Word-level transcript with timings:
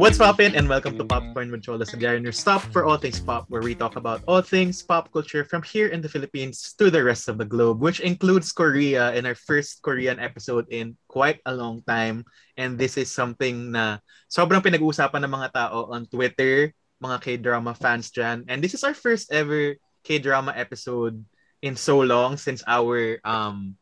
What's 0.00 0.16
poppin' 0.16 0.56
and 0.56 0.64
welcome 0.64 0.96
to 0.96 1.04
Popcorn 1.04 1.52
with 1.52 1.60
Cholas 1.60 1.92
and 1.92 2.00
your 2.00 2.32
stop 2.32 2.64
for 2.72 2.88
all 2.88 2.96
things 2.96 3.20
pop, 3.20 3.44
where 3.52 3.60
we 3.60 3.76
talk 3.76 4.00
about 4.00 4.24
all 4.24 4.40
things 4.40 4.80
pop 4.80 5.12
culture 5.12 5.44
from 5.44 5.60
here 5.60 5.92
in 5.92 6.00
the 6.00 6.08
Philippines 6.08 6.72
to 6.80 6.88
the 6.88 7.04
rest 7.04 7.28
of 7.28 7.36
the 7.36 7.44
globe, 7.44 7.84
which 7.84 8.00
includes 8.00 8.48
Korea 8.48 9.12
in 9.12 9.28
our 9.28 9.36
first 9.36 9.84
Korean 9.84 10.16
episode 10.16 10.64
in 10.72 10.96
quite 11.04 11.44
a 11.44 11.52
long 11.52 11.84
time. 11.84 12.24
And 12.56 12.80
this 12.80 12.96
is 12.96 13.12
something 13.12 13.76
na 13.76 14.00
sobrang 14.32 14.64
pinag-uusapan 14.64 15.20
ng 15.20 15.36
mga 15.36 15.52
tao 15.52 15.92
on 15.92 16.08
Twitter, 16.08 16.72
mga 17.04 17.20
K-drama 17.20 17.76
fans 17.76 18.08
dyan. 18.08 18.48
And 18.48 18.64
this 18.64 18.72
is 18.72 18.80
our 18.88 18.96
first 18.96 19.28
ever 19.28 19.76
K-drama 20.08 20.56
episode 20.56 21.20
in 21.60 21.76
so 21.76 22.00
long 22.00 22.40
since 22.40 22.64
our 22.64 23.20
um 23.20 23.76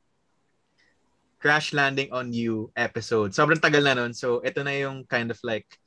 Crash 1.39 1.71
Landing 1.71 2.11
on 2.11 2.35
You 2.35 2.75
episode. 2.75 3.39
Sobrang 3.39 3.63
tagal 3.63 3.87
na 3.87 3.95
nun. 3.95 4.11
So, 4.11 4.43
ito 4.43 4.67
na 4.67 4.75
yung 4.75 5.07
kind 5.07 5.31
of 5.31 5.39
like 5.47 5.79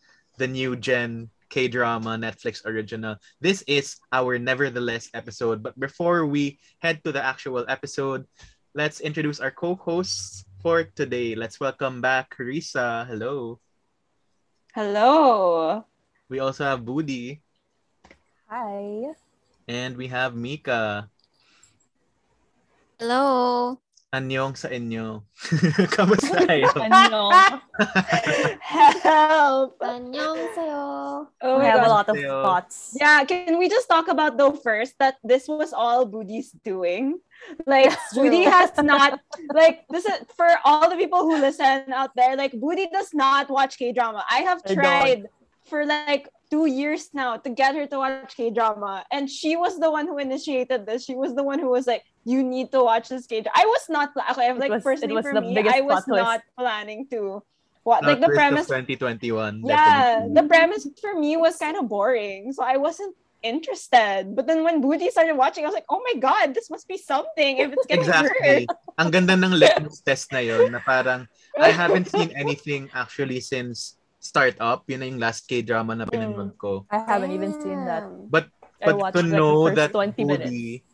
the 0.42 0.50
new 0.50 0.74
gen 0.74 1.30
K-drama 1.54 2.18
Netflix 2.18 2.66
original. 2.66 3.22
This 3.38 3.62
is 3.70 4.02
our 4.10 4.42
Nevertheless 4.42 5.14
episode. 5.14 5.62
But 5.62 5.78
before 5.78 6.26
we 6.26 6.58
head 6.82 7.06
to 7.06 7.14
the 7.14 7.22
actual 7.22 7.62
episode, 7.70 8.26
let's 8.74 9.06
introduce 9.06 9.38
our 9.38 9.54
co-hosts 9.54 10.50
for 10.66 10.90
today. 10.98 11.38
Let's 11.38 11.62
welcome 11.62 12.02
back 12.02 12.34
Risa. 12.42 13.06
Hello. 13.06 13.62
Hello. 14.74 15.86
We 16.26 16.42
also 16.42 16.66
have 16.66 16.82
Budi. 16.82 17.46
Hi. 18.50 19.14
And 19.70 19.94
we 19.94 20.10
have 20.10 20.34
Mika. 20.34 21.06
Hello. 22.98 23.78
Anyong 24.10 24.58
sa 24.58 24.74
inyo. 24.74 25.22
Kamusta 25.96 26.44
kayo? 26.50 26.68
Ano? 26.82 27.30
Help. 28.72 29.76
Annyeong 29.84 30.40
sayo. 30.56 30.84
Oh 31.44 31.56
we 31.60 31.64
my 31.64 31.76
have 31.76 31.84
a 31.84 31.92
lot 31.92 32.08
of 32.08 32.16
thoughts. 32.16 32.96
Yeah, 32.96 33.24
can 33.28 33.60
we 33.60 33.68
just 33.68 33.90
talk 33.92 34.08
about 34.08 34.38
though 34.40 34.56
first 34.56 34.96
that 35.00 35.20
this 35.24 35.48
was 35.48 35.74
all 35.76 36.08
Budi's 36.08 36.56
doing? 36.64 37.20
Like 37.68 37.90
That's 37.92 38.16
Budi 38.16 38.48
true. 38.48 38.52
has 38.52 38.72
not 38.80 39.20
like 39.52 39.84
this 39.92 40.06
is 40.08 40.24
for 40.38 40.48
all 40.64 40.88
the 40.88 40.96
people 40.96 41.28
who 41.28 41.36
listen 41.36 41.92
out 41.92 42.16
there, 42.16 42.38
like 42.40 42.54
Boody 42.56 42.88
does 42.92 43.12
not 43.14 43.50
watch 43.52 43.76
K-drama. 43.78 44.24
I 44.32 44.48
have 44.48 44.62
I 44.64 44.74
tried 44.74 45.28
for 45.68 45.86
like 45.86 46.30
two 46.50 46.66
years 46.68 47.10
now 47.14 47.38
to 47.38 47.50
get 47.50 47.76
her 47.76 47.88
to 47.88 47.98
watch 47.98 48.36
K-drama. 48.36 49.04
And 49.12 49.30
she 49.30 49.56
was 49.56 49.80
the 49.80 49.92
one 49.92 50.08
who 50.08 50.18
initiated 50.18 50.86
this. 50.86 51.04
She 51.04 51.16
was 51.16 51.36
the 51.36 51.44
one 51.44 51.60
who 51.60 51.70
was 51.70 51.88
like, 51.88 52.04
you 52.24 52.44
need 52.44 52.72
to 52.72 52.84
watch 52.84 53.08
this 53.10 53.26
K-drama. 53.28 53.56
I 53.56 53.66
was 53.66 53.84
not 53.90 54.14
pla- 54.14 54.32
okay, 54.32 54.52
like 54.54 54.72
was- 54.72 54.84
personally 54.84 55.22
for 55.22 55.36
me, 55.40 55.58
I 55.60 55.82
was 55.82 56.04
plot 56.04 56.08
twist. 56.08 56.24
not 56.24 56.42
planning 56.58 57.08
to 57.12 57.44
watch 57.84 58.04
Not 58.04 58.18
like 58.18 58.22
the 58.22 58.28
first 58.28 58.38
premise 58.38 58.68
2021. 58.68 59.64
yeah, 59.66 59.76
definitely. 59.76 60.34
the 60.34 60.44
premise 60.48 60.88
for 61.00 61.14
me 61.18 61.38
was 61.38 61.58
kind 61.58 61.78
of 61.78 61.88
boring, 61.88 62.54
so 62.54 62.64
I 62.64 62.78
wasn't 62.78 63.16
interested. 63.44 64.34
But 64.36 64.48
then 64.48 64.64
when 64.64 64.82
Budi 64.82 65.10
started 65.10 65.36
watching, 65.36 65.66
I 65.66 65.68
was 65.68 65.74
like, 65.74 65.90
oh 65.90 66.02
my 66.06 66.20
god, 66.20 66.54
this 66.54 66.70
must 66.70 66.88
be 66.88 66.98
something 66.98 67.58
if 67.58 67.74
it's 67.74 67.86
getting 67.86 68.06
Exactly. 68.06 68.66
hurt. 68.70 68.78
Ang 68.98 69.10
ganda 69.12 69.34
ng 69.34 69.58
litmus 69.62 70.02
test 70.02 70.32
na 70.32 70.40
yun 70.40 70.72
na 70.72 70.80
parang 70.80 71.28
I 71.58 71.74
haven't 71.74 72.10
seen 72.10 72.32
anything 72.38 72.90
actually 72.94 73.42
since 73.42 73.98
start 74.22 74.56
up. 74.62 74.86
Yun 74.88 75.00
na 75.02 75.06
yung 75.10 75.20
last 75.20 75.50
K-drama 75.50 75.98
na 75.98 76.06
pinanood 76.06 76.54
mm. 76.54 76.62
ko. 76.62 76.86
I 76.94 77.02
haven't 77.02 77.34
even 77.34 77.54
seen 77.58 77.86
that. 77.90 78.06
But 78.30 78.48
I 78.82 78.94
but 78.94 79.14
to 79.18 79.24
know 79.26 79.70
the 79.70 79.90
that 79.90 79.92
20 79.94 80.22
minutes. 80.26 80.50
Woody 80.50 80.86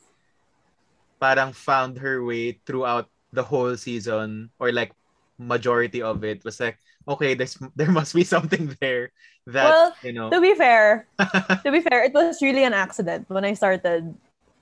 parang 1.19 1.51
found 1.51 1.97
her 1.99 2.23
way 2.23 2.59
throughout 2.65 3.09
the 3.33 3.43
whole 3.43 3.75
season 3.75 4.49
or 4.59 4.71
like 4.71 4.93
majority 5.39 6.01
of 6.01 6.23
it 6.23 6.43
was 6.43 6.59
like 6.59 6.77
okay 7.07 7.33
there's 7.33 7.57
there 7.75 7.91
must 7.91 8.13
be 8.15 8.23
something 8.23 8.75
there 8.81 9.11
that 9.47 9.79
Well, 9.79 9.95
you 10.01 10.13
know 10.13 10.35
To 10.35 10.41
be 10.41 10.53
fair, 10.55 11.07
to 11.65 11.71
be 11.71 11.81
fair, 11.81 12.03
it 12.03 12.13
was 12.13 12.41
really 12.41 12.63
an 12.63 12.73
accident 12.73 13.29
when 13.29 13.45
I 13.45 13.53
started 13.53 14.15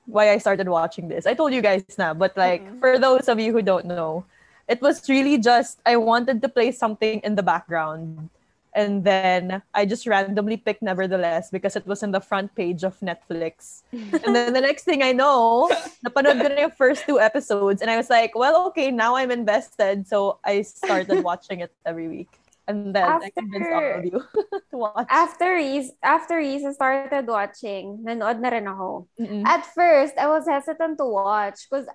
why 0.06 0.30
I 0.32 0.38
started 0.38 0.70
watching 0.70 1.08
this. 1.10 1.26
I 1.26 1.34
told 1.34 1.54
you 1.54 1.62
guys 1.62 1.84
now 1.98 2.14
but 2.14 2.38
like 2.38 2.70
Mhm. 2.70 2.80
for 2.80 3.00
those 3.00 3.28
of 3.28 3.40
you 3.40 3.52
who 3.52 3.62
don't 3.62 3.86
know, 3.90 4.26
it 4.70 4.82
was 4.82 5.02
really 5.10 5.38
just 5.38 5.82
I 5.86 5.98
wanted 5.98 6.42
to 6.44 6.50
play 6.50 6.72
something 6.72 7.20
in 7.26 7.36
the 7.36 7.44
background. 7.44 8.30
And 8.76 9.08
then 9.08 9.64
I 9.74 9.88
just 9.88 10.06
randomly 10.06 10.58
picked 10.58 10.84
Nevertheless 10.84 11.50
because 11.50 11.80
it 11.80 11.88
was 11.88 12.04
in 12.04 12.12
the 12.12 12.20
front 12.20 12.54
page 12.56 12.84
of 12.84 13.00
Netflix. 13.00 13.88
and 13.96 14.36
then 14.36 14.52
the 14.52 14.60
next 14.60 14.84
thing 14.84 15.02
I 15.02 15.16
know, 15.16 15.72
napanood 16.06 16.44
ko 16.44 16.52
na 16.52 16.68
yung 16.68 16.76
first 16.76 17.08
two 17.08 17.18
episodes 17.18 17.82
and 17.82 17.90
I 17.90 17.96
was 17.96 18.12
like, 18.12 18.36
well, 18.36 18.68
okay, 18.68 18.92
now 18.92 19.16
I'm 19.16 19.32
invested. 19.32 20.12
So 20.12 20.44
I 20.44 20.62
started 20.62 21.24
watching 21.30 21.64
it 21.64 21.72
every 21.88 22.12
week. 22.12 22.28
And 22.68 22.92
then 22.92 23.08
I 23.08 23.32
convinced 23.32 23.72
all 23.72 23.96
of 23.96 24.04
you 24.04 24.20
to 24.72 24.76
watch. 24.76 25.08
After 25.08 25.56
Reese, 25.56 25.96
after 26.04 26.36
Reese 26.36 26.68
started 26.76 27.28
watching, 27.28 28.04
nanood 28.04 28.42
na 28.42 28.50
rin 28.50 28.68
ako. 28.68 29.08
Mm-mm. 29.22 29.46
At 29.46 29.64
first, 29.72 30.18
I 30.18 30.28
was 30.28 30.50
hesitant 30.50 30.98
to 30.98 31.06
watch 31.06 31.70
because 31.70 31.88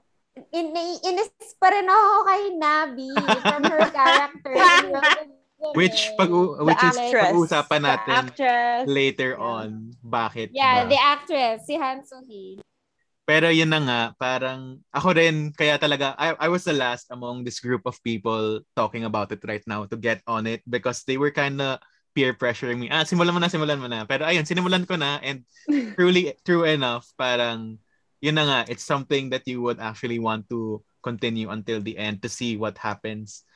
in 0.54 0.70
inis 0.72 1.34
pa 1.58 1.74
rin 1.74 1.90
ako 1.90 2.14
kay 2.24 2.44
Nabi 2.56 3.10
from 3.42 3.62
her 3.66 3.82
character. 3.90 4.54
Which 5.76 6.16
pag 6.16 6.30
which 6.64 6.82
is 6.82 6.96
pag-uusapan 6.96 7.82
natin 7.84 8.24
later 8.88 9.36
on 9.36 9.92
bakit 10.00 10.50
Yeah, 10.50 10.84
ba? 10.84 10.90
the 10.90 11.00
actress, 11.00 11.68
si 11.68 11.76
Han 11.76 12.02
Soo-hee. 12.02 12.58
Pero 13.28 13.46
yun 13.46 13.70
na 13.70 13.78
nga, 13.78 14.00
parang 14.18 14.82
ako 14.90 15.14
rin, 15.14 15.54
kaya 15.54 15.78
talaga, 15.78 16.18
I, 16.18 16.34
I 16.34 16.48
was 16.50 16.66
the 16.66 16.74
last 16.74 17.06
among 17.14 17.46
this 17.46 17.62
group 17.62 17.86
of 17.86 17.94
people 18.02 18.58
talking 18.74 19.06
about 19.06 19.30
it 19.30 19.38
right 19.46 19.62
now 19.70 19.86
to 19.86 19.94
get 19.94 20.18
on 20.26 20.50
it 20.50 20.66
because 20.66 21.06
they 21.06 21.14
were 21.14 21.30
kind 21.30 21.62
of 21.62 21.78
peer 22.10 22.34
pressuring 22.34 22.82
me. 22.82 22.90
Ah, 22.90 23.06
simulan 23.06 23.30
mo 23.30 23.38
na, 23.38 23.46
simulan 23.46 23.78
mo 23.78 23.86
na. 23.86 24.02
Pero 24.02 24.26
ayun, 24.26 24.42
sinimulan 24.42 24.82
ko 24.82 24.98
na 24.98 25.22
and 25.22 25.46
truly, 25.94 26.34
true 26.42 26.66
enough, 26.66 27.06
parang 27.14 27.78
yun 28.18 28.34
na 28.34 28.44
nga, 28.50 28.60
it's 28.66 28.82
something 28.82 29.30
that 29.30 29.46
you 29.46 29.62
would 29.62 29.78
actually 29.78 30.18
want 30.18 30.50
to 30.50 30.82
continue 31.00 31.54
until 31.54 31.78
the 31.78 31.94
end 31.96 32.20
to 32.20 32.28
see 32.28 32.58
what 32.58 32.76
happens 32.76 33.46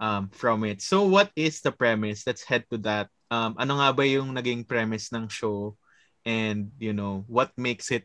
um, 0.00 0.28
from 0.30 0.64
it. 0.64 0.82
So 0.82 1.04
what 1.04 1.30
is 1.36 1.60
the 1.60 1.72
premise? 1.72 2.26
Let's 2.26 2.44
head 2.44 2.64
to 2.70 2.78
that. 2.84 3.08
Um, 3.30 3.56
ano 3.58 3.80
nga 3.80 3.92
ba 3.92 4.06
yung 4.06 4.34
naging 4.34 4.68
premise 4.68 5.10
ng 5.12 5.28
show? 5.28 5.76
And, 6.26 6.72
you 6.78 6.92
know, 6.92 7.24
what 7.28 7.54
makes 7.56 7.90
it 7.90 8.04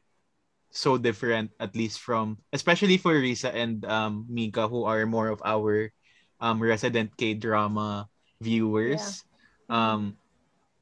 so 0.71 0.95
different 0.95 1.51
at 1.59 1.75
least 1.75 1.99
from 1.99 2.39
especially 2.55 2.95
for 2.95 3.11
Risa 3.11 3.51
and 3.51 3.83
um 3.83 4.25
Mika 4.31 4.71
who 4.71 4.87
are 4.87 5.03
more 5.05 5.27
of 5.27 5.43
our 5.43 5.91
um 6.39 6.63
resident 6.63 7.11
K-drama 7.19 8.07
viewers. 8.39 9.23
Um 9.67 10.15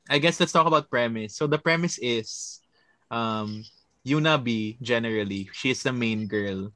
I 0.10 0.22
guess 0.22 0.40
let's 0.40 0.54
talk 0.54 0.70
about 0.70 0.94
premise. 0.94 1.36
So 1.36 1.50
the 1.50 1.58
premise 1.58 1.98
is 1.98 2.62
um 3.10 3.66
Yoo 4.06 4.22
Nabi, 4.22 4.80
generally, 4.80 5.50
she's 5.52 5.84
the 5.84 5.92
main 5.92 6.30
girl, 6.30 6.72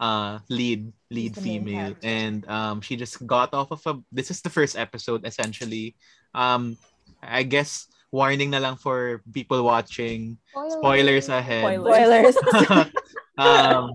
uh 0.00 0.40
lead 0.48 0.92
lead 1.10 1.36
She's 1.36 1.44
the 1.44 1.44
main 1.44 1.64
female 1.64 1.94
character. 1.94 2.08
and 2.08 2.48
um 2.48 2.80
she 2.80 2.96
just 2.96 3.20
got 3.26 3.52
off 3.52 3.70
of 3.70 3.84
a 3.86 4.00
this 4.10 4.30
is 4.30 4.40
the 4.40 4.50
first 4.50 4.76
episode 4.76 5.26
essentially. 5.26 5.94
Um 6.34 6.76
I 7.22 7.44
guess 7.44 7.86
warning 8.10 8.50
na 8.50 8.58
lang 8.58 8.76
for 8.76 9.22
people 9.30 9.62
watching 9.62 10.36
spoilers 10.50 11.30
ahead. 11.30 11.78
Spoilers. 11.78 12.36
um, 13.38 13.94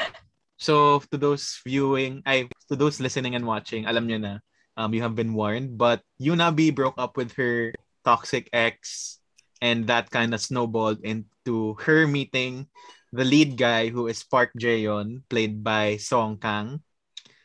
so 0.56 1.02
to 1.10 1.16
those 1.18 1.60
viewing, 1.66 2.22
I 2.24 2.48
to 2.70 2.76
those 2.78 2.98
listening 3.02 3.34
and 3.34 3.46
watching, 3.46 3.86
alam 3.86 4.06
nyo 4.06 4.18
na, 4.18 4.34
um, 4.78 4.94
you 4.94 5.02
have 5.02 5.14
been 5.14 5.34
warned. 5.34 5.76
But 5.78 6.02
Yoo 6.18 6.34
Nabi 6.38 6.74
broke 6.74 6.96
up 6.98 7.16
with 7.18 7.34
her 7.36 7.74
toxic 8.06 8.48
ex, 8.54 9.18
and 9.60 9.86
that 9.90 10.10
kind 10.10 10.32
of 10.32 10.40
snowballed 10.40 11.02
into 11.02 11.74
her 11.82 12.06
meeting 12.06 12.70
the 13.12 13.24
lead 13.24 13.56
guy 13.56 13.88
who 13.88 14.06
is 14.06 14.24
Park 14.24 14.50
Jaeon, 14.58 15.22
played 15.28 15.62
by 15.62 15.96
Song 15.96 16.38
Kang. 16.38 16.82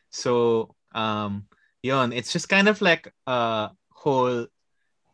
So, 0.10 0.76
um, 0.94 1.48
yon, 1.82 2.12
it's 2.14 2.34
just 2.34 2.50
kind 2.50 2.68
of 2.68 2.82
like 2.82 3.14
a 3.28 3.72
whole 3.90 4.48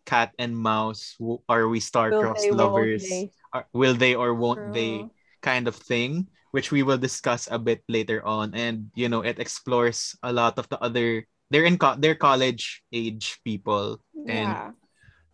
cat 0.06 0.34
and 0.40 0.58
mouse. 0.58 1.16
Are 1.50 1.68
we 1.68 1.80
star-crossed 1.80 2.52
lovers? 2.52 3.04
they? 3.04 3.32
Are- 3.54 3.68
will 3.72 3.96
they 3.96 4.16
or 4.16 4.34
won't 4.36 4.74
they 4.74 5.08
kind 5.42 5.68
of 5.68 5.76
thing 5.76 6.28
which 6.52 6.72
we 6.72 6.84
will 6.84 6.98
discuss 6.98 7.48
a 7.52 7.60
bit 7.60 7.84
later 7.88 8.20
on 8.26 8.52
and 8.56 8.92
you 8.96 9.08
know 9.08 9.22
it 9.22 9.40
explores 9.40 10.16
a 10.24 10.34
lot 10.34 10.58
of 10.60 10.68
the 10.68 10.80
other 10.84 11.24
they're 11.52 11.64
in 11.64 11.78
co- 11.78 11.96
they're 11.96 12.18
college 12.18 12.84
age 12.92 13.40
people 13.46 14.02
and 14.28 14.52
Yeah. 14.52 14.72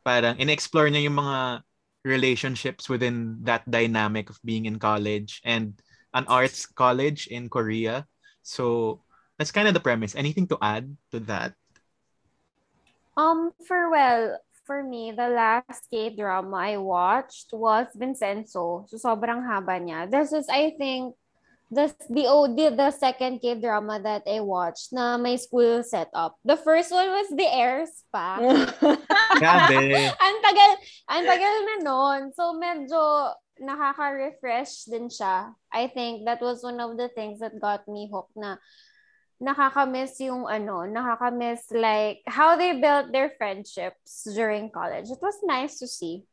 parang 0.05 0.37
in-explore 0.37 0.91
niya 0.91 1.09
yung 1.09 1.17
mga 1.17 1.63
relationships 2.03 2.87
within 2.87 3.39
that 3.43 3.63
dynamic 3.69 4.29
of 4.29 4.39
being 4.43 4.65
in 4.65 4.77
college 4.79 5.41
and 5.43 5.79
an 6.13 6.25
arts 6.27 6.65
college 6.65 7.27
in 7.27 7.49
Korea 7.49 8.05
so 8.43 8.99
that's 9.39 9.51
kind 9.51 9.67
of 9.67 9.73
the 9.73 9.83
premise 9.83 10.15
anything 10.15 10.47
to 10.47 10.57
add 10.61 10.91
to 11.11 11.19
that 11.31 11.55
Um, 13.13 13.53
for 13.69 13.93
well, 13.93 14.41
for 14.65 14.83
me, 14.83 15.11
the 15.11 15.29
last 15.29 15.85
K-drama 15.91 16.57
I 16.57 16.77
watched 16.77 17.53
was 17.53 17.87
Vincenzo. 17.93 18.85
So, 18.89 18.97
sobrang 18.97 19.45
haba 19.45 19.77
niya. 19.77 20.09
This 20.09 20.33
is, 20.33 20.47
I 20.49 20.73
think, 20.77 21.15
the, 21.69 21.93
the, 22.09 22.25
oh, 22.27 22.47
the, 22.47 22.73
the 22.73 22.91
second 22.91 23.39
K-drama 23.39 24.01
that 24.01 24.23
I 24.25 24.39
watched 24.39 24.93
na 24.93 25.17
may 25.17 25.37
school 25.37 25.83
setup. 25.83 26.37
The 26.45 26.57
first 26.57 26.91
one 26.91 27.09
was 27.09 27.29
The 27.33 27.49
Heirs 27.49 28.03
pa. 28.11 28.39
Grabe. 29.37 30.09
ang 30.25 30.37
tagal, 30.43 30.71
ang 31.09 31.23
tagal 31.25 31.55
na 31.65 31.75
nun. 31.81 32.21
So, 32.33 32.53
medyo 32.57 32.99
nakaka-refresh 33.61 34.89
din 34.89 35.09
siya. 35.09 35.53
I 35.71 35.87
think 35.89 36.25
that 36.25 36.41
was 36.41 36.63
one 36.65 36.79
of 36.81 36.97
the 36.97 37.09
things 37.13 37.39
that 37.39 37.57
got 37.61 37.85
me 37.87 38.09
hooked 38.11 38.35
na 38.35 38.57
nakaka-miss 39.41 40.19
yung 40.23 40.47
ano, 40.47 40.87
nakaka-miss 40.87 41.69
like 41.75 42.23
how 42.25 42.55
they 42.55 42.79
built 42.79 43.11
their 43.11 43.31
friendships 43.37 44.23
during 44.33 44.71
college. 44.71 45.09
It 45.11 45.21
was 45.21 45.37
nice 45.43 45.79
to 45.79 45.87
see. 45.87 46.23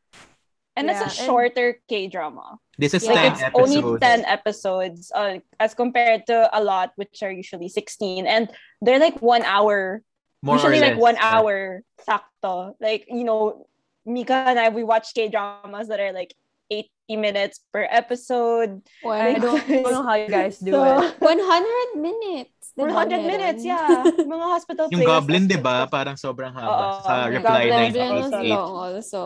And 0.79 0.89
it's 0.89 1.03
a 1.03 1.11
Yeah, 1.11 1.17
and- 1.19 1.27
shorter 1.27 1.69
K-drama. 1.91 2.57
This 2.79 2.95
is 2.95 3.05
like 3.05 3.19
10 3.19 3.33
It's 3.37 3.43
episodes. 3.43 3.77
only 3.77 3.99
10 4.01 4.25
episodes 4.25 5.01
uh, 5.13 5.37
as 5.59 5.75
compared 5.75 6.25
to 6.33 6.49
a 6.57 6.63
lot, 6.63 6.93
which 6.97 7.21
are 7.21 7.33
usually 7.35 7.69
16. 7.69 8.25
And 8.25 8.49
they're 8.81 9.03
like 9.03 9.21
one 9.21 9.43
hour, 9.45 10.01
More 10.43 10.57
or 10.57 10.73
usually 10.73 10.81
like 10.81 10.97
less, 10.97 11.03
one 11.03 11.17
yeah. 11.17 11.35
hour 11.37 11.83
sakto. 12.01 12.75
Like, 12.81 13.07
you 13.09 13.25
know, 13.25 13.67
Mika 14.07 14.33
and 14.33 14.59
I, 14.59 14.69
we 14.71 14.85
watch 14.85 15.13
K-dramas 15.15 15.89
that 15.89 16.01
are 16.01 16.13
like 16.13 16.35
80 16.71 16.89
minutes 17.17 17.61
per 17.73 17.87
episode. 17.91 18.81
I 19.05 19.35
don't, 19.35 19.61
I 19.69 19.83
don't 19.83 19.93
know 19.93 20.03
how 20.03 20.15
you 20.15 20.29
guys 20.29 20.59
do 20.59 20.71
So, 20.77 21.03
it. 21.03 21.15
100 21.21 22.01
minutes. 22.01 22.73
100 22.75 23.11
meron? 23.11 23.27
minutes, 23.27 23.65
yeah. 23.65 24.05
Mga 24.07 24.47
hospital 24.49 24.89
Yung 24.91 25.03
playlist 25.03 25.13
Goblin, 25.13 25.47
di 25.47 25.57
ba? 25.59 25.85
hospitals. 25.85 25.91
Parang 25.91 26.17
sobrang 26.17 26.53
haba. 26.55 26.71
Oo, 26.71 27.03
sa 27.05 27.13
yung 27.27 27.35
reply 27.37 27.63
Goblin 27.69 27.93
9 27.93 27.93
Goblin 27.93 28.15
was 28.15 28.27
equals 28.31 28.47
8. 28.47 28.49
long 28.49 28.73
also. 28.73 29.23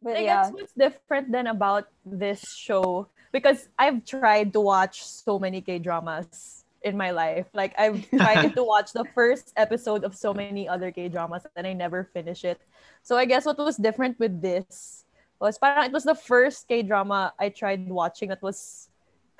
But 0.00 0.16
I 0.16 0.20
yeah. 0.20 0.28
guess 0.28 0.48
what's 0.52 0.74
different 0.76 1.32
then 1.32 1.46
about 1.48 1.88
this 2.04 2.44
show 2.48 3.08
because 3.32 3.68
I've 3.76 4.04
tried 4.04 4.52
to 4.52 4.60
watch 4.60 5.02
so 5.02 5.38
many 5.40 5.60
K 5.60 5.80
dramas 5.80 6.63
in 6.84 6.96
my 6.96 7.10
life. 7.10 7.48
Like 7.52 7.74
I've 7.80 8.04
tried 8.12 8.54
to 8.54 8.62
watch 8.72 8.92
the 8.92 9.04
first 9.16 9.52
episode 9.56 10.04
of 10.04 10.14
so 10.14 10.32
many 10.32 10.68
other 10.68 10.92
K 10.92 11.08
dramas 11.08 11.42
and 11.56 11.66
I 11.66 11.72
never 11.72 12.04
finish 12.12 12.44
it. 12.44 12.60
So 13.02 13.16
I 13.16 13.24
guess 13.24 13.44
what 13.44 13.58
was 13.58 13.76
different 13.76 14.20
with 14.20 14.40
this 14.40 15.04
was 15.40 15.58
parang 15.58 15.88
it 15.88 15.92
was 15.92 16.04
the 16.04 16.14
first 16.14 16.68
K 16.68 16.84
drama 16.84 17.32
I 17.40 17.48
tried 17.48 17.88
watching 17.88 18.28
that 18.28 18.42
was 18.44 18.88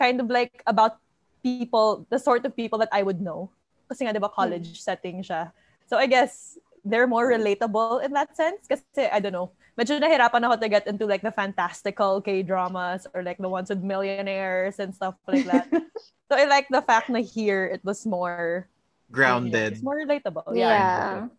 kind 0.01 0.21
of 0.21 0.29
like 0.29 0.65
about 0.67 0.99
people, 1.45 2.07
the 2.11 2.19
sort 2.19 2.45
of 2.45 2.57
people 2.57 2.81
that 2.81 2.91
I 2.91 3.05
would 3.05 3.21
know. 3.21 3.53
Kasi 3.89 4.09
nga, 4.09 4.17
di 4.17 4.19
ba, 4.19 4.33
college 4.33 4.81
hmm. 4.81 4.81
setting 4.81 5.21
siya. 5.23 5.53
So 5.87 6.01
I 6.01 6.09
guess 6.09 6.57
they're 6.85 7.07
more 7.07 7.29
relatable 7.29 8.03
in 8.03 8.17
that 8.17 8.33
sense. 8.33 8.65
Kasi, 8.65 9.13
I 9.13 9.21
don't 9.21 9.37
know, 9.37 9.53
medyo 9.75 9.99
nahirapan 9.99 10.47
ako 10.47 10.57
to 10.63 10.69
get 10.71 10.87
into 10.87 11.07
like 11.07 11.23
the 11.23 11.35
fantastical 11.35 12.23
K-dramas 12.23 13.07
or 13.15 13.23
like 13.23 13.39
the 13.39 13.51
ones 13.51 13.71
with 13.71 13.83
millionaires 13.83 14.79
and 14.79 14.95
stuff 14.95 15.15
like 15.27 15.47
that. 15.47 15.67
so 16.31 16.33
I 16.39 16.47
like 16.47 16.71
the 16.71 16.83
fact 16.83 17.11
na 17.11 17.23
here 17.23 17.67
it 17.67 17.83
was 17.83 18.07
more 18.07 18.71
Grounded. 19.15 19.79
It's 19.79 19.85
more 19.85 20.01
relatable. 20.01 20.57
Yeah. 20.57 21.31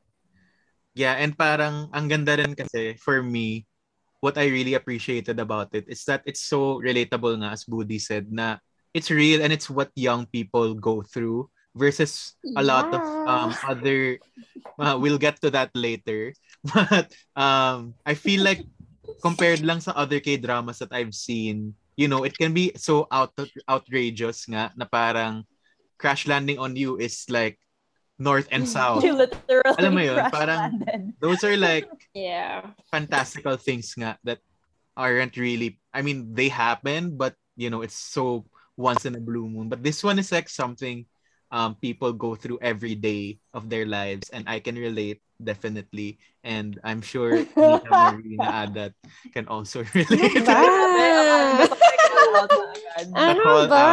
Yeah, 0.96 1.20
and 1.20 1.36
parang 1.36 1.92
ang 1.92 2.08
ganda 2.08 2.40
rin 2.40 2.56
kasi 2.56 2.96
for 2.96 3.20
me, 3.20 3.68
what 4.24 4.40
I 4.40 4.48
really 4.48 4.80
appreciated 4.80 5.44
about 5.44 5.76
it 5.76 5.92
is 5.92 6.08
that 6.08 6.24
it's 6.24 6.40
so 6.40 6.80
relatable 6.80 7.36
nga 7.44 7.52
as 7.52 7.68
Budi 7.68 8.00
said 8.00 8.32
na 8.32 8.64
it's 8.96 9.12
real 9.12 9.44
and 9.44 9.52
it's 9.52 9.68
what 9.68 9.92
young 9.94 10.24
people 10.32 10.72
go 10.74 11.04
through 11.04 11.52
versus 11.76 12.34
a 12.56 12.64
lot 12.64 12.88
of 12.96 13.04
um 13.28 13.52
other 13.68 14.18
uh, 14.80 14.96
we'll 15.00 15.20
get 15.20 15.40
to 15.44 15.52
that 15.52 15.70
later. 15.76 16.32
But 16.66 17.14
um 17.38 17.94
I 18.08 18.16
feel 18.18 18.42
like 18.42 18.64
compared 19.22 19.62
lang 19.62 19.84
sa 19.84 19.94
other 19.94 20.18
K-dramas 20.24 20.80
that 20.82 20.90
I've 20.96 21.14
seen 21.14 21.76
you 21.94 22.08
know 22.10 22.26
it 22.26 22.34
can 22.34 22.56
be 22.58 22.74
so 22.80 23.06
out 23.14 23.36
outrageous 23.70 24.50
nga 24.50 24.74
na 24.74 24.88
parang 24.90 25.46
Crash 26.02 26.26
Landing 26.28 26.58
on 26.60 26.76
You 26.76 26.98
is 26.98 27.24
like 27.30 27.60
north 28.18 28.48
and 28.52 28.64
south. 28.68 29.04
She 29.04 29.12
literally 29.12 29.76
Alam 29.80 29.92
mo 29.96 30.02
yun, 30.02 30.16
crash 30.18 30.32
parang- 30.34 30.62
landed. 30.80 31.02
those 31.22 31.44
are 31.44 31.56
like 31.60 31.86
Yeah. 32.16 32.72
fantastical 32.90 33.60
things 33.60 33.92
nga 33.94 34.18
that 34.26 34.40
aren't 34.96 35.36
really 35.36 35.78
I 35.94 36.02
mean 36.02 36.32
they 36.34 36.48
happen 36.48 37.14
but 37.20 37.36
you 37.60 37.68
know 37.70 37.84
it's 37.84 37.96
so 38.00 38.48
once 38.76 39.06
in 39.08 39.16
a 39.16 39.22
blue 39.24 39.48
moon. 39.48 39.68
But 39.72 39.84
this 39.84 40.04
one 40.04 40.20
is 40.20 40.32
like 40.34 40.50
something 40.52 41.06
um 41.56 41.72
people 41.80 42.12
go 42.12 42.36
through 42.36 42.60
every 42.60 43.00
day 43.00 43.40
of 43.56 43.72
their 43.72 43.88
lives 43.88 44.28
and 44.36 44.44
I 44.44 44.60
can 44.60 44.76
relate 44.76 45.24
definitely 45.40 46.20
and 46.44 46.76
I'm 46.84 47.00
sure 47.00 47.48
Nika 47.48 47.88
Marina 47.88 48.44
Adat 48.68 48.92
can 49.32 49.48
also 49.48 49.88
relate 49.96 50.44
Ba? 50.44 50.60
Gusto 51.64 51.76
ko 51.80 51.86
i-call 51.88 52.28
out 52.36 52.50
na 52.52 52.64
agad. 52.76 53.06
Ano 53.16 53.40
call 53.40 53.64
ba? 53.72 53.88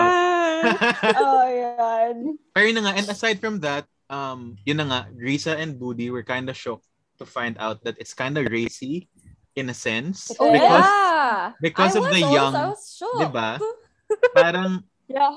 oh, 1.23 1.47
yan. 1.47 2.15
Pero 2.51 2.65
yun 2.67 2.77
na 2.79 2.83
nga 2.91 2.95
and 2.99 3.07
aside 3.07 3.39
from 3.39 3.63
that 3.63 3.87
um 4.11 4.59
yun 4.67 4.83
na 4.83 4.87
nga 4.91 5.01
Risa 5.15 5.55
and 5.55 5.79
Budi 5.79 6.11
were 6.11 6.27
kind 6.27 6.51
of 6.51 6.59
shocked 6.59 6.87
to 7.19 7.25
find 7.25 7.55
out 7.63 7.83
that 7.87 7.95
it's 8.03 8.15
kind 8.15 8.35
of 8.39 8.51
racy 8.51 9.07
in 9.55 9.71
a 9.71 9.77
sense 9.77 10.35
Oh, 10.41 10.51
because 10.51 10.83
yeah. 10.89 11.53
because 11.63 11.95
I 11.95 11.99
of 12.01 12.05
was 12.09 12.15
the 12.19 12.25
also- 12.27 12.35
young 12.35 12.53
I 12.59 12.67
was 12.75 12.83
shocked. 12.91 13.19
diba? 13.23 13.51
parang 14.35 14.83
Yeah. 15.07 15.37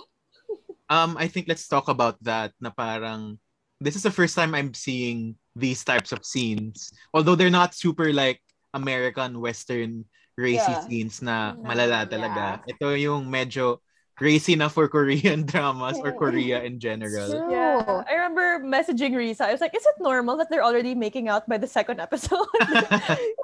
Um 0.90 1.18
I 1.18 1.28
think 1.28 1.48
let's 1.48 1.68
talk 1.68 1.88
about 1.90 2.18
that 2.24 2.54
na 2.62 2.70
parang 2.72 3.40
this 3.82 3.96
is 3.96 4.04
the 4.04 4.14
first 4.14 4.36
time 4.36 4.56
I'm 4.56 4.74
seeing 4.74 5.36
these 5.56 5.84
types 5.84 6.12
of 6.12 6.26
scenes 6.26 6.92
although 7.14 7.36
they're 7.36 7.54
not 7.54 7.76
super 7.76 8.12
like 8.14 8.42
American 8.76 9.40
western 9.40 10.06
racy 10.38 10.76
Yeah. 10.76 10.84
scenes 10.84 11.22
na 11.24 11.56
No, 11.56 11.64
malala 11.64 12.04
talaga 12.08 12.60
ito 12.68 12.92
yung 12.96 13.28
medyo 13.32 13.80
racy 14.20 14.56
na 14.56 14.68
for 14.72 14.88
Korean 14.88 15.44
dramas 15.50 16.00
or 16.04 16.12
Korea 16.16 16.64
in 16.64 16.80
general. 16.80 17.40
Yeah. 17.52 18.04
I 18.08 18.14
remember 18.16 18.45
messaging 18.60 19.12
Risa. 19.14 19.42
I 19.42 19.52
was 19.52 19.62
like, 19.62 19.76
is 19.76 19.86
it 19.86 19.96
normal 20.00 20.38
that 20.38 20.50
they're 20.50 20.64
already 20.64 20.96
making 20.96 21.28
out 21.30 21.48
by 21.48 21.58
the 21.58 21.68
second 21.68 22.00
episode? 22.00 22.48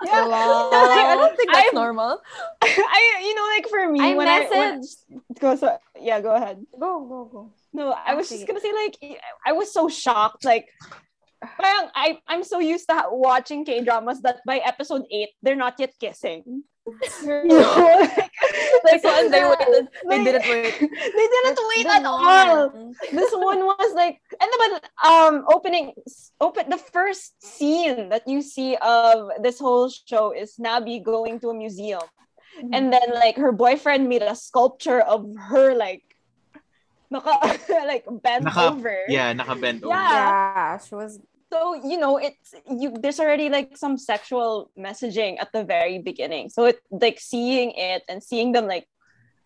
Yeah. 0.03 0.27
Wow. 0.27 0.69
Like, 0.91 1.05
I 1.05 1.15
don't 1.15 1.37
think 1.37 1.51
that's 1.51 1.73
I'm- 1.73 1.75
normal. 1.75 2.21
I, 2.61 3.21
you 3.23 3.33
know, 3.35 3.47
like 3.55 3.67
for 3.69 3.91
me, 3.91 3.99
I 4.01 4.15
when 4.15 4.27
I, 4.27 4.47
when, 4.49 4.81
go, 5.39 5.55
so, 5.55 5.77
yeah, 5.99 6.19
go 6.21 6.35
ahead. 6.35 6.65
Go, 6.73 7.05
go, 7.05 7.25
go. 7.31 7.51
No, 7.73 7.91
I 7.93 8.15
was 8.15 8.29
just 8.29 8.45
gonna 8.47 8.59
say 8.59 8.73
like 8.73 8.97
I 9.45 9.53
was 9.53 9.71
so 9.71 9.87
shocked. 9.87 10.43
Like, 10.43 10.67
parang 11.39 11.89
I 11.95 12.19
I'm 12.27 12.43
so 12.43 12.59
used 12.59 12.89
to 12.89 13.03
watching 13.11 13.63
K 13.63 13.83
dramas 13.83 14.21
that 14.21 14.41
by 14.45 14.57
episode 14.57 15.03
eight 15.11 15.29
they're 15.41 15.55
not 15.55 15.79
yet 15.79 15.93
kissing. 15.99 16.63
You 17.23 17.47
know, 17.47 18.07
like, 18.09 18.31
Like, 18.83 19.01
so, 19.01 19.09
and 19.09 19.33
they 19.33 19.39
Yeah. 19.43 19.55
waited. 19.57 19.87
They 20.09 20.17
Like- 20.17 20.25
didn't 20.25 20.47
wait. 20.49 20.73
they 21.17 21.27
didn't 21.33 21.59
wait 21.75 21.85
at 21.87 22.05
all. 22.05 22.69
This 23.11 23.31
one 23.33 23.59
was 23.65 23.91
like, 23.95 24.19
and 24.41 24.49
then 24.59 24.71
um 25.03 25.45
opening 25.47 25.93
open 26.39 26.69
the 26.69 26.77
first 26.77 27.37
scene 27.43 28.09
that 28.09 28.27
you 28.27 28.41
see 28.41 28.75
of 28.81 29.29
this 29.41 29.59
whole 29.59 29.89
show 29.89 30.31
is 30.31 30.55
Nabi 30.57 31.01
going 31.03 31.39
to 31.41 31.49
a 31.49 31.53
museum, 31.53 32.03
and 32.73 32.91
then 32.93 33.07
like 33.13 33.37
her 33.37 33.51
boyfriend 33.51 34.09
made 34.09 34.21
a 34.23 34.35
sculpture 34.35 35.01
of 35.01 35.25
her 35.49 35.73
like. 35.75 36.03
Naka, 37.11 37.59
like 37.91 38.05
bent 38.23 38.45
Naka- 38.47 38.71
over. 38.71 38.95
yeah 39.11 39.33
nakabend 39.35 39.83
over 39.83 39.91
Yeah. 39.91 40.15
Yeah, 40.15 40.77
she 40.79 40.95
was 40.95 41.19
so 41.51 41.75
you 41.75 41.97
know 41.97 42.17
it's 42.17 42.53
you 42.69 42.93
there's 43.01 43.19
already 43.19 43.49
like 43.49 43.75
some 43.77 43.97
sexual 43.97 44.71
messaging 44.77 45.39
at 45.39 45.51
the 45.51 45.63
very 45.63 45.99
beginning 45.99 46.49
so 46.49 46.65
it 46.65 46.79
like 46.89 47.19
seeing 47.19 47.71
it 47.75 48.03
and 48.09 48.23
seeing 48.23 48.51
them 48.51 48.67
like 48.67 48.87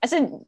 as 0.03 0.13
in 0.13 0.45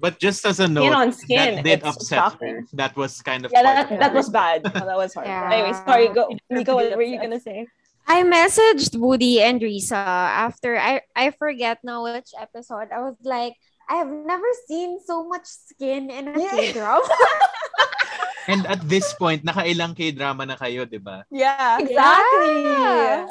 but 0.00 0.18
just 0.20 0.46
as 0.46 0.60
a 0.60 0.68
note 0.68 0.84
Skin 0.84 0.94
on 0.94 1.12
skin, 1.12 1.54
that 1.56 1.64
did 1.64 1.82
upset 1.82 2.18
shocking. 2.18 2.54
her 2.54 2.62
that 2.74 2.94
was 2.96 3.20
kind 3.22 3.44
of 3.44 3.50
yeah 3.52 3.62
that, 3.62 3.90
of 3.92 3.98
that 3.98 4.14
was 4.14 4.28
bad 4.28 4.62
oh, 4.64 4.68
that 4.90 4.96
was 4.96 5.14
hard 5.14 5.26
Yeah. 5.26 5.50
anyway 5.52 5.72
sorry 5.86 6.08
go 6.08 6.28
You 6.30 6.38
Nico 6.50 6.74
what 6.74 6.82
deserve 6.84 6.92
to 6.92 6.98
be 6.98 7.04
were 7.04 7.10
you 7.14 7.20
gonna 7.20 7.40
say 7.40 7.66
I 8.10 8.22
messaged 8.24 8.96
Woody 8.96 9.42
and 9.42 9.60
Risa 9.60 9.92
after 9.92 10.78
I 10.78 11.02
I 11.14 11.30
forget 11.30 11.76
now 11.84 12.04
which 12.04 12.32
episode. 12.40 12.88
I 12.88 13.02
was 13.04 13.16
like, 13.22 13.52
I 13.84 13.96
have 14.00 14.08
never 14.08 14.48
seen 14.66 14.96
so 15.04 15.28
much 15.28 15.44
skin 15.44 16.08
in 16.08 16.28
a 16.28 16.40
Yeah. 16.40 16.50
K-drama. 16.56 17.04
and 18.48 18.66
at 18.66 18.80
this 18.88 19.12
point 19.14 19.44
nakailang 19.44 19.92
K-drama 19.94 20.46
na 20.46 20.56
kayo 20.56 20.84
di 20.84 20.98
ba 20.98 21.24
Yeah. 21.30 21.78
exactly 21.80 22.64
Yeah. 22.64 23.28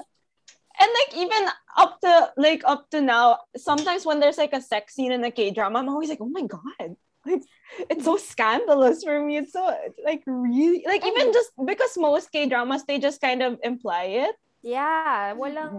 and 0.77 0.89
like 0.93 1.11
even 1.17 1.43
up 1.77 1.97
to 2.05 2.11
like 2.37 2.61
up 2.65 2.85
to 2.93 3.01
now 3.01 3.41
sometimes 3.57 4.05
when 4.05 4.21
there's 4.21 4.37
like 4.37 4.53
a 4.53 4.61
sex 4.61 4.93
scene 4.93 5.09
in 5.13 5.25
a 5.25 5.33
k-drama 5.33 5.81
i'm 5.81 5.89
always 5.89 6.09
like 6.09 6.21
oh 6.21 6.29
my 6.29 6.45
god 6.45 6.93
like 7.25 7.41
it's 7.89 8.05
so 8.05 8.13
scandalous 8.17 9.01
for 9.01 9.17
me 9.25 9.37
it's 9.41 9.53
so 9.53 9.65
like 10.05 10.21
really 10.25 10.85
like 10.85 11.01
even 11.05 11.33
just 11.33 11.49
because 11.65 11.97
most 11.97 12.29
k-dramas 12.29 12.85
they 12.85 13.01
just 13.01 13.17
kind 13.21 13.41
of 13.41 13.57
imply 13.65 14.25
it 14.29 14.35
yeah, 14.65 15.31
walang 15.37 15.69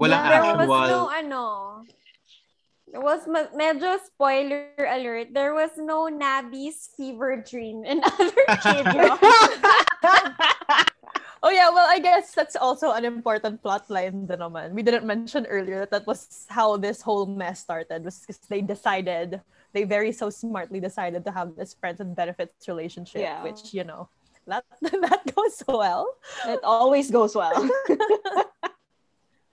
Walang 0.00 0.24
there 0.24 0.42
was 0.56 0.66
actual- 0.66 0.88
no 0.88 1.02
ano. 1.12 1.44
Was 2.94 3.22
ma- 3.30 3.50
medyo 3.54 3.98
spoiler 4.02 4.74
alert. 4.82 5.30
There 5.32 5.54
was 5.54 5.70
no 5.78 6.10
Nabi's 6.10 6.90
fever 6.96 7.38
dream 7.38 7.84
in 7.86 8.02
other 8.18 8.42
K-dramas. 8.62 9.20
Oh 11.42 11.48
yeah, 11.48 11.70
well 11.72 11.86
I 11.88 11.98
guess 11.98 12.34
that's 12.36 12.52
also 12.54 12.92
an 12.92 13.06
important 13.08 13.62
plot 13.64 13.88
line 13.88 14.26
din 14.28 14.44
naman. 14.44 14.76
We 14.76 14.82
didn't 14.84 15.08
mention 15.08 15.46
earlier 15.48 15.80
that 15.88 15.90
that 15.90 16.06
was 16.06 16.44
how 16.52 16.76
this 16.76 17.00
whole 17.00 17.24
mess 17.24 17.64
started. 17.64 18.04
Was 18.04 18.20
because 18.20 18.36
they 18.44 18.60
decided, 18.60 19.40
they 19.72 19.84
very 19.88 20.12
so 20.12 20.28
smartly 20.28 20.80
decided 20.84 21.24
to 21.24 21.32
have 21.32 21.56
this 21.56 21.72
friends 21.72 22.00
and 22.04 22.12
benefits 22.12 22.68
relationship, 22.68 23.24
Yeah. 23.24 23.40
which 23.40 23.72
you 23.72 23.84
know, 23.88 24.12
that 24.52 24.68
that 24.84 25.32
goes 25.32 25.64
well. 25.64 26.12
it 26.44 26.60
always 26.62 27.08
goes 27.10 27.32
well 27.32 27.56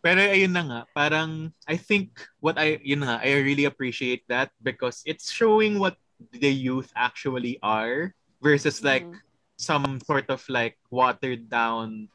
Pero 0.08 0.24
ayun 0.24 0.56
na 0.56 0.64
nga, 0.64 0.82
parang 0.96 1.52
I 1.68 1.76
think 1.76 2.16
what 2.40 2.56
I 2.56 2.80
yun 2.80 3.04
nga, 3.04 3.20
I 3.20 3.44
really 3.44 3.68
appreciate 3.68 4.24
that 4.32 4.56
because 4.64 5.04
it's 5.04 5.28
showing 5.28 5.84
what 5.84 6.00
the 6.32 6.48
youth 6.48 6.88
actually 6.96 7.60
are 7.60 8.16
versus 8.40 8.88
like 8.88 9.04
Mhm. 9.04 9.20
some 9.60 10.00
sort 10.08 10.32
of 10.32 10.40
like 10.48 10.80
watered 10.88 11.52
down 11.52 12.08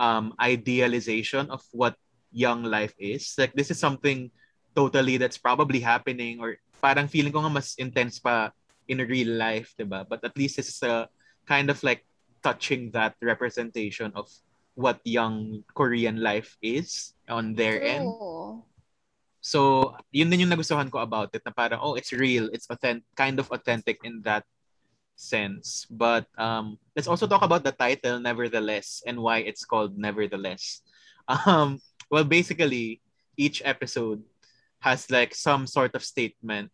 um 0.00 0.32
idealization 0.40 1.52
of 1.52 1.60
what 1.76 2.00
young 2.32 2.64
life 2.64 2.96
is. 2.96 3.36
Like 3.36 3.52
this 3.52 3.68
is 3.68 3.76
something 3.76 4.32
totally 4.72 5.20
that's 5.20 5.36
probably 5.36 5.84
happening 5.84 6.40
or 6.40 6.56
parang 6.80 7.12
feeling 7.12 7.36
ko 7.36 7.44
nga 7.44 7.52
mas 7.60 7.76
intense 7.76 8.24
pa 8.24 8.56
in 8.88 9.04
real 9.04 9.36
life, 9.36 9.76
'di 9.76 9.84
ba? 9.84 10.08
But 10.08 10.24
at 10.24 10.32
least 10.32 10.56
it's 10.56 10.80
a 10.80 11.12
kind 11.44 11.68
of 11.68 11.76
like 11.84 12.08
touching 12.40 12.88
that 12.96 13.20
representation 13.20 14.16
of 14.16 14.32
what 14.74 15.00
young 15.04 15.62
Korean 15.74 16.20
life 16.22 16.58
is 16.62 17.14
on 17.28 17.54
their 17.54 17.82
end. 17.82 18.10
So, 19.44 19.92
yun 20.10 20.30
din 20.30 20.48
yung 20.48 20.52
nagustuhan 20.56 20.90
ko 20.90 21.04
about 21.04 21.30
it 21.36 21.44
na 21.44 21.52
parang, 21.52 21.78
oh, 21.82 21.94
it's 21.94 22.12
real. 22.12 22.48
It's 22.52 22.66
authentic, 22.70 23.04
kind 23.14 23.38
of 23.38 23.50
authentic 23.52 24.00
in 24.02 24.24
that 24.24 24.44
sense. 25.16 25.86
But 25.90 26.26
um, 26.38 26.80
let's 26.96 27.08
also 27.08 27.26
talk 27.26 27.44
about 27.44 27.62
the 27.62 27.72
title, 27.72 28.18
Nevertheless, 28.18 29.04
and 29.06 29.20
why 29.20 29.44
it's 29.44 29.64
called 29.64 29.98
Nevertheless. 29.98 30.82
Um, 31.24 31.80
well, 32.12 32.24
basically, 32.24 33.00
each 33.36 33.64
episode 33.64 34.20
has 34.80 35.08
like 35.08 35.34
some 35.34 35.66
sort 35.66 35.96
of 35.96 36.04
statement. 36.04 36.68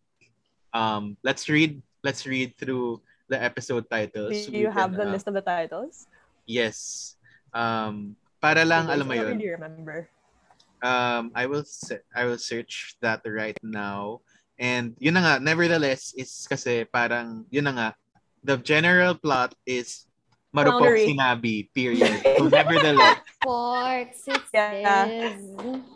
Um, 0.75 1.15
let's 1.23 1.47
read. 1.47 1.79
Let's 2.03 2.27
read 2.27 2.59
through 2.59 2.99
the 3.31 3.39
episode 3.39 3.87
titles. 3.87 4.51
Do 4.51 4.59
you 4.59 4.67
have 4.67 4.91
the 4.91 5.07
uh, 5.07 5.11
list 5.15 5.31
of 5.31 5.39
the 5.39 5.41
titles? 5.41 6.11
Yes. 6.43 7.15
Um, 7.51 8.15
para 8.39 8.63
lang, 8.63 8.87
alam 8.87 9.05
mo 9.05 9.13
yun. 9.13 9.37
really 9.37 9.51
remember. 9.53 10.07
Um, 10.81 11.29
I 11.37 11.45
will 11.45 11.61
I 12.17 12.25
will 12.25 12.41
search 12.41 12.97
that 13.05 13.21
right 13.23 13.57
now. 13.61 14.25
And 14.57 14.97
yun 14.97 15.13
na 15.13 15.21
nga, 15.21 15.33
nevertheless, 15.37 16.13
is 16.17 16.29
kasi 16.49 16.85
parang, 16.85 17.45
yun 17.53 17.69
na 17.69 17.73
nga, 17.73 17.89
the 18.41 18.57
general 18.57 19.13
plot 19.13 19.53
is 19.65 20.09
marupok 20.51 20.83
Clownery. 20.89 21.05
sinabi, 21.07 21.53
period. 21.71 22.11
So 22.37 22.49
nevertheless, 22.49 23.21
Sports, 23.41 24.21
it 24.27 24.41
Yeah. 24.53 25.05
is. 25.07 25.37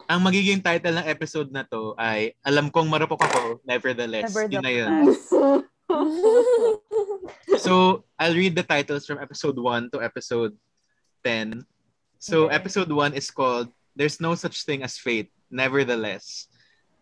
ang 0.06 0.22
magiging 0.22 0.62
title 0.62 0.96
ng 0.98 1.08
episode 1.10 1.50
na 1.50 1.66
to 1.66 1.94
ay, 1.98 2.34
alam 2.42 2.70
kong 2.70 2.88
marupok 2.90 3.22
ako, 3.22 3.60
nevertheless. 3.66 4.30
Yun 4.50 4.62
na 4.62 4.70
yun. 4.74 4.90
Nevertheless. 4.90 5.66
So, 7.58 8.04
I'll 8.18 8.34
read 8.36 8.56
the 8.56 8.64
titles 8.66 9.06
from 9.06 9.20
episode 9.22 9.58
1 9.58 9.92
to 9.94 10.02
episode 10.02 10.54
10. 11.26 11.66
So, 12.22 12.46
Okay. 12.48 12.56
episode 12.56 12.92
1 12.94 13.18
is 13.18 13.34
called 13.34 13.74
There's 13.98 14.22
No 14.22 14.38
Such 14.38 14.62
Thing 14.64 14.86
as 14.86 14.98
Fate, 15.02 15.34
Nevertheless. 15.50 16.48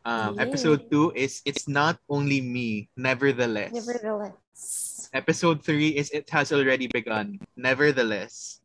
Um, 0.08 0.36
Yay. 0.40 0.48
episode 0.48 0.88
2 0.92 1.12
is 1.16 1.44
It's 1.44 1.68
Not 1.68 2.00
Only 2.08 2.40
Me, 2.40 2.88
Nevertheless. 2.96 3.72
Nevertheless. 3.76 5.10
Episode 5.14 5.60
3 5.64 5.96
is 6.00 6.10
It 6.12 6.30
Has 6.32 6.52
Already 6.56 6.88
Begun, 6.88 7.40
Nevertheless. 7.56 8.60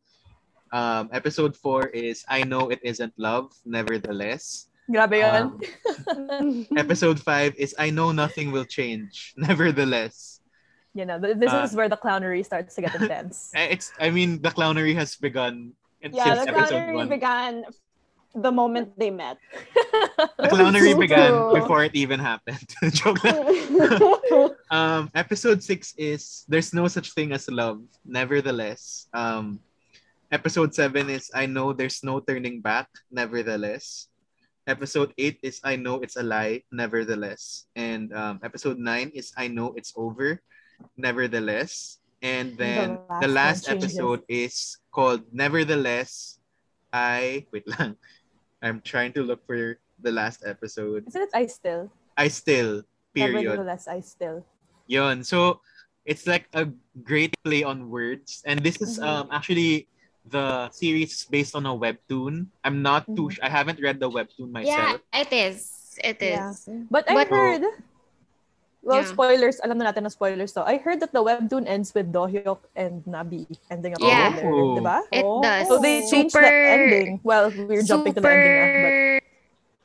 Um, 0.71 1.09
episode 1.11 1.55
4 1.57 1.87
is 1.91 2.23
I 2.29 2.43
Know 2.43 2.69
It 2.69 2.79
Isn't 2.83 3.13
Love, 3.17 3.51
Nevertheless. 3.65 4.67
Grabe 4.89 5.21
yun. 5.21 5.53
Um, 6.09 6.65
episode 6.77 7.19
5 7.21 7.55
is 7.57 7.75
I 7.77 7.89
Know 7.89 8.11
Nothing 8.11 8.51
Will 8.51 8.65
Change, 8.65 9.33
Nevertheless. 9.37 10.38
You 10.93 11.05
know, 11.05 11.19
this 11.19 11.51
uh, 11.53 11.63
is 11.63 11.75
where 11.75 11.89
the 11.89 11.97
clownery 11.97 12.43
starts 12.45 12.75
to 12.75 12.81
get 12.81 12.95
intense. 13.01 13.51
Eh, 13.55 13.77
It's, 13.77 13.91
I 13.99 14.09
mean, 14.09 14.41
the 14.41 14.49
clownery 14.49 14.95
has 14.95 15.15
begun 15.15 15.73
in- 16.01 16.13
yeah, 16.13 16.35
since 16.43 16.45
the 16.47 16.51
clownery 16.53 16.95
1. 16.95 17.09
began 17.09 17.53
the 18.35 18.51
moment 18.51 18.97
they 18.97 19.09
met. 19.11 19.37
The 20.39 20.51
clownery 20.51 20.91
So 20.93 20.99
began 20.99 21.31
true. 21.31 21.53
before 21.59 21.83
it 21.83 21.95
even 21.95 22.19
happened. 22.19 22.59
Joke. 22.91 23.23
Um, 24.71 25.09
episode 25.15 25.63
six 25.63 25.93
is 25.97 26.43
There's 26.47 26.73
No 26.73 26.87
Such 26.87 27.13
Thing 27.13 27.31
as 27.31 27.47
Love, 27.49 27.81
Nevertheless. 28.05 29.07
Um, 29.13 29.59
episode 30.31 30.75
seven 30.75 31.09
is 31.09 31.31
I 31.33 31.45
Know 31.45 31.71
There's 31.73 32.03
No 32.03 32.19
Turning 32.19 32.59
Back, 32.61 32.87
Nevertheless. 33.11 34.07
Episode 34.67 35.13
eight 35.17 35.39
is 35.41 35.59
I 35.63 35.75
Know 35.75 35.99
It's 36.03 36.15
a 36.15 36.23
Lie, 36.23 36.63
Nevertheless. 36.71 37.65
And 37.75 38.13
um, 38.13 38.39
episode 38.43 38.77
nine 38.77 39.11
is 39.15 39.31
I 39.37 39.47
Know 39.47 39.73
It's 39.75 39.93
Over, 39.95 40.41
Nevertheless. 40.97 41.99
And 42.21 42.57
then 42.57 42.99
The 43.07 43.27
the 43.27 43.31
last, 43.31 43.63
last 43.65 43.67
one 43.67 43.79
changes. 43.79 43.95
episode 43.95 44.21
is 44.27 44.77
called 44.91 45.23
Nevertheless. 45.31 46.39
I 46.91 47.45
wait 47.51 47.63
lang. 47.67 47.95
I'm 48.61 48.81
trying 48.83 49.13
to 49.15 49.23
look 49.23 49.45
for 49.47 49.79
the 50.03 50.11
last 50.11 50.43
episode. 50.43 51.07
Isn't 51.07 51.31
it 51.31 51.33
I 51.33 51.47
still? 51.47 51.87
I 52.17 52.27
still 52.27 52.83
period. 53.15 53.47
Nevertheless, 53.47 53.87
I 53.87 54.01
still. 54.03 54.43
Yun. 54.87 55.23
So 55.23 55.61
it's 56.03 56.27
like 56.27 56.51
a 56.51 56.67
great 57.03 57.31
play 57.45 57.63
on 57.63 57.87
words. 57.87 58.43
And 58.43 58.59
this 58.59 58.81
is 58.83 58.99
Mhm. 58.99 59.05
um 59.07 59.25
actually 59.31 59.87
the 60.27 60.67
series 60.75 61.13
is 61.15 61.23
based 61.23 61.55
on 61.55 61.63
a 61.65 61.73
webtoon. 61.73 62.51
I'm 62.67 62.83
not 62.83 63.07
too 63.15 63.31
Mhm. 63.31 63.39
I 63.41 63.49
haven't 63.49 63.79
read 63.79 64.03
the 64.03 64.11
webtoon 64.11 64.51
myself. 64.51 64.75
Yeah, 64.75 64.99
myself. 64.99 65.01
it 65.15 65.31
is. 65.31 65.55
It 66.03 66.17
Yeah. 66.19 66.51
But 66.91 67.07
I 67.07 67.13
But- 67.15 67.31
heard, 67.31 67.63
well, 68.81 69.03
Yeah. 69.03 69.11
spoilers, 69.11 69.59
alam 69.59 69.77
na 69.77 69.91
natin 69.91 70.03
na 70.03 70.09
spoilers 70.09 70.51
to. 70.55 70.63
I 70.63 70.77
heard 70.79 70.99
that 71.03 71.11
the 71.11 71.21
webtoon 71.21 71.67
ends 71.67 71.93
with 71.93 72.11
Dohyuk 72.11 72.63
and 72.75 73.03
Nabi 73.05 73.45
ending 73.69 73.93
up 73.93 74.01
Yeah. 74.01 74.31
together, 74.39 74.49
Oh. 74.49 74.75
diba? 74.79 74.97
It 75.11 75.23
Oh. 75.25 75.41
does. 75.43 75.67
So 75.67 75.77
they 75.77 76.03
changed 76.07 76.35
the 76.35 76.47
ending. 76.47 77.19
Well, 77.23 77.51
we're 77.51 77.83
jumping 77.83 78.13
to 78.15 78.21
the 78.21 78.29
ending 78.31 78.55
now, 78.55 78.63
but 78.63 78.93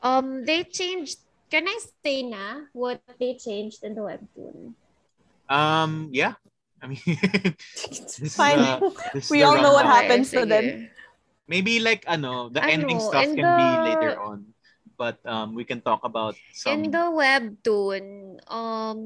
Um, 0.05 0.45
they 0.45 0.63
changed. 0.69 1.19
Can 1.49 1.65
I 1.67 1.79
say 2.05 2.23
na 2.23 2.69
what 2.77 3.01
they 3.19 3.35
changed 3.41 3.83
in 3.83 3.95
the 3.97 4.03
webtoon? 4.05 4.75
Um 5.49 6.09
yeah. 6.13 6.37
I 6.85 6.87
mean 6.93 7.01
this 7.89 8.21
is, 8.21 8.37
Fine. 8.37 8.61
uh, 8.61 8.81
We 9.33 9.41
all 9.43 9.57
know 9.57 9.73
what 9.73 9.89
rundown. 9.89 10.05
happens 10.05 10.29
to 10.37 10.45
sige. 10.45 10.49
them. 10.53 10.67
Maybe 11.49 11.81
like 11.81 12.05
ano, 12.09 12.49
the 12.49 12.61
Ano, 12.65 12.73
ending 12.73 13.01
stuff 13.01 13.25
in 13.25 13.37
can 13.37 13.49
be 13.49 13.69
later 13.93 14.17
on. 14.21 14.54
But 14.97 15.19
um 15.27 15.55
we 15.55 15.65
can 15.65 15.81
talk 15.81 16.05
about 16.05 16.39
some 16.55 16.85
In 16.85 16.91
the 16.91 17.11
webtoon, 17.11 18.39
um, 18.47 19.01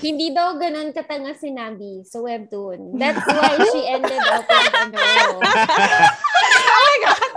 hindi 0.00 0.32
daw 0.32 0.56
ganun 0.56 0.96
katanga 0.96 1.36
si 1.36 1.52
Nabi 1.52 2.00
sa 2.08 2.24
webtoon. 2.24 2.96
That's 2.96 3.20
why 3.28 3.52
she 3.72 3.84
ended 3.94 4.24
up 4.24 4.48
with 4.48 4.74
ano. 4.74 4.98
oh 5.44 6.72
my 6.80 6.96
god! 7.04 7.32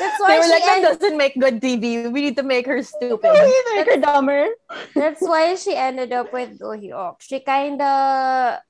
That's 0.00 0.18
they 0.18 0.24
why 0.24 0.38
were 0.40 0.48
she 0.48 0.50
like, 0.50 0.64
that 0.64 0.76
ended 0.80 0.98
doesn't 0.98 1.16
make 1.20 1.34
good 1.36 1.60
TV. 1.60 2.08
We 2.10 2.20
need 2.24 2.36
to 2.40 2.46
make 2.46 2.66
her 2.66 2.82
stupid. 2.86 3.28
You 3.28 3.62
make 3.76 3.86
her 3.86 4.00
dumber. 4.00 4.48
That's 4.96 5.20
why 5.20 5.54
she 5.54 5.76
ended 5.76 6.12
up 6.12 6.32
with 6.32 6.58
Do 6.58 6.72
Hyuk. 6.72 7.20
She 7.20 7.40
kinda 7.40 8.62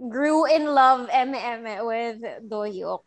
grew 0.00 0.46
in 0.50 0.66
love 0.66 1.08
eme 1.12 1.86
with 1.86 2.18
Do 2.44 2.66
Hyuk. 2.66 3.06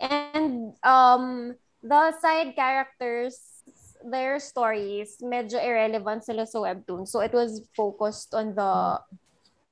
And 0.00 0.74
um 0.84 1.54
the 1.82 2.12
side 2.20 2.54
characters, 2.56 3.64
their 4.04 4.38
stories, 4.40 5.16
medyo 5.20 5.60
irrelevant 5.60 6.24
sila 6.24 6.46
sa 6.46 6.60
webtoon. 6.60 7.06
So 7.06 7.20
it 7.20 7.32
was 7.32 7.64
focused 7.76 8.32
on 8.32 8.54
the 8.54 9.00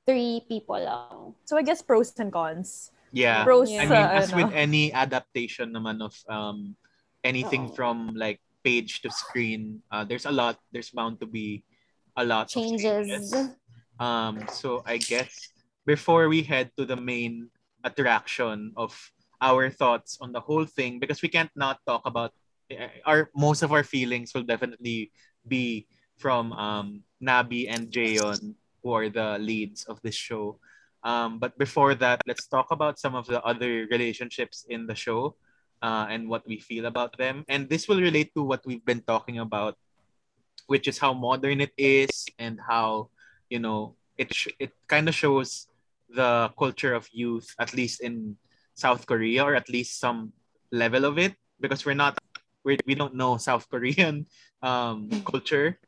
three 0.05 0.45
people 0.49 0.81
lang. 0.81 1.35
So 1.45 1.57
I 1.57 1.63
guess 1.63 1.81
pros 1.83 2.13
and 2.19 2.33
cons. 2.33 2.91
yeah. 3.13 3.45
Pros, 3.45 3.73
I 3.73 3.89
mean, 3.89 3.93
uh, 3.93 4.21
as 4.21 4.35
with 4.35 4.53
any 4.53 4.93
adaptation 4.93 5.73
naman 5.73 6.05
of 6.05 6.13
um 6.29 6.77
anything 7.25 7.69
Oo. 7.69 7.75
from 7.77 8.13
like 8.17 8.41
page 8.65 9.01
to 9.03 9.11
screen, 9.11 9.81
uh, 9.93 10.05
there's 10.05 10.27
a 10.27 10.33
lot. 10.33 10.61
There's 10.73 10.91
bound 10.91 11.21
to 11.21 11.27
be 11.27 11.65
a 12.17 12.25
lot 12.25 12.49
of 12.49 12.53
Changes. 12.53 13.09
changes. 13.09 13.57
Um, 13.99 14.45
so 14.53 14.83
I 14.87 14.99
guess 14.99 15.33
before 15.87 16.29
we 16.29 16.43
head 16.45 16.71
to 16.77 16.85
the 16.85 16.97
main 16.97 17.51
attraction 17.83 18.73
of 18.77 18.95
our 19.41 19.71
thoughts 19.71 20.19
on 20.21 20.33
the 20.33 20.41
whole 20.41 20.67
thing, 20.67 20.99
because 20.99 21.23
we 21.23 21.29
can't 21.29 21.51
not 21.55 21.79
talk 21.87 22.03
about 22.05 22.33
our 23.07 23.31
most 23.35 23.63
of 23.63 23.73
our 23.73 23.83
feelings 23.83 24.35
will 24.35 24.45
definitely 24.45 25.11
be 25.47 25.87
from 26.19 26.53
um 26.53 27.03
Nabi 27.23 27.67
and 27.71 27.89
Jayon, 27.89 28.55
who 28.83 28.93
are 28.93 29.09
the 29.09 29.39
leads 29.39 29.85
of 29.85 29.99
this 30.03 30.15
show. 30.15 30.59
Um, 31.03 31.39
but 31.39 31.57
before 31.57 31.95
that, 31.95 32.21
let's 32.27 32.47
talk 32.47 32.71
about 32.71 32.99
some 32.99 33.15
of 33.15 33.27
the 33.27 33.41
other 33.43 33.87
relationships 33.91 34.67
in 34.69 34.87
the 34.87 34.95
show 34.95 35.39
uh, 35.81 36.11
and 36.11 36.29
what 36.29 36.47
we 36.47 36.59
feel 36.59 36.87
about 36.87 37.17
them. 37.17 37.47
And 37.49 37.71
this 37.71 37.87
will 37.87 38.03
relate 38.03 38.35
to 38.35 38.43
what 38.43 38.67
we've 38.67 38.85
been 38.85 39.03
talking 39.03 39.39
about, 39.39 39.79
which 40.67 40.89
is 40.89 40.99
how 40.99 41.15
modern 41.15 41.63
it 41.63 41.73
is 41.79 42.27
and 42.39 42.59
how, 42.59 43.11
you 43.49 43.63
know, 43.63 43.95
it, 44.19 44.35
sh- 44.35 44.59
it 44.59 44.75
kind 44.89 45.09
of 45.09 45.15
shows 45.15 45.69
the 46.11 46.51
culture 46.59 46.95
of 46.95 47.07
youth, 47.13 47.55
at 47.59 47.73
least 47.75 48.03
in 48.03 48.37
South 48.79 49.03
Korea, 49.11 49.43
or 49.43 49.59
at 49.59 49.67
least 49.67 49.99
some 49.99 50.31
level 50.71 51.03
of 51.05 51.19
it, 51.19 51.35
because 51.59 51.83
we're 51.83 51.99
not, 51.99 52.15
we're, 52.63 52.79
we 52.87 52.95
don't 52.95 53.19
know 53.19 53.37
South 53.37 53.67
Korean 53.67 54.23
um, 54.63 55.11
culture 55.27 55.83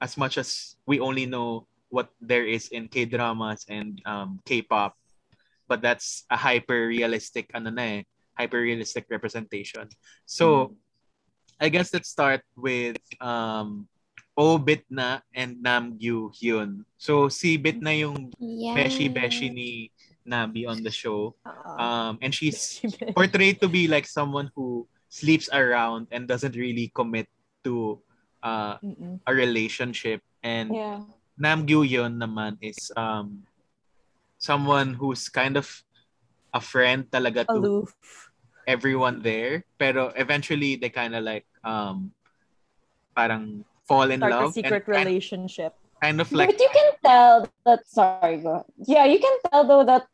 as 0.00 0.14
much 0.16 0.38
as 0.38 0.78
we 0.86 1.02
only 1.02 1.26
know 1.26 1.66
what 1.90 2.14
there 2.22 2.46
is 2.46 2.70
in 2.70 2.86
K-dramas 2.86 3.66
and 3.68 3.98
um, 4.06 4.38
K-pop. 4.46 4.94
But 5.66 5.82
that's 5.82 6.22
a 6.30 6.36
hyper-realistic, 6.38 7.50
ano 7.52 7.74
na 7.74 7.82
eh, 7.82 8.02
hyper-realistic 8.38 9.10
representation. 9.10 9.90
So, 10.24 10.78
I 11.58 11.68
guess 11.68 11.90
let's 11.92 12.08
start 12.08 12.46
with 12.54 13.02
um 13.18 13.90
O 14.38 14.54
Bitna 14.62 15.26
and 15.34 15.58
Nam 15.58 15.98
Gyu 15.98 16.30
Hyun. 16.30 16.86
So 16.94 17.26
si 17.26 17.58
Bitna 17.58 17.90
yung 17.98 18.30
Yeah. 18.38 18.78
beshi 18.78 19.10
beshi 19.10 19.50
ni 19.50 19.90
Nabi 20.28 20.68
on 20.68 20.84
the 20.84 20.92
show. 20.92 21.32
Um 21.80 22.20
and 22.20 22.30
she's 22.30 22.84
portrayed 23.16 23.58
to 23.64 23.68
be 23.68 23.88
like 23.88 24.04
someone 24.04 24.52
who 24.52 24.84
sleeps 25.08 25.48
around 25.48 26.12
and 26.12 26.28
doesn't 26.28 26.52
really 26.54 26.92
commit 26.92 27.26
to 27.64 27.96
uh, 28.44 28.76
Mm-mm. 28.84 29.18
a 29.26 29.32
relationship 29.32 30.20
and 30.44 30.70
Yeah. 30.70 31.00
Nam 31.40 31.64
Gyu 31.66 31.82
Hyun 31.88 32.20
naman 32.20 32.60
is 32.60 32.92
um 32.94 33.42
someone 34.38 34.94
who's 34.94 35.26
kind 35.32 35.56
of 35.56 35.66
a 36.54 36.60
friend 36.60 37.06
talaga 37.10 37.42
to 37.48 37.58
Aloof. 37.58 37.90
everyone 38.68 39.22
there 39.24 39.64
pero 39.80 40.12
eventually 40.14 40.76
they 40.76 40.88
kind 40.92 41.14
of 41.16 41.24
like 41.24 41.46
um 41.64 42.12
parang 43.16 43.64
fall 43.88 44.06
in 44.10 44.20
Start 44.20 44.32
love 44.32 44.50
a 44.50 44.52
secret 44.52 44.84
and 44.86 44.94
kind, 44.94 45.06
relationship. 45.08 45.72
kind 46.02 46.20
of 46.20 46.28
like 46.30 46.52
but 46.52 46.60
you 46.60 46.70
can 46.70 46.90
tell 47.02 47.34
that 47.66 47.82
sorry, 47.88 48.38
go 48.38 48.62
ahead. 48.62 48.70
Yeah, 48.86 49.04
you 49.10 49.18
can 49.18 49.34
tell 49.50 49.66
though 49.66 49.82
that 49.82 50.06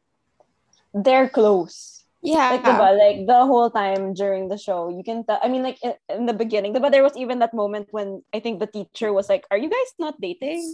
they're 0.94 1.28
close. 1.28 2.04
Yeah. 2.22 2.56
Like, 2.56 2.64
diba, 2.64 2.90
like 2.96 3.26
the 3.26 3.44
whole 3.44 3.68
time 3.68 4.14
during 4.14 4.48
the 4.48 4.56
show, 4.56 4.88
you 4.88 5.04
can 5.04 5.26
tell. 5.26 5.38
I 5.42 5.48
mean, 5.48 5.62
like 5.62 5.76
in, 5.84 5.92
in 6.08 6.24
the 6.24 6.32
beginning, 6.32 6.72
but 6.72 6.88
there 6.90 7.02
was 7.02 7.16
even 7.16 7.38
that 7.40 7.52
moment 7.52 7.88
when 7.90 8.22
I 8.32 8.40
think 8.40 8.60
the 8.60 8.66
teacher 8.66 9.12
was 9.12 9.28
like, 9.28 9.44
"Are 9.50 9.58
you 9.58 9.68
guys 9.68 9.90
not 9.98 10.16
dating?" 10.20 10.64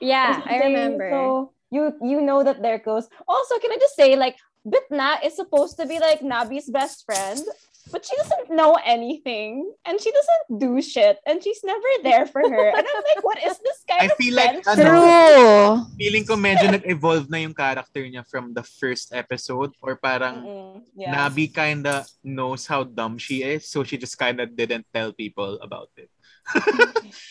Yeah, 0.00 0.42
I 0.44 0.58
remember. 0.58 1.06
So 1.12 1.52
you 1.70 1.94
you 2.02 2.20
know 2.20 2.42
that 2.42 2.62
they're 2.62 2.82
close. 2.82 3.06
Also, 3.28 3.58
can 3.62 3.70
I 3.70 3.78
just 3.78 3.94
say, 3.94 4.16
like, 4.16 4.34
Bitna 4.66 5.22
is 5.22 5.36
supposed 5.36 5.78
to 5.78 5.86
be 5.86 6.00
like 6.00 6.18
Nabi's 6.20 6.68
best 6.68 7.06
friend, 7.06 7.46
but 7.90 8.04
she 8.04 8.14
doesn't 8.16 8.50
know 8.54 8.76
anything 8.84 9.66
and 9.86 10.00
she 10.00 10.10
doesn't 10.12 10.60
do 10.60 10.80
shit 10.82 11.18
and 11.26 11.42
she's 11.42 11.60
never 11.64 11.88
there 12.02 12.26
for 12.26 12.42
her. 12.42 12.68
And 12.76 12.84
I'm 12.86 13.02
like, 13.14 13.22
what 13.24 13.38
is 13.42 13.58
this 13.60 13.80
kind 13.88 14.02
I 14.02 14.06
of 14.06 14.16
feel 14.20 14.34
like, 14.34 14.62
friendship? 14.64 14.84
ano, 14.84 14.90
True. 14.92 15.66
feeling 15.98 16.24
ko 16.28 16.34
medyo 16.36 16.66
nag-evolve 16.70 17.26
na 17.30 17.38
yung 17.42 17.54
character 17.56 18.02
niya 18.04 18.24
from 18.28 18.52
the 18.52 18.62
first 18.62 19.12
episode 19.16 19.72
or 19.80 19.96
parang. 19.96 20.82
Yeah. 20.96 21.14
Nabi 21.14 21.48
kinda 21.52 22.04
knows 22.22 22.66
how 22.66 22.84
dumb 22.84 23.16
she 23.18 23.42
is 23.42 23.68
so 23.68 23.82
she 23.84 23.96
just 23.96 24.18
kinda 24.18 24.46
didn't 24.46 24.86
tell 24.92 25.12
people 25.12 25.58
about 25.62 25.88
it. 25.96 26.10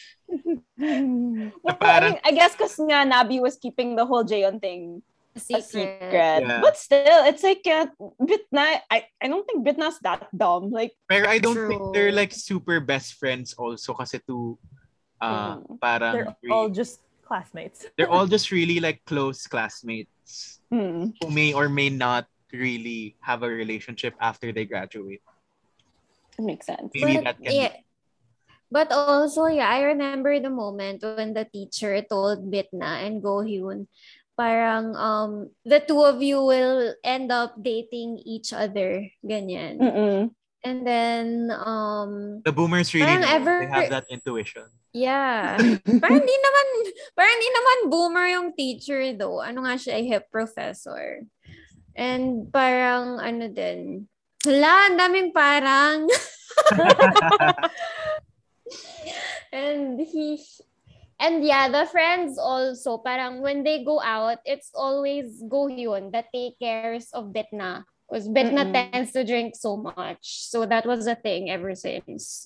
But 1.63 1.79
parang- 1.79 2.19
I, 2.21 2.21
mean, 2.21 2.25
I 2.25 2.31
guess 2.35 2.53
because 2.53 2.75
nga 2.77 3.01
Nabi 3.07 3.41
was 3.41 3.55
keeping 3.57 3.95
the 3.95 4.05
whole 4.05 4.23
Jayon 4.23 4.61
thing 4.61 5.01
a 5.37 5.61
Secret. 5.61 6.01
secret. 6.01 6.41
Yeah. 6.41 6.59
But 6.61 6.77
still, 6.77 7.21
it's 7.29 7.43
like 7.43 7.61
uh, 7.65 7.87
Bitna. 8.19 8.81
I, 8.89 9.05
I 9.21 9.27
don't 9.27 9.45
think 9.45 9.65
Bitna's 9.65 9.99
that 10.01 10.27
dumb. 10.35 10.71
Like, 10.71 10.93
Pero 11.09 11.27
I 11.29 11.39
don't 11.39 11.67
think 11.67 11.93
they're 11.93 12.11
like 12.11 12.33
super 12.33 12.79
best 12.79 13.15
friends 13.15 13.53
also 13.53 13.93
kasi 13.93 14.19
to 14.27 14.57
uh, 15.21 15.57
Mm. 15.57 15.81
parang 15.81 16.13
They're 16.13 16.35
re- 16.43 16.51
all 16.51 16.69
just 16.69 17.01
classmates. 17.25 17.85
they're 17.97 18.09
all 18.09 18.27
just 18.27 18.51
really 18.51 18.79
like 18.79 19.03
close 19.05 19.47
classmates 19.47 20.61
hmm. 20.69 21.11
who 21.19 21.27
may 21.29 21.53
or 21.53 21.69
may 21.69 21.89
not 21.89 22.27
really 22.53 23.17
have 23.19 23.43
a 23.43 23.49
relationship 23.49 24.13
after 24.21 24.51
they 24.53 24.65
graduate. 24.65 25.21
it 26.37 26.45
makes 26.45 26.65
sense. 26.69 26.93
Maybe 26.93 27.17
But, 27.17 27.23
that 27.25 27.37
can 27.41 27.51
yeah. 27.53 27.73
But 28.69 28.91
also, 28.91 29.47
yeah, 29.47 29.69
I 29.71 29.95
remember 29.95 30.39
the 30.39 30.51
moment 30.51 30.99
when 31.01 31.31
the 31.33 31.47
teacher 31.47 32.03
told 32.03 32.51
Bitna 32.51 32.99
and 33.07 33.23
Go 33.23 33.39
Hyun, 33.39 33.87
parang 34.37 34.93
um, 34.95 35.31
the 35.65 35.81
two 35.81 35.99
of 36.05 36.21
you 36.21 36.37
will 36.39 36.93
end 37.03 37.33
up 37.33 37.57
dating 37.57 38.21
each 38.23 38.53
other, 38.53 39.09
ganyan. 39.25 39.81
Mm-mm. 39.81 40.19
And 40.63 40.79
then, 40.85 41.49
um, 41.53 42.41
the 42.45 42.51
boomers 42.51 42.93
really 42.93 43.07
Parang 43.07 43.21
know. 43.23 43.35
ever- 43.39 43.61
they 43.65 43.71
have 43.71 43.89
that 43.89 44.07
intuition. 44.13 44.67
yeah. 44.93 45.57
parang 46.03 46.21
di 46.25 46.37
naman, 46.37 46.65
parang 47.15 47.37
di 47.39 47.49
naman 47.49 47.77
boomer 47.89 48.27
yung 48.29 48.49
teacher 48.53 49.15
though. 49.17 49.41
Ano 49.41 49.63
nga 49.65 49.73
siya, 49.79 49.97
hip 50.01 50.29
professor. 50.29 51.23
And 51.97 52.51
parang, 52.53 53.17
ano 53.17 53.49
din, 53.49 54.05
hala, 54.45 54.91
ang 54.91 54.97
daming 55.01 55.33
parang, 55.33 56.05
and 59.53 59.99
he 60.01 60.41
and 61.19 61.43
yeah 61.43 61.67
the 61.69 61.85
friends 61.89 62.37
also 62.37 62.97
parang 62.97 63.41
when 63.41 63.63
they 63.63 63.83
go 63.83 64.01
out 64.01 64.37
it's 64.45 64.69
always 64.73 65.41
go 65.49 65.67
Hyun 65.67 66.11
that 66.11 66.29
take 66.33 66.59
cares 66.59 67.09
of 67.13 67.33
Bitna 67.33 67.83
because 68.09 68.29
Bitna 68.29 68.69
Mm-mm. 68.69 68.91
tends 68.91 69.11
to 69.13 69.25
drink 69.25 69.55
so 69.55 69.77
much 69.77 70.47
so 70.49 70.65
that 70.65 70.85
was 70.85 71.07
a 71.07 71.15
thing 71.15 71.49
ever 71.49 71.73
since 71.75 72.45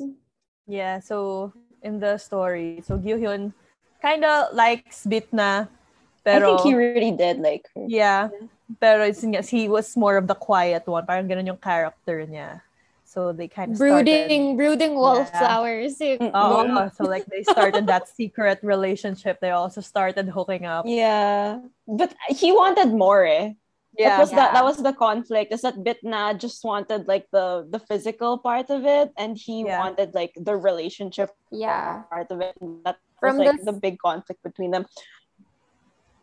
Yeah, 0.72 1.04
so 1.04 1.52
in 1.82 2.00
the 2.00 2.16
story, 2.16 2.80
so 2.86 2.96
Gyu-hyun 2.96 3.52
kind 4.02 4.24
of 4.24 4.54
likes 4.54 5.04
Bitna, 5.04 5.68
I 5.68 5.68
pero 6.24 6.46
think 6.48 6.62
he 6.62 6.74
really 6.78 7.12
did 7.12 7.44
like 7.44 7.68
her. 7.76 7.86
yeah, 7.90 8.30
pero 8.80 9.04
it's, 9.04 9.26
he 9.50 9.68
was 9.68 9.98
more 9.98 10.16
of 10.16 10.28
the 10.28 10.38
quiet 10.38 10.88
one. 10.88 11.04
Parang 11.04 11.28
ganun 11.28 11.50
yung 11.50 11.60
character 11.60 12.24
niya. 12.24 12.62
So 13.12 13.36
they 13.36 13.52
kind 13.52 13.74
of 13.74 13.78
brooding 13.78 14.56
brooding 14.56 14.96
wallflowers 14.96 16.00
Started, 16.00 16.32
Mm-mm. 16.32 16.32
oh, 16.32 16.88
so 16.96 17.04
like 17.04 17.28
they 17.28 17.44
started 17.44 17.84
that 17.92 18.08
secret 18.08 18.64
relationship. 18.64 19.44
They 19.44 19.52
also 19.52 19.82
started 19.84 20.32
hooking 20.32 20.64
up. 20.64 20.88
Yeah, 20.88 21.60
but 21.92 22.16
he 22.32 22.56
wanted 22.56 22.96
more. 22.96 23.28
Eh? 23.28 23.52
that 23.52 24.00
Yeah, 24.00 24.16
was 24.24 24.32
that. 24.32 24.56
That 24.56 24.64
was 24.64 24.80
the 24.80 24.96
conflict. 24.96 25.52
Is 25.52 25.60
that 25.68 25.76
Bitna 25.84 26.40
just 26.40 26.64
wanted 26.64 27.12
like 27.12 27.28
the 27.36 27.68
the 27.68 27.84
physical 27.84 28.40
part 28.40 28.72
of 28.72 28.88
it, 28.88 29.12
and 29.20 29.36
he 29.36 29.68
Yeah. 29.68 29.84
wanted 29.84 30.16
like 30.16 30.32
the 30.40 30.56
relationship 30.56 31.36
yeah 31.52 32.08
part 32.08 32.32
of 32.32 32.40
it. 32.40 32.56
And 32.64 32.80
that 32.88 32.96
From 33.20 33.36
was 33.44 33.48
like 33.52 33.60
this- 33.60 33.68
the 33.68 33.76
big 33.76 34.00
conflict 34.00 34.40
between 34.40 34.72
them. 34.72 34.88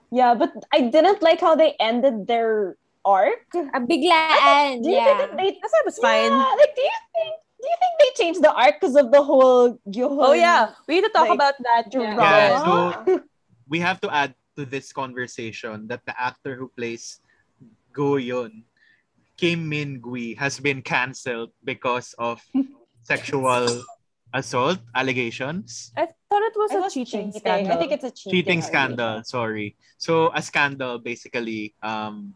Yeah, 0.09 0.33
but 0.33 0.57
I 0.73 0.89
didn't 0.89 1.21
like 1.21 1.45
how 1.45 1.53
they 1.53 1.77
ended 1.77 2.25
their 2.25 2.81
arc. 3.09 3.49
a 3.57 3.81
biglaan 3.81 4.85
Do 4.85 4.93
you 4.93 5.01
think 5.01 5.17
that 5.19 5.31
yeah 5.33 5.37
they? 5.41 5.51
That's 5.57 5.77
was 5.89 5.97
fine. 5.97 6.29
Yeah, 6.31 6.53
like, 6.61 6.75
do 6.77 6.83
you 6.85 6.99
think? 7.17 7.33
Do 7.59 7.67
you 7.67 7.79
think 7.83 7.95
they 7.99 8.11
changed 8.21 8.41
the 8.45 8.53
arc 8.55 8.79
because 8.79 8.95
of 8.95 9.11
the 9.11 9.23
whole 9.25 9.81
Gyohon? 9.89 10.29
Oh 10.31 10.37
yeah, 10.37 10.77
we 10.87 11.01
need 11.01 11.07
to 11.09 11.15
talk 11.17 11.27
Like, 11.27 11.35
about 11.41 11.57
that 11.65 11.91
drama? 11.91 12.15
drama. 12.15 12.29
Yeah, 12.29 12.63
so- 12.63 13.25
we 13.73 13.81
have 13.81 13.99
to 14.05 14.09
add 14.13 14.37
to 14.55 14.63
this 14.69 14.93
conversation 14.93 15.89
that 15.89 16.05
the 16.07 16.15
actor 16.15 16.55
who 16.55 16.69
plays 16.71 17.19
Go 17.91 18.15
Yun, 18.21 18.63
Kim 19.37 19.67
Min 19.69 19.99
Gwi, 19.99 20.39
has 20.39 20.61
been 20.63 20.83
cancelled 20.83 21.51
because 21.65 22.15
of 22.19 22.39
sexual 23.03 23.67
assault 24.35 24.79
allegations. 24.95 25.91
I 25.97 26.07
thought 26.31 26.43
it 26.47 26.55
was 26.55 26.71
I 26.71 26.79
a 26.79 26.81
was 26.87 26.95
cheating, 26.95 27.33
cheating. 27.33 27.41
scandal. 27.43 27.73
I 27.73 27.77
think 27.81 27.91
it's 27.93 28.05
a 28.07 28.11
cheating, 28.15 28.33
Cheating 28.39 28.63
scandal, 28.63 29.25
sorry. 29.25 29.75
So 29.99 30.31
a 30.35 30.43
scandal 30.43 30.99
basically 31.03 31.75
um 31.83 32.35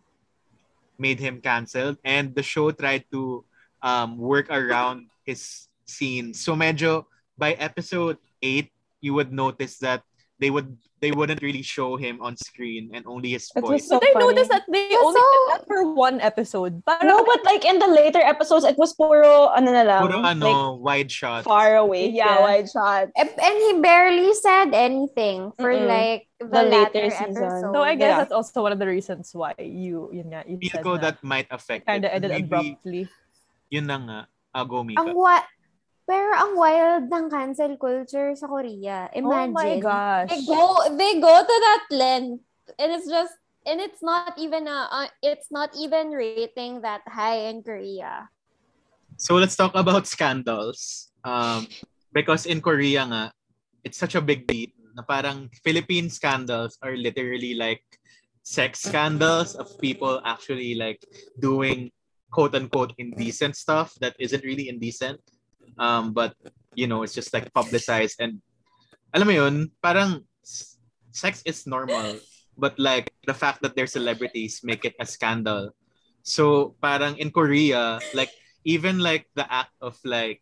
made 1.03 1.19
him 1.19 1.43
cancelled 1.43 1.99
and 2.07 2.31
the 2.39 2.47
show 2.47 2.71
tried 2.71 3.03
to 3.11 3.43
um 3.83 4.15
work 4.23 4.47
around 4.55 5.11
his 5.27 5.67
scene. 5.83 6.31
So 6.31 6.55
medyo 6.55 7.11
by 7.35 7.59
episode 7.59 8.23
8 8.39 8.71
you 9.03 9.19
would 9.19 9.35
notice 9.35 9.83
that 9.83 10.07
they 10.43 10.51
would 10.51 10.75
they 10.99 11.11
wouldn't 11.11 11.43
really 11.43 11.63
show 11.63 11.95
him 11.99 12.19
on 12.23 12.35
screen 12.39 12.91
and 12.95 13.03
only 13.11 13.35
his 13.35 13.51
voice. 13.55 13.87
so 13.91 13.99
But 13.99 14.07
I 14.07 14.13
funny. 14.15 14.27
noticed 14.27 14.51
that 14.55 14.63
they 14.71 14.87
Yeah, 14.91 15.03
only 15.03 15.19
so- 15.19 15.27
did 15.27 15.43
that 15.51 15.63
for 15.67 15.81
one 15.95 16.23
episode. 16.23 16.79
Parang, 16.87 17.07
No, 17.11 17.23
but 17.27 17.43
like 17.43 17.67
in 17.67 17.83
the 17.83 17.91
later 17.91 18.23
episodes, 18.23 18.63
it 18.63 18.79
was 18.79 18.95
puro 18.95 19.51
ano 19.51 19.71
na 19.75 19.83
lang, 19.83 20.03
Puro 20.07 20.23
like 20.23 20.31
ano, 20.39 20.79
wide 20.79 21.11
shot. 21.11 21.43
far 21.43 21.75
away. 21.79 22.07
Yeah, 22.11 22.39
Yeah. 22.39 22.47
wide 22.47 22.69
shot. 22.71 23.11
and 23.19 23.31
he 23.67 23.83
barely 23.83 24.31
said 24.39 24.71
anything 24.75 25.51
for 25.59 25.75
Mm-mm. 25.75 25.91
like 25.91 26.31
the, 26.39 26.47
The 26.47 26.63
later 26.71 27.03
later, 27.03 27.11
season. 27.11 27.35
episode. 27.35 27.75
so 27.75 27.79
I 27.83 27.95
guess 27.99 28.15
Yeah. 28.15 28.19
that's 28.23 28.35
also 28.35 28.63
one 28.63 28.71
of 28.71 28.79
the 28.79 28.87
reasons 28.87 29.35
why 29.35 29.55
you 29.59 30.07
yun 30.15 30.31
nga, 30.31 30.47
you 30.47 30.59
Feel 30.63 30.71
said 30.79 30.87
ko 30.87 30.95
na 30.99 31.03
that 31.11 31.17
might 31.27 31.51
affect 31.51 31.87
kind 31.91 32.07
it. 32.07 32.11
of 32.11 32.15
ended 32.15 32.31
Maybe 32.31 32.47
abruptly. 32.47 33.03
Yun 33.75 33.87
na 33.91 33.97
nga. 33.99 34.19
Ah, 34.55 34.63
go, 34.63 34.87
Mika. 34.87 35.03
Ang 35.03 35.19
wa- 35.19 35.43
pero 36.07 36.35
ang 36.35 36.53
wild 36.59 37.07
ng 37.09 37.27
cancel 37.31 37.75
culture 37.79 38.35
sa 38.35 38.47
Korea. 38.51 39.09
Imagine. 39.15 39.51
Oh 39.51 39.57
my 39.57 39.73
gosh. 39.79 40.29
They 40.29 40.43
go 40.45 40.63
they 40.99 41.13
go 41.23 41.35
to 41.43 41.57
that 41.63 41.85
length 41.91 42.43
and 42.79 42.89
it's 42.93 43.07
just 43.07 43.35
and 43.67 43.79
it's 43.81 44.03
not 44.03 44.35
even 44.39 44.67
a 44.67 44.89
uh, 44.91 45.09
it's 45.23 45.49
not 45.51 45.71
even 45.79 46.11
rating 46.11 46.83
that 46.83 47.03
high 47.07 47.49
in 47.51 47.63
Korea. 47.63 48.29
So 49.17 49.39
let's 49.39 49.55
talk 49.55 49.75
about 49.75 50.07
scandals. 50.07 51.13
Um, 51.23 51.71
because 52.11 52.47
in 52.47 52.61
Korea 52.61 53.07
nga, 53.07 53.25
it's 53.85 53.99
such 53.99 54.15
a 54.19 54.23
big 54.23 54.47
deal 54.47 54.75
na 54.93 55.03
parang 55.07 55.49
Philippine 55.65 56.11
scandals 56.11 56.77
are 56.83 56.97
literally 56.99 57.55
like 57.55 57.83
sex 58.43 58.83
scandals 58.83 59.55
of 59.55 59.71
people 59.79 60.21
actually 60.27 60.75
like 60.75 61.01
doing 61.39 61.89
quote 62.35 62.55
unquote 62.55 62.93
indecent 62.99 63.57
stuff 63.57 63.95
that 64.01 64.17
isn't 64.19 64.45
really 64.45 64.69
indecent. 64.69 65.21
Um, 65.79 66.13
but 66.13 66.35
you 66.75 66.87
know, 66.87 67.03
it's 67.03 67.15
just 67.15 67.33
like 67.33 67.53
publicized 67.53 68.21
and 68.21 68.41
alam 69.13 69.29
mo 69.29 69.35
yun, 69.35 69.71
parang 69.83 70.25
sex 71.13 71.43
is 71.45 71.67
normal. 71.67 72.17
But 72.57 72.77
like 72.79 73.13
the 73.25 73.35
fact 73.35 73.63
that 73.63 73.77
they're 73.77 73.89
celebrities 73.89 74.61
make 74.65 74.85
it 74.85 74.97
a 75.01 75.07
scandal. 75.07 75.73
So 76.23 76.77
parang 76.81 77.17
in 77.17 77.33
Korea, 77.33 77.99
like 78.15 78.31
even 78.65 79.01
like 79.01 79.27
the 79.35 79.49
act 79.49 79.73
of 79.81 79.97
like 80.05 80.41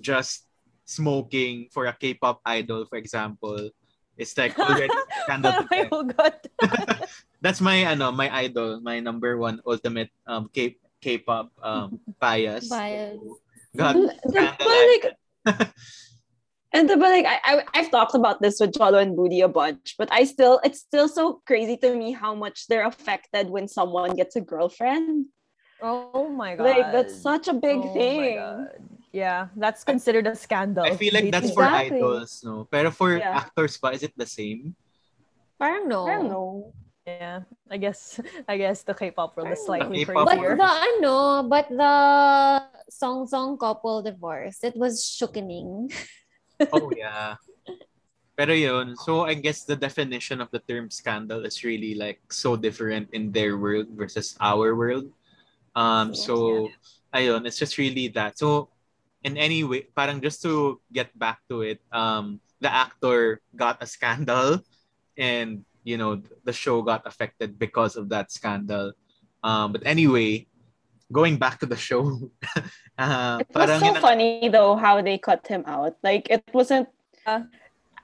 just 0.00 0.46
smoking 0.84 1.68
for 1.70 1.86
a 1.86 1.94
K-pop 1.94 2.40
idol, 2.44 2.86
for 2.86 2.96
example, 2.98 3.70
is 4.16 4.34
like 4.36 4.58
already 4.58 4.92
scandal. 5.24 5.52
to 5.62 5.66
my 5.70 5.78
them. 5.78 5.88
whole 5.90 6.04
god. 6.04 6.34
That's 7.42 7.60
my 7.62 7.86
ano, 7.86 8.10
my 8.10 8.28
idol, 8.34 8.80
my 8.82 8.98
number 8.98 9.38
one 9.38 9.62
ultimate 9.62 10.10
um 10.26 10.50
K 10.50 10.74
K-pop 11.00 11.54
um 11.62 12.02
bias. 12.20 12.66
Bias. 12.68 13.22
God, 13.78 13.94
But 14.26 14.58
like, 14.58 15.04
and 16.74 16.90
the, 16.90 16.98
but 16.98 17.14
like 17.14 17.24
I, 17.24 17.38
I 17.46 17.52
I've 17.78 17.90
talked 17.94 18.18
about 18.18 18.42
this 18.42 18.58
with 18.58 18.74
Cholo 18.74 18.98
and 18.98 19.16
Budi 19.16 19.38
a 19.44 19.48
bunch, 19.48 19.94
but 19.96 20.10
I 20.10 20.24
still 20.26 20.58
it's 20.66 20.82
still 20.82 21.06
so 21.06 21.40
crazy 21.46 21.78
to 21.78 21.94
me 21.94 22.10
how 22.10 22.34
much 22.34 22.66
they're 22.66 22.84
affected 22.84 23.48
when 23.48 23.70
someone 23.70 24.18
gets 24.18 24.34
a 24.34 24.42
girlfriend. 24.42 25.30
Oh 25.80 26.26
my 26.28 26.58
god. 26.58 26.64
Like 26.66 26.90
that's 26.90 27.22
such 27.22 27.46
a 27.46 27.54
big 27.54 27.78
Oh 27.78 27.86
my 27.86 27.92
thing. 27.94 28.34
God. 28.34 28.66
Yeah, 29.14 29.48
that's 29.56 29.84
considered 29.86 30.26
a 30.26 30.34
scandal. 30.34 30.84
I 30.84 30.98
feel 30.98 31.14
like 31.14 31.30
that's 31.30 31.54
Dating. 31.54 31.56
for 31.56 31.70
idols, 31.70 32.42
no. 32.44 32.66
Pero 32.66 32.90
for 32.90 33.16
Yeah. 33.16 33.46
actors 33.46 33.78
pa, 33.78 33.94
is 33.94 34.02
it 34.02 34.12
the 34.18 34.26
same? 34.26 34.74
Parang 35.56 35.86
no. 35.88 36.04
I 36.06 36.18
don't 36.18 36.28
know. 36.28 36.74
Yeah, 37.08 37.48
I 37.72 37.80
guess 37.80 38.20
I 38.48 38.60
guess 38.60 38.84
the 38.84 38.92
K-pop 38.92 39.32
world 39.32 39.48
is 39.48 39.64
slightly 39.64 40.04
K-pop 40.04 40.28
But 40.28 40.36
crazier. 40.36 40.60
the 40.60 40.68
ano, 40.68 41.16
but 41.48 41.66
the 41.72 41.94
Song 42.92 43.24
Song 43.24 43.56
couple 43.56 44.04
divorce, 44.04 44.60
it 44.60 44.76
was 44.76 45.00
shookening. 45.00 45.88
Oh 46.74 46.90
yeah. 46.90 47.38
Pero 48.34 48.50
yun, 48.50 48.98
so 48.98 49.22
I 49.22 49.38
guess 49.38 49.62
the 49.62 49.78
definition 49.78 50.42
of 50.42 50.50
the 50.50 50.58
term 50.58 50.90
scandal 50.90 51.46
is 51.46 51.62
really 51.62 51.94
like 51.94 52.18
so 52.34 52.58
different 52.58 53.14
in 53.14 53.30
their 53.30 53.54
world 53.54 53.86
versus 53.94 54.34
our 54.42 54.74
world. 54.74 55.06
Um 55.78 56.18
so 56.18 56.66
ayun, 57.14 57.46
it's 57.46 57.62
just 57.62 57.78
really 57.78 58.10
that. 58.18 58.42
So 58.42 58.74
in 59.22 59.38
any 59.38 59.62
way, 59.62 59.86
parang 59.94 60.18
just 60.18 60.42
to 60.50 60.82
get 60.90 61.14
back 61.14 61.46
to 61.46 61.62
it, 61.62 61.78
um 61.94 62.42
the 62.58 62.66
actor 62.66 63.38
got 63.54 63.78
a 63.78 63.86
scandal 63.86 64.58
and 65.14 65.62
you 65.84 65.96
know 65.96 66.22
the 66.44 66.52
show 66.52 66.82
got 66.82 67.06
affected 67.06 67.58
because 67.58 67.96
of 67.96 68.08
that 68.10 68.30
scandal. 68.32 68.92
Um 69.42 69.72
but 69.72 69.82
anyway, 69.86 70.46
going 71.12 71.36
back 71.38 71.60
to 71.60 71.66
the 71.66 71.76
show, 71.76 72.30
uh, 72.98 73.38
It 73.40 73.48
was 73.54 73.80
so 73.80 73.94
funny 74.00 74.48
though 74.48 74.76
how 74.76 75.00
they 75.02 75.18
cut 75.18 75.46
him 75.46 75.64
out. 75.66 75.96
Like 76.02 76.28
it 76.30 76.44
wasn't 76.52 76.88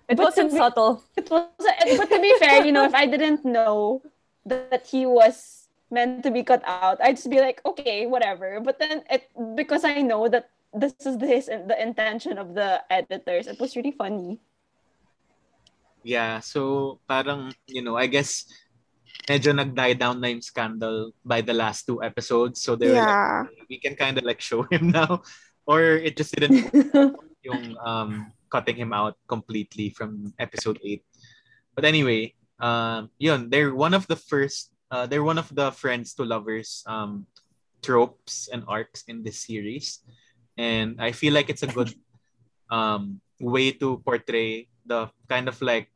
It 0.08 0.16
But 0.16 0.18
wasn't 0.37 0.52
be- 0.52 0.58
subtle. 0.58 1.02
it 1.16 1.30
was 1.30 1.48
but 1.98 2.08
to 2.12 2.18
be 2.20 2.32
fair, 2.38 2.64
you 2.64 2.72
know, 2.72 2.84
if 2.84 2.94
I 2.94 3.06
didn't 3.06 3.44
know 3.44 4.02
that 4.44 4.87
he 4.87 5.06
was 5.06 5.68
meant 5.90 6.22
to 6.24 6.30
be 6.30 6.42
cut 6.44 6.62
out, 6.66 7.00
I'd 7.00 7.16
just 7.16 7.30
be 7.30 7.40
like, 7.40 7.60
okay, 7.64 8.04
whatever. 8.06 8.60
But 8.60 8.78
then 8.78 9.02
it 9.08 9.28
because 9.56 9.84
I 9.84 10.02
know 10.02 10.28
that 10.28 10.50
this 10.76 10.92
is 11.06 11.16
this 11.16 11.46
the 11.46 11.76
intention 11.80 12.37
of 12.37 12.52
the 12.54 12.82
editors, 12.90 13.46
it 13.48 13.58
was 13.60 13.76
really 13.76 13.92
funny. 13.96 14.40
Yeah, 16.04 16.44
so 16.44 17.00
parang, 17.08 17.56
you 17.66 17.80
know, 17.80 17.96
I 17.96 18.06
guess 18.06 18.44
medyo 19.24 19.56
nag-die 19.56 19.96
down 19.96 20.20
na 20.20 20.28
yung 20.28 20.44
scandal 20.44 21.16
by 21.24 21.40
the 21.40 21.56
last 21.56 21.88
two 21.88 22.04
episodes. 22.04 22.60
So 22.60 22.76
they 22.76 22.92
were 22.92 23.00
like, 23.00 23.48
we 23.72 23.80
can 23.80 23.96
kind 23.96 24.20
of 24.20 24.24
like 24.24 24.40
show 24.40 24.62
him 24.70 24.92
now. 24.92 25.24
Or 25.64 25.80
it 25.80 26.16
just 26.16 26.36
didn't 26.36 26.68
yung 27.44 27.76
um, 27.80 28.28
cutting 28.52 28.76
him 28.76 28.92
out 28.92 29.16
completely 29.28 29.88
from 29.90 30.32
episode 30.38 30.78
8. 30.84 31.00
But 31.74 31.88
anyway, 31.88 32.36
um, 32.60 33.08
yun, 33.16 33.48
they're 33.48 33.74
one 33.74 33.94
of 33.94 34.06
the 34.06 34.16
first, 34.16 34.70
uh, 34.90 35.06
they're 35.08 35.24
one 35.24 35.40
of 35.40 35.48
the 35.56 35.72
friends 35.72 36.12
to 36.20 36.24
lovers 36.24 36.84
um, 36.86 37.26
tropes 37.80 38.48
and 38.52 38.62
arcs 38.68 39.04
in 39.08 39.24
this 39.24 39.40
series. 39.40 40.04
And 40.56 41.00
I 41.00 41.12
feel 41.12 41.32
like 41.32 41.48
it's 41.48 41.64
a 41.64 41.72
good 41.72 41.96
um, 42.70 43.20
way 43.40 43.72
to 43.72 44.04
portray 44.04 44.68
the 44.87 45.09
kind 45.29 45.49
of 45.49 45.61
like 45.62 45.88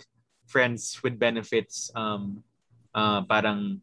friends 0.46 0.98
with 1.02 1.18
benefits 1.18 1.90
um, 1.94 2.42
uh, 2.94 3.22
parang 3.28 3.80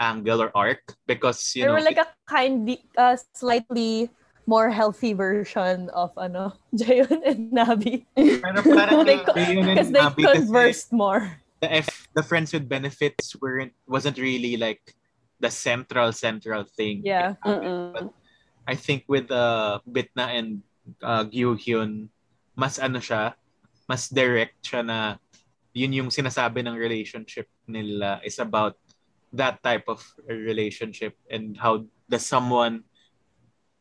angle 0.00 0.42
or 0.42 0.50
arc 0.54 0.80
because 1.06 1.40
you 1.56 1.62
they 1.62 1.68
know 1.68 1.74
were 1.74 1.84
like 1.84 1.98
a 2.00 2.08
kind, 2.28 2.68
uh, 2.96 3.16
slightly 3.32 4.10
more 4.46 4.70
healthy 4.70 5.12
version 5.12 5.90
of 5.90 6.12
ano, 6.16 6.52
Jayon 6.76 7.20
and 7.26 7.50
Nabi. 7.52 8.04
pero 8.14 8.60
parang 8.62 9.04
They 9.08 9.18
uh, 9.18 9.52
yun 9.52 9.66
Because 9.74 9.90
they 9.90 10.00
Abby 10.00 10.22
kasi 10.22 10.38
conversed 10.44 10.92
more. 10.92 11.40
the 11.64 11.72
F 11.80 11.88
the 12.12 12.20
friends 12.22 12.52
with 12.52 12.68
benefits 12.68 13.32
weren't 13.40 13.72
wasn't 13.88 14.20
really 14.20 14.60
like 14.60 14.92
the 15.40 15.48
central 15.48 16.12
central 16.12 16.68
thing 16.68 17.00
Yeah. 17.00 17.40
Mm-mm. 17.44 18.12
I 18.68 18.74
think 18.76 19.08
with 19.08 19.32
uh, 19.32 19.80
Bitna 19.88 20.36
and 20.36 20.60
uh, 21.00 21.24
Gyu 21.24 21.56
Hyun 21.56 22.12
mas 22.52 22.76
ano 22.76 23.00
siya 23.00 23.32
mas 23.86 24.10
direct 24.10 24.58
siya 24.62 24.82
na 24.82 24.98
yun 25.72 25.92
yung 25.94 26.10
sinasabi 26.10 26.62
ng 26.66 26.74
relationship 26.74 27.46
nila 27.66 28.18
is 28.26 28.38
about 28.38 28.74
that 29.32 29.62
type 29.62 29.84
of 29.86 30.00
relationship 30.26 31.14
and 31.30 31.54
how 31.58 31.82
does 32.08 32.26
someone 32.26 32.82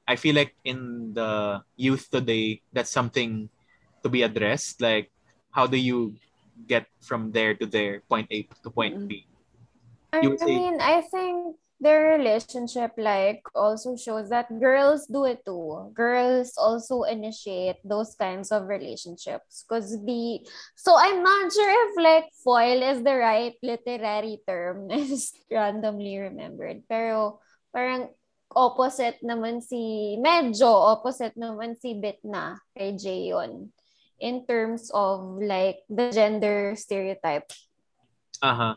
I 0.05 0.17
feel 0.21 0.37
like 0.37 0.53
in 0.61 1.11
the 1.17 1.61
youth 1.73 2.09
today 2.13 2.61
that's 2.69 2.93
something 2.93 3.49
to 4.05 4.07
be 4.09 4.21
addressed. 4.21 4.77
Like 4.77 5.09
how 5.49 5.65
do 5.65 5.77
you 5.81 6.13
get 6.69 6.85
from 7.01 7.33
there 7.33 7.57
to 7.57 7.65
there? 7.65 8.05
Point 8.05 8.29
A 8.29 8.45
to 8.61 8.69
point 8.69 9.07
B. 9.09 9.25
I, 10.13 10.21
You 10.21 10.37
would 10.37 10.41
I 10.41 10.45
say- 10.45 10.55
mean, 10.61 10.77
I 10.77 11.01
think 11.01 11.57
their 11.79 12.15
relationship 12.15 12.95
like 12.97 13.43
also 13.53 13.95
shows 13.99 14.29
that 14.29 14.47
girls 14.59 15.07
do 15.07 15.25
it 15.25 15.43
too. 15.43 15.91
Girls 15.93 16.55
also 16.55 17.03
initiate 17.03 17.83
those 17.83 18.15
kinds 18.15 18.51
of 18.51 18.67
relationships 18.67 19.65
because 19.67 19.91
the 20.05 20.39
so 20.75 20.95
I'm 20.95 21.21
not 21.21 21.51
sure 21.51 21.73
if 21.89 21.91
like 21.99 22.27
foil 22.43 22.79
is 22.79 23.03
the 23.03 23.15
right 23.19 23.55
literary 23.61 24.39
term. 24.47 24.87
I 24.91 25.03
just 25.03 25.35
randomly 25.51 26.17
remembered. 26.17 26.87
Pero 26.87 27.43
parang 27.75 28.07
opposite 28.55 29.19
naman 29.19 29.59
si 29.59 30.15
medyo 30.15 30.71
opposite 30.95 31.35
naman 31.35 31.75
si 31.75 31.99
Bitna 31.99 32.55
kay 32.71 32.95
Jayon 32.95 33.67
in 34.23 34.47
terms 34.47 34.87
of 34.95 35.43
like 35.43 35.83
the 35.91 36.07
gender 36.07 36.71
stereotype. 36.79 37.51
uh-huh 38.43 38.75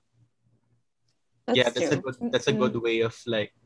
That's 1.48 1.56
yeah, 1.56 1.72
that's 1.72 1.96
a 1.96 1.96
good 1.96 2.16
that's 2.28 2.48
a 2.48 2.52
good 2.52 2.76
way 2.76 3.00
of 3.00 3.16
like 3.24 3.56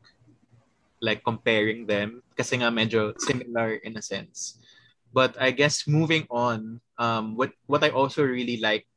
like 1.03 1.19
comparing 1.19 1.83
them 1.83 2.23
kasi 2.31 2.63
nga 2.63 2.71
medyo 2.71 3.11
similar 3.19 3.75
in 3.83 3.99
a 3.99 4.03
sense. 4.03 4.55
But 5.11 5.35
I 5.35 5.51
guess 5.51 5.83
moving 5.83 6.23
on, 6.31 6.79
um 6.95 7.35
what 7.35 7.51
what 7.67 7.83
I 7.83 7.91
also 7.91 8.23
really 8.23 8.63
like 8.63 8.87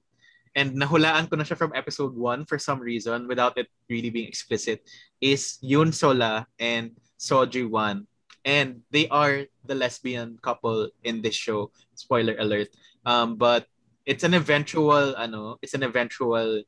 and 0.54 0.78
nahulaan 0.78 1.26
ko 1.26 1.34
na 1.34 1.42
siya 1.42 1.58
from 1.58 1.74
episode 1.74 2.14
1 2.14 2.46
for 2.46 2.62
some 2.62 2.78
reason 2.78 3.26
without 3.26 3.58
it 3.58 3.66
really 3.90 4.08
being 4.08 4.30
explicit 4.30 4.86
is 5.18 5.58
Yoon 5.66 5.90
Sola 5.90 6.46
and 6.62 6.94
Seo 7.18 7.42
Jiwan. 7.42 8.06
And 8.46 8.86
they 8.94 9.10
are 9.10 9.50
the 9.66 9.74
lesbian 9.74 10.38
couple 10.38 10.94
in 11.02 11.26
this 11.26 11.34
show. 11.34 11.74
Spoiler 11.98 12.38
alert. 12.38 12.70
Um 13.02 13.34
but 13.34 13.66
it's 14.06 14.22
an 14.22 14.38
eventual 14.38 15.18
ano, 15.18 15.58
it's 15.58 15.74
an 15.74 15.82
eventual 15.82 16.62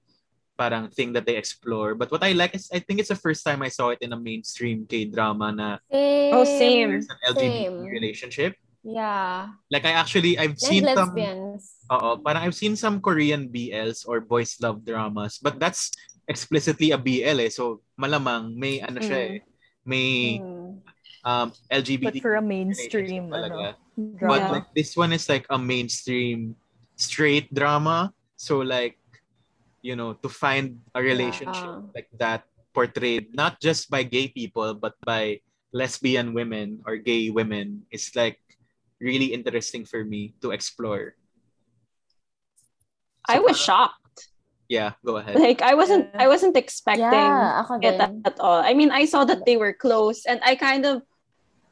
parang 0.58 0.90
thing 0.90 1.14
that 1.14 1.22
they 1.22 1.38
explore. 1.38 1.94
But 1.94 2.10
what 2.10 2.26
I 2.26 2.34
like 2.34 2.58
is 2.58 2.66
I 2.74 2.82
think 2.82 2.98
it's 2.98 3.14
the 3.14 3.22
first 3.22 3.46
time 3.46 3.62
I 3.62 3.70
saw 3.70 3.94
it 3.94 4.02
in 4.02 4.10
a 4.12 4.18
mainstream 4.18 4.84
K-drama 4.90 5.54
na 5.54 5.68
Oh, 6.34 6.42
same. 6.42 6.90
there's 6.90 7.06
an 7.08 7.18
LGBT 7.30 7.70
Same. 7.70 7.86
relationship. 7.86 8.52
Yeah. 8.82 9.54
Like 9.70 9.86
I 9.86 9.94
actually 9.94 10.34
I've 10.36 10.58
And 10.58 10.60
seen 10.60 10.82
some 10.90 11.14
lesbians. 11.14 11.86
Oo, 11.88 12.18
parang 12.20 12.42
I've 12.42 12.58
seen 12.58 12.74
some 12.74 12.98
Korean 13.00 13.48
BLs 13.48 14.02
or 14.04 14.20
boys 14.20 14.58
love 14.60 14.82
dramas, 14.84 15.38
but 15.38 15.56
that's 15.62 15.94
explicitly 16.28 16.90
a 16.92 16.98
BL 17.00 17.40
eh. 17.40 17.48
So 17.48 17.80
malamang 17.96 18.52
may 18.58 18.82
ano 18.84 18.98
siya 19.00 19.38
eh. 19.38 19.40
May 19.86 20.42
Mm. 20.42 20.84
um 21.24 21.48
LGBT 21.72 22.20
But 22.20 22.20
for 22.20 22.34
a 22.36 22.44
mainstream, 22.44 23.30
relationship 23.30 23.32
talaga. 23.32 23.68
ano, 23.72 24.26
But 24.28 24.42
like 24.52 24.68
this 24.76 24.92
one 24.94 25.16
is 25.16 25.26
like 25.32 25.48
a 25.48 25.56
mainstream 25.58 26.54
straight 26.94 27.48
drama. 27.50 28.12
So 28.36 28.60
like, 28.62 28.97
you 29.82 29.94
know, 29.96 30.12
to 30.20 30.28
find 30.28 30.80
a 30.94 31.00
relationship 31.02 31.82
Yeah. 31.82 31.94
like 31.94 32.08
that 32.18 32.44
portrayed 32.74 33.34
not 33.34 33.58
just 33.60 33.90
by 33.90 34.02
gay 34.02 34.28
people 34.28 34.74
but 34.74 34.94
by 35.02 35.40
lesbian 35.72 36.32
women 36.34 36.80
or 36.86 36.96
gay 36.96 37.30
women 37.30 37.82
is 37.90 38.10
like 38.14 38.38
really 39.00 39.30
interesting 39.34 39.84
for 39.84 40.04
me 40.04 40.34
to 40.42 40.50
explore. 40.50 41.14
I 43.28 43.38
was 43.38 43.56
parang- 43.58 43.64
shocked. 43.64 44.04
Yeah, 44.68 44.92
go 45.04 45.16
ahead. 45.16 45.40
Like 45.40 45.62
I 45.64 45.72
wasn't 45.72 46.12
Yeah. 46.12 46.22
I 46.22 46.28
wasn't 46.28 46.56
expecting 46.56 47.08
Yeah, 47.08 47.64
it 47.80 47.96
din. 47.96 48.20
at 48.28 48.36
all. 48.36 48.60
I 48.60 48.74
mean, 48.76 48.90
I 48.92 49.08
saw 49.08 49.24
that 49.24 49.46
they 49.48 49.56
were 49.56 49.72
close 49.72 50.26
and 50.28 50.40
I 50.44 50.56
kind 50.60 50.84
of 50.84 51.00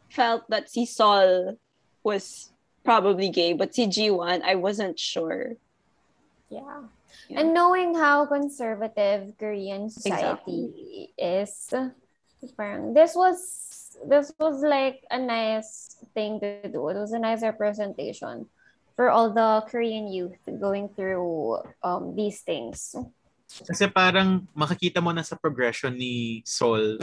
felt 0.09 0.49
that 0.49 0.73
si 0.73 0.87
Sol 0.89 1.61
was 2.01 2.53
probably 2.89 3.29
gay, 3.29 3.53
but 3.53 3.75
si 3.77 3.85
Jiwan, 3.85 4.41
I 4.41 4.55
wasn't 4.57 4.97
sure. 4.97 5.61
Yeah. 6.49 6.89
Yeah. 7.29 7.41
And 7.41 7.55
knowing 7.55 7.95
how 7.95 8.27
conservative 8.27 9.35
Korean 9.39 9.91
society 9.91 11.11
is, 11.19 11.75
parang 12.55 12.95
this 12.95 13.15
was 13.19 13.39
this 14.07 14.31
was 14.39 14.63
like 14.63 15.03
a 15.11 15.19
nice 15.19 15.97
thing 16.15 16.39
to 16.41 16.69
do. 16.69 16.89
It 16.89 16.99
was 16.99 17.13
a 17.13 17.19
nice 17.19 17.43
representation 17.43 18.47
for 18.95 19.11
all 19.11 19.35
the 19.35 19.67
Korean 19.67 20.07
youth 20.07 20.39
going 20.61 20.89
through 20.95 21.63
um 21.83 22.15
these 22.15 22.41
things. 22.47 22.95
Kasi 23.47 23.87
parang 23.91 24.47
makikita 24.55 25.03
mo 25.03 25.11
na 25.11 25.23
sa 25.23 25.35
progression 25.35 25.99
ni 25.99 26.43
Sol 26.47 26.99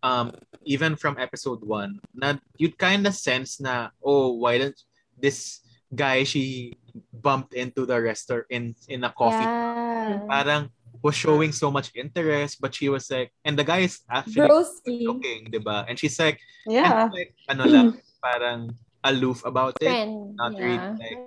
um 0.00 0.32
even 0.64 0.96
from 0.96 1.20
episode 1.20 1.60
1 1.64 2.16
na 2.16 2.36
you'd 2.56 2.76
kind 2.80 3.04
of 3.04 3.12
sense 3.12 3.60
na 3.60 3.92
oh 4.00 4.32
why 4.40 4.56
don't 4.56 4.76
this 5.16 5.60
guy 5.90 6.22
she 6.24 6.74
bumped 7.12 7.54
into 7.54 7.86
the 7.86 7.98
restaurant 7.98 8.46
in 8.50 8.74
in 8.88 9.02
a 9.04 9.12
coffee 9.12 9.46
Yeah. 9.46 10.22
parang 10.26 10.62
was 11.02 11.14
showing 11.14 11.50
so 11.54 11.70
much 11.70 11.90
interest 11.94 12.58
but 12.60 12.74
she 12.74 12.88
was 12.90 13.06
like 13.10 13.30
and 13.46 13.54
the 13.58 13.64
guy 13.64 13.86
is 13.86 14.02
actually 14.10 14.48
Broski. 14.48 15.06
looking 15.06 15.48
diba 15.50 15.86
and 15.88 15.98
she's 15.98 16.18
like 16.18 16.38
Yeah. 16.66 17.08
like 17.10 17.34
ano 17.50 17.64
lang 17.66 17.88
parang 18.24 18.74
aloof 19.06 19.42
about 19.48 19.74
it 19.80 19.88
Friend. 19.88 20.36
not 20.36 20.52
yeah. 20.58 20.64
really, 20.66 20.90
like, 21.00 21.20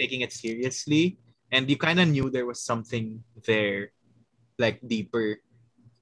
taking 0.00 0.20
it 0.26 0.32
seriously 0.34 1.16
and 1.52 1.70
you 1.70 1.76
kind 1.78 2.00
of 2.02 2.08
knew 2.10 2.28
there 2.30 2.46
was 2.46 2.60
something 2.62 3.22
there 3.46 3.92
like 4.58 4.82
deeper 4.82 5.38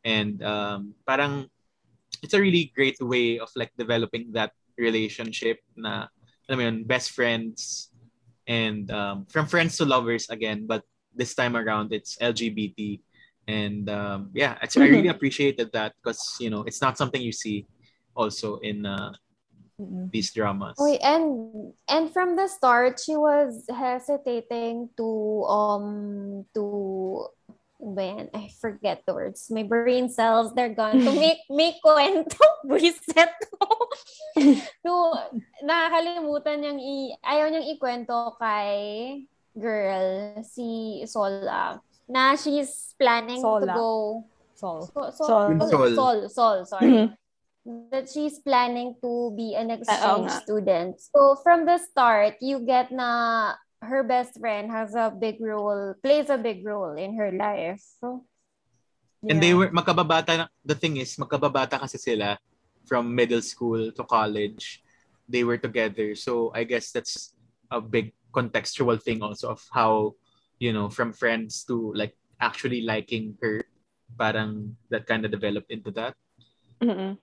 and 0.04 0.40
um 0.42 0.94
parang 1.06 1.46
it's 2.24 2.34
a 2.34 2.40
really 2.40 2.72
great 2.74 2.96
way 3.04 3.38
of 3.38 3.52
like 3.54 3.70
developing 3.76 4.32
that 4.32 4.50
relationship 4.80 5.60
na 5.76 6.08
alam 6.48 6.58
mo 6.58 6.64
yun, 6.64 6.84
best 6.84 7.12
friends 7.12 7.92
and 8.48 8.90
um, 8.90 9.26
from 9.28 9.46
friends 9.46 9.76
to 9.76 9.84
lovers 9.84 10.28
again 10.30 10.64
but 10.66 10.82
this 11.14 11.34
time 11.34 11.56
around 11.56 11.92
it's 11.92 12.16
LGBT 12.18 13.00
and 13.46 13.88
um, 13.90 14.30
yeah 14.34 14.56
it's, 14.62 14.76
I 14.76 14.88
really 14.88 15.08
appreciated 15.08 15.72
that 15.72 15.92
because 16.00 16.36
you 16.40 16.48
know 16.50 16.64
it's 16.64 16.80
not 16.80 16.96
something 16.96 17.20
you 17.20 17.32
see 17.32 17.66
also 18.16 18.56
in 18.64 18.84
uh, 18.84 19.12
Mm-mm. 19.80 20.10
these 20.10 20.32
dramas. 20.34 20.74
Oy, 20.80 20.98
and 20.98 21.72
and 21.88 22.10
from 22.12 22.34
the 22.34 22.48
start 22.48 22.98
she 22.98 23.14
was 23.14 23.62
hesitating 23.70 24.90
to 24.96 25.44
um 25.46 26.44
to 26.54 27.28
ba 27.80 28.02
yan? 28.02 28.26
I 28.34 28.50
forget 28.60 29.02
the 29.06 29.14
words. 29.14 29.48
My 29.50 29.62
brain 29.62 30.10
cells, 30.10 30.52
they're 30.54 30.74
gone. 30.74 30.98
To 30.98 31.12
make, 31.14 31.42
make 31.48 31.78
kwento, 31.80 32.38
reset 32.66 33.30
to, 34.82 34.96
nakakalimutan 35.66 36.62
niyang 36.62 36.80
i, 36.82 37.14
ayaw 37.22 37.46
niyang 37.50 37.68
ikwento 37.70 38.34
kay 38.38 39.24
girl, 39.58 40.38
si 40.46 41.02
Sola, 41.06 41.82
na 42.06 42.34
she's 42.38 42.94
planning 42.98 43.42
to 43.42 43.62
Sola. 43.62 43.74
go, 43.74 43.90
So, 44.58 44.90
so, 44.90 45.14
so, 45.14 45.24
Sol. 45.30 45.54
Sol, 45.70 45.88
Sol, 45.94 46.18
Sol, 46.28 46.58
sorry 46.66 46.90
Mhm. 46.90 47.14
that 47.94 48.10
she's 48.10 48.42
planning 48.42 48.98
to 48.98 49.30
be 49.38 49.54
an 49.54 49.70
exchange 49.70 50.26
nga. 50.26 50.42
student. 50.42 50.98
So 50.98 51.38
from 51.46 51.62
the 51.62 51.78
start, 51.78 52.42
you 52.42 52.66
get 52.66 52.90
na 52.90 53.54
her 53.82 54.02
best 54.02 54.38
friend 54.38 54.70
has 54.70 54.94
a 54.94 55.10
big 55.10 55.38
role, 55.40 55.94
plays 56.02 56.30
a 56.30 56.38
big 56.38 56.66
role 56.66 56.94
in 56.98 57.16
her 57.16 57.30
life. 57.30 57.82
So, 58.00 58.26
And 59.28 59.42
they 59.42 59.50
yeah. 59.50 59.58
were 59.58 59.70
magkababata 59.70 60.46
na- 60.46 60.54
the 60.64 60.74
thing 60.74 60.96
is 60.98 61.14
magkababata 61.18 61.78
kasi 61.78 61.98
sila 61.98 62.38
from 62.86 63.14
middle 63.14 63.42
school 63.42 63.90
to 63.92 64.02
college. 64.04 64.82
They 65.28 65.44
were 65.44 65.58
together. 65.58 66.14
So 66.14 66.50
I 66.54 66.64
guess 66.64 66.90
that's 66.90 67.34
a 67.70 67.82
big 67.82 68.14
contextual 68.32 69.02
thing 69.02 69.22
also 69.22 69.52
of 69.52 69.62
how 69.74 70.14
you 70.58 70.72
know 70.72 70.88
from 70.88 71.12
friends 71.12 71.64
to 71.68 71.92
like 71.94 72.16
actually 72.40 72.82
liking 72.82 73.36
her. 73.42 73.62
Parang 74.16 74.74
that 74.88 75.04
kind 75.04 75.22
of 75.26 75.30
developed 75.30 75.70
into 75.70 75.92
that. 75.92 76.16
Mm-mm. 76.80 77.20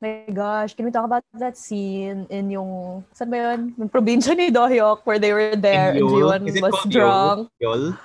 My 0.00 0.24
gosh, 0.28 0.74
can 0.74 0.84
we 0.84 0.90
talk 0.90 1.06
about 1.06 1.24
that 1.40 1.56
scene 1.56 2.26
in 2.28 2.50
yung, 2.50 3.04
saan 3.16 3.32
ba 3.32 3.36
yun? 3.36 3.72
Yung 3.80 3.88
probinsya 3.88 4.36
ni 4.36 4.52
Dohyuk 4.52 5.00
where 5.08 5.18
they 5.18 5.32
were 5.32 5.56
there 5.56 5.96
and 5.96 6.04
Yol. 6.04 6.36
Jiwon 6.36 6.42
was 6.44 6.60
called 6.60 6.92
drunk. 6.92 7.48
Yol? 7.62 7.96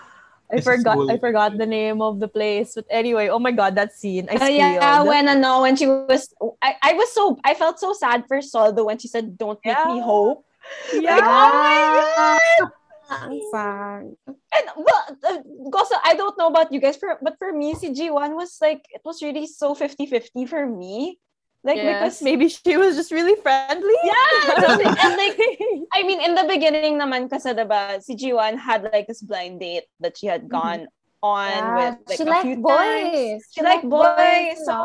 I 0.52 0.60
Is 0.60 0.64
forgot 0.64 1.00
I 1.08 1.18
forgot 1.18 1.58
the 1.58 1.66
name 1.66 2.02
of 2.02 2.20
the 2.20 2.28
place. 2.28 2.76
But 2.76 2.86
anyway, 2.92 3.28
oh 3.28 3.40
my 3.40 3.52
god, 3.52 3.76
that 3.76 3.96
scene. 3.96 4.28
I 4.28 4.36
squealed. 4.36 4.56
yeah, 4.56 5.04
when 5.04 5.28
ano, 5.28 5.64
when 5.64 5.76
she 5.76 5.88
was, 5.88 6.28
I, 6.62 6.76
I 6.84 6.94
was 6.94 7.12
so, 7.16 7.40
I 7.44 7.56
felt 7.56 7.80
so 7.80 7.96
sad 7.96 8.28
for 8.28 8.42
Soldo 8.42 8.84
when 8.84 9.00
she 9.00 9.08
said, 9.08 9.40
"Don't 9.40 9.60
make 9.64 9.80
me 9.88 10.04
hope." 10.04 10.44
yeah. 10.92 11.16
Like, 11.16 11.24
oh 11.24 11.52
my 11.56 12.60
god! 12.60 12.72
ang 13.12 13.42
sad. 13.52 14.04
And 14.28 14.66
well, 14.76 15.04
uh, 15.28 15.40
also, 15.76 15.96
I 16.04 16.16
don't 16.16 16.38
know 16.38 16.48
about 16.48 16.72
you 16.72 16.80
guys, 16.80 16.96
for, 16.96 17.20
but 17.22 17.36
for 17.38 17.52
me, 17.52 17.76
si 17.76 17.92
Jiwan 17.92 18.36
was 18.36 18.58
like, 18.62 18.88
it 18.92 19.02
was 19.04 19.22
really 19.22 19.48
so 19.48 19.76
50-50 19.76 20.48
for 20.48 20.66
me. 20.66 21.20
Like, 21.64 21.78
Yes, 21.78 22.02
because 22.02 22.22
maybe 22.24 22.50
she 22.50 22.78
was 22.78 22.96
just 22.96 23.12
really 23.12 23.40
friendly. 23.42 23.94
Yeah, 24.04 24.74
and 25.06 25.14
like, 25.14 25.38
I 25.94 26.02
mean, 26.02 26.20
in 26.22 26.34
the 26.34 26.46
beginning 26.50 26.98
naman 26.98 27.30
kasi 27.30 27.54
diba, 27.54 28.02
si 28.02 28.18
Jiwan 28.18 28.58
had 28.58 28.82
like 28.90 29.06
this 29.06 29.22
blind 29.22 29.60
date 29.62 29.86
that 30.02 30.18
she 30.18 30.26
had 30.26 30.50
mm-hmm. 30.50 30.58
gone 30.58 30.82
on 31.22 31.54
Yeah, 31.54 31.76
with 31.78 31.98
like 32.10 32.18
she 32.18 32.24
a 32.24 32.26
liked 32.26 32.46
few 32.46 32.58
boys. 32.58 32.74
times. 32.74 33.42
She 33.54 33.62
liked 33.62 33.86
boys. 33.86 34.58
a 34.58 34.66
So, 34.66 34.76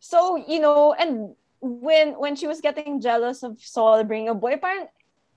so, 0.00 0.18
you 0.50 0.58
know, 0.58 0.94
and 0.98 1.38
when 1.60 2.18
when 2.18 2.34
she 2.34 2.50
was 2.50 2.60
getting 2.60 3.00
jealous 3.00 3.46
of 3.46 3.60
Sol 3.62 4.02
bringing 4.02 4.28
a 4.28 4.34
boy, 4.34 4.58
parang, 4.58 4.90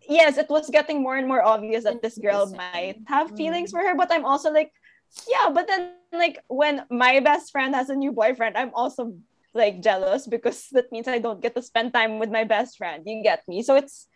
yes, 0.09 0.41
it 0.41 0.49
was 0.49 0.69
getting 0.73 1.03
more 1.03 1.17
and 1.17 1.27
more 1.27 1.45
obvious 1.45 1.83
that 1.83 2.01
this 2.01 2.17
girl 2.17 2.49
might 2.49 2.97
have 3.05 3.31
mm. 3.31 3.37
feelings 3.37 3.69
for 3.71 3.85
her, 3.85 3.93
but 3.93 4.09
I'm 4.09 4.25
also 4.25 4.49
like, 4.49 4.73
yeah, 5.29 5.53
but 5.53 5.67
then 5.67 5.93
like 6.11 6.41
when 6.47 6.85
my 6.89 7.19
best 7.19 7.51
friend 7.51 7.75
has 7.75 7.89
a 7.89 7.95
new 7.95 8.11
boyfriend, 8.11 8.57
I'm 8.57 8.73
also 8.73 9.13
like 9.53 9.81
jealous 9.81 10.27
because 10.27 10.67
that 10.75 10.91
means 10.91 11.07
I 11.07 11.19
don't 11.19 11.41
get 11.41 11.55
to 11.55 11.61
spend 11.61 11.93
time 11.93 12.19
with 12.19 12.29
my 12.29 12.43
best 12.43 12.77
friend. 12.77 13.03
You 13.05 13.23
get 13.23 13.47
me? 13.47 13.61
So 13.63 13.75
it's 13.75 14.07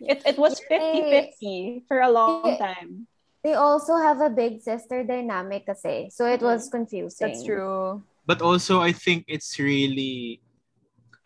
it, 0.00 0.22
it 0.26 0.38
was 0.38 0.60
50-50 0.68 1.84
for 1.88 2.00
a 2.00 2.10
long 2.10 2.56
time. 2.58 3.06
They 3.42 3.54
also 3.54 3.96
have 3.96 4.20
a 4.20 4.30
big 4.30 4.60
sister 4.62 5.02
dynamic 5.02 5.66
kasi. 5.66 6.10
So 6.10 6.26
it 6.26 6.42
was 6.42 6.68
Mm-hmm. 6.68 6.76
confusing. 6.78 7.28
That's 7.28 7.42
true. 7.44 8.02
But 8.26 8.42
also 8.42 8.80
I 8.80 8.92
think 8.92 9.24
it's 9.26 9.58
really 9.58 10.40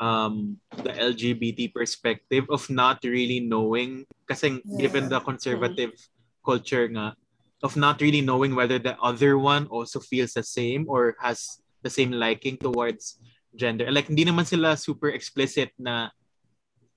um 0.01 0.57
the 0.85 0.93
LGBT 0.93 1.73
perspective 1.73 2.45
of 2.49 2.69
not 2.69 3.01
really 3.05 3.41
knowing 3.41 4.05
kasi 4.29 4.61
given 4.77 5.09
the 5.09 5.21
conservative 5.21 5.93
culture 6.45 6.89
nga 6.89 7.17
of 7.65 7.77
not 7.77 8.01
really 8.01 8.21
knowing 8.21 8.55
whether 8.55 8.79
the 8.79 8.97
other 9.01 9.37
one 9.41 9.67
also 9.73 9.99
feels 10.01 10.37
the 10.37 10.45
same 10.45 10.85
or 10.89 11.17
has 11.21 11.61
the 11.83 11.91
same 11.91 12.13
liking 12.13 12.57
towards 12.61 13.19
gender. 13.57 13.89
Like 13.91 14.09
hindi 14.13 14.25
naman 14.25 14.45
sila 14.47 14.77
super 14.77 15.11
explicit 15.11 15.73
na 15.81 16.13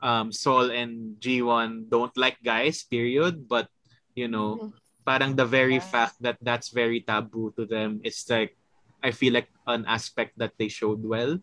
um 0.03 0.31
Sol 0.31 0.71
and 0.71 1.15
Jiwan 1.19 1.87
don't 1.91 2.15
like 2.15 2.39
guys 2.43 2.83
period 2.87 3.47
but 3.47 3.67
you 4.15 4.27
know 4.27 4.71
parang 5.03 5.35
the 5.35 5.47
very 5.47 5.79
Yeah. 5.79 5.87
fact 5.91 6.15
that 6.23 6.37
that's 6.39 6.71
very 6.71 7.01
taboo 7.03 7.51
to 7.59 7.65
them 7.65 7.99
is 8.03 8.23
like 8.29 8.55
I 9.03 9.11
feel 9.11 9.33
like 9.33 9.47
an 9.67 9.83
aspect 9.87 10.35
that 10.39 10.55
they 10.59 10.67
showed 10.67 11.03
well 11.03 11.39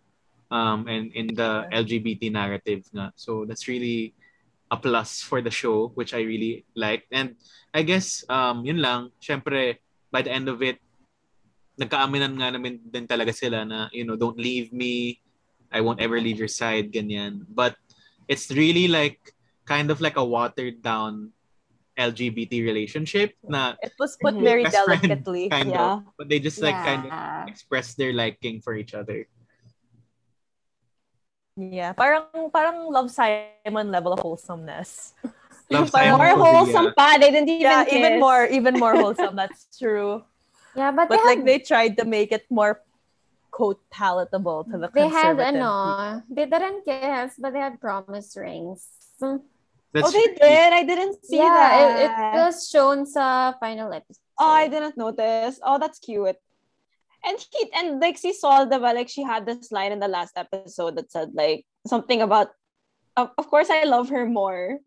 um 0.52 0.86
and 0.88 1.10
in 1.12 1.34
the 1.34 1.66
LGBT 1.72 2.30
narrative 2.32 2.84
nga. 2.94 3.12
So 3.16 3.44
that's 3.44 3.66
really 3.68 4.14
a 4.70 4.76
plus 4.76 5.22
for 5.22 5.40
the 5.42 5.50
show 5.52 5.92
which 5.94 6.14
I 6.14 6.22
really 6.26 6.64
liked 6.74 7.10
and 7.12 7.36
I 7.74 7.82
guess 7.82 8.24
um 8.28 8.64
yun 8.66 8.80
lang 8.82 9.10
syempre 9.20 9.78
by 10.10 10.22
the 10.22 10.32
end 10.32 10.48
of 10.48 10.62
it 10.62 10.78
nagkaaminan 11.76 12.32
nga 12.40 12.48
namin 12.56 12.80
din 12.88 13.04
talaga 13.06 13.32
sila 13.36 13.64
na 13.64 13.88
you 13.92 14.04
know 14.04 14.16
don't 14.16 14.40
leave 14.40 14.72
me 14.72 15.20
I 15.68 15.80
won't 15.84 16.00
ever 16.00 16.16
leave 16.20 16.40
your 16.40 16.48
side 16.50 16.88
ganyan 16.88 17.44
but 17.52 17.76
it's 18.26 18.48
really 18.48 18.88
like 18.88 19.20
kind 19.68 19.92
of 19.92 20.00
like 20.00 20.16
a 20.16 20.24
watered 20.24 20.80
down 20.80 21.30
LGBT 21.96 22.60
relationship 22.64 23.32
na 23.44 23.72
It 23.80 23.96
was 23.96 24.16
put 24.20 24.36
Mhm. 24.36 24.44
very 24.44 24.64
delicately. 24.68 25.48
kind 25.54 25.72
yeah. 25.72 26.04
of 26.04 26.12
but 26.20 26.28
they 26.28 26.36
just 26.40 26.60
like 26.60 26.76
kind 26.84 27.08
of 27.08 27.12
Yeah. 27.12 27.48
express 27.48 27.96
their 27.96 28.12
liking 28.12 28.60
for 28.60 28.76
each 28.76 28.92
other 28.92 29.24
Yeah. 31.56 31.96
Parang 31.96 32.28
parang 32.52 32.92
Love 32.92 33.08
Simon 33.08 33.88
level 33.88 34.12
of 34.12 34.20
wholesomeness. 34.20 35.16
Love 35.72 35.88
Simon 35.94 36.20
More 36.20 36.36
Korea. 36.36 36.44
wholesome 36.44 36.92
pa. 36.92 37.16
They 37.16 37.32
didn't 37.32 37.48
even 37.48 37.64
Yeah, 37.64 37.84
kiss. 37.88 37.96
even 37.96 38.20
more 38.20 38.44
even 38.44 38.74
more 38.76 38.92
wholesome. 38.92 39.32
That's 39.40 39.64
true. 39.72 40.20
Yeah, 40.76 40.92
but, 40.92 41.08
But 41.08 41.22
they 41.22 41.24
like 41.24 41.38
had, 41.38 41.46
they 41.46 41.58
tried 41.58 41.96
to 41.98 42.04
make 42.04 42.32
it 42.32 42.44
more 42.50 42.82
quote 43.50 43.80
palatable 43.90 44.64
to 44.68 44.76
the 44.76 44.90
they 44.92 45.08
had 45.08 45.36
conservative. 45.36 45.56
ano, 45.56 46.22
they 46.28 46.44
didn't 46.44 46.84
kiss, 46.84 47.34
but 47.40 47.52
they 47.56 47.60
had 47.60 47.80
promise 47.80 48.36
rings. 48.36 48.84
That's 49.18 50.08
oh, 50.08 50.12
they 50.12 50.28
did. 50.36 50.72
I 50.76 50.84
didn't 50.84 51.24
see 51.24 51.38
yeah, 51.40 51.48
that. 51.56 51.96
it, 52.04 52.12
it 52.36 52.40
was 52.44 52.68
shown 52.68 53.06
sa 53.06 53.52
final 53.56 53.88
episode. 53.92 54.20
Oh, 54.38 54.52
I 54.52 54.68
didn't 54.68 54.96
notice. 55.00 55.58
Oh, 55.64 55.78
that's 55.80 55.98
cute. 55.98 56.36
And 57.24 57.36
he 57.40 57.72
and 57.72 57.98
like 57.98 58.18
she 58.20 58.34
saw 58.36 58.68
the 58.68 58.78
like 58.78 59.08
she 59.08 59.22
had 59.24 59.46
this 59.46 59.72
line 59.72 59.90
in 59.92 59.98
the 59.98 60.08
last 60.12 60.36
episode 60.36 60.96
that 61.00 61.10
said 61.10 61.32
like 61.32 61.64
something 61.88 62.20
about 62.20 62.52
of, 63.16 63.32
of 63.38 63.48
course 63.48 63.70
I 63.72 63.84
love 63.88 64.10
her 64.10 64.26
more. 64.28 64.78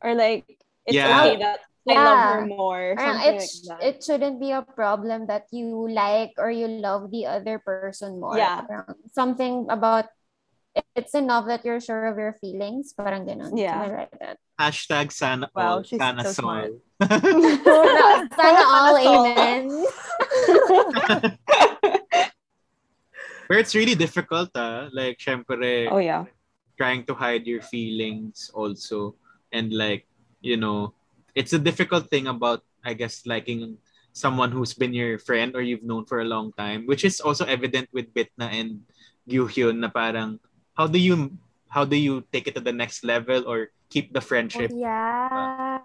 Or 0.00 0.14
like 0.14 0.46
it's 0.86 0.94
Yeah. 0.94 1.10
okay 1.10 1.36
that 1.42 1.60
I 1.84 1.92
love 1.94 2.16
Yeah. 2.16 2.32
her 2.40 2.46
more. 2.48 2.94
Parang 2.96 3.18
Something 3.20 3.34
it, 3.34 3.40
like 3.44 3.64
that. 3.68 3.80
it 3.84 3.96
shouldn't 4.04 4.40
be 4.40 4.50
a 4.56 4.62
problem 4.64 5.26
that 5.28 5.46
you 5.52 5.84
like 5.88 6.32
or 6.40 6.50
you 6.50 6.66
love 6.68 7.10
the 7.12 7.26
other 7.28 7.58
person 7.60 8.20
more. 8.20 8.36
Yeah. 8.38 8.64
Something 9.12 9.66
about 9.68 10.08
it's 10.96 11.14
enough 11.14 11.46
that 11.46 11.62
you're 11.64 11.78
sure 11.78 12.06
of 12.10 12.18
your 12.18 12.34
feelings. 12.40 12.90
Parang 12.96 13.28
ganun. 13.28 13.54
Yeah. 13.54 13.78
Something 13.84 13.96
like 14.00 14.16
that. 14.18 14.36
Hashtag 14.58 15.12
sana 15.12 15.46
Wow, 15.54 15.78
all, 15.78 15.82
she's 15.86 15.98
sana 16.00 16.24
so 16.24 16.32
smart. 16.32 16.72
Sana 17.04 18.62
all, 18.64 18.94
Sana 18.96 19.10
all. 19.10 19.26
amen. 19.26 19.62
Where 23.46 23.58
it's 23.58 23.74
really 23.74 23.94
difficult, 23.94 24.50
ah. 24.56 24.88
Like, 24.92 25.18
syempre, 25.20 25.88
oh 25.92 25.98
yeah. 26.00 26.24
trying 26.80 27.04
to 27.06 27.14
hide 27.14 27.46
your 27.46 27.60
feelings 27.60 28.50
also. 28.54 29.14
And 29.52 29.70
like, 29.72 30.06
you 30.40 30.56
know, 30.56 30.94
it's 31.34 31.52
a 31.52 31.58
difficult 31.58 32.10
thing 32.10 32.26
about, 32.26 32.62
I 32.84 32.94
guess, 32.94 33.26
liking 33.26 33.78
someone 34.14 34.50
who's 34.54 34.74
been 34.74 34.94
your 34.94 35.18
friend 35.18 35.54
or 35.54 35.62
you've 35.62 35.82
known 35.82 36.06
for 36.06 36.20
a 36.20 36.24
long 36.24 36.52
time, 36.54 36.86
which 36.86 37.04
is 37.04 37.20
also 37.20 37.44
evident 37.44 37.90
with 37.92 38.14
Bitna 38.14 38.46
and 38.54 38.86
Gyuhyun 39.28 39.82
na 39.82 39.90
parang, 39.90 40.38
how 40.74 40.86
do 40.86 40.98
you, 40.98 41.34
how 41.68 41.84
do 41.84 41.96
you 41.96 42.22
take 42.32 42.46
it 42.46 42.54
to 42.54 42.62
the 42.62 42.72
next 42.72 43.02
level 43.02 43.42
or 43.46 43.74
keep 43.90 44.14
the 44.14 44.20
friendship? 44.20 44.70
Oh, 44.72 44.78
yeah. 44.78 45.78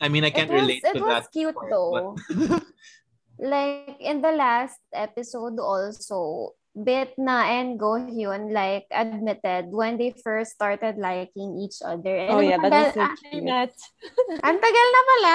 I 0.00 0.08
mean, 0.08 0.24
I 0.24 0.30
can't 0.30 0.50
was, 0.50 0.62
relate 0.62 0.80
it 0.82 0.96
was 0.96 1.28
that. 1.28 1.32
cute 1.32 1.54
part, 1.54 1.68
though. 1.68 2.16
like 3.38 4.00
in 4.00 4.22
the 4.22 4.32
last 4.32 4.80
episode 4.94 5.60
also, 5.60 6.56
Bitna 6.70 7.50
and 7.50 7.74
Gohyun 7.74 8.54
like 8.54 8.86
admitted 8.94 9.74
when 9.74 9.98
they 9.98 10.14
first 10.14 10.54
started 10.54 10.96
liking 10.96 11.58
each 11.58 11.82
other. 11.82 12.14
And 12.14 12.30
Oh 12.30 12.40
yeah, 12.40 12.62
that 12.62 12.94
so 12.94 13.02
cute. 13.18 13.42
Ang 14.46 14.58
tagal 14.62 14.86
na 14.86 15.00
pala. 15.02 15.34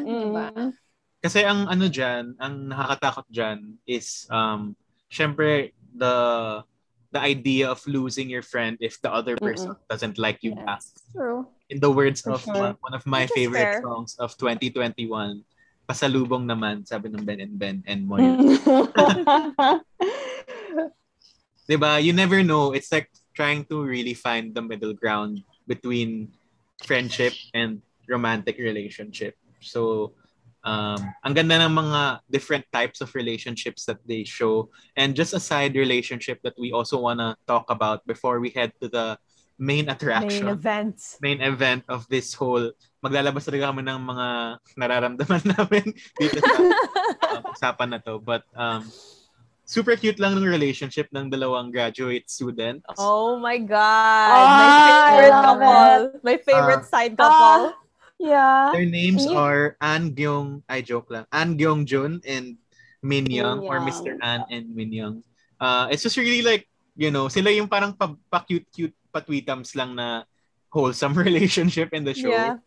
Mm-mm. 0.00 0.08
Diba? 0.08 0.48
Kasi 1.20 1.44
ang 1.44 1.68
ano 1.68 1.84
dyan, 1.84 2.32
ang 2.40 2.72
nakakatakot 2.72 3.28
dyan 3.28 3.76
is, 3.84 4.24
um, 4.32 4.72
syempre, 5.12 5.76
the 5.92 6.16
the 7.12 7.20
idea 7.20 7.68
of 7.68 7.84
losing 7.84 8.32
your 8.32 8.40
friend 8.40 8.80
if 8.80 8.96
the 9.04 9.12
other 9.12 9.36
person 9.36 9.76
doesn't 9.92 10.16
like 10.16 10.40
you 10.40 10.56
back. 10.56 10.80
Yes, 10.80 10.96
true. 11.12 11.44
In 11.68 11.76
the 11.76 11.92
words 11.92 12.24
For 12.24 12.40
of 12.40 12.42
sure. 12.48 12.56
uh, 12.56 12.72
one 12.80 12.96
of 12.96 13.04
my 13.04 13.28
Which 13.28 13.36
favorite 13.36 13.84
songs 13.84 14.16
of 14.16 14.32
2021, 14.40 15.44
Pasalubong 15.84 16.48
naman, 16.48 16.88
sabi 16.88 17.12
ng 17.12 17.20
Ben 17.26 17.40
and 17.44 17.58
Ben 17.58 17.84
and 17.84 18.08
Moira. 18.08 18.40
Diba? 21.68 22.02
You 22.02 22.12
never 22.12 22.42
know. 22.42 22.72
It's 22.72 22.92
like 22.92 23.10
trying 23.34 23.64
to 23.66 23.82
really 23.82 24.14
find 24.14 24.54
the 24.54 24.62
middle 24.62 24.94
ground 24.94 25.42
between 25.66 26.32
friendship 26.84 27.32
and 27.54 27.82
romantic 28.08 28.58
relationship. 28.58 29.36
So, 29.60 30.12
um, 30.64 30.98
ang 31.24 31.32
ganda 31.34 31.60
ng 31.62 31.72
mga 31.72 32.20
different 32.30 32.66
types 32.72 33.00
of 33.00 33.14
relationships 33.14 33.84
that 33.86 34.00
they 34.06 34.24
show. 34.24 34.68
And 34.96 35.14
just 35.14 35.32
a 35.32 35.40
side 35.40 35.76
relationship 35.76 36.42
that 36.42 36.58
we 36.58 36.72
also 36.72 37.00
want 37.00 37.20
to 37.20 37.36
talk 37.46 37.70
about 37.70 38.06
before 38.06 38.40
we 38.40 38.50
head 38.50 38.72
to 38.80 38.88
the 38.88 39.16
main 39.60 39.84
Main 39.84 39.92
attraction, 39.92 40.48
event. 40.48 40.96
main 41.20 41.40
event 41.44 41.84
of 41.88 42.08
this 42.08 42.32
whole, 42.32 42.72
maglalabas 43.04 43.44
talaga 43.44 43.68
kami 43.68 43.84
ng 43.84 44.00
mga 44.08 44.26
nararamdaman 44.80 45.44
namin 45.52 45.84
dito 46.16 46.40
sa 46.40 46.56
um, 47.36 47.42
usapan 47.52 47.88
na 47.92 48.00
to. 48.00 48.16
But 48.24 48.48
um, 48.56 48.88
super 49.70 49.94
cute 49.94 50.18
lang 50.18 50.34
ng 50.34 50.42
relationship 50.42 51.06
ng 51.14 51.30
dalawang 51.30 51.70
graduate 51.70 52.26
students. 52.26 52.82
Oh 52.98 53.38
my 53.38 53.54
God. 53.62 54.34
Ah, 54.34 54.50
my 54.50 54.66
favorite 55.06 55.38
couple. 55.46 56.00
My 56.26 56.36
favorite 56.42 56.82
Ah. 56.82 56.90
side 56.90 57.14
couple. 57.14 57.62
yeah. 58.18 58.74
Their 58.74 58.90
names 58.90 59.22
are 59.30 59.78
An 59.78 60.10
Gyung, 60.10 60.66
I 60.66 60.82
joke 60.82 61.06
lang, 61.14 61.30
An 61.30 61.54
Gyung 61.54 61.86
Jun 61.86 62.18
and 62.26 62.58
Min 62.98 63.30
Young 63.30 63.62
or 63.62 63.78
Min 63.78 63.94
Mr. 63.94 64.18
Young. 64.18 64.20
An 64.26 64.40
and 64.50 64.66
Min 64.74 64.90
Young. 64.90 65.14
Uh, 65.62 65.86
it's 65.88 66.02
just 66.02 66.18
really 66.18 66.42
like, 66.42 66.66
you 66.98 67.14
know, 67.14 67.30
sila 67.30 67.54
yung 67.54 67.70
parang 67.70 67.94
pa, 67.94 68.10
pa 68.26 68.42
patwitams 69.14 69.78
lang 69.78 69.94
na 69.94 70.26
wholesome 70.74 71.14
relationship 71.26 71.94
in 71.94 72.02
the 72.02 72.12
show. 72.12 72.28
Yeah. 72.34 72.58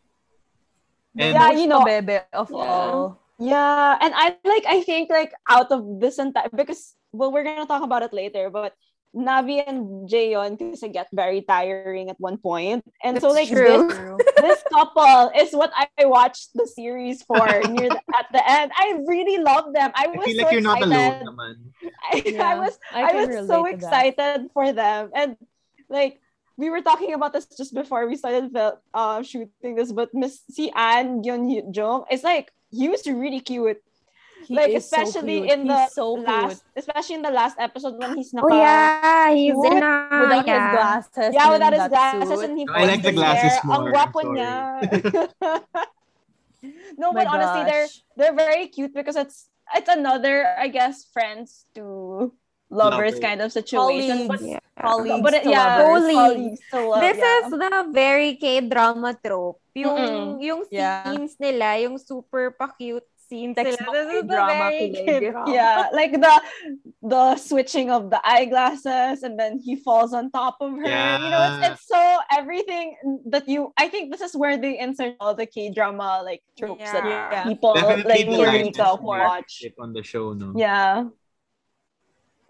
And 1.20 1.36
Yeah, 1.36 1.52
you 1.52 1.68
know- 1.68 1.84
bebe 1.84 2.24
of 2.32 2.48
Yeah. 2.50 2.64
all. 2.64 3.23
Yeah, 3.44 4.00
and 4.00 4.14
I 4.16 4.40
like 4.48 4.64
I 4.64 4.80
think 4.88 5.12
like 5.12 5.36
out 5.52 5.68
of 5.68 6.00
this 6.00 6.16
entire 6.16 6.48
because 6.56 6.96
well 7.12 7.28
we're 7.28 7.44
gonna 7.44 7.68
talk 7.68 7.84
about 7.84 8.00
it 8.00 8.16
later, 8.16 8.48
but 8.48 8.72
Nabi 9.12 9.60
and 9.60 10.08
Jayon 10.08 10.56
kasi 10.56 10.88
get 10.88 11.12
very 11.12 11.44
tiring 11.44 12.08
at 12.08 12.16
one 12.24 12.40
point, 12.40 12.88
and 13.04 13.20
so 13.20 13.36
like 13.36 13.52
true. 13.52 13.92
this 13.92 14.32
this 14.40 14.60
couple 14.72 15.30
is 15.36 15.52
what 15.52 15.76
I 15.76 16.08
watched 16.08 16.56
the 16.56 16.64
series 16.72 17.20
for 17.28 17.44
near 17.68 17.92
the, 17.92 18.02
at 18.16 18.32
the 18.32 18.40
end. 18.40 18.72
I 18.80 19.04
really 19.04 19.44
love 19.44 19.76
them. 19.76 19.92
I 19.92 20.08
I 20.08 20.16
was 20.16 20.24
feel 20.24 20.40
so 20.40 20.44
like 20.48 20.52
you're 20.56 20.64
not 20.64 20.80
alone 20.80 20.96
excited. 20.96 21.28
naman. 21.28 21.56
I, 22.16 22.18
I 22.40 22.56
was 22.64 22.74
I 22.96 23.02
I, 23.04 23.12
was 23.28 23.48
so 23.52 23.68
excited 23.68 24.40
for 24.56 24.72
them, 24.72 25.12
and 25.12 25.36
like 25.92 26.24
we 26.56 26.72
were 26.72 26.82
talking 26.82 27.12
about 27.14 27.36
this 27.36 27.46
just 27.46 27.76
before 27.76 28.08
we 28.08 28.16
started 28.16 28.56
fil- 28.56 28.80
uh, 28.96 29.20
shooting 29.20 29.76
this, 29.76 29.92
but 29.92 30.16
Miss 30.16 30.42
si 30.48 30.72
An 30.72 31.22
Yeon 31.22 31.76
Jung 31.76 32.08
is 32.10 32.24
like 32.24 32.56
he 32.74 32.90
was 32.90 33.06
really 33.06 33.40
cute. 33.40 33.78
He 34.44 34.56
like 34.60 34.76
is 34.76 34.90
so 34.90 35.00
especially 35.00 35.40
cute. 35.48 35.52
in 35.56 35.68
the 35.72 35.88
He's 35.88 35.94
so 35.96 36.20
last, 36.20 36.66
cute. 36.68 36.84
especially 36.84 37.16
in 37.16 37.22
the 37.24 37.32
last 37.32 37.56
episode 37.60 37.96
when 37.96 38.18
he's 38.18 38.34
Oh 38.36 38.44
naka, 38.50 38.56
yeah, 38.60 39.32
he's 39.32 39.56
Cute 39.56 39.72
in 39.72 39.80
uh, 39.80 40.10
a 40.12 40.20
Without 40.20 40.44
his 40.44 40.66
glasses. 40.76 41.32
yeah, 41.32 41.48
without 41.54 41.74
his 41.74 41.88
glasses 41.88 42.28
suit. 42.28 42.44
and 42.44 42.54
he 42.60 42.66
I 42.68 42.84
like 42.86 43.02
the 43.04 43.14
glasses 43.16 43.56
hair. 43.56 43.62
more, 43.64 43.88
Ang 43.88 43.94
gwapo 43.96 44.20
niya. 44.28 44.52
no, 46.98 47.12
My 47.12 47.24
but 47.24 47.28
honestly, 47.28 47.64
they're 47.64 47.88
they're 48.18 48.36
very 48.36 48.68
cute 48.68 48.94
because 48.94 49.16
it's 49.16 49.48
it's 49.76 49.88
another, 49.90 50.44
I 50.60 50.68
guess, 50.68 51.06
friends 51.14 51.66
to 51.76 52.34
lovers 52.74 53.20
kind 53.22 53.42
of 53.42 53.52
situation. 53.54 54.28
But, 54.28 54.40
Colleagues. 54.42 54.58
Yeah. 54.58 54.82
Colleagues 54.82 55.22
but 55.22 55.34
yeah. 55.46 55.68
Colleagues. 55.86 56.18
colleagues 56.18 56.60
to 56.74 56.78
love, 56.90 57.02
This 57.02 57.18
yeah. 57.22 57.40
is 57.46 57.46
the 57.54 57.82
very 57.94 58.36
K-drama 58.36 59.18
trope. 59.24 59.62
Yung 59.74 59.98
Mm-mm. 59.98 60.42
yung 60.42 60.62
Yeah. 60.70 61.06
scenes 61.06 61.38
nila, 61.40 61.78
yung 61.82 61.98
super 61.98 62.54
pa-cute 62.54 63.06
scenes 63.26 63.56
nila. 63.58 63.74
Textbook 63.74 63.94
This 63.96 64.06
is 64.06 64.14
the 64.14 64.22
K-drama, 64.28 64.54
very 64.70 64.78
kilig. 64.94 65.06
K-drama. 65.08 65.48
yeah 65.50 65.78
like 65.96 66.14
the 66.14 66.34
the 67.02 67.24
switching 67.40 67.90
of 67.90 68.12
the 68.12 68.20
eyeglasses 68.22 69.24
and 69.24 69.40
then 69.40 69.58
he 69.64 69.80
falls 69.80 70.12
on 70.14 70.30
top 70.30 70.60
of 70.62 70.76
her 70.76 70.86
you 70.86 71.30
know 71.32 71.42
it's, 71.48 71.58
Yeah. 71.64 71.68
it's 71.74 71.86
so 71.88 72.02
everything 72.36 72.94
that 73.32 73.48
you 73.48 73.72
i 73.80 73.88
think 73.88 74.12
this 74.12 74.22
is 74.22 74.36
where 74.36 74.60
they 74.60 74.78
insert 74.78 75.16
all 75.24 75.34
the 75.34 75.48
k-drama 75.48 76.22
like 76.22 76.44
tropes 76.60 76.84
that 76.92 77.02
Yeah. 77.08 77.44
people 77.48 77.74
Definitely 77.74 78.28
like 78.28 78.76
of 78.84 79.02
watch 79.02 79.64
on 79.80 79.96
the 79.96 80.04
show, 80.04 80.34
no? 80.36 80.54
yeah 80.60 81.08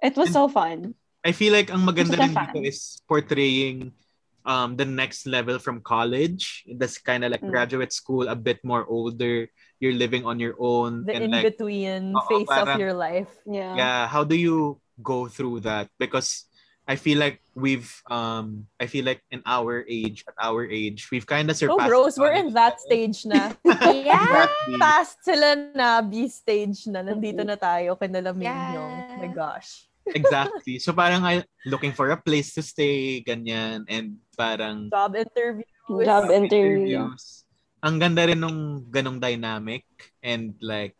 it 0.03 0.13
was 0.19 0.29
And- 0.29 0.35
so 0.35 0.43
fun 0.51 0.93
I 1.23 1.31
feel 1.31 1.55
like 1.55 1.71
ang 1.71 1.87
maganda 1.87 2.19
rin 2.19 2.35
dito 2.35 2.59
is 2.67 2.99
portraying 3.07 3.95
um 4.43 4.75
the 4.75 4.83
next 4.83 5.23
level 5.23 5.55
from 5.55 5.79
college. 5.79 6.67
That's 6.67 6.99
kind 6.99 7.23
of 7.23 7.31
like 7.31 7.39
Mm. 7.39 7.47
graduate 7.47 7.95
school, 7.95 8.27
a 8.27 8.35
bit 8.35 8.59
more 8.59 8.83
older. 8.83 9.47
You're 9.79 9.95
living 9.95 10.27
on 10.27 10.35
your 10.35 10.59
own 10.59 11.07
The 11.07 11.15
and 11.15 11.31
like 11.31 11.47
in-between 11.47 12.11
Oo, 12.11 12.27
phase 12.27 12.51
of 12.51 12.67
parang- 12.67 12.79
your 12.83 12.91
life. 12.91 13.31
yeah 13.47 13.71
yeah, 13.79 13.99
how 14.11 14.27
do 14.27 14.35
you 14.35 14.83
go 14.99 15.31
through 15.31 15.63
that? 15.63 15.87
Because 15.95 16.43
I 16.83 16.99
feel 16.99 17.23
like 17.23 17.39
we've 17.55 17.87
um 18.11 18.67
I 18.75 18.91
feel 18.91 19.07
like 19.07 19.23
in 19.31 19.39
our 19.47 19.87
age, 19.87 20.27
at 20.27 20.35
our 20.35 20.67
age, 20.67 21.07
we've 21.07 21.23
kind 21.23 21.47
of 21.47 21.55
So 21.55 21.71
surpassed 21.71 21.87
bros, 21.87 22.13
we're 22.19 22.35
college 22.35 22.51
in 22.51 22.59
that 22.59 22.83
level. 22.83 22.83
stage 22.83 23.19
na. 23.23 23.55
Yeah. 23.63 24.19
Exactly. 24.27 24.75
Past 24.75 25.15
sila 25.23 25.49
na 25.71 26.03
B 26.03 26.27
stage 26.27 26.83
na. 26.91 26.99
Nandito 26.99 27.47
na 27.47 27.55
tayo. 27.55 27.95
Kinalamin 27.95 28.43
Yeah. 28.43 28.75
yung, 28.75 28.93
oh 29.07 29.17
my 29.23 29.31
gosh. 29.31 29.87
Exactly. 30.11 30.79
So 30.79 30.91
parang 30.91 31.23
I 31.23 31.43
looking 31.65 31.95
for 31.95 32.11
a 32.11 32.19
place 32.19 32.53
to 32.59 32.61
stay, 32.61 33.23
ganyan, 33.23 33.87
and 33.87 34.19
parang 34.35 34.91
Job 34.91 35.15
interview. 35.15 35.67
job 36.03 36.31
interview 36.31 36.99
interviews. 36.99 37.47
Ang 37.83 37.99
ganda 37.99 38.23
rin 38.27 38.39
nung 38.39 38.83
ganong 38.87 39.19
dynamic 39.19 39.83
and 40.23 40.55
like 40.63 40.95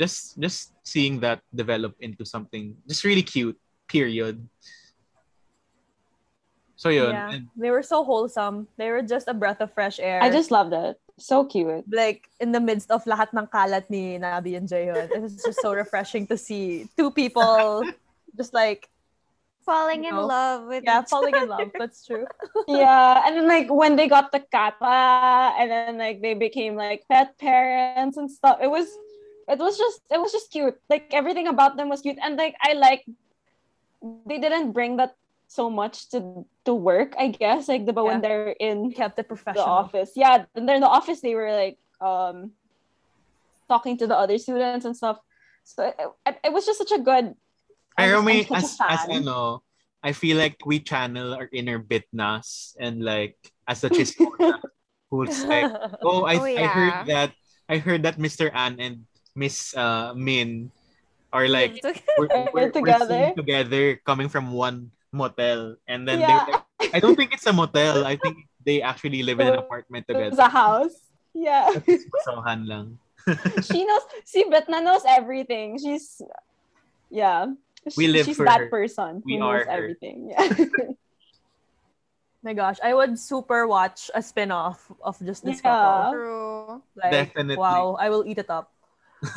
just 0.00 0.40
just 0.40 0.72
seeing 0.84 1.20
that 1.20 1.44
develop 1.52 1.92
into 2.00 2.24
something 2.24 2.76
just 2.88 3.04
really 3.04 3.24
cute. 3.24 3.56
Period. 3.88 4.40
So 6.80 6.88
yun. 6.88 7.12
Yeah. 7.12 7.32
And 7.36 7.44
They 7.56 7.68
were 7.68 7.84
so 7.84 8.04
wholesome. 8.04 8.68
They 8.80 8.88
were 8.88 9.04
just 9.04 9.28
a 9.28 9.36
breath 9.36 9.60
of 9.60 9.68
fresh 9.76 10.00
air. 10.00 10.24
i 10.24 10.32
just 10.32 10.48
loved 10.48 10.72
it 10.72 10.96
so 11.20 11.44
cute 11.44 11.84
like 11.92 12.24
in 12.40 12.52
the 12.52 12.60
midst 12.60 12.90
of 12.90 13.04
lahat 13.04 13.28
ng 13.36 13.44
kalat 13.52 13.84
ni 13.92 14.16
Nabi 14.16 14.56
and 14.56 14.64
Jaeon. 14.64 15.12
It 15.12 15.20
was 15.20 15.36
just 15.36 15.60
so 15.60 15.76
refreshing 15.76 16.26
to 16.32 16.36
see 16.40 16.88
two 16.96 17.12
people 17.12 17.84
just 18.36 18.52
like 18.54 18.88
Falling 19.64 20.04
in 20.04 20.14
No. 20.14 20.26
love 20.26 20.66
with 20.66 20.84
yeah, 20.84 21.02
each 21.02 21.08
falling 21.10 21.36
in 21.36 21.46
love. 21.48 21.70
That's 21.78 22.04
true. 22.04 22.26
yeah 22.68 23.22
and 23.26 23.36
then 23.36 23.46
like 23.46 23.68
when 23.70 23.94
they 23.96 24.08
got 24.08 24.32
the 24.32 24.40
kappa 24.40 25.52
and 25.58 25.70
then 25.70 25.98
like 25.98 26.22
they 26.22 26.34
became 26.34 26.76
like 26.76 27.04
pet 27.10 27.36
parents 27.38 28.16
and 28.16 28.30
stuff 28.30 28.58
it 28.62 28.70
was 28.70 28.88
it 29.48 29.58
was 29.58 29.76
just 29.76 30.00
it 30.10 30.20
was 30.20 30.32
just 30.32 30.50
cute 30.50 30.76
like 30.88 31.12
everything 31.12 31.46
about 31.46 31.76
them 31.76 31.88
was 31.88 32.00
cute 32.00 32.16
and 32.22 32.36
like 32.36 32.54
i 32.62 32.72
like 32.72 33.04
they 34.26 34.38
didn't 34.38 34.72
bring 34.72 34.96
that 34.96 35.14
so 35.48 35.68
much 35.68 36.08
to 36.10 36.44
to 36.64 36.72
work 36.74 37.14
i 37.18 37.26
guess 37.28 37.66
like 37.68 37.84
the 37.86 37.92
but 37.92 38.04
when 38.04 38.20
they're 38.20 38.54
in 38.60 38.92
Kept 38.92 39.18
it 39.18 39.22
the 39.22 39.24
professional. 39.24 39.66
office 39.66 40.12
yeah 40.14 40.44
when 40.52 40.64
they're 40.66 40.76
in 40.76 40.82
the 40.82 40.88
office 40.88 41.20
they 41.20 41.34
were 41.34 41.52
like 41.52 41.78
um 42.00 42.52
talking 43.68 43.98
to 43.98 44.06
the 44.06 44.16
other 44.16 44.38
students 44.38 44.84
and 44.86 44.96
stuff 44.96 45.18
so 45.64 45.84
it, 45.88 45.96
it, 46.26 46.36
it 46.44 46.52
was 46.52 46.64
just 46.66 46.78
such 46.78 46.92
a 46.92 46.98
good 47.02 47.34
I 47.34 47.34
Pero 47.96 48.22
may, 48.22 48.46
as, 48.50 48.78
as 48.80 49.08
ano, 49.08 49.62
I 50.02 50.12
feel 50.12 50.36
like 50.38 50.56
we 50.64 50.80
channel 50.80 51.34
our 51.34 51.48
inner 51.52 51.78
bitnas 51.78 52.74
and 52.80 53.04
like 53.04 53.36
as 53.68 53.84
a 53.84 53.90
chismosa 53.94 54.58
who's 55.10 55.44
like, 55.44 55.68
oh, 56.02 56.24
I, 56.24 56.34
Oh, 56.38 56.44
I 56.46 56.66
heard 56.66 56.96
that 57.08 57.30
I 57.68 57.78
heard 57.78 58.02
that 58.02 58.18
Mr. 58.18 58.50
An 58.54 58.80
and 58.80 59.06
Miss 59.36 59.76
uh, 59.76 60.12
Min 60.16 60.70
are 61.32 61.46
like 61.46 61.78
we're, 62.18 62.26
we're, 62.26 62.50
we're 62.52 62.70
together? 62.70 63.06
seen 63.30 63.36
together 63.36 64.00
coming 64.02 64.28
from 64.28 64.50
one 64.50 64.90
motel 65.12 65.76
and 65.86 66.06
then 66.06 66.18
Yeah. 66.20 66.46
they 66.78 66.90
I 66.92 66.98
don't 66.98 67.14
think 67.14 67.32
it's 67.32 67.46
a 67.46 67.52
motel. 67.52 68.06
I 68.06 68.16
think 68.16 68.48
they 68.64 68.82
actually 68.82 69.22
live 69.22 69.38
in 69.40 69.48
an 69.48 69.58
apartment 69.60 70.08
together. 70.08 70.34
a 70.38 70.48
house. 70.48 70.96
Yeah. 71.34 71.70
Lang. 72.66 72.98
she 73.62 73.84
knows. 73.84 74.02
See, 74.24 74.44
Bitna 74.44 74.82
knows 74.82 75.02
everything. 75.06 75.78
She's, 75.78 76.20
yeah. 77.10 77.52
We 77.96 78.06
live 78.08 78.26
She's 78.26 78.36
for 78.36 78.44
that 78.44 78.60
her. 78.60 78.68
person 78.68 79.22
We 79.24 79.34
who 79.34 79.38
knows 79.40 79.62
are 79.62 79.64
her. 79.64 79.70
everything. 79.70 80.30
Yeah. 80.36 80.46
My 82.42 82.54
gosh, 82.56 82.80
I 82.82 82.94
would 82.96 83.18
super 83.20 83.66
watch 83.68 84.10
a 84.14 84.22
spin-off 84.22 84.80
of 85.04 85.20
just 85.20 85.44
this 85.44 85.60
Yeah. 85.60 85.68
couple. 85.68 86.12
True. 86.12 86.82
Like, 86.96 87.12
Definitely. 87.12 87.56
wow, 87.60 87.96
I 88.00 88.08
will 88.08 88.24
eat 88.24 88.38
it 88.40 88.48
up. 88.48 88.72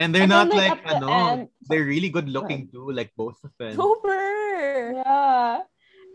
and 0.00 0.14
they're 0.14 0.24
And 0.24 0.32
not 0.32 0.48
then, 0.48 0.56
like, 0.56 0.70
like, 0.84 0.86
at 0.88 1.00
the 1.04 1.08
end- 1.12 1.48
they're 1.68 1.84
really 1.84 2.08
good 2.08 2.28
looking 2.32 2.68
too, 2.72 2.88
like 2.92 3.12
both 3.16 3.36
of 3.44 3.52
them. 3.60 3.76
Super. 3.76 4.92
yeah. 4.96 5.60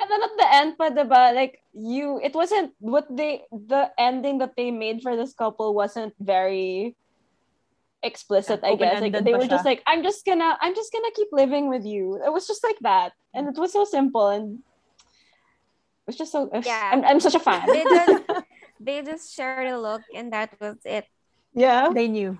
And 0.01 0.07
then 0.09 0.21
at 0.25 0.33
the 0.37 0.47
end 0.49 0.69
pa, 0.81 0.89
diba, 0.89 1.35
like, 1.37 1.61
you, 1.77 2.17
it 2.25 2.33
wasn't, 2.33 2.73
what 2.81 3.05
they, 3.13 3.45
the 3.53 3.93
ending 4.01 4.39
that 4.41 4.57
they 4.57 4.71
made 4.73 5.01
for 5.05 5.15
this 5.15 5.33
couple 5.37 5.75
wasn't 5.77 6.13
very 6.19 6.97
explicit, 8.03 8.59
I 8.63 8.75
guess. 8.75 9.01
Like, 9.01 9.23
they 9.23 9.33
were 9.33 9.47
just 9.47 9.65
like, 9.65 9.81
I'm 9.87 10.03
just 10.03 10.25
gonna, 10.25 10.57
I'm 10.61 10.75
just 10.75 10.91
gonna 10.91 11.11
keep 11.15 11.29
living 11.31 11.69
with 11.69 11.85
you. 11.87 12.19
It 12.19 12.31
was 12.31 12.45
just 12.45 12.63
like 12.63 12.77
that. 12.81 13.13
And 13.33 13.47
it 13.47 13.57
was 13.57 13.71
so 13.71 13.85
simple 13.87 14.27
and 14.29 14.59
it 14.59 16.07
was 16.07 16.17
just 16.19 16.31
so, 16.31 16.51
Yeah. 16.51 16.91
I'm, 16.91 17.03
I'm 17.03 17.19
such 17.19 17.35
a 17.35 17.41
fan. 17.41 17.63
They 17.65 17.83
just 17.83 18.23
they 18.83 19.01
just 19.01 19.33
shared 19.33 19.71
a 19.71 19.79
look 19.79 20.03
and 20.13 20.33
that 20.33 20.51
was 20.59 20.77
it. 20.85 21.07
yeah. 21.55 21.89
They 21.93 22.07
knew. 22.07 22.37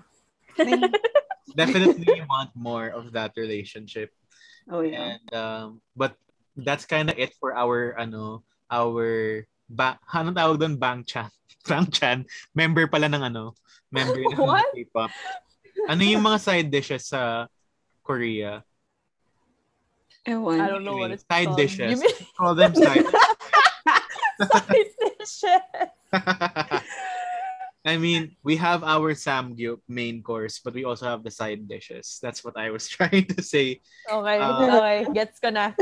Definitely 1.56 2.22
want 2.28 2.50
more 2.54 2.88
of 2.88 3.12
that 3.12 3.32
relationship. 3.36 4.10
Oh, 4.70 4.80
yeah. 4.80 5.16
And 5.16 5.28
um, 5.34 5.80
but 5.96 6.14
that's 6.56 6.84
kind 6.86 7.10
of 7.10 7.18
it 7.18 7.34
for 7.40 7.54
our 7.56 7.98
ano, 7.98 8.44
our 8.70 9.44
ba 9.68 9.98
ano 10.12 10.32
tawag 10.32 10.60
doon 10.60 10.76
bang 10.78 11.02
chan. 11.04 11.28
Bang 11.68 11.88
chan. 11.88 12.24
Member 12.54 12.86
pala 12.88 13.08
ng 13.08 13.24
ano, 13.24 13.56
member 13.92 14.20
ng 14.20 14.36
What? 14.40 14.68
K-pop. 14.76 15.10
Ano 15.88 16.02
yung 16.02 16.22
mga 16.24 16.38
side 16.40 16.70
dishes 16.70 17.06
sa 17.08 17.46
Korea? 18.02 18.64
Ewan. 20.26 20.60
I 20.60 20.68
don't 20.72 20.84
know 20.84 20.96
what 20.96 21.12
Anyway, 21.12 21.20
it's 21.20 21.26
side 21.28 21.46
called. 21.52 21.58
dishes. 21.60 21.90
You 21.92 21.98
mean 22.00 22.16
Call 22.38 22.54
them 22.56 22.72
side 22.74 23.04
side 24.48 24.88
dishes? 24.96 25.44
I 27.84 27.98
mean, 28.00 28.32
we 28.40 28.56
have 28.56 28.80
our 28.80 29.12
samgyup 29.12 29.84
main 29.86 30.22
course, 30.24 30.56
but 30.64 30.72
we 30.72 30.88
also 30.88 31.04
have 31.04 31.20
the 31.22 31.30
side 31.30 31.68
dishes. 31.68 32.16
That's 32.24 32.40
what 32.42 32.56
I 32.56 32.72
was 32.72 32.88
trying 32.94 33.28
to 33.36 33.42
say. 33.44 33.84
Okay, 34.08 34.38
Uh, 34.40 34.80
okay. 34.80 35.04
Gets 35.12 35.36
ko 35.36 35.52
na. 35.52 35.76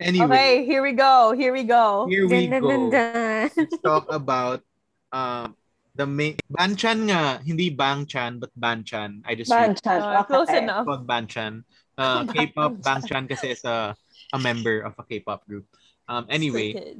anyway, 0.00 0.24
Okay, 0.24 0.64
here 0.64 0.82
we 0.82 0.92
go. 0.96 1.32
Here 1.36 1.52
we 1.52 1.64
go. 1.64 2.06
here 2.08 2.24
we 2.26 2.48
Dun, 2.48 2.62
dun, 2.62 2.62
dun, 2.64 2.82
go. 2.88 2.96
dun. 2.96 3.50
Let's 3.56 3.78
talk 3.84 4.08
about 4.08 4.64
um 5.12 5.52
the 5.94 6.06
main 6.06 6.36
Banchan 6.48 7.08
nga, 7.08 7.40
hindi 7.44 7.68
Bangchan 7.74 8.40
but 8.40 8.50
Banchan. 8.58 9.20
I 9.24 9.34
just 9.34 9.52
read 9.52 9.76
Banchan. 9.76 10.00
Uh, 10.00 10.22
close 10.24 10.48
okay. 10.48 10.64
enough. 10.64 10.86
called 10.86 11.06
Banchan. 11.06 11.64
Uh, 11.98 12.24
K-pop 12.24 12.80
Bangchan 12.80 13.28
kasi 13.28 13.52
is 13.52 13.64
a 13.64 13.92
a 14.32 14.38
member 14.40 14.80
of 14.80 14.96
a 14.96 15.04
K-pop 15.04 15.44
group. 15.44 15.68
Um, 16.08 16.24
anyway, 16.28 16.96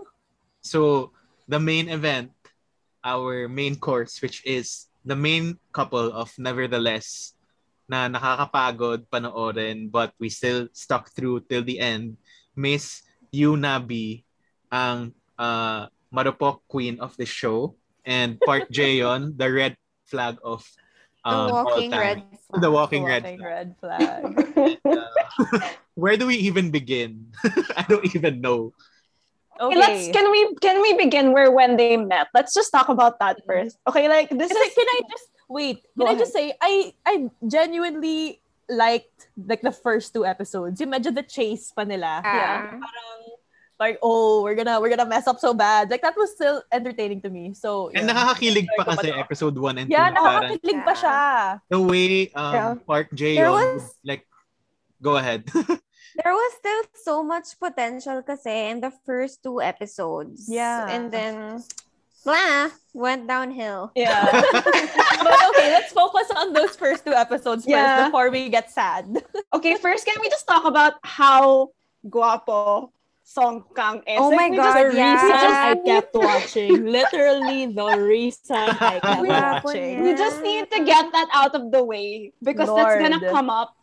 so 0.60 1.12
the 1.46 1.60
main 1.60 1.88
event, 1.92 2.32
our 3.04 3.48
main 3.48 3.76
course, 3.76 4.20
which 4.24 4.44
is 4.48 4.88
the 5.04 5.16
main 5.16 5.60
couple 5.72 6.12
of 6.12 6.32
Nevertheless, 6.40 7.36
na 7.90 8.08
nakakapagod 8.08 9.10
panoorin, 9.12 9.90
but 9.90 10.14
we 10.22 10.30
still 10.30 10.70
stuck 10.72 11.10
through 11.12 11.44
till 11.50 11.66
the 11.66 11.82
end. 11.82 12.16
Miss 12.56 13.02
Yuna 13.34 13.82
Yunabi, 13.82 14.22
ang 14.70 15.10
uh, 15.34 15.90
marupok 16.14 16.62
queen 16.70 17.02
of 17.02 17.14
the 17.18 17.26
show, 17.26 17.74
and 18.04 18.40
Park 18.40 18.68
Jaeon, 18.70 19.36
the 19.36 19.50
red 19.52 19.76
flag 20.06 20.38
of 20.42 20.64
The 21.24 21.30
um, 21.36 21.50
walking 21.52 21.92
all 21.92 22.00
red. 22.00 22.16
time. 22.16 22.60
The 22.60 22.70
walking 22.70 23.02
red 23.04 23.22
Walking 23.22 23.38
flag. 23.38 23.52
red 23.52 23.68
flag. 23.78 24.78
Uh, 24.88 25.60
where 25.94 26.16
do 26.16 26.26
we 26.26 26.36
even 26.48 26.70
begin? 26.72 27.28
I 27.76 27.84
don't 27.88 28.08
even 28.16 28.40
know. 28.40 28.72
Okay, 29.60 29.76
let's 29.76 30.08
can 30.08 30.30
we 30.32 30.40
can 30.64 30.80
we 30.80 30.96
begin 30.96 31.36
where 31.36 31.52
when 31.52 31.76
they 31.76 32.00
met? 32.00 32.28
Let's 32.32 32.56
just 32.56 32.72
talk 32.72 32.88
about 32.88 33.20
that 33.20 33.44
first. 33.44 33.76
Okay, 33.84 34.08
like 34.08 34.32
this 34.32 34.48
Can 34.48 34.56
I, 34.56 34.64
is 34.64 34.74
can 34.74 34.88
I 34.88 35.00
just 35.12 35.28
wait? 35.52 35.84
Go 35.98 36.08
Can 36.08 36.16
I 36.16 36.18
just 36.18 36.32
say 36.32 36.56
I 36.56 36.96
I 37.04 37.28
genuinely 37.44 38.40
liked 38.72 39.28
like 39.36 39.60
the 39.60 39.72
first 39.76 40.14
two 40.16 40.24
episodes. 40.24 40.80
Yung 40.80 40.88
medyo 40.96 41.12
the 41.12 41.22
chase 41.26 41.68
pa 41.76 41.84
nila. 41.84 42.24
Yeah. 42.24 42.80
Parang 42.80 43.20
like 43.80 43.96
oh 44.04 44.44
we're 44.44 44.54
gonna 44.54 44.76
we're 44.78 44.92
gonna 44.92 45.08
mess 45.08 45.26
up 45.26 45.40
so 45.40 45.56
bad. 45.56 45.88
Like 45.90 46.04
that 46.04 46.14
was 46.14 46.36
still 46.36 46.62
entertaining 46.70 47.24
to 47.24 47.30
me. 47.32 47.56
So 47.56 47.88
And 47.96 48.04
yeah. 48.04 48.12
nakakakilig 48.12 48.68
pa 48.76 48.84
kasi 48.92 49.08
episode 49.10 49.56
1 49.56 49.80
and 49.80 49.88
2. 49.88 49.96
yeah, 49.96 50.12
na 50.12 50.20
nakakakilig 50.20 50.78
pa 50.84 50.92
siya. 50.92 51.18
the 51.72 51.80
way 51.80 52.28
um, 52.36 52.52
Yeah. 52.54 52.70
Park 52.84 53.08
There 53.16 53.48
Jaeon, 53.48 53.80
like, 54.04 54.28
go 55.00 55.16
ahead. 55.16 55.48
There 56.20 56.34
was 56.34 56.52
still 56.58 56.82
so 57.00 57.14
much 57.22 57.56
potential 57.56 58.20
kasi 58.20 58.68
in 58.68 58.82
the 58.84 58.92
first 59.06 59.40
two 59.40 59.62
episodes. 59.62 60.50
Yeah. 60.50 60.90
And 60.90 61.08
then, 61.08 61.62
blah, 62.26 62.68
went 62.92 63.24
downhill. 63.30 63.94
yeah. 63.96 64.26
But 65.24 65.38
okay, 65.54 65.70
let's 65.72 65.94
focus 65.94 66.28
on 66.34 66.52
those 66.52 66.74
first 66.76 67.06
two 67.06 67.14
episodes 67.14 67.64
Yeah. 67.64 68.10
first 68.10 68.10
before 68.10 68.28
we 68.28 68.50
get 68.52 68.68
sad. 68.68 69.06
okay, 69.56 69.78
first 69.78 70.04
can 70.04 70.18
we 70.20 70.28
just 70.28 70.44
talk 70.50 70.66
about 70.66 70.98
how 71.06 71.70
guapo 72.04 72.90
Song 73.30 73.62
Kang 73.76 74.02
is? 74.10 74.18
Oh 74.18 74.34
my 74.34 74.50
we 74.50 74.56
God, 74.56 74.74
just, 74.74 74.96
yeah. 74.96 75.22
we 75.22 75.30
just 75.30 75.54
I 75.54 75.74
kept 75.86 76.14
watching. 76.18 76.84
Literally 76.84 77.70
the 77.70 78.02
reason 78.02 78.56
I 78.58 78.98
kept 78.98 79.22
Guwapo 79.22 79.64
watching. 79.70 79.98
niya. 79.98 80.02
we 80.02 80.10
just 80.18 80.42
need 80.42 80.66
to 80.74 80.82
get 80.82 81.12
that 81.14 81.28
out 81.32 81.54
of 81.54 81.70
the 81.70 81.78
way 81.78 82.32
because 82.42 82.66
that's 82.66 82.98
gonna 82.98 83.22
come 83.30 83.48
up 83.48 83.78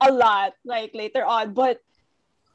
a 0.00 0.10
lot 0.10 0.54
like 0.64 0.90
later 0.94 1.24
on 1.24 1.54
but 1.54 1.82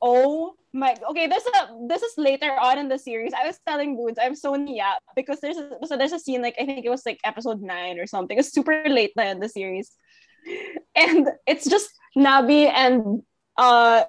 oh 0.01 0.55
my 0.71 0.95
okay 1.09 1.27
there's 1.27 1.43
a 1.43 1.87
this 1.87 2.01
is 2.01 2.15
later 2.17 2.51
on 2.55 2.79
in 2.79 2.87
the 2.87 2.97
series 2.97 3.31
i 3.35 3.45
was 3.45 3.59
telling 3.67 3.95
Boots, 3.95 4.19
i'm 4.21 4.35
so 4.35 4.55
niya 4.55 4.95
because 5.15 5.39
there's 5.39 5.57
a, 5.57 5.75
so 5.83 5.97
there's 5.97 6.13
a 6.13 6.19
scene 6.19 6.41
like 6.41 6.55
i 6.59 6.65
think 6.65 6.85
it 6.85 6.89
was 6.89 7.05
like 7.05 7.19
episode 7.23 7.61
9 7.61 7.99
or 7.99 8.07
something 8.07 8.39
it's 8.39 8.51
super 8.51 8.83
late 8.87 9.11
in 9.19 9.39
the 9.39 9.49
series 9.49 9.91
and 10.95 11.27
it's 11.45 11.67
just 11.69 11.91
nabi 12.15 12.71
and 12.71 13.23
uh 13.57 14.03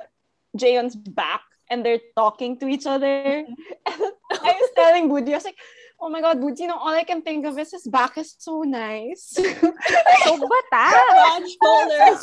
Jaeon's 0.57 0.95
back 0.95 1.43
and 1.75 1.85
they're 1.85 2.03
talking 2.17 2.55
to 2.63 2.69
each 2.71 2.87
other 2.87 3.43
mm-hmm. 3.43 4.03
i 4.51 4.53
was 4.63 4.71
telling 4.79 5.09
Boots 5.11 5.29
i 5.31 5.35
was 5.35 5.45
like 5.51 5.59
oh 6.01 6.09
my 6.15 6.21
god 6.21 6.41
Boots 6.41 6.61
you 6.63 6.69
know 6.71 6.79
all 6.79 6.95
i 6.95 7.05
can 7.05 7.21
think 7.23 7.47
of 7.47 7.59
is 7.59 7.73
his 7.77 7.87
back 7.89 8.17
is 8.23 8.35
so 8.39 8.63
nice 8.63 9.25
So 10.25 10.33
bata. 10.39 10.85
Broad 10.97 11.45
shoulders. 11.59 12.21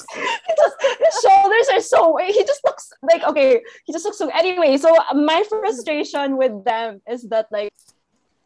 Just, 0.59 0.75
his 1.05 1.15
shoulders 1.25 1.67
are 1.75 1.81
so 1.81 2.17
he 2.17 2.41
just 2.51 2.61
looks 2.65 2.91
like 3.11 3.23
okay 3.23 3.61
he 3.85 3.93
just 3.93 4.05
looks 4.05 4.17
so 4.17 4.29
anyway 4.43 4.77
so 4.77 4.89
my 5.13 5.43
frustration 5.49 6.37
with 6.37 6.63
them 6.65 7.01
is 7.09 7.27
that 7.29 7.47
like 7.51 7.73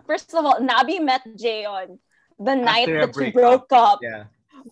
first 0.06 0.34
of 0.34 0.46
all 0.46 0.60
nabi 0.60 0.98
met 1.04 1.22
jaeon 1.44 1.98
the 2.40 2.56
night 2.56 2.90
After 2.90 3.00
a 3.00 3.08
that 3.08 3.16
she 3.16 3.32
broke 3.32 3.72
up 3.72 4.00
yeah. 4.02 4.24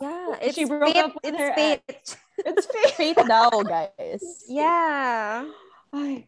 Yeah, 0.02 0.36
it's 0.42 0.56
She 0.58 0.66
broke 0.66 0.90
fate. 0.94 1.04
up 1.06 1.14
with 1.14 1.34
It's 1.34 1.38
her 1.38 1.54
fate. 1.54 2.18
it's 2.50 2.66
fake 2.66 2.94
Fate 2.98 3.18
daw, 3.30 3.62
guys. 3.62 4.24
Yeah. 4.50 5.46
Ay. 5.94 6.26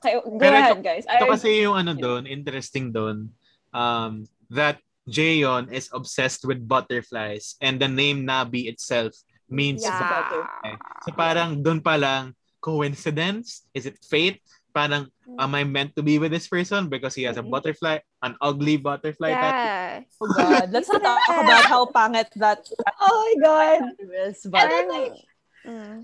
okay 0.00 0.18
go 0.18 0.40
Pero 0.40 0.56
ahead 0.56 0.80
guys 0.82 1.04
Ito 1.06 1.24
I, 1.28 1.32
kasi 1.36 1.48
yung 1.62 1.76
ano 1.78 1.92
doon, 1.94 2.26
interesting 2.26 2.90
doon, 2.90 3.30
um, 3.70 4.26
that 4.50 4.80
Jaeon 5.06 5.70
is 5.70 5.90
obsessed 5.92 6.46
with 6.46 6.62
butterflies 6.62 7.54
and 7.62 7.78
the 7.78 7.90
name 7.90 8.22
Nabi 8.26 8.66
itself 8.70 9.12
means 9.50 9.82
Yeah. 9.84 9.98
butterfly. 9.98 10.74
So 11.04 11.10
parang 11.12 11.60
doon 11.60 11.82
pa 11.82 11.98
lang, 11.98 12.32
coincidence? 12.62 13.66
Is 13.74 13.84
it 13.90 13.98
fate? 14.00 14.38
Parang, 14.72 15.10
am 15.36 15.52
I 15.52 15.66
meant 15.66 15.92
to 15.98 16.02
be 16.06 16.16
with 16.22 16.30
this 16.32 16.46
person 16.48 16.86
because 16.88 17.12
he 17.18 17.26
has 17.28 17.36
a 17.36 17.44
Mhm. 17.44 17.50
butterfly, 17.50 18.00
an 18.22 18.38
ugly 18.40 18.78
butterfly 18.78 19.34
tattoo? 19.34 19.68
Yeah. 19.68 19.90
Oh 20.22 20.30
God, 20.30 20.66
let's 20.72 20.88
not 20.88 21.02
talk 21.02 21.38
about 21.42 21.64
how 21.66 21.82
pangit 21.90 22.30
that 22.38 22.62
oh 23.02 23.12
my 23.12 23.32
god 23.42 23.80
is. 24.24 24.46
And 24.46 24.70
then, 24.70 24.86
like, 24.88 25.18
Mm. 25.62 26.02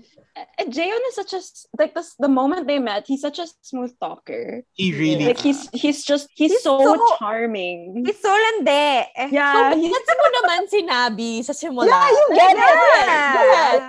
And 0.57 0.71
Jaeon 0.71 1.03
is 1.11 1.15
such 1.15 1.33
a 1.33 1.43
s- 1.43 1.67
like 1.77 1.93
this 1.93 2.15
the 2.15 2.29
moment 2.31 2.65
they 2.67 2.79
met, 2.79 3.03
he's 3.07 3.19
such 3.19 3.39
a 3.39 3.47
smooth 3.61 3.91
talker. 3.99 4.63
He 4.73 4.95
really 4.95 5.25
Like 5.27 5.39
he's 5.43 5.67
he's 5.75 6.03
just 6.05 6.29
he's, 6.33 6.51
He's 6.55 6.63
so, 6.63 6.79
so- 6.79 7.17
charming. 7.19 8.03
He's 8.07 8.21
so 8.23 8.31
lande. 8.31 9.03
Yeah, 9.35 9.73
so, 9.73 9.77
he's 9.79 9.91
gets 9.91 10.11
mo 10.15 10.27
naman 10.39 10.59
si 10.71 10.79
Nabi 10.87 11.31
sa 11.43 11.51
simula. 11.51 11.91
Yeah, 11.91 12.07
you 12.07 12.25
get 12.39 12.55
it. 12.55 12.67
Yes. 13.03 13.83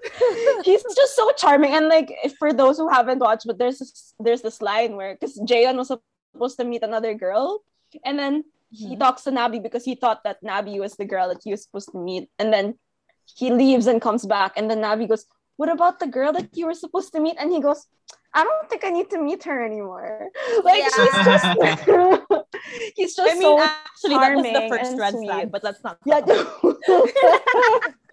He's 0.64 0.84
just 0.96 1.16
so 1.16 1.30
charming. 1.36 1.72
And 1.76 1.88
like 1.88 2.12
if- 2.24 2.36
for 2.40 2.52
those 2.52 2.78
who 2.78 2.88
haven't 2.88 3.20
watched, 3.20 3.44
but 3.46 3.58
there's 3.58 3.78
this, 3.78 4.14
there's 4.20 4.40
this 4.42 4.62
line 4.62 4.96
where 4.96 5.14
because 5.20 5.36
Jaeon 5.44 5.76
was 5.76 5.88
supposed 5.92 6.56
to 6.58 6.64
meet 6.64 6.82
another 6.82 7.12
girl, 7.14 7.60
and 8.04 8.18
then 8.18 8.44
he 8.72 8.96
Mhm. 8.96 9.00
talks 9.00 9.24
to 9.24 9.32
Nabi 9.32 9.60
because 9.62 9.84
he 9.84 9.94
thought 9.96 10.22
that 10.24 10.40
Nabi 10.44 10.78
was 10.80 10.94
the 10.96 11.04
girl 11.04 11.28
that 11.28 11.42
he 11.44 11.50
was 11.50 11.64
supposed 11.64 11.90
to 11.92 11.98
meet, 11.98 12.30
and 12.38 12.52
then 12.52 12.78
he 13.36 13.50
leaves 13.50 13.86
and 13.86 14.00
comes 14.00 14.26
back, 14.26 14.54
and 14.56 14.70
then 14.70 14.80
Nabi 14.80 15.08
goes, 15.08 15.26
"What 15.56 15.68
about 15.68 15.98
the 16.00 16.06
girl 16.08 16.32
that 16.34 16.50
you 16.56 16.66
were 16.66 16.74
supposed 16.76 17.12
to 17.14 17.20
meet?" 17.20 17.36
And 17.38 17.52
he 17.52 17.60
goes. 17.60 17.86
I 18.30 18.46
don't 18.46 18.70
think 18.70 18.86
I 18.86 18.94
need 18.94 19.10
to 19.10 19.18
meet 19.18 19.42
her 19.42 19.58
anymore. 19.58 20.30
Like 20.62 20.86
Yeah. 20.86 20.94
she's 20.94 21.16
just, 21.26 21.46
he's 22.94 23.12
just 23.18 23.26
I 23.26 23.34
mean, 23.34 23.42
so 23.42 23.58
actually, 23.58 24.14
that 24.22 24.30
was 24.38 24.46
the 24.46 24.66
first 24.70 24.90
and 24.94 25.00
red 25.02 25.14
sweet. 25.18 25.26
flag, 25.26 25.44
but 25.50 25.62
let's 25.66 25.82
not. 25.82 25.98
yeah. 26.06 26.22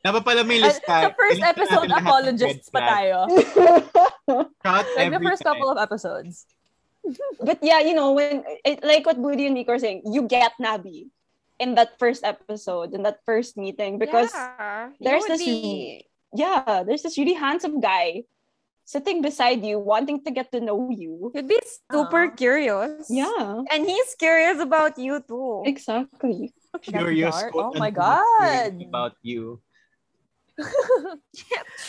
Dapat 0.01 0.21
pala 0.25 0.41
may 0.41 0.57
Uh, 0.57 0.73
lista. 0.73 0.89
sa 0.89 1.13
first 1.13 1.41
episode, 1.45 1.85
natin 1.85 1.93
lahat 1.93 2.01
ng 2.01 2.05
apologists 2.09 2.67
red 2.71 2.73
pa 2.73 2.81
tayo. 2.81 3.17
Like 4.97 5.13
the 5.13 5.21
first 5.21 5.41
time. 5.45 5.53
couple 5.53 5.69
of 5.69 5.77
episodes. 5.77 6.49
but 7.39 7.61
yeah, 7.61 7.79
you 7.85 7.93
know, 7.93 8.11
when 8.17 8.41
it, 8.65 8.81
like 8.83 9.05
what 9.05 9.21
Budi 9.21 9.45
and 9.47 9.53
Mika 9.53 9.77
are 9.77 9.81
saying, 9.81 10.01
you 10.09 10.25
get 10.25 10.51
Nabi 10.57 11.13
in 11.59 11.75
that 11.75 11.97
first 11.97 12.23
episode, 12.23 12.93
in 12.93 13.03
that 13.03 13.19
first 13.25 13.57
meeting, 13.57 13.97
because 13.97 14.31
yeah, 14.33 14.89
there's 14.99 15.25
this- 15.25 15.41
be- 15.43 16.05
yeah, 16.33 16.83
there's 16.85 17.01
this 17.03 17.17
really 17.17 17.33
handsome 17.33 17.79
guy 17.79 18.23
sitting 18.87 19.21
beside 19.21 19.63
you, 19.65 19.79
wanting 19.79 20.23
to 20.23 20.31
get 20.31 20.51
to 20.51 20.59
know 20.63 20.87
you. 20.91 21.31
You'd 21.35 21.47
be 21.47 21.59
super 21.91 22.31
Aw. 22.31 22.35
curious. 22.39 23.07
Yeah, 23.11 23.63
And 23.71 23.83
he's 23.83 24.15
curious 24.15 24.59
about 24.63 24.95
you 24.97 25.19
too. 25.27 25.63
exactly. 25.65 26.53
Curious 26.81 27.35
Oh 27.53 27.73
my 27.75 27.89
God. 27.91 28.79
about 28.79 29.15
you. 29.23 29.59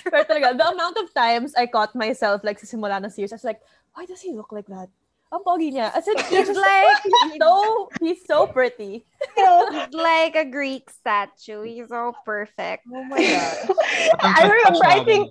Pero 0.05 0.25
talaga, 0.25 0.57
the 0.57 0.67
amount 0.69 0.97
of 0.99 1.09
times 1.15 1.55
I 1.57 1.67
caught 1.67 1.95
myself 1.95 2.43
like 2.45 2.59
sa 2.61 2.67
simula 2.67 3.01
ng 3.01 3.11
series, 3.11 3.33
I 3.33 3.39
was 3.41 3.45
like, 3.47 3.61
why 3.95 4.05
does 4.05 4.21
he 4.21 4.33
look 4.35 4.53
like 4.53 4.67
that? 4.69 4.89
Ang 5.29 5.45
pogi 5.45 5.69
niya. 5.77 5.93
As 5.93 6.09
in, 6.09 6.17
He's 6.33 6.49
like 6.57 7.03
he's 7.05 7.37
so, 7.37 7.89
he's 8.01 8.23
so 8.25 8.47
pretty. 8.47 9.05
he's 9.37 9.93
like 9.93 10.37
a 10.37 10.49
Greek 10.49 10.89
statue. 10.89 11.63
He's 11.63 11.89
so 11.89 12.17
perfect. 12.25 12.89
Oh 12.89 13.05
my 13.05 13.21
God. 13.21 13.77
I 14.21 14.49
remember. 14.49 14.85
I 14.85 15.05
think. 15.05 15.29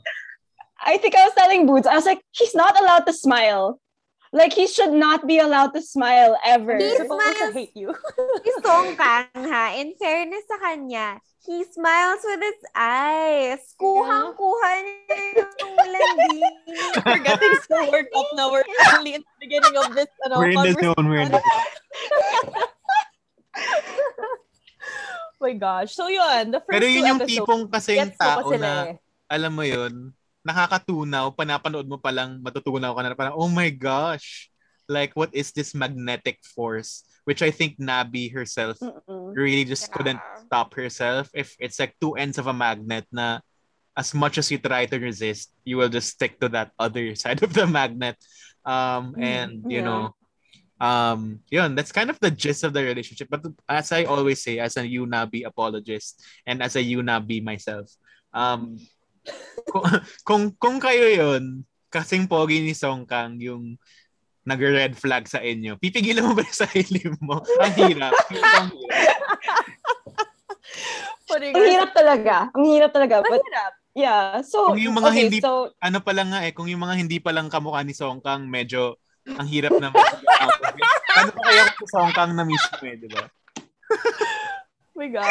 I 0.78 0.98
think 1.02 1.16
I 1.18 1.26
was 1.26 1.34
telling 1.34 1.66
Boots. 1.66 1.88
I 1.88 1.96
was 1.96 2.06
like, 2.06 2.22
he's 2.32 2.54
not 2.54 2.80
allowed 2.80 3.10
to 3.10 3.14
smile. 3.14 3.82
Like 4.34 4.52
he 4.54 4.68
should 4.68 4.92
not 4.92 5.26
be 5.26 5.40
allowed 5.40 5.72
to 5.74 5.82
smile 5.82 6.36
ever. 6.44 6.76
He 6.78 6.84
You're 6.84 7.08
supposed 7.08 7.24
to 7.24 7.36
smiles. 7.38 7.54
hate 7.56 7.76
you. 7.76 7.96
Si 8.44 8.52
Song 8.60 8.96
Kang 9.00 9.32
ha, 9.48 9.72
in 9.76 9.96
fairness 9.96 10.44
sa 10.48 10.60
kanya, 10.60 11.20
he 11.40 11.64
smiles 11.64 12.20
with 12.28 12.44
his 12.44 12.60
eyes. 12.76 13.64
Kuhang-kuha 13.80 14.70
niya 14.84 15.18
yung 15.32 15.80
landi. 15.96 16.40
We're 17.08 17.24
getting 17.24 17.56
so 17.72 17.78
worked 17.88 18.12
up 18.12 18.28
now. 18.36 18.52
We're 18.52 18.68
only 19.00 19.16
in 19.16 19.24
the 19.24 19.36
beginning 19.40 19.76
of 19.80 19.96
this 19.96 20.12
ano, 20.28 20.44
We're 20.44 20.52
in 20.52 20.64
the 20.64 20.76
zone. 20.76 21.06
We're 21.08 21.24
in 21.24 21.32
the 21.32 21.40
zone. 21.40 22.68
Oh 25.38 25.40
my 25.46 25.54
gosh. 25.54 25.94
So 25.94 26.08
yun, 26.10 26.50
the 26.52 26.60
first 26.66 26.74
Pero 26.74 26.86
yun 26.90 27.06
yung 27.06 27.22
episodes, 27.22 27.46
tipong 27.46 27.64
kasing 27.70 28.10
tao 28.18 28.50
na, 28.58 28.98
eh. 28.98 28.98
alam 29.30 29.54
mo 29.54 29.62
yun, 29.62 30.17
nakakatunaw, 30.48 31.36
panapanood 31.36 31.86
mo 31.92 32.00
palang 32.00 32.40
matutunaw 32.40 32.96
ka 32.96 33.02
na 33.04 33.14
parang, 33.20 33.36
oh 33.36 33.52
my 33.52 33.68
gosh, 33.70 34.48
like 34.88 35.12
what 35.20 35.30
is 35.36 35.52
this 35.52 35.76
magnetic 35.76 36.40
force? 36.56 37.04
Which 37.28 37.44
I 37.44 37.52
think 37.52 37.76
Nabi 37.76 38.32
herself 38.32 38.80
Mm-mm. 38.80 39.36
really 39.36 39.68
just 39.68 39.92
couldn't 39.92 40.24
Yeah. 40.24 40.40
stop 40.48 40.72
herself. 40.80 41.28
If 41.36 41.54
it's 41.60 41.76
like 41.78 42.00
two 42.00 42.16
ends 42.16 42.40
of 42.40 42.48
a 42.48 42.56
magnet 42.56 43.04
na 43.12 43.44
as 44.00 44.16
much 44.16 44.38
as 44.40 44.48
you 44.48 44.58
try 44.58 44.88
to 44.88 44.98
resist, 44.98 45.52
you 45.68 45.76
will 45.76 45.92
just 45.92 46.16
stick 46.16 46.40
to 46.40 46.48
that 46.56 46.72
other 46.80 47.12
side 47.20 47.44
of 47.44 47.52
the 47.52 47.68
magnet. 47.68 48.16
Um, 48.64 49.16
and 49.20 49.68
you 49.68 49.84
yeah. 49.84 49.84
know, 49.84 50.04
um, 50.80 51.40
yun, 51.50 51.76
that's 51.76 51.92
kind 51.92 52.10
of 52.10 52.20
the 52.20 52.32
gist 52.32 52.64
of 52.64 52.72
the 52.74 52.84
relationship. 52.84 53.28
But 53.30 53.44
as 53.68 53.92
I 53.92 54.06
always 54.06 54.44
say, 54.44 54.60
as 54.60 54.78
a 54.78 54.84
Yunabi 54.88 55.44
apologist 55.46 56.24
and 56.46 56.62
as 56.64 56.76
a 56.76 56.84
Yunabi 56.84 57.44
myself, 57.44 57.92
um, 58.34 58.78
kung, 59.72 59.86
kung, 60.24 60.44
kung 60.58 60.78
kayo 60.80 61.08
yun, 61.08 61.64
kasing 61.88 62.28
pogi 62.28 62.62
ni 62.62 62.76
Song 62.76 63.08
Kang 63.08 63.40
yung 63.40 63.76
nag-red 64.48 64.96
flag 64.96 65.28
sa 65.28 65.44
inyo, 65.44 65.76
pipigilan 65.76 66.24
mo 66.24 66.32
ba 66.32 66.44
yung 66.44 66.62
sarili 66.64 67.04
mo? 67.20 67.44
Ang 67.60 67.74
hirap. 67.76 68.14
Ang 68.16 68.72
hirap. 68.72 68.72
Ang 71.28 71.66
hirap 71.68 71.92
talaga. 71.92 72.36
Ang 72.56 72.66
hirap 72.72 72.92
talaga. 72.96 73.16
But 73.20 73.44
Mahirap. 73.44 73.74
yeah, 73.92 74.40
so 74.48 74.72
Kung 74.72 74.80
yung 74.80 74.96
mga 74.96 75.10
okay, 75.12 75.20
hindi- 75.28 75.44
so 75.44 75.76
ano 75.84 76.00
pa 76.00 76.12
lang 76.16 76.32
nga 76.32 76.48
eh, 76.48 76.56
kung 76.56 76.72
yung 76.72 76.80
mga 76.80 76.96
hindi 76.96 77.20
pa 77.20 77.36
lang 77.36 77.52
kamukha 77.52 77.84
ni 77.84 77.92
Song 77.92 78.24
Kang, 78.24 78.48
medyo 78.48 78.96
ang 79.28 79.48
hirap 79.52 79.76
na 79.76 79.92
Ano 79.92 81.32
pa 81.36 81.42
kaya 81.44 81.64
kung 81.76 81.84
si 81.84 81.86
Song 81.92 82.12
Kang 82.16 82.32
na 82.32 82.48
mismo 82.48 82.80
eh, 82.88 82.96
di 82.96 83.12
ba? 83.12 83.28
My 84.98 85.08
God. 85.14 85.30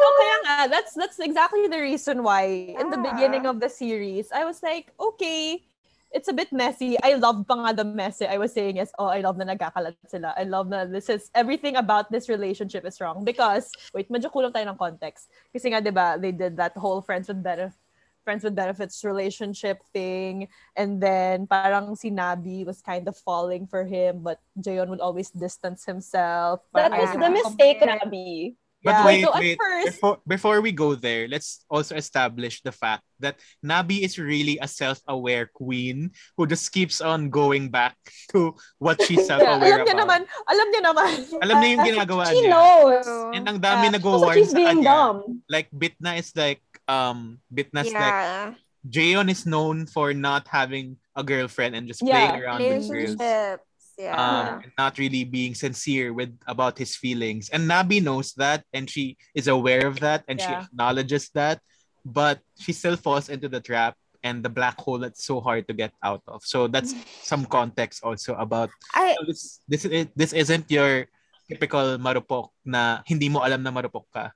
So 0.00 0.06
kaya 0.16 0.36
nga, 0.40 0.56
that's 0.72 0.96
that's 0.96 1.20
exactly 1.20 1.68
the 1.68 1.84
reason 1.84 2.24
why 2.24 2.72
in 2.72 2.88
the 2.88 2.96
beginning 2.96 3.44
of 3.44 3.60
the 3.60 3.68
series, 3.68 4.32
I 4.32 4.48
was 4.48 4.64
like, 4.64 4.88
okay, 4.96 5.60
it's 6.08 6.32
a 6.32 6.32
bit 6.32 6.48
messy. 6.48 6.96
I 7.04 7.20
love 7.20 7.44
pa 7.44 7.60
nga 7.60 7.84
the 7.84 7.84
messy. 7.84 8.24
Eh. 8.24 8.32
I 8.32 8.38
was 8.40 8.56
saying 8.56 8.80
yes, 8.80 8.88
oh, 8.96 9.12
I 9.12 9.20
love 9.20 9.36
na 9.36 9.52
nagkakalat 9.52 10.00
sila. 10.08 10.32
I 10.32 10.48
love 10.48 10.72
na 10.72 10.88
this 10.88 11.12
is, 11.12 11.28
everything 11.36 11.76
about 11.76 12.08
this 12.08 12.32
relationship 12.32 12.88
is 12.88 12.96
wrong. 13.04 13.20
Because, 13.20 13.68
wait, 13.92 14.08
medyo 14.08 14.32
kulang 14.32 14.56
tayo 14.56 14.64
ng 14.72 14.80
context. 14.80 15.28
Kasi 15.52 15.68
nga, 15.68 15.84
di 15.84 15.92
ba, 15.92 16.16
they 16.16 16.32
did 16.32 16.56
that 16.56 16.72
whole 16.72 17.04
friends 17.04 17.28
with 17.28 17.44
benefits 17.44 17.83
friends 18.24 18.42
with 18.42 18.56
benefits 18.56 19.04
relationship 19.04 19.84
thing 19.92 20.48
and 20.74 20.98
then 20.98 21.46
parang 21.46 21.92
si 21.94 22.10
Nabi 22.10 22.64
was 22.64 22.80
kind 22.80 23.06
of 23.06 23.14
falling 23.20 23.68
for 23.68 23.84
him 23.84 24.24
but 24.24 24.40
Jayon 24.58 24.88
would 24.88 25.04
always 25.04 25.28
distance 25.30 25.84
himself 25.84 26.64
that 26.72 26.90
was 26.90 27.12
the 27.12 27.30
mistake, 27.30 27.80
Nabi. 27.84 28.56
But 28.84 29.00
Yeah, 29.00 29.06
wait, 29.08 29.24
so 29.24 29.32
at 29.32 29.40
wait. 29.40 29.56
first- 29.56 29.96
Before, 29.96 30.16
before 30.28 30.58
we 30.60 30.68
go 30.68 30.92
there, 30.92 31.24
let's 31.24 31.64
also 31.72 31.96
establish 31.96 32.60
the 32.60 32.68
fact 32.68 33.00
that 33.16 33.40
Nabi 33.64 34.04
is 34.04 34.20
really 34.20 34.60
a 34.60 34.68
self-aware 34.68 35.48
queen 35.56 36.12
who 36.36 36.44
just 36.44 36.68
keeps 36.68 37.00
on 37.00 37.32
going 37.32 37.72
back 37.72 37.96
to 38.36 38.52
what 38.76 39.00
she's 39.08 39.24
self-aware 39.24 39.56
alam 39.80 39.88
niya 39.88 39.96
about. 39.96 40.04
naman, 40.04 40.20
alam 40.28 40.66
niya 40.68 40.82
naman. 40.84 41.10
Alam 41.40 41.56
niya 41.64 41.68
yung 41.72 41.84
ginagawa 41.96 42.24
She 42.28 42.44
niya. 42.44 42.52
knows. 42.52 43.06
And 43.32 43.44
ang 43.48 43.58
dami 43.64 43.88
Yeah. 43.88 43.94
nag-warn 43.96 44.36
she's 44.36 44.52
sa 44.52 44.56
being 44.60 44.84
kanya. 44.84 44.92
dumb. 44.92 45.18
Like, 45.48 45.68
Bitna 45.72 46.20
is 46.20 46.28
like, 46.36 46.60
um, 46.88 47.40
Bitna's 47.52 47.92
like, 47.92 47.94
Yeah. 47.94 48.54
Jayon 48.84 49.30
is 49.30 49.46
known 49.46 49.86
for 49.86 50.12
not 50.12 50.46
having 50.48 50.96
a 51.16 51.24
girlfriend 51.24 51.74
and 51.74 51.88
just 51.88 52.02
Yeah. 52.04 52.12
playing 52.28 52.36
around 52.44 52.60
with 52.60 52.70
girls. 52.88 52.90
Relationships. 52.90 53.64
Yeah. 53.94 54.18
um, 54.18 54.66
not 54.74 54.98
really 54.98 55.22
being 55.22 55.54
sincere 55.54 56.10
with 56.10 56.34
about 56.50 56.74
his 56.74 56.98
feelings. 56.98 57.46
And 57.54 57.70
Nabi 57.70 58.02
knows 58.02 58.34
that, 58.42 58.66
and 58.74 58.90
she 58.90 59.14
is 59.38 59.46
aware 59.46 59.86
of 59.86 60.02
that, 60.02 60.26
and 60.26 60.42
she 60.42 60.50
acknowledges 60.50 61.30
that, 61.38 61.62
but 62.02 62.42
she 62.58 62.74
still 62.74 62.98
falls 62.98 63.30
into 63.30 63.46
the 63.46 63.62
trap 63.62 63.94
and 64.26 64.42
the 64.42 64.50
black 64.50 64.80
hole 64.82 64.98
that's 64.98 65.22
so 65.22 65.38
hard 65.38 65.68
to 65.68 65.74
get 65.78 65.92
out 66.02 66.26
of. 66.26 66.42
So 66.42 66.66
that's 66.66 66.90
some 67.22 67.46
context 67.46 68.02
also 68.02 68.34
about 68.34 68.70
I 68.98 69.14
this. 69.30 69.62
This 69.68 69.84
is 69.86 70.10
this 70.18 70.32
isn't 70.34 70.66
your 70.74 71.06
typical 71.46 71.94
marupok 72.02 72.50
na 72.66 72.98
hindi 73.06 73.28
mo 73.30 73.46
alam 73.46 73.62
na 73.62 73.70
marupok 73.70 74.10
ka. 74.10 74.34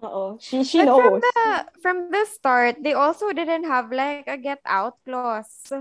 Uh-oh. 0.00 0.38
She 0.40 0.64
she 0.64 0.80
but 0.80 0.96
from 0.96 1.20
the 1.20 1.66
from 1.82 1.96
the 2.10 2.24
start, 2.24 2.80
they 2.80 2.96
also 2.96 3.32
didn't 3.32 3.64
have 3.68 3.92
like 3.92 4.24
a 4.26 4.40
get 4.40 4.60
out 4.64 4.96
clause 5.04 5.72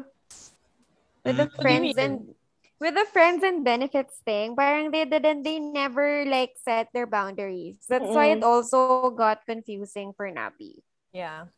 with 1.23 1.37
the 1.37 1.47
Mm. 1.47 1.55
What 1.55 1.67
do 1.67 1.87
you 1.87 1.93
friends 1.93 1.97
and 1.97 2.35
with 2.79 2.95
the 2.95 3.07
friends 3.11 3.43
and 3.43 3.63
benefits 3.63 4.19
thing. 4.23 4.55
Parang 4.55 4.91
they 4.91 5.03
didn't 5.05 5.43
they 5.43 5.59
never 5.59 6.25
like 6.25 6.55
set 6.63 6.91
their 6.91 7.07
boundaries. 7.07 7.79
That's 7.87 8.07
why 8.07 8.31
it 8.35 8.43
also 8.43 9.11
got 9.11 9.45
confusing 9.45 10.13
for 10.15 10.31
Nabi. 10.31 10.79
Yeah. 11.11 11.51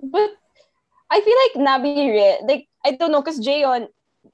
But 0.00 0.36
I 1.12 1.20
feel 1.20 1.38
like 1.40 1.54
Nabi 1.56 2.12
re- 2.12 2.42
like 2.44 2.64
I 2.84 2.96
don't 2.96 3.12
know 3.12 3.20
because 3.20 3.40
Jayon 3.40 3.88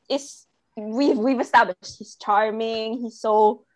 is 0.09 0.47
we've 0.79 1.19
we've 1.19 1.41
established 1.43 1.99
he's 1.99 2.15
charming, 2.15 3.03
he's 3.03 3.21
so 3.21 3.67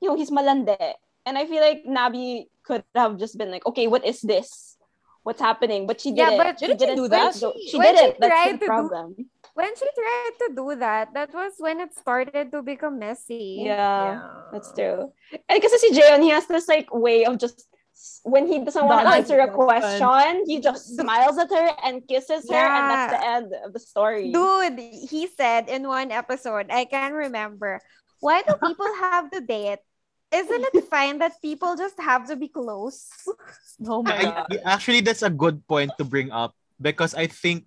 you 0.00 0.08
know, 0.08 0.16
he's 0.16 0.30
malande. 0.30 0.78
And 1.26 1.38
I 1.38 1.46
feel 1.46 1.62
like 1.62 1.84
Nabi 1.84 2.46
could 2.64 2.82
have 2.94 3.18
just 3.18 3.36
been 3.38 3.50
like, 3.50 3.64
okay, 3.66 3.86
what 3.86 4.04
is 4.04 4.20
this? 4.20 4.76
What's 5.22 5.40
happening? 5.40 5.86
But 5.86 6.00
she 6.00 6.12
didn't. 6.12 6.36
but 6.36 6.58
she 6.60 6.66
didn't 6.68 6.88
she 6.88 6.94
do 6.96 7.08
that? 7.08 7.34
so- 7.34 7.52
She- 7.56 7.68
She, 7.68 7.68
she 7.70 7.78
didn't. 7.78 8.20
That's 8.20 8.44
the 8.44 8.52
to 8.52 8.58
do- 8.58 8.66
problem. 8.66 9.08
When 9.54 9.70
she 9.78 9.86
tried 9.94 10.34
to 10.42 10.46
do 10.56 10.74
that, 10.82 11.14
that 11.14 11.30
was 11.32 11.52
when 11.62 11.78
it 11.78 11.94
started 11.94 12.50
to 12.50 12.58
become 12.60 12.98
messy. 12.98 13.62
Yeah, 13.62 14.18
that's 14.50 14.74
true. 14.74 15.14
And 15.48 15.62
kasi 15.62 15.78
si 15.78 15.94
Jayon, 15.94 16.26
he 16.26 16.34
has 16.34 16.50
this 16.50 16.66
like 16.66 16.90
way 16.90 17.22
of 17.24 17.38
just 17.38 17.62
when 18.26 18.50
he 18.50 18.58
doesn't 18.66 18.82
want 18.82 19.06
to 19.06 19.14
answer 19.14 19.38
a 19.38 19.46
question, 19.54 20.42
he 20.50 20.58
just 20.58 20.90
smiles 20.98 21.38
at 21.38 21.54
her 21.54 21.70
and 21.86 22.02
kisses 22.10 22.50
her, 22.50 22.58
and 22.58 22.84
that's 22.90 23.12
the 23.14 23.22
end 23.22 23.46
of 23.62 23.70
the 23.70 23.78
story. 23.78 24.34
Dude, 24.34 24.74
he 25.06 25.30
said 25.30 25.70
in 25.70 25.86
one 25.86 26.10
episode, 26.10 26.66
I 26.74 26.84
can 26.90 27.14
remember, 27.14 27.78
why 28.18 28.42
do 28.42 28.58
people 28.58 28.90
have 29.06 29.30
to 29.30 29.40
date? 29.40 29.78
Isn't 30.34 30.66
it 30.74 30.90
fine 30.90 31.22
that 31.22 31.38
people 31.38 31.78
just 31.78 31.94
have 32.02 32.26
to 32.26 32.36
be 32.36 32.48
close? 32.48 33.06
Oh 33.86 34.06
my 34.06 34.14
I, 34.14 34.78
actually, 34.78 35.02
that's 35.02 35.26
a 35.26 35.30
good 35.30 35.66
point 35.66 35.90
to 35.98 36.06
bring 36.06 36.30
up 36.30 36.54
because 36.78 37.10
I 37.10 37.26
think 37.26 37.66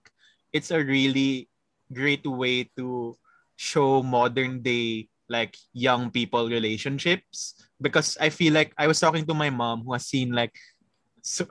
it's 0.55 0.72
a 0.72 0.80
really 0.80 1.51
great 1.91 2.24
way 2.24 2.72
to 2.80 3.15
show 3.59 4.01
modern 4.03 4.63
day 4.63 5.11
like 5.28 5.59
young 5.74 6.09
people 6.11 6.47
relationships 6.47 7.59
because 7.82 8.15
I 8.24 8.30
feel 8.30 8.53
like 8.53 8.72
I 8.78 8.88
was 8.88 8.99
talking 8.99 9.28
to 9.28 9.36
my 9.36 9.49
mom 9.49 9.84
who 9.84 9.91
has 9.93 10.07
seen 10.07 10.32
like 10.32 10.55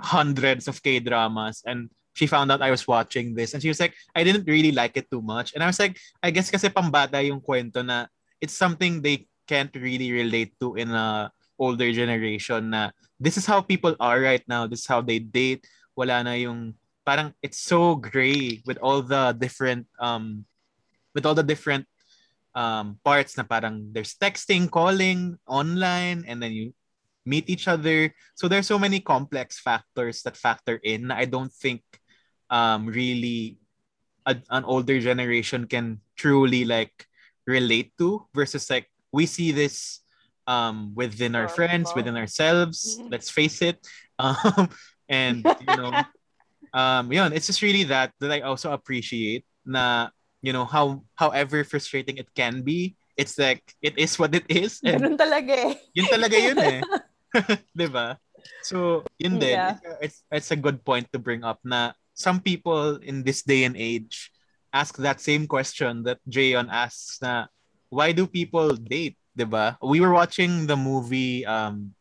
hundreds 0.01 0.69
of 0.69 0.83
K 0.83 1.01
dramas 1.01 1.61
and 1.67 1.91
she 2.17 2.27
found 2.27 2.51
out 2.51 2.65
I 2.65 2.73
was 2.73 2.89
watching 2.89 3.37
this 3.37 3.53
and 3.53 3.61
she 3.61 3.69
was 3.69 3.81
like 3.81 3.93
I 4.17 4.25
didn't 4.25 4.49
really 4.49 4.73
like 4.73 4.97
it 4.97 5.11
too 5.11 5.21
much 5.21 5.53
and 5.53 5.63
I 5.63 5.69
was 5.69 5.79
like 5.79 6.01
I 6.23 6.33
guess 6.33 6.49
kasi 6.49 6.73
pambata 6.73 7.21
yung 7.21 7.45
kwento 7.45 7.85
na 7.85 8.09
it's 8.41 8.57
something 8.57 9.05
they 9.05 9.29
can't 9.47 9.73
really 9.75 10.13
relate 10.13 10.59
to 10.61 10.75
in 10.75 10.91
a 10.91 11.31
older 11.59 11.89
generation 11.93 12.71
na 12.71 12.93
this 13.17 13.37
is 13.41 13.47
how 13.49 13.61
people 13.65 13.97
are 13.99 14.21
right 14.21 14.45
now. 14.45 14.67
This 14.67 14.85
is 14.85 14.91
how 14.91 15.01
they 15.01 15.19
date. 15.19 15.65
Wala 15.97 16.21
na 16.23 16.37
yung 16.37 16.77
parang 17.07 17.33
it's 17.41 17.63
so 17.63 17.97
gray 17.97 18.61
with 18.67 18.77
all 18.83 19.01
the 19.01 19.33
different 19.39 19.87
um 20.03 20.45
with 21.15 21.25
all 21.25 21.33
the 21.33 21.47
different 21.47 21.89
um 22.53 23.01
parts 23.01 23.37
na 23.37 23.47
parang 23.47 23.89
there's 23.95 24.19
texting 24.19 24.69
calling 24.69 25.39
online 25.49 26.25
and 26.29 26.43
then 26.43 26.53
you 26.53 26.75
meet 27.27 27.49
each 27.51 27.67
other. 27.67 28.13
So 28.39 28.47
there's 28.47 28.69
so 28.69 28.79
many 28.79 29.01
complex 29.01 29.59
factors 29.59 30.23
that 30.23 30.37
factor 30.37 30.79
in 30.85 31.11
I 31.11 31.25
don't 31.25 31.53
think 31.53 31.83
um 32.53 32.87
really 32.87 33.59
a, 34.27 34.37
an 34.51 34.65
older 34.67 35.01
generation 35.01 35.67
can 35.67 36.03
truly 36.19 36.67
like 36.67 37.07
relate 37.47 37.95
to 37.99 38.27
versus 38.35 38.69
like 38.69 38.91
we 39.17 39.25
see 39.25 39.51
this 39.57 40.05
um 40.47 40.93
within 40.95 41.33
our 41.35 41.49
friends 41.49 41.97
within 41.97 42.17
ourselves 42.21 43.01
Mhm. 43.01 43.11
let's 43.17 43.33
face 43.33 43.65
it 43.65 43.81
um 44.21 44.69
and 45.09 45.49
you 45.59 45.75
know 45.77 45.97
um 46.77 47.09
yun, 47.13 47.33
it's 47.33 47.49
just 47.49 47.63
really 47.65 47.85
that 47.89 48.13
that 48.21 48.31
I 48.33 48.45
also 48.45 48.73
appreciate 48.77 49.49
na 49.65 50.13
you 50.45 50.53
know 50.53 50.69
how 50.69 51.03
however 51.17 51.65
frustrating 51.65 52.21
it 52.21 52.29
can 52.37 52.61
be 52.63 52.95
it's 53.17 53.41
like 53.41 53.65
it 53.81 53.97
is 53.99 54.21
what 54.21 54.35
it 54.37 54.45
is 54.53 54.81
and 54.87 55.01
Ganun 55.01 55.17
talaga 55.17 55.53
eh. 55.73 55.75
yun 55.97 56.07
talaga 56.13 56.37
yun 56.37 56.59
eh 56.61 56.83
'di 57.75 57.89
ba 57.89 58.21
so 58.63 59.03
yun 59.19 59.41
din 59.41 59.59
Yeah. 59.59 59.81
it's, 60.05 60.23
it's 60.31 60.51
a 60.53 60.59
good 60.61 60.85
point 60.85 61.09
to 61.13 61.19
bring 61.19 61.43
up 61.45 61.59
na 61.65 61.93
some 62.17 62.41
people 62.41 62.97
in 63.03 63.25
this 63.25 63.43
day 63.43 63.65
and 63.65 63.77
age 63.77 64.31
ask 64.73 64.97
that 65.01 65.21
same 65.21 65.49
question 65.49 66.05
that 66.05 66.21
Jayon 66.29 66.69
asks 66.69 67.21
na 67.25 67.49
why 67.97 68.13
do 68.13 68.29
people 68.29 68.77
date 68.77 69.17
'di 69.33 69.49
ba 69.49 69.81
we 69.81 70.05
were 70.05 70.13
watching 70.13 70.69
the 70.69 70.77
movie 70.77 71.49
um 71.49 71.97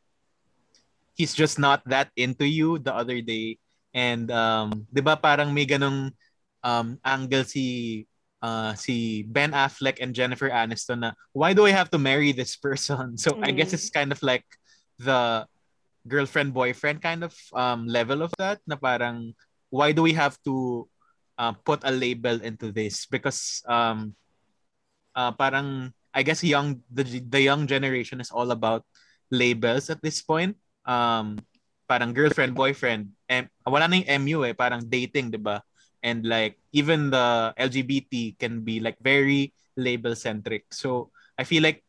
he's 1.16 1.32
just 1.34 1.56
not 1.60 1.80
that 1.88 2.12
into 2.20 2.44
you 2.44 2.76
the 2.80 2.92
other 2.94 3.22
day. 3.24 3.58
And 3.96 4.28
um 4.32 4.84
'di 4.92 5.00
ba 5.00 5.16
parang 5.16 5.56
may 5.56 5.64
ganong 5.64 6.12
um 6.60 7.00
angle 7.08 7.48
si 7.48 8.04
uh 8.44 8.76
si 8.76 9.24
Ben 9.24 9.56
Affleck 9.56 10.04
and 10.04 10.12
Jennifer 10.12 10.52
Aniston 10.52 11.08
na 11.08 11.12
why 11.32 11.56
do 11.56 11.64
I 11.64 11.72
have 11.72 11.88
to 11.96 12.00
marry 12.00 12.36
this 12.36 12.60
person? 12.60 13.16
So 13.24 13.40
I 13.40 13.56
guess 13.56 13.72
Mm. 13.72 13.76
it's 13.80 13.88
kind 13.88 14.12
of 14.12 14.20
like 14.20 14.44
the 15.00 15.48
girlfriend 16.04 16.52
boyfriend 16.52 17.00
kind 17.00 17.24
of 17.24 17.32
um 17.56 17.88
level 17.88 18.20
of 18.20 18.36
that 18.38 18.60
na 18.68 18.76
parang 18.76 19.34
why 19.72 19.96
do 19.96 20.04
we 20.04 20.14
have 20.14 20.36
to 20.44 20.86
uh, 21.40 21.56
put 21.64 21.84
a 21.88 21.92
label 21.92 22.44
into 22.44 22.76
this? 22.76 23.08
Because 23.08 23.64
um 23.72 24.20
uh, 25.16 25.32
parang 25.32 25.96
I 26.16 26.24
guess 26.24 26.44
young 26.44 26.84
the 26.92 27.04
the 27.04 27.42
young 27.42 27.68
generation 27.68 28.22
is 28.22 28.32
all 28.32 28.52
about 28.52 28.84
labels 29.32 29.90
at 29.90 30.04
this 30.04 30.22
point. 30.22 30.56
Um 30.86 31.40
parang 31.90 32.14
girlfriend 32.14 32.54
boyfriend 32.54 33.14
and 33.30 33.50
wala 33.66 33.86
na 33.90 34.02
yung 34.02 34.10
MU 34.26 34.38
eh 34.46 34.54
parang 34.54 34.86
dating 34.86 35.32
'di 35.34 35.42
ba? 35.42 35.62
And 36.06 36.22
like 36.26 36.62
even 36.72 37.10
the 37.10 37.54
LGBT 37.58 38.38
can 38.38 38.62
be 38.62 38.78
like 38.80 38.98
very 39.02 39.54
label 39.76 40.16
centric 40.16 40.72
so 40.72 41.12
I 41.36 41.44
feel 41.44 41.66
like 41.66 41.84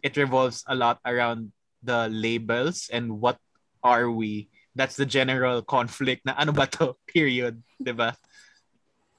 it 0.00 0.16
revolves 0.16 0.64
a 0.64 0.74
lot 0.74 0.98
around 1.04 1.52
the 1.82 2.08
labels 2.08 2.88
and 2.90 3.20
what 3.20 3.36
are 3.84 4.10
we? 4.10 4.48
That's 4.74 4.96
the 4.96 5.06
general 5.06 5.62
conflict 5.62 6.24
na 6.26 6.34
ano 6.38 6.50
ba 6.54 6.66
to? 6.78 6.96
Period 7.10 7.62
'di 7.78 7.94
ba? 7.94 8.14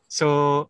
So 0.10 0.68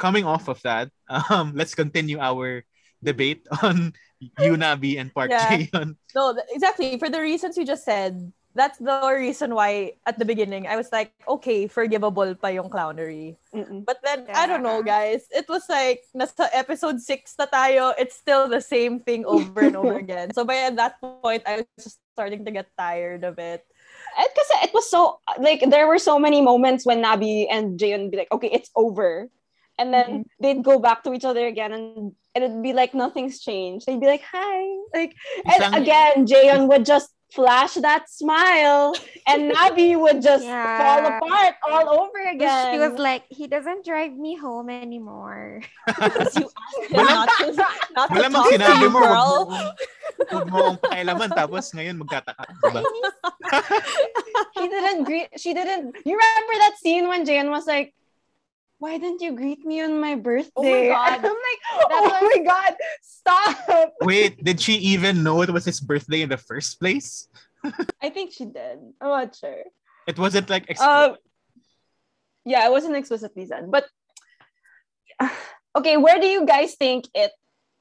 coming 0.00 0.24
off 0.24 0.48
of 0.48 0.56
that 0.64 0.88
um 1.30 1.52
let's 1.54 1.76
continue 1.76 2.16
our 2.18 2.64
debate 3.04 3.44
on 3.62 3.92
Yunabi 4.40 5.00
and 5.00 5.12
Park 5.12 5.30
Yeah. 5.32 5.48
Jaeon. 5.48 5.96
No, 6.14 6.36
exactly. 6.52 6.98
For 7.00 7.08
the 7.08 7.20
reasons 7.20 7.56
you 7.56 7.64
just 7.64 7.84
said, 7.88 8.32
that's 8.52 8.76
the 8.76 9.00
reason 9.16 9.54
why 9.54 9.96
at 10.04 10.18
the 10.18 10.26
beginning 10.28 10.66
I 10.66 10.76
was 10.76 10.92
like, 10.92 11.12
okay, 11.24 11.64
forgivable 11.64 12.34
pa 12.34 12.52
yung 12.52 12.68
clownery. 12.68 13.40
Mm-mm. 13.54 13.86
But 13.86 14.04
then, 14.04 14.26
I 14.34 14.44
don't 14.46 14.62
know, 14.62 14.82
guys. 14.82 15.24
It 15.30 15.48
was 15.48 15.64
like, 15.70 16.04
nasa 16.12 16.52
episode 16.52 17.00
6 17.00 17.40
na 17.40 17.46
tayo, 17.46 17.94
it's 17.96 18.16
still 18.16 18.44
the 18.48 18.60
same 18.60 19.00
thing 19.00 19.24
over 19.24 19.64
and 19.64 19.76
over 19.76 19.96
again. 20.04 20.34
So 20.34 20.44
by 20.44 20.68
that 20.68 21.00
point, 21.00 21.46
I 21.46 21.64
was 21.64 21.68
just 21.80 22.00
starting 22.12 22.44
to 22.44 22.52
get 22.52 22.68
tired 22.76 23.24
of 23.24 23.38
it. 23.38 23.64
Because 24.12 24.50
it 24.68 24.74
was 24.74 24.90
so 24.90 25.22
like 25.38 25.62
there 25.70 25.86
were 25.86 26.02
so 26.02 26.18
many 26.18 26.42
moments 26.42 26.84
when 26.84 27.00
Nabi 27.00 27.46
and 27.48 27.78
Jayon 27.78 28.10
be 28.10 28.18
like, 28.18 28.32
okay, 28.32 28.50
it's 28.52 28.68
over. 28.76 29.30
And 29.80 29.88
then 29.94 30.06
mm-hmm. 30.06 30.22
they'd 30.44 30.62
go 30.62 30.78
back 30.78 31.02
to 31.04 31.16
each 31.16 31.24
other 31.24 31.46
again 31.48 31.72
and, 31.72 32.12
and 32.36 32.44
it'd 32.44 32.62
be 32.62 32.76
like 32.76 32.92
nothing's 32.92 33.40
changed. 33.40 33.86
They'd 33.86 34.00
be 34.00 34.06
like, 34.06 34.20
hi. 34.20 34.60
Like 34.92 35.16
and 35.48 35.74
again, 35.74 36.28
Jayon 36.28 36.68
would 36.68 36.84
just 36.84 37.08
flash 37.32 37.74
that 37.74 38.10
smile 38.10 38.92
and 39.26 39.52
Nabi 39.56 39.98
would 39.98 40.20
just 40.20 40.44
Yeah. 40.44 40.76
fall 40.76 41.00
apart 41.06 41.54
all 41.64 41.86
over 42.04 42.20
again. 42.28 42.74
She 42.74 42.78
was 42.78 42.98
like, 42.98 43.24
he 43.30 43.46
doesn't 43.46 43.86
drive 43.86 44.12
me 44.12 44.36
home 44.36 44.68
anymore. 44.68 45.62
Because 45.86 46.36
you 46.40 46.50
asked 46.60 46.92
him 46.92 47.00
Walang- 47.00 47.16
not 47.16 47.28
to, 47.40 47.66
not 47.96 48.08
to 48.10 48.14
Malamang 48.20 48.32
talk 48.32 48.50
to 48.50 48.58
sinabi 48.58 48.82
you, 48.82 48.90
mo, 48.90 49.00
wag 49.00 49.08
girl. 49.08 49.38
mo, 49.48 49.60
wag 50.28 50.46
mo 50.50 50.56
akong 50.60 50.78
pakialaman, 50.84 51.30
tapos 51.32 51.64
ngayon 51.72 51.96
magkataka. 52.04 52.44
Diba? 52.60 52.82
he 54.54 54.68
didn't 54.68 55.04
greet 55.04 55.28
she 55.36 55.54
didn't 55.54 55.96
you 56.04 56.14
remember 56.14 56.54
that 56.62 56.74
scene 56.78 57.08
when 57.08 57.24
Jayon 57.26 57.50
was 57.50 57.66
like 57.66 57.94
why 58.80 58.96
didn't 58.96 59.20
you 59.20 59.36
greet 59.36 59.60
me 59.64 59.84
on 59.84 60.00
my 60.00 60.16
birthday? 60.16 60.50
Oh 60.56 60.64
my 60.64 60.88
God. 60.96 61.18
I'm 61.20 61.36
like, 61.36 61.62
oh 61.92 62.08
my 62.24 62.38
god, 62.42 62.74
stop. 63.04 63.92
Wait, 64.00 64.42
did 64.42 64.58
she 64.58 64.74
even 64.96 65.22
know 65.22 65.42
it 65.42 65.52
was 65.52 65.68
his 65.68 65.78
birthday 65.78 66.22
in 66.24 66.32
the 66.32 66.40
first 66.40 66.80
place? 66.80 67.28
I 68.00 68.08
think 68.08 68.32
she 68.32 68.48
did. 68.48 68.80
I'm 69.00 69.12
not 69.12 69.36
sure. 69.36 69.68
It 70.08 70.18
wasn't 70.18 70.48
like 70.48 70.64
ex- 70.68 70.80
Um, 70.80 71.20
yeah, 72.44 72.64
it 72.64 72.72
wasn't 72.72 72.96
explicitly 72.96 73.44
said, 73.44 73.70
but 73.70 73.84
okay, 75.76 76.00
where 76.00 76.18
do 76.18 76.26
you 76.26 76.48
guys 76.48 76.74
think 76.74 77.04
it 77.14 77.30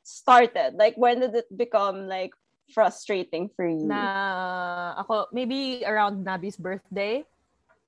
started? 0.03 0.75
Like, 0.75 0.99
when 0.99 1.23
did 1.23 1.33
it 1.33 1.47
become 1.55 2.11
like 2.11 2.35
frustrating 2.75 3.49
for 3.55 3.65
you? 3.65 3.87
Na 3.87 4.99
ako, 4.99 5.31
maybe 5.31 5.87
around 5.87 6.27
Nabi's 6.27 6.59
birthday, 6.59 7.23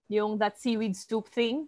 yung 0.08 0.40
that 0.40 0.64
seaweed 0.64 0.96
soup 0.96 1.28
thing. 1.28 1.68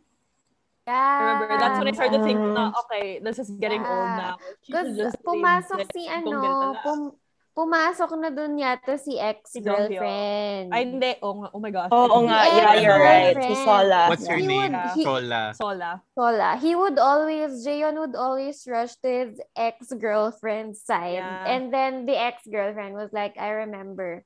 Yeah. 0.83 1.19
Remember, 1.39 1.47
that's 1.57 1.77
when 1.79 1.87
I 1.87 1.95
started 1.95 2.17
to 2.19 2.23
think, 2.23 2.39
na, 2.39 2.71
okay, 2.85 3.19
this 3.23 3.39
is 3.39 3.49
getting 3.55 3.79
old 3.79 4.03
Yeah. 4.03 4.19
now. 4.19 4.35
She 4.63 4.71
should 4.75 4.95
Because 4.99 5.15
pumasok 5.23 5.79
si 5.95 6.03
ano, 6.11 6.75
pum- 6.83 7.15
pumasok 7.55 8.09
na 8.19 8.29
dun 8.33 8.57
yata 8.59 8.99
si 8.99 9.15
ex-girlfriend. 9.15 10.73
Ay, 10.75 10.83
hindi. 10.83 11.15
Oh, 11.23 11.47
oh 11.53 11.59
my 11.63 11.71
gosh. 11.71 11.87
Oo 11.87 12.27
nga, 12.27 12.49
Yeah, 12.51 12.51
yeah, 12.51 12.73
you're 12.83 12.99
right. 12.99 13.37
Si. 13.37 13.55
Sola. 13.63 14.11
What's 14.11 14.27
her 14.27 14.35
He 14.35 14.43
name? 14.43 14.73
would- 14.75 14.91
he- 14.97 15.05
Sola. 15.07 15.41
Sola. 15.55 15.91
Sola. 16.17 16.49
He 16.59 16.75
would 16.75 16.99
always, 16.99 17.63
Jayon 17.63 17.95
would 18.03 18.17
always 18.19 18.59
rush 18.67 18.99
to 19.05 19.07
his 19.07 19.39
ex-girlfriend's 19.55 20.81
side. 20.83 21.23
Yeah. 21.23 21.47
And 21.47 21.71
then 21.71 22.05
the 22.05 22.17
ex-girlfriend 22.19 22.91
was 22.95 23.13
like, 23.13 23.39
I 23.39 23.63
remember. 23.63 24.25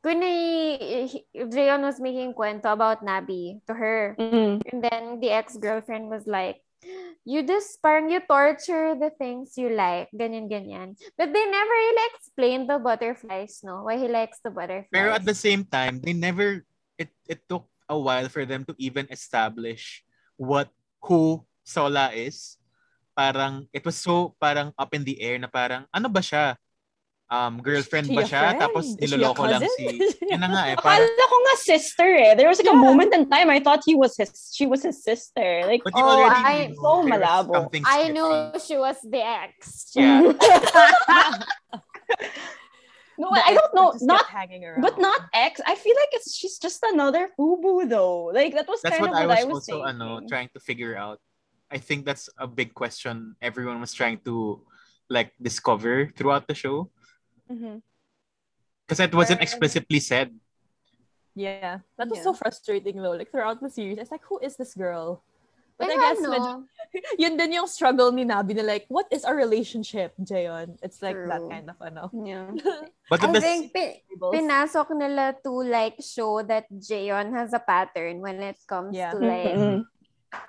Kung 0.00 0.20
ni- 0.20 1.28
Jayon 1.36 1.84
was 1.84 2.00
making 2.00 2.32
kwento 2.32 2.72
about 2.72 3.04
Nabi 3.04 3.60
to 3.68 3.74
her. 3.76 4.16
Mm. 4.16 4.64
And 4.72 4.78
then 4.80 5.20
the 5.20 5.28
ex-girlfriend 5.30 6.08
was 6.08 6.24
like, 6.24 6.64
you 7.24 7.44
just, 7.44 7.76
parang 7.84 8.08
you 8.08 8.20
torture 8.24 8.96
the 8.96 9.12
things 9.12 9.56
you 9.60 9.68
like, 9.68 10.08
ganyan, 10.16 10.48
ganyan. 10.48 10.96
But 11.16 11.32
they 11.32 11.44
never 11.44 11.76
really 11.76 12.06
explained 12.16 12.70
the 12.72 12.80
butterflies, 12.80 13.60
no? 13.60 13.84
Why 13.84 14.00
he 14.00 14.08
likes 14.08 14.40
the 14.40 14.48
butterflies. 14.48 14.92
Pero 14.92 15.12
at 15.12 15.28
the 15.28 15.36
same 15.36 15.68
time, 15.68 16.00
they 16.00 16.16
never 16.16 16.64
it 16.96 17.12
it 17.28 17.44
took 17.48 17.68
a 17.88 17.96
while 17.98 18.28
for 18.32 18.48
them 18.48 18.64
to 18.64 18.74
even 18.80 19.04
establish 19.12 20.00
what 20.40 20.72
who 21.04 21.44
Sola 21.60 22.08
is. 22.16 22.56
Parang 23.12 23.68
it 23.68 23.84
was 23.84 24.00
so 24.00 24.32
parang 24.40 24.72
up 24.80 24.88
in 24.96 25.04
the 25.04 25.20
air 25.20 25.36
na 25.36 25.52
parang 25.52 25.84
ano 25.92 26.08
ba 26.08 26.24
siya? 26.24 26.56
Um, 27.30 27.62
girlfriend 27.62 28.06
She 28.10 28.14
ba 28.18 28.22
a 28.22 28.24
siya? 28.26 28.40
friend? 28.42 28.58
Tapos 28.60 28.84
Is 28.98 29.08
she 29.10 29.14
a 29.14 29.18
niloloko 29.18 29.46
lang 29.46 29.62
si... 29.78 29.86
Yun 30.30 30.40
na 30.42 30.48
nga 30.50 30.62
eh. 30.66 30.74
Parang, 30.74 30.98
Akala 31.06 31.24
ko 31.30 31.36
nga 31.46 31.54
sister 31.62 32.08
eh. 32.18 32.34
There 32.34 32.48
was 32.50 32.58
like 32.58 32.72
a 32.72 32.76
moment 32.76 33.14
in 33.14 33.30
time 33.30 33.48
I 33.50 33.60
thought 33.62 33.86
he 33.86 33.94
was 33.94 34.18
his 34.18 34.50
she 34.50 34.66
was 34.66 34.82
his 34.82 34.98
sister. 35.02 35.62
Like 35.64 35.82
but 35.86 35.94
Oh, 35.94 36.02
already 36.26 36.34
I- 36.42 36.66
knew 36.74 36.82
so 36.82 37.06
malabo. 37.06 37.70
I 37.86 38.10
sketchy. 38.10 38.12
knew 38.12 38.30
she 38.58 38.76
was 38.82 38.98
the 39.06 39.22
ex. 39.22 39.94
Yeah. 39.94 40.20
no, 43.18 43.28
The 43.30 43.42
I 43.46 43.52
don't 43.54 43.74
know. 43.74 43.92
just 43.92 44.04
Not 44.04 44.26
hanging 44.26 44.64
around. 44.64 44.82
but 44.82 44.98
not 44.98 45.20
ex. 45.34 45.60
I 45.66 45.74
feel 45.74 45.94
like 45.94 46.10
it's 46.12 46.34
she's 46.34 46.58
just 46.58 46.82
another 46.82 47.28
FUBU 47.38 47.88
though. 47.88 48.32
Like 48.34 48.54
that 48.54 48.66
was 48.68 48.80
That's 48.82 48.96
kind 48.98 49.10
what 49.12 49.22
of 49.22 49.22
I 49.22 49.26
what 49.26 49.36
was 49.36 49.38
I 49.38 49.44
was 49.46 49.54
also 49.68 49.72
saying. 49.86 49.86
ano, 49.86 50.20
trying 50.26 50.48
to 50.54 50.60
figure 50.60 50.96
out. 50.96 51.20
I 51.70 51.78
think 51.78 52.04
that's 52.04 52.26
a 52.38 52.48
big 52.50 52.74
question 52.74 53.36
everyone 53.40 53.78
was 53.78 53.94
trying 53.94 54.18
to 54.26 54.58
like 55.06 55.30
discover 55.40 56.10
throughout 56.18 56.48
the 56.50 56.54
show 56.54 56.90
Mhm. 57.50 57.82
because 58.86 59.00
it 59.00 59.14
wasn't 59.14 59.42
explicitly 59.42 59.98
said. 60.00 60.30
Yeah, 61.34 61.80
that 61.96 62.08
was 62.10 62.18
Yeah. 62.18 62.26
so 62.26 62.34
frustrating 62.34 62.98
though. 62.98 63.14
Like 63.14 63.30
throughout 63.30 63.60
the 63.62 63.70
series, 63.70 63.98
it's 63.98 64.10
like, 64.10 64.24
who 64.26 64.38
is 64.42 64.56
this 64.56 64.74
girl? 64.74 65.22
But 65.78 65.88
I 65.88 65.92
And 65.96 66.00
guess 66.02 66.18
ano, 66.20 66.30
medyo- 66.30 66.62
yun 67.22 67.34
din 67.40 67.52
yung 67.56 67.66
struggle 67.70 68.12
ni 68.12 68.26
Nabi 68.26 68.52
na 68.52 68.62
like, 68.66 68.84
what 68.92 69.06
is 69.08 69.24
our 69.24 69.32
relationship, 69.32 70.12
Jayon? 70.20 70.76
It's 70.82 71.00
like 71.00 71.16
that 71.16 71.40
kind 71.48 71.70
of 71.70 71.78
ano. 71.80 72.10
Yeah. 72.12 72.50
But 73.10 73.24
I 73.24 73.32
the, 73.32 73.40
think 73.40 73.72
pi- 73.72 74.02
pinasok 74.20 74.92
nila 74.92 75.34
to 75.46 75.52
like 75.64 75.96
show 76.04 76.42
that 76.44 76.68
Jayon 76.68 77.32
has 77.32 77.54
a 77.56 77.62
pattern 77.62 78.20
when 78.20 78.42
it 78.44 78.58
comes 78.68 78.92
Yeah. 78.92 79.14
to 79.14 79.18
like 79.22 79.56
Mhm. 79.56 79.86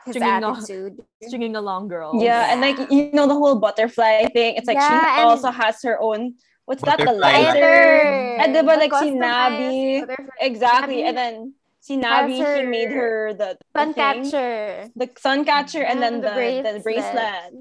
his 0.03 0.13
Stringing 0.19 0.43
on- 0.43 0.57
attitude. 0.57 0.95
stringing 1.23 1.55
along 1.55 1.87
girl. 1.87 2.11
Yeah, 2.19 2.51
and 2.51 2.59
like 2.59 2.77
you 2.91 3.13
know 3.15 3.25
the 3.29 3.37
whole 3.37 3.55
butterfly 3.55 4.27
thing. 4.35 4.57
It's 4.59 4.67
like 4.67 4.81
she 4.81 4.83
Yeah, 4.83 5.23
and- 5.23 5.29
also 5.31 5.53
has 5.53 5.79
her 5.87 5.95
own. 6.01 6.35
What's 6.71 6.87
that? 6.87 7.03
The 7.03 7.11
Butterfly 7.11 7.35
lighter. 7.51 8.39
And 8.39 8.55
diba, 8.55 8.79
The 8.79 8.87
like, 8.87 8.95
si 8.95 9.11
Nabi, 9.11 10.07
butterfly 10.07 10.39
Exactly, 10.39 11.03
Nabi 11.03 11.07
and 11.11 11.15
then 11.19 11.35
si 11.83 11.93
Nabi, 11.99 12.39
he 12.39 12.63
made 12.63 12.91
her 12.95 13.35
the, 13.35 13.59
the 13.59 13.67
sun 13.75 13.91
thing, 13.91 14.23
catcher. 14.23 14.87
the 14.95 15.07
sun 15.19 15.43
catcher, 15.43 15.83
and 15.83 15.99
then 15.99 16.23
And 16.23 16.23
the, 16.23 16.63
the 16.63 16.79
the 16.79 16.79
bracelet. 16.79 17.51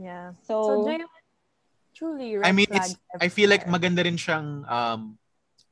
Yeah. 0.00 0.32
So, 0.48 0.88
So 0.88 0.96
truly 1.92 2.40
I 2.40 2.56
mean, 2.56 2.72
it's. 2.72 2.96
I 3.20 3.28
feel 3.28 3.52
like 3.52 3.68
maganda 3.68 4.00
rin 4.08 4.16
siyang 4.16 4.64
um, 4.64 5.20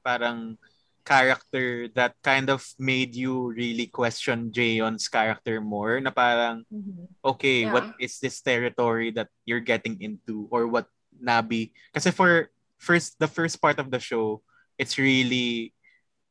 parang 0.04 0.60
character 1.08 1.88
that 1.96 2.12
kind 2.20 2.52
of 2.52 2.60
made 2.76 3.16
you 3.16 3.48
really 3.56 3.88
question 3.88 4.52
Jayon's 4.52 5.08
character 5.08 5.56
more. 5.64 5.96
Na 6.04 6.12
parang 6.12 6.68
Mhm. 6.68 7.08
okay, 7.24 7.64
Yeah. 7.64 7.72
what 7.72 7.88
is 7.96 8.20
this 8.20 8.44
territory 8.44 9.08
that 9.16 9.32
you're 9.48 9.64
getting 9.64 9.96
into 10.04 10.44
or 10.52 10.68
what 10.68 10.84
Nabi? 11.16 11.72
Kasi 11.96 12.12
for 12.12 12.52
first 12.78 13.18
the 13.18 13.28
first 13.28 13.60
part 13.60 13.78
of 13.78 13.90
the 13.90 14.00
show, 14.00 14.42
it's 14.78 14.96
really 14.96 15.74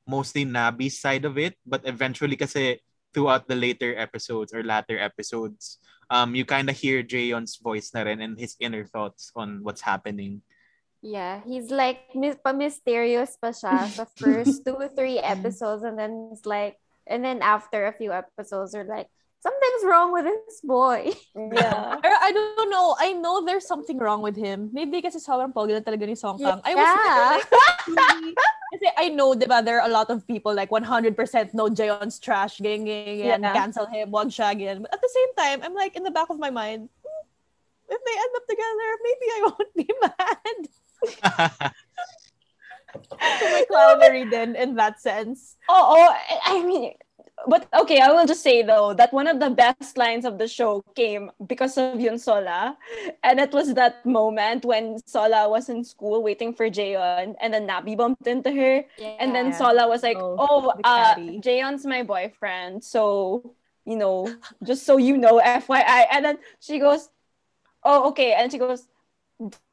mostly 0.07 0.47
Nabi's 0.47 0.97
side 0.97 1.25
of 1.27 1.37
it, 1.37 1.59
but 1.67 1.83
eventually 1.83 2.35
kasi 2.39 2.79
throughout 3.13 3.47
the 3.47 3.55
later 3.55 3.95
episodes 3.95 4.55
or 4.55 4.63
latter 4.63 4.97
episodes, 4.97 5.77
um 6.09 6.33
you 6.33 6.47
kind 6.47 6.71
of 6.71 6.75
hear 6.75 7.03
Jayon's 7.03 7.59
voice 7.59 7.91
na 7.93 8.07
rin 8.07 8.23
and 8.23 8.39
his 8.39 8.55
inner 8.59 8.87
thoughts 8.87 9.31
on 9.35 9.61
what's 9.61 9.83
happening. 9.83 10.41
Yeah, 11.03 11.45
he's 11.45 11.69
like 11.69 12.09
pa-mysterious 12.41 13.37
pa 13.37 13.53
siya 13.53 13.85
sa 13.85 14.07
first 14.17 14.63
two, 14.65 14.81
three 14.97 15.21
episodes 15.21 15.83
and 15.83 15.93
then 15.99 16.33
it's 16.33 16.47
like, 16.47 16.79
and 17.05 17.21
then 17.21 17.45
after 17.45 17.85
a 17.85 17.93
few 17.93 18.11
episodes 18.11 18.73
are 18.73 18.87
like, 18.87 19.07
something's 19.47 19.83
wrong 19.87 20.11
with 20.11 20.27
this 20.27 20.59
boy. 20.59 21.15
yeah. 21.31 21.95
Or 22.03 22.11
I 22.19 22.35
don't 22.35 22.67
know. 22.67 22.95
I 22.99 23.15
know 23.15 23.47
there's 23.47 23.63
something 23.63 23.95
wrong 23.95 24.19
with 24.19 24.35
him. 24.35 24.67
Maybe 24.75 24.99
kasi 24.99 25.23
sobrang 25.23 25.55
pogi 25.55 25.71
na 25.71 25.79
talaga 25.79 26.03
ni 26.03 26.19
Song 26.19 26.35
Kang. 26.35 26.59
I 26.67 26.75
was 26.75 26.83
Yeah. 26.83 27.31
really- 27.87 28.35
kasi 28.75 28.87
I 28.99 29.07
know, 29.15 29.31
di 29.31 29.47
ba, 29.47 29.63
there 29.63 29.79
are 29.79 29.87
a 29.87 29.93
lot 29.93 30.11
of 30.11 30.27
people 30.27 30.51
like 30.51 30.67
100% 30.67 31.15
no 31.55 31.71
Jayon's 31.71 32.19
trash, 32.19 32.59
gang, 32.59 32.83
gang, 32.83 33.15
gang, 33.23 33.39
Yeah. 33.39 33.55
cancel 33.55 33.87
him, 33.87 34.11
wag 34.11 34.27
siya, 34.27 34.51
ganyan. 34.51 34.83
But 34.83 34.91
at 34.91 34.99
the 34.99 35.07
same 35.15 35.31
time, 35.39 35.57
I'm 35.63 35.71
like, 35.71 35.95
in 35.95 36.03
the 36.03 36.11
back 36.11 36.27
of 36.27 36.35
my 36.35 36.51
mind, 36.51 36.91
"Hmm, 36.91 37.23
if 37.87 37.99
they 38.03 38.15
end 38.19 38.33
up 38.35 38.45
together, 38.51 38.89
maybe 39.07 39.25
I 39.31 39.39
won't 39.47 39.73
be 39.79 39.87
mad. 40.03 40.59
So 42.97 43.45
my 43.51 43.63
clownery 43.69 44.25
then 44.31 44.55
in 44.55 44.73
that 44.75 44.97
sense. 44.99 45.55
Oh, 45.69 45.85
oh, 45.95 46.07
I 46.49 46.63
mean, 46.65 46.97
but 47.47 47.67
okay, 47.73 47.99
I 47.99 48.11
will 48.11 48.25
just 48.27 48.43
say 48.43 48.61
though 48.61 48.93
that 48.93 49.13
one 49.13 49.27
of 49.27 49.39
the 49.39 49.49
best 49.49 49.97
lines 49.97 50.25
of 50.25 50.37
the 50.37 50.47
show 50.47 50.83
came 50.95 51.31
because 51.47 51.77
of 51.77 51.99
Yun 51.99 52.19
Sola, 52.19 52.77
and 53.23 53.39
it 53.39 53.51
was 53.51 53.73
that 53.75 54.05
moment 54.05 54.65
when 54.65 54.99
Sola 55.07 55.47
was 55.49 55.69
in 55.69 55.83
school 55.83 56.21
waiting 56.21 56.53
for 56.53 56.69
Jayon, 56.69 57.35
and 57.39 57.53
then 57.53 57.67
Nabi 57.67 57.95
bumped 57.97 58.27
into 58.27 58.51
her, 58.51 58.83
and 59.19 59.33
then 59.33 59.53
Sola 59.53 59.87
was 59.87 60.03
like, 60.03 60.17
Oh, 60.19 60.35
"Oh, 60.37 60.73
uh. 60.83 61.15
Jayon's 61.39 61.85
my 61.85 62.03
boyfriend, 62.03 62.83
so 62.83 63.55
you 63.85 63.95
know, 63.95 64.27
just 64.63 64.85
so 64.85 64.97
you 64.97 65.15
know, 65.17 65.39
FYI." 65.39 66.05
And 66.11 66.25
then 66.25 66.37
she 66.59 66.77
goes, 66.79 67.09
"Oh, 67.83 68.09
okay," 68.09 68.33
and 68.33 68.51
she 68.51 68.57
goes. 68.59 68.87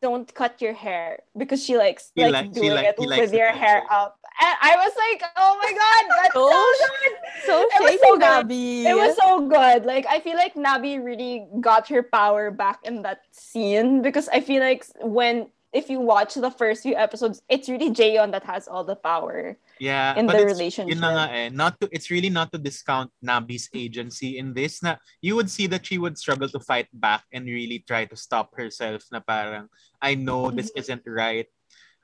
Don't 0.03 0.29
cut 0.35 0.61
your 0.61 0.75
hair 0.75 1.21
because 1.33 1.65
she 1.65 1.79
likes 1.79 2.13
He 2.15 2.21
like 2.21 2.33
like- 2.33 2.53
doing 2.53 2.77
like- 2.77 2.85
it 2.85 2.99
with 3.01 3.33
it 3.33 3.39
your 3.39 3.49
hair 3.49 3.81
up. 3.91 4.21
And 4.35 4.55
I 4.61 4.75
was 4.75 4.93
like, 4.99 5.23
oh 5.37 5.55
my 5.63 5.73
god, 5.73 6.03
that's 6.11 6.35
so, 6.35 6.51
So 6.51 6.87
good. 6.91 7.15
So 7.47 7.55
It 7.63 7.83
was 7.83 8.01
so 8.01 8.13
good. 8.19 8.47
Nabi. 8.49 8.85
It 8.85 8.97
was 8.97 9.17
so 9.17 9.31
good. 9.47 9.85
Like 9.87 10.07
I 10.11 10.19
feel 10.21 10.35
like 10.35 10.55
Nabi 10.55 11.03
really 11.03 11.47
got 11.61 11.89
her 11.89 12.03
power 12.03 12.51
back 12.51 12.81
in 12.83 13.03
that 13.03 13.23
scene 13.31 14.03
because 14.03 14.29
I 14.29 14.41
feel 14.41 14.61
like 14.61 14.85
when 15.01 15.47
if 15.75 15.91
you 15.91 15.99
watch 15.99 16.35
the 16.39 16.51
first 16.51 16.87
few 16.87 16.95
episodes, 16.95 17.43
it's 17.51 17.69
really 17.69 17.91
Jaeon 17.91 18.31
that 18.31 18.45
has 18.47 18.71
all 18.71 18.85
the 18.85 18.95
power. 18.95 19.59
Yeah, 19.83 20.15
in 20.15 20.27
but 20.27 20.39
the 20.39 20.47
relationship. 20.47 20.95
Yun 20.95 21.03
na 21.03 21.11
nga 21.11 21.27
eh. 21.35 21.49
Not 21.51 21.79
to, 21.83 21.91
it's 21.91 22.11
really 22.15 22.31
not 22.31 22.55
to 22.55 22.59
discount 22.63 23.11
Nabi's 23.19 23.69
agency 23.75 24.39
in 24.39 24.55
this. 24.55 24.83
Na 24.83 24.97
you 25.21 25.35
would 25.35 25.51
see 25.51 25.67
that 25.67 25.87
she 25.87 25.99
would 25.99 26.17
struggle 26.17 26.49
to 26.49 26.63
fight 26.63 26.87
back 26.95 27.27
and 27.35 27.45
really 27.47 27.83
try 27.83 28.07
to 28.07 28.17
stop 28.17 28.55
herself. 28.55 29.03
Na 29.11 29.19
parang 29.19 29.67
I 29.99 30.15
know 30.15 30.55
this 30.55 30.71
isn't 30.79 31.03
right. 31.07 31.51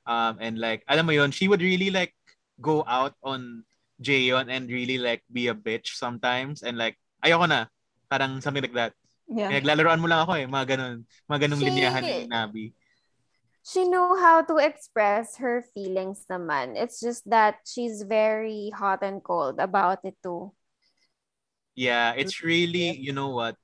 Um, 0.03 0.43
and 0.43 0.59
like 0.59 0.83
alam 0.91 1.07
mo 1.07 1.15
yon, 1.15 1.31
she 1.31 1.47
would 1.47 1.63
really 1.63 1.95
like 1.95 2.11
go 2.61 2.85
out 2.87 3.17
on 3.25 3.65
Jaeon 4.01 4.49
and 4.49 4.69
really 4.71 4.97
like 4.97 5.25
be 5.33 5.49
a 5.49 5.57
bitch 5.57 5.97
sometimes 5.97 6.63
and 6.63 6.77
like 6.77 6.97
ayoko 7.25 7.49
na. 7.49 7.67
Parang 8.11 8.41
something 8.41 8.63
like 8.63 8.75
that. 8.75 8.93
Yeah. 9.31 9.51
Naglalaroan 9.51 10.03
mo 10.03 10.09
lang 10.11 10.27
ako 10.27 10.33
eh. 10.35 10.47
Mga 10.47 10.67
ganun. 10.77 10.97
Mga 11.31 11.39
ganung 11.47 11.63
linyahan 11.63 12.03
ni 12.03 12.27
Nabi. 12.27 12.65
she 13.63 13.85
know 13.85 14.17
how 14.17 14.43
to 14.43 14.57
express 14.57 15.37
her 15.37 15.63
feelings 15.75 16.25
naman. 16.31 16.77
It's 16.77 17.01
just 17.01 17.29
that 17.29 17.61
she's 17.65 18.03
very 18.03 18.73
hot 18.75 19.03
and 19.03 19.23
cold 19.23 19.61
about 19.61 20.01
it 20.05 20.17
too. 20.23 20.53
Yeah, 21.77 22.13
it's 22.17 22.43
really, 22.43 22.97
you 22.97 23.13
know 23.13 23.31
what, 23.31 23.57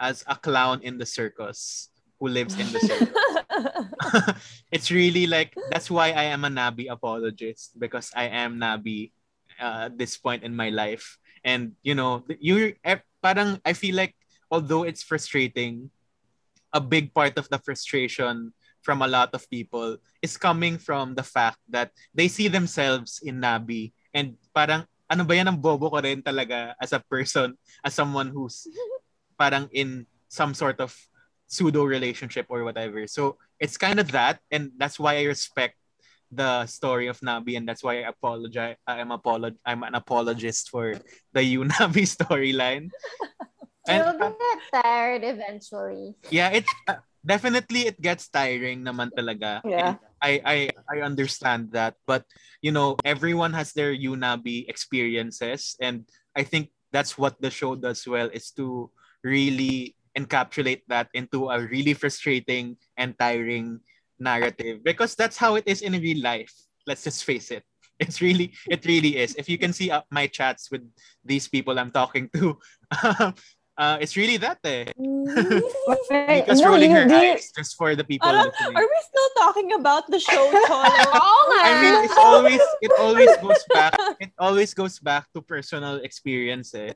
as 0.00 0.24
a 0.26 0.36
clown 0.36 0.80
in 0.82 0.98
the 0.98 1.06
circus 1.06 1.88
who 2.20 2.28
lives 2.28 2.58
in 2.58 2.68
the 2.72 2.80
circus. 2.80 3.12
it's 4.72 4.90
really 4.90 5.26
like 5.26 5.54
that's 5.70 5.90
why 5.90 6.12
I 6.12 6.30
am 6.34 6.44
a 6.44 6.52
Nabi 6.52 6.90
apologist 6.90 7.78
because 7.78 8.10
I 8.14 8.28
am 8.28 8.60
Nabi 8.60 9.12
uh, 9.60 9.90
at 9.90 9.98
this 9.98 10.16
point 10.16 10.42
in 10.44 10.54
my 10.54 10.70
life. 10.70 11.18
And 11.44 11.72
you 11.82 11.94
know, 11.94 12.24
you 12.40 12.74
eh, 12.84 13.00
parang 13.22 13.60
I 13.64 13.72
feel 13.72 13.96
like 13.96 14.14
although 14.50 14.84
it's 14.84 15.02
frustrating, 15.02 15.90
a 16.72 16.80
big 16.80 17.14
part 17.14 17.38
of 17.38 17.48
the 17.48 17.58
frustration 17.58 18.52
from 18.82 19.02
a 19.02 19.10
lot 19.10 19.34
of 19.34 19.48
people 19.50 19.98
is 20.22 20.36
coming 20.38 20.78
from 20.78 21.14
the 21.14 21.22
fact 21.26 21.58
that 21.70 21.90
they 22.14 22.28
see 22.28 22.46
themselves 22.46 23.18
in 23.24 23.42
Nabi 23.42 23.90
and 24.14 24.38
parang 24.54 24.86
ano 25.10 25.22
ba 25.22 25.38
yan 25.38 25.50
ang 25.50 25.58
bobo 25.58 25.90
ko 25.90 25.98
rin 26.02 26.22
talaga 26.22 26.74
as 26.82 26.90
a 26.90 27.02
person, 27.02 27.54
as 27.82 27.94
someone 27.94 28.30
who's 28.30 28.66
parang 29.40 29.70
in 29.70 30.06
some 30.26 30.54
sort 30.54 30.78
of 30.82 30.90
pseudo 31.46 31.84
relationship 31.84 32.46
or 32.48 32.64
whatever. 32.64 33.06
So 33.06 33.38
it's 33.58 33.76
kind 33.78 33.98
of 34.00 34.12
that, 34.12 34.40
and 34.50 34.72
that's 34.76 34.98
why 34.98 35.18
I 35.18 35.24
respect 35.24 35.76
the 36.30 36.66
story 36.66 37.06
of 37.06 37.20
Nabi, 37.20 37.56
and 37.56 37.68
that's 37.68 37.82
why 37.82 38.02
I 38.02 38.10
apologize. 38.10 38.76
I'm 38.86 39.10
apolog- 39.14 39.60
I'm 39.64 39.82
an 39.82 39.94
apologist 39.94 40.70
for 40.70 40.94
the 41.32 41.42
you 41.46 41.64
Nabi 41.64 42.04
storyline. 42.06 42.90
You'll 43.86 44.18
And 44.18 44.18
uh, 44.20 44.34
get 44.34 44.82
tired 44.82 45.22
eventually. 45.22 46.18
yeah, 46.34 46.50
it 46.50 46.66
uh, 46.90 46.98
definitely 47.24 47.86
it 47.86 48.02
gets 48.02 48.26
tiring 48.26 48.82
naman 48.82 49.14
talaga. 49.14 49.62
Yeah. 49.62 49.94
And 49.94 49.98
I 50.18 50.32
I 50.42 50.58
I 50.90 50.96
understand 51.06 51.70
that, 51.78 51.94
but 52.02 52.26
you 52.62 52.74
know 52.74 52.98
everyone 53.06 53.54
has 53.54 53.70
their 53.72 53.94
Unabi 53.94 54.66
experiences, 54.66 55.78
and 55.78 56.02
I 56.34 56.42
think 56.42 56.74
that's 56.90 57.14
what 57.18 57.38
the 57.38 57.50
show 57.50 57.78
does 57.78 58.02
well 58.06 58.26
is 58.34 58.50
to 58.58 58.90
really 59.22 59.95
encapsulate 60.16 60.82
that 60.88 61.08
into 61.14 61.50
a 61.50 61.60
really 61.60 61.94
frustrating 61.94 62.76
and 62.96 63.18
tiring 63.18 63.80
narrative 64.18 64.82
because 64.82 65.14
that's 65.14 65.36
how 65.36 65.54
it 65.54 65.64
is 65.66 65.82
in 65.82 65.92
real 65.92 66.22
life. 66.22 66.52
Let's 66.86 67.04
just 67.04 67.24
face 67.24 67.50
it. 67.50 67.62
It's 67.98 68.20
really, 68.20 68.52
it 68.68 68.84
really 68.84 69.16
is. 69.16 69.34
If 69.36 69.48
you 69.48 69.56
can 69.56 69.72
see 69.72 69.90
uh, 69.90 70.02
my 70.10 70.26
chats 70.26 70.70
with 70.70 70.84
these 71.24 71.48
people 71.48 71.78
I'm 71.78 71.90
talking 71.90 72.28
to, 72.36 72.58
uh, 73.78 73.98
it's 74.00 74.16
really 74.16 74.36
that 74.38 74.58
eh. 74.64 74.84
Right. 76.10 76.44
Because 76.44 76.60
No, 76.60 76.70
rolling 76.70 76.90
you- 76.90 76.96
her 76.96 77.04
do 77.06 77.14
you- 77.16 77.32
eyes 77.36 77.52
just 77.56 77.76
for 77.76 77.94
the 77.96 78.04
people 78.04 78.28
Parang, 78.28 78.46
listening. 78.52 78.76
are 78.76 78.86
we 78.86 78.98
still 79.04 79.30
talking 79.38 79.72
about 79.74 80.06
the 80.10 80.18
show, 80.20 80.44
Cholo? 80.66 80.86
I 81.66 81.70
mean, 81.82 81.94
it's 82.04 82.16
always 82.18 82.60
it 82.80 82.92
always 82.98 83.30
goes 83.42 83.62
back 83.74 83.94
it 84.20 84.30
always 84.38 84.74
goes 84.74 84.98
back 84.98 85.26
to 85.34 85.40
personal 85.42 85.96
experience 86.02 86.74
eh. 86.74 86.92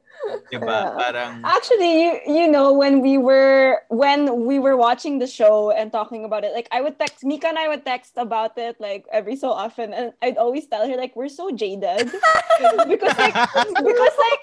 Diba? 0.52 0.66
Yeah. 0.66 0.94
Parang 0.98 1.32
Actually, 1.44 1.92
you 2.02 2.10
you 2.26 2.46
know 2.48 2.72
when 2.72 3.00
we 3.00 3.18
were 3.18 3.82
when 3.88 4.46
we 4.46 4.58
were 4.58 4.76
watching 4.76 5.18
the 5.18 5.26
show 5.26 5.70
and 5.70 5.90
talking 5.92 6.24
about 6.24 6.44
it, 6.44 6.52
like 6.54 6.68
I 6.70 6.80
would 6.80 6.98
text 6.98 7.24
Mika 7.24 7.48
and 7.48 7.58
I 7.58 7.68
would 7.68 7.84
text 7.84 8.14
about 8.16 8.56
it 8.58 8.76
like 8.80 9.04
every 9.12 9.36
so 9.36 9.50
often, 9.50 9.92
and 9.94 10.12
I'd 10.22 10.36
always 10.38 10.66
tell 10.66 10.86
her 10.86 10.96
like 10.96 11.14
we're 11.16 11.30
so 11.32 11.50
jaded 11.50 12.10
because 12.88 13.16
like 13.18 13.34
because 13.84 14.16
like 14.16 14.42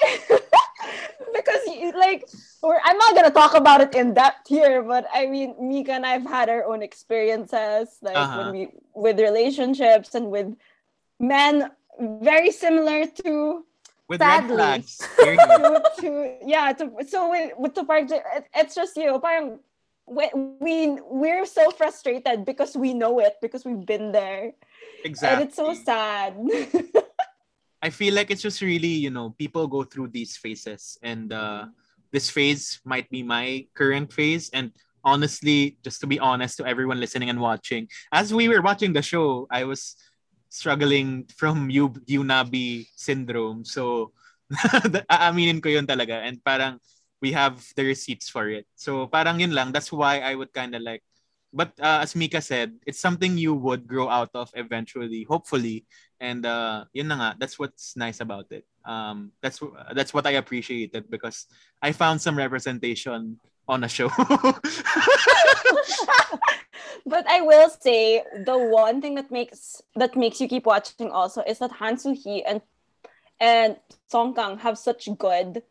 because 1.33 1.61
like 1.95 2.27
we're, 2.61 2.79
I'm 2.83 2.97
not 2.97 3.15
gonna 3.15 3.31
talk 3.31 3.53
about 3.55 3.81
it 3.81 3.95
in 3.95 4.13
depth 4.13 4.47
here, 4.47 4.83
but 4.83 5.07
I 5.13 5.25
mean 5.27 5.55
Mika 5.59 5.93
and 5.93 6.05
I've 6.05 6.25
had 6.25 6.49
our 6.49 6.63
own 6.65 6.81
experiences 6.81 7.97
like 8.01 8.15
Uh-huh. 8.17 8.37
when 8.37 8.51
we 8.53 8.61
with 8.93 9.19
relationships 9.19 10.15
and 10.15 10.29
with 10.31 10.55
men 11.19 11.71
very 11.99 12.51
similar 12.51 13.05
to 13.25 13.65
with 14.07 14.21
red 14.21 14.47
Sadly. 14.47 14.55
flags. 14.55 15.01
To, 15.17 15.81
to 16.01 16.07
yeah 16.45 16.71
to 16.73 16.91
so 17.07 17.29
with, 17.29 17.53
with 17.57 17.73
to 17.73 17.83
park 17.83 18.05
it's 18.55 18.75
just 18.75 18.95
you 18.97 19.05
know 19.07 19.19
parang 19.19 19.59
we, 20.07 20.29
we 20.61 20.97
we're 21.03 21.45
so 21.45 21.69
frustrated 21.71 22.45
because 22.45 22.77
we 22.77 22.93
know 22.93 23.19
it 23.19 23.35
because 23.41 23.65
we've 23.65 23.85
been 23.85 24.11
there 24.13 24.53
Exactly. 25.03 25.33
and 25.33 25.39
it's 25.49 25.57
so 25.57 25.73
sad 25.73 26.37
I 27.81 27.89
feel 27.89 28.13
like 28.13 28.31
it's 28.31 28.41
just 28.41 28.61
really, 28.61 28.95
you 29.05 29.09
know, 29.09 29.35
people 29.37 29.67
go 29.67 29.83
through 29.83 30.09
these 30.09 30.37
phases 30.37 30.97
and 31.03 31.31
uh 31.31 31.65
this 32.11 32.29
phase 32.29 32.79
might 32.85 33.09
be 33.09 33.21
my 33.21 33.67
current 33.75 34.11
phase 34.11 34.49
and 34.53 34.71
honestly, 35.03 35.77
just 35.83 36.01
to 36.01 36.07
be 36.07 36.19
honest 36.19 36.57
to 36.57 36.65
everyone 36.65 36.99
listening 36.99 37.29
and 37.29 37.39
watching, 37.39 37.87
as 38.11 38.33
we 38.33 38.47
were 38.51 38.61
watching 38.61 38.91
the 38.91 39.01
show, 39.01 39.47
I 39.51 39.63
was 39.63 39.95
struggling 40.49 41.25
from 41.35 41.69
U 41.81 41.89
UNABI 41.89 42.87
syndrome. 42.95 43.63
So 43.63 44.11
aaminin 45.11 45.63
ko 45.63 45.69
yun 45.69 45.87
talaga 45.87 46.23
and 46.23 46.43
parang 46.43 46.79
we 47.21 47.31
have 47.31 47.59
the 47.75 47.83
receipts 47.83 48.29
for 48.29 48.49
it. 48.49 48.67
So 48.75 49.07
parang 49.07 49.39
yun 49.39 49.51
lang, 49.55 49.71
that's 49.71 49.91
why 49.91 50.19
I 50.19 50.35
would 50.35 50.53
kind 50.53 50.75
of 50.75 50.81
like 50.81 51.03
but 51.53 51.73
uh, 51.79 51.99
as 52.01 52.15
Mika 52.15 52.41
said, 52.41 52.73
it's 52.85 52.99
something 52.99 53.37
you 53.37 53.53
would 53.53 53.87
grow 53.87 54.09
out 54.09 54.29
of 54.33 54.51
eventually, 54.55 55.23
hopefully. 55.23 55.85
And 56.19 56.45
uh, 56.45 56.85
yun 56.93 57.07
na 57.07 57.15
nga, 57.15 57.35
that's 57.39 57.57
what's 57.59 57.95
nice 57.95 58.19
about 58.19 58.51
it. 58.51 58.65
Um, 58.85 59.31
that's 59.41 59.59
that's 59.93 60.13
what 60.13 60.27
I 60.27 60.31
appreciated 60.31 61.09
because 61.09 61.47
I 61.81 61.91
found 61.91 62.21
some 62.21 62.37
representation 62.37 63.39
on 63.67 63.83
a 63.83 63.89
show. 63.89 64.09
but 67.05 67.27
I 67.27 67.41
will 67.41 67.69
say 67.69 68.23
the 68.45 68.57
one 68.57 69.01
thing 69.01 69.15
that 69.15 69.31
makes 69.31 69.81
that 69.95 70.15
makes 70.15 70.39
you 70.41 70.47
keep 70.47 70.65
watching 70.65 71.11
also 71.11 71.41
is 71.43 71.59
that 71.59 71.71
Han 71.71 71.97
So-hee 71.97 72.43
and 72.43 72.61
and 73.39 73.77
Song 74.09 74.33
Kang 74.33 74.57
have 74.59 74.77
such 74.77 75.09
good 75.17 75.63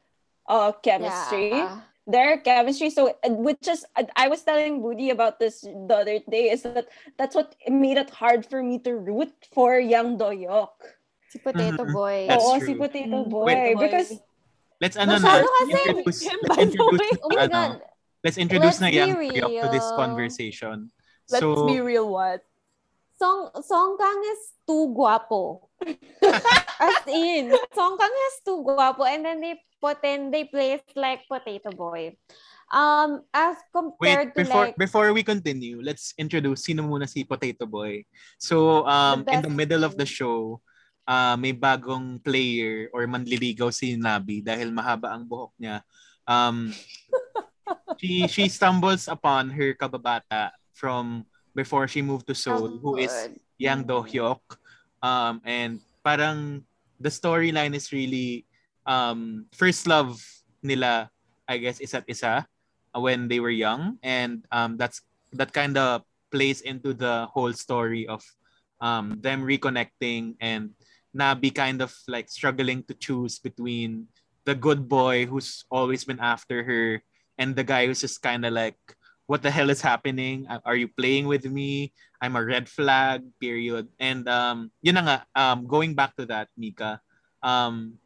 uh 0.49 0.73
chemistry. 0.83 1.51
Yeah. 1.51 1.81
Their 2.07 2.39
chemistry 2.39 2.91
so 2.95 3.19
which 3.27 3.67
is 3.67 3.83
I- 3.99 4.07
i 4.15 4.27
was 4.31 4.47
telling 4.47 4.79
Budi 4.79 5.11
about 5.11 5.43
this 5.43 5.67
the 5.67 5.91
other 6.07 6.23
day 6.31 6.55
is 6.55 6.63
that 6.63 6.87
that's 7.19 7.35
what 7.35 7.59
made 7.67 7.99
it 7.99 8.15
hard 8.15 8.47
for 8.47 8.63
me 8.63 8.79
to 8.87 8.95
root 8.95 9.35
for 9.51 9.75
Yang 9.83 10.23
Dohyuk 10.23 10.71
Si 11.35 11.43
Potato 11.43 11.83
Mhm. 11.83 11.91
Boy. 11.91 12.17
That's 12.31 12.47
Oo, 12.47 12.63
true. 12.63 12.67
si 12.71 12.73
potato 12.79 13.27
Mm. 13.27 13.31
boy 13.31 13.47
Wait. 13.51 13.75
because 13.75 14.23
let's 14.79 14.95
ano 14.95 15.19
na, 15.19 15.43
introduce, 15.43 16.23
let's 16.31 16.63
introduce, 16.63 17.03
way. 17.03 17.11
Oh 17.27 17.31
my 17.35 17.43
ano, 17.51 17.61
let's 18.23 18.39
introduce 18.39 18.79
Let's 18.79 18.87
na 18.87 18.91
Yang 18.95 19.11
be 19.19 19.29
Dohyuk 19.43 19.63
to 19.67 19.69
this 19.75 19.87
conversation. 19.99 20.77
Let's 21.27 21.43
so, 21.43 21.67
be 21.67 21.83
real, 21.83 22.07
what? 22.07 22.47
Song 23.19 23.51
Song 23.67 23.99
Kang 23.99 24.21
is 24.31 24.55
too 24.63 24.95
guapo. 24.95 25.67
As 26.87 27.03
in, 27.11 27.51
Song 27.75 27.99
Kang 27.99 28.15
is 28.31 28.37
too 28.47 28.63
guapo 28.63 29.03
and 29.11 29.27
then 29.27 29.43
they 29.43 29.59
they 29.95 30.45
place 30.49 30.83
like 30.97 31.29
Potato 31.29 31.71
Boy. 31.71 32.17
Um, 32.67 33.23
as 33.31 33.63
Wait, 33.63 33.71
compared 33.71 34.35
to 34.35 34.43
before 34.43 34.65
like, 34.67 34.77
before 34.77 35.09
we 35.13 35.23
continue, 35.23 35.79
let's 35.83 36.15
introduce 36.19 36.67
sino 36.67 36.83
muna 36.83 37.07
si 37.07 37.23
Potato 37.23 37.67
Boy. 37.67 38.03
So, 38.39 38.83
um, 38.87 39.23
The 39.23 39.39
in 39.39 39.43
the 39.47 39.55
middle 39.55 39.85
of 39.87 39.95
the 39.95 40.07
show, 40.07 40.59
uh, 41.07 41.39
may 41.39 41.55
bagong 41.55 42.19
player 42.25 42.91
or 42.91 43.07
manliligaw 43.07 43.71
si 43.71 43.95
Nabi 43.95 44.43
dahil 44.43 44.75
mahaba 44.75 45.15
ang 45.15 45.23
buhok 45.23 45.55
niya. 45.63 45.87
Um, 46.27 46.75
she 48.03 48.27
she 48.27 48.51
stumbles 48.51 49.07
upon 49.07 49.55
her 49.55 49.71
kababata 49.79 50.51
from 50.75 51.23
before 51.55 51.87
she 51.87 52.03
moved 52.03 52.27
to 52.27 52.35
Seoul, 52.35 52.83
who 52.83 52.99
is. 52.99 53.15
Yang 53.57 53.89
Do 53.89 54.05
Hyuk. 54.05 54.45
Um, 55.01 55.41
and 55.45 55.81
parang 56.05 56.61
the 57.01 57.09
storyline 57.09 57.73
is 57.73 57.93
really 57.93 58.45
um, 58.87 59.47
first 59.53 59.87
love 59.87 60.23
nila, 60.63 61.11
I 61.49 61.59
guess, 61.59 61.81
isa't 61.81 62.07
isa 62.09 62.47
uh, 62.95 63.01
when 63.01 63.29
they 63.29 63.41
were 63.41 63.53
young. 63.53 63.99
And 64.03 64.47
um, 64.51 64.77
that's 64.77 65.03
that 65.35 65.53
kind 65.53 65.77
of 65.77 66.03
plays 66.31 66.63
into 66.63 66.95
the 66.95 67.27
whole 67.31 67.53
story 67.53 68.07
of 68.07 68.23
um, 68.81 69.19
them 69.21 69.43
reconnecting 69.43 70.37
and 70.41 70.71
Nabi 71.17 71.55
kind 71.55 71.81
of 71.81 71.95
like 72.09 72.29
struggling 72.29 72.85
to 72.85 72.95
choose 72.95 73.39
between 73.39 74.07
the 74.45 74.55
good 74.55 74.89
boy 74.89 75.27
who's 75.27 75.65
always 75.71 76.05
been 76.05 76.21
after 76.21 76.63
her 76.63 77.03
and 77.39 77.57
the 77.57 77.65
guy 77.65 77.87
who's 77.87 78.01
just 78.01 78.23
kind 78.23 78.45
of 78.45 78.53
like, 78.53 78.79
what 79.27 79.43
the 79.43 79.51
hell 79.51 79.71
is 79.71 79.81
happening? 79.81 80.47
Are 80.65 80.77
you 80.77 80.89
playing 80.89 81.27
with 81.27 81.45
me? 81.45 81.93
I'm 82.21 82.37
a 82.37 82.45
red 82.45 82.69
flag, 82.69 83.25
period. 83.41 83.89
And 83.99 84.29
um, 84.29 84.71
yun 84.83 84.95
na 84.95 85.03
nga, 85.03 85.19
um, 85.35 85.67
going 85.67 85.95
back 85.95 86.15
to 86.17 86.27
that, 86.31 86.49
Mika, 86.57 87.01
um, 87.43 87.99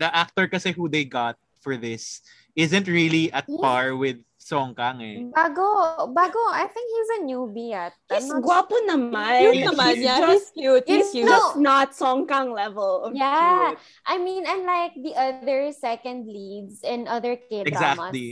the 0.00 0.08
actor 0.08 0.48
kasi 0.48 0.72
who 0.72 0.88
they 0.88 1.04
got 1.04 1.36
for 1.60 1.76
this 1.76 2.24
isn't 2.56 2.88
really 2.88 3.28
at 3.30 3.44
Yes. 3.46 3.60
par 3.60 3.92
with 3.94 4.16
Song 4.40 4.72
Kang 4.72 4.98
eh. 5.04 5.28
Bago, 5.30 6.08
bago, 6.10 6.40
I 6.50 6.64
think 6.66 6.86
he's 6.88 7.10
a 7.12 7.20
newbie 7.28 7.76
at. 7.76 7.92
he's 8.08 8.26
not 8.26 8.40
guapo 8.40 8.72
naman 8.88 9.52
Cute 9.52 9.60
He's 9.60 9.68
naman, 9.68 9.90
he's 9.94 10.02
yeah. 10.02 10.18
just, 10.18 10.32
He's 10.32 10.46
cute. 10.56 10.84
He's 10.88 10.96
He's 10.96 11.10
cute. 11.12 11.28
no- 11.28 11.36
just 11.36 11.56
not 11.60 11.88
Song 11.94 12.24
Kang 12.24 12.50
level 12.50 13.04
of 13.04 13.12
Yeah. 13.12 13.76
cute. 13.76 13.78
I 14.08 14.16
mean, 14.16 14.48
unlike 14.48 14.96
the 14.96 15.12
other 15.14 15.70
second 15.76 16.24
leads 16.26 16.80
in 16.82 17.04
other 17.06 17.36
K-dramas. 17.36 17.68
Exactly. 17.70 18.28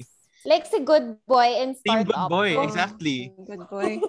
Like 0.49 0.65
si 0.65 0.81
Good 0.81 1.21
Boy 1.29 1.61
in 1.61 1.77
Team 1.77 2.03
Startup. 2.09 2.27
Good 2.27 2.33
Boy, 2.33 2.51
Oh. 2.57 2.65
exactly. 2.65 3.19
good 3.45 3.63
boy 3.69 4.01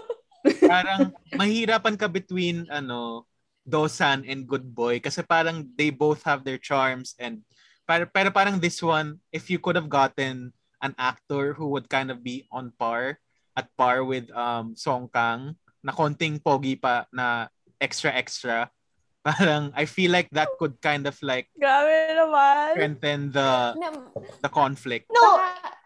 parang 0.64 1.12
mahirapan 1.36 1.98
ka 1.98 2.08
between 2.08 2.64
ano 2.70 3.27
Dosan 3.68 4.24
and 4.24 4.48
Good 4.48 4.72
Boy 4.72 4.96
kasi 4.98 5.20
parang 5.20 5.68
they 5.76 5.92
both 5.92 6.24
have 6.24 6.42
their 6.42 6.56
charms 6.56 7.12
and 7.20 7.44
pero, 7.84 8.08
pero 8.08 8.32
parang 8.32 8.56
this 8.56 8.80
one 8.80 9.20
if 9.28 9.52
you 9.52 9.60
could 9.60 9.76
have 9.76 9.92
gotten 9.92 10.56
an 10.80 10.96
actor 10.96 11.52
who 11.52 11.68
would 11.76 11.88
kind 11.92 12.08
of 12.08 12.24
be 12.24 12.48
on 12.48 12.72
par 12.80 13.20
at 13.52 13.68
par 13.76 14.02
with 14.08 14.32
um 14.32 14.72
Song 14.72 15.12
Kang 15.12 15.52
na 15.84 15.92
konting 15.92 16.40
pogi 16.40 16.80
pa 16.80 17.04
na 17.12 17.52
extra 17.76 18.10
extra 18.10 18.72
parang 19.28 19.74
I 19.76 19.84
feel 19.84 20.10
like 20.14 20.30
that 20.32 20.48
could 20.56 20.80
kind 20.80 21.04
of 21.04 21.18
like 21.20 21.52
Grabe 21.58 22.16
naman. 22.16 22.72
strengthen 22.72 23.20
the 23.36 23.76
Na- 23.76 24.08
the 24.40 24.48
conflict 24.48 25.10
no 25.12 25.42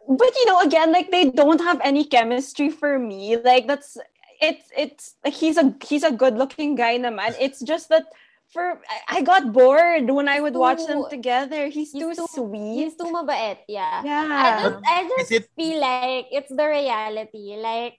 but 0.06 0.32
you 0.36 0.46
know 0.46 0.60
again 0.60 0.92
like 0.92 1.10
they 1.10 1.26
don't 1.32 1.60
have 1.64 1.80
any 1.82 2.04
chemistry 2.04 2.68
for 2.68 3.00
me 3.00 3.40
like 3.40 3.66
that's 3.66 3.96
it's 4.42 4.66
it's 4.76 5.14
like 5.24 5.32
he's 5.38 5.56
a 5.56 5.70
he's 5.86 6.02
a 6.02 6.10
good 6.10 6.34
looking 6.34 6.74
guy 6.74 6.98
naman 6.98 7.30
it's 7.38 7.62
just 7.62 7.88
that 7.88 8.04
for 8.50 8.82
I, 8.84 9.18
I 9.18 9.18
got 9.22 9.48
bored 9.54 10.10
when 10.10 10.28
I 10.28 10.42
would 10.42 10.52
watch 10.58 10.84
them 10.84 11.06
together 11.08 11.70
he's, 11.72 11.94
he's 11.94 12.02
too, 12.02 12.12
too- 12.12 12.28
sweet 12.28 12.90
He's 12.90 12.96
too 12.98 13.08
mabait, 13.08 13.64
yeah. 13.70 14.02
Yeah. 14.04 14.26
I 14.28 14.44
yeah 14.44 14.58
just, 14.60 14.78
I 14.84 14.98
just 15.16 15.30
it- 15.32 15.48
feel 15.56 15.78
like 15.80 16.26
it's 16.28 16.52
the 16.52 16.66
reality. 16.68 17.56
Like, 17.56 17.96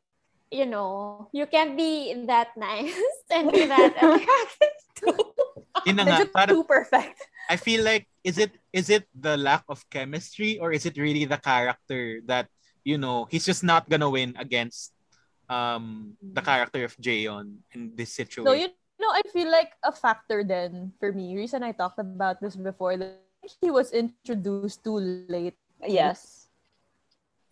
you 0.52 0.68
know, 0.70 1.30
you 1.34 1.48
can't 1.50 1.74
be 1.74 2.14
that 2.30 2.54
nice 2.54 2.94
and 3.34 3.50
be 3.50 3.66
that 3.66 3.98
attractive 3.98 4.78
too. 4.94 5.18
nga 5.90 6.04
Medyo 6.06 6.48
too 6.48 6.64
perfect. 6.70 7.18
I 7.50 7.58
feel 7.58 7.82
like 7.84 8.06
is 8.24 8.38
it 8.38 8.54
is 8.72 8.94
it 8.94 9.10
the 9.18 9.36
lack 9.36 9.66
of 9.68 9.82
chemistry 9.90 10.60
or 10.62 10.70
is 10.72 10.86
it 10.86 10.96
really 11.02 11.26
the 11.26 11.42
character 11.42 12.22
that 12.30 12.48
you 12.86 13.02
know 13.02 13.26
he's 13.26 13.44
just 13.44 13.64
not 13.66 13.90
gonna 13.90 14.10
win 14.10 14.38
against 14.38 14.94
um 15.50 16.16
the 16.22 16.42
character 16.42 16.84
of 16.86 16.96
Jaeon 16.98 17.60
in 17.74 17.96
this 17.96 18.14
situation. 18.14 18.46
No, 18.48 18.54
you 18.56 18.70
know, 19.00 19.12
I 19.12 19.22
feel 19.32 19.52
like 19.52 19.74
a 19.84 19.92
factor 19.92 20.44
then 20.44 20.94
for 21.00 21.12
me. 21.12 21.36
Reason 21.36 21.64
I 21.64 21.72
talked 21.72 22.00
about 22.00 22.40
this 22.42 22.56
before, 22.56 22.98
that 22.98 23.20
he 23.62 23.72
was 23.72 23.92
introduced 23.92 24.84
too 24.84 25.00
late. 25.28 25.58
yes 25.84 26.48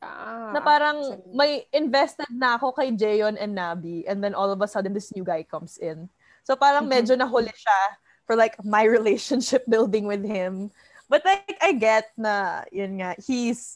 Ah, 0.01 0.55
na 0.55 0.59
parang 0.63 0.97
may 1.29 1.67
invested 1.69 2.25
na 2.33 2.57
ako 2.57 2.73
kay 2.73 2.89
Jayon 2.95 3.37
and 3.37 3.53
Nabi 3.53 4.01
and 4.09 4.17
then 4.23 4.33
all 4.33 4.49
of 4.49 4.57
a 4.57 4.65
sudden 4.65 4.95
this 4.97 5.13
new 5.13 5.21
guy 5.21 5.43
comes 5.45 5.77
in. 5.77 6.09
So 6.41 6.57
parang 6.57 6.89
Mhm. 6.89 6.93
medyo 6.95 7.13
nahuli 7.13 7.53
siya 7.53 7.79
for 8.25 8.33
like 8.33 8.57
my 8.65 8.81
relationship 8.97 9.61
building 9.69 10.09
with 10.09 10.25
him. 10.25 10.73
But 11.11 11.21
like, 11.27 11.59
I 11.59 11.75
get 11.75 12.09
na, 12.17 12.63
yun 12.71 12.97
nga, 13.03 13.19
he's, 13.19 13.75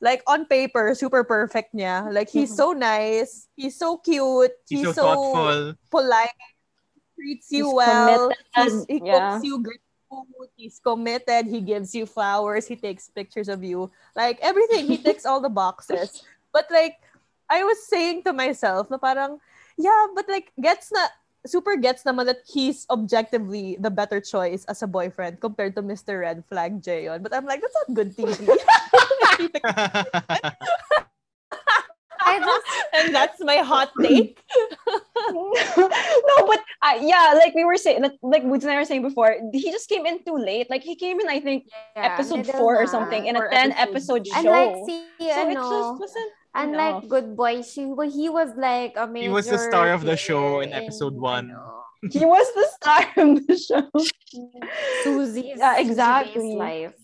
like, 0.00 0.22
on 0.26 0.44
paper, 0.46 0.94
super 0.94 1.24
perfect 1.24 1.74
niya. 1.74 2.12
Like, 2.12 2.28
he's 2.28 2.54
so 2.54 2.70
mm-hmm. 2.70 2.80
nice. 2.80 3.48
He's 3.56 3.76
so 3.78 3.98
cute. 3.98 4.52
He's, 4.68 4.86
He's, 4.86 4.94
so, 4.94 5.02
thoughtful. 5.02 5.74
polite. 5.90 6.34
Treats 7.14 7.50
you 7.50 7.66
He's 7.66 7.74
well. 7.74 8.30
He's, 8.54 8.86
he 8.86 9.00
Yeah. 9.04 9.34
cooks 9.34 9.44
you 9.44 9.62
great 9.62 9.82
food. 10.10 10.48
He's 10.56 10.78
committed. 10.78 11.46
He 11.46 11.60
gives 11.60 11.94
you 11.94 12.06
flowers. 12.06 12.66
He 12.66 12.76
takes 12.76 13.08
pictures 13.10 13.48
of 13.48 13.62
you. 13.62 13.90
Like, 14.14 14.38
everything. 14.40 14.86
He 14.86 14.98
ticks 14.98 15.26
all 15.26 15.40
the 15.40 15.52
boxes. 15.52 16.22
But 16.48 16.64
like, 16.72 16.96
I 17.50 17.62
was 17.62 17.76
saying 17.86 18.24
to 18.24 18.32
myself 18.32 18.88
na 18.88 18.96
parang, 18.96 19.38
yeah, 19.76 20.08
but 20.16 20.24
like, 20.32 20.50
gets 20.56 20.90
na, 20.90 21.12
super 21.46 21.76
gets 21.76 22.02
naman 22.04 22.26
that 22.26 22.42
he's 22.48 22.86
objectively 22.90 23.76
the 23.80 23.90
better 23.90 24.20
choice 24.20 24.64
as 24.66 24.82
a 24.82 24.86
boyfriend 24.86 25.40
compared 25.40 25.76
to 25.76 25.82
Mr. 25.82 26.20
Red 26.20 26.44
Flag 26.48 26.82
Jayon. 26.82 27.22
But 27.22 27.34
I'm 27.34 27.46
like, 27.46 27.60
that's 27.60 27.76
not 27.86 27.94
good 27.94 28.16
TV. 28.16 28.36
I 32.28 32.38
just 32.38 32.66
and 32.94 33.14
that's 33.14 33.40
my 33.40 33.56
hot 33.58 33.90
take. 34.00 34.38
no, 35.30 36.36
but 36.46 36.60
uh, 36.82 36.98
yeah, 37.00 37.34
like 37.34 37.54
we 37.54 37.64
were 37.64 37.76
saying, 37.76 38.02
like, 38.02 38.18
like 38.22 38.42
Woods 38.44 38.64
and 38.64 38.72
I 38.72 38.76
were 38.76 38.84
saying 38.84 39.02
before, 39.02 39.36
he 39.52 39.70
just 39.70 39.88
came 39.88 40.06
in 40.06 40.22
too 40.24 40.36
late. 40.36 40.68
Like 40.70 40.82
he 40.82 40.96
came 40.96 41.20
in, 41.20 41.28
I 41.28 41.40
think, 41.40 41.64
yeah, 41.96 42.12
episode 42.12 42.46
middle 42.46 42.54
four 42.54 42.76
or 42.76 42.86
something 42.86 43.26
in 43.26 43.36
a 43.36 43.48
10 43.48 43.72
episode 43.72 43.88
episode 43.88 44.24
two. 44.24 44.30
show. 44.30 44.38
Unlike 44.38 44.76
si, 44.86 45.04
so 45.18 45.24
it 45.24 45.56
ano, 45.56 45.70
just 45.70 46.00
wasn't 46.00 46.32
unlike 46.54 46.90
enough. 46.90 47.08
Good 47.08 47.36
Boy, 47.36 47.62
she, 47.62 47.84
well, 47.86 48.10
he 48.10 48.28
was 48.28 48.50
like 48.56 48.94
a 48.96 49.06
major 49.06 49.22
He 49.24 49.28
was 49.28 49.48
the 49.48 49.58
star 49.58 49.92
of 49.92 50.02
the 50.02 50.16
show 50.16 50.60
in 50.60 50.70
player 50.70 50.82
episode 50.82 51.14
one. 51.14 51.54
He 52.10 52.24
was 52.24 52.46
the 52.54 52.68
star 52.76 53.02
of 53.16 53.46
the 53.46 53.56
show. 53.58 53.90
Susie's 55.02 55.58
Yeah, 55.58 55.78
exactly. 55.78 56.54
life. 56.54 56.94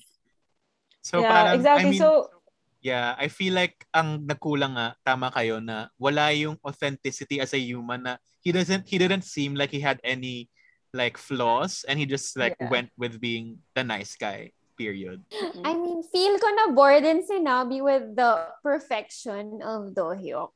So 1.04 1.20
yeah, 1.20 1.28
parang, 1.28 1.54
exactly. 1.60 1.84
I 1.84 1.90
mean, 1.92 2.00
so 2.00 2.32
yeah, 2.80 3.12
I 3.20 3.28
feel 3.28 3.52
like 3.52 3.84
ang 3.92 4.24
nagkulang 4.24 4.80
nga, 4.80 4.96
tama 5.04 5.28
kayo 5.32 5.60
na 5.60 5.92
wala 6.00 6.32
yung 6.32 6.56
authenticity 6.64 7.40
as 7.44 7.52
a 7.52 7.60
human 7.60 8.08
na 8.08 8.16
he 8.40 8.52
doesn't, 8.52 8.88
he 8.88 8.96
didn't 8.96 9.24
seem 9.24 9.52
like 9.52 9.68
he 9.70 9.80
had 9.80 10.00
any 10.04 10.48
like 10.92 11.20
flaws 11.20 11.84
and 11.88 11.98
he 12.00 12.06
just 12.06 12.36
like 12.36 12.56
Yeah. 12.60 12.70
went 12.70 12.90
with 12.96 13.20
being 13.20 13.60
the 13.76 13.84
nice 13.84 14.16
guy, 14.16 14.52
period. 14.76 15.24
I 15.64 15.74
mean, 15.74 16.04
feel 16.08 16.38
ko 16.38 16.48
na 16.54 16.76
bored 16.76 17.02
din 17.02 17.24
si 17.24 17.40
Nabi 17.40 17.82
with 17.82 18.16
the 18.16 18.52
perfection 18.62 19.64
of 19.64 19.96
Dohyuk. 19.96 20.52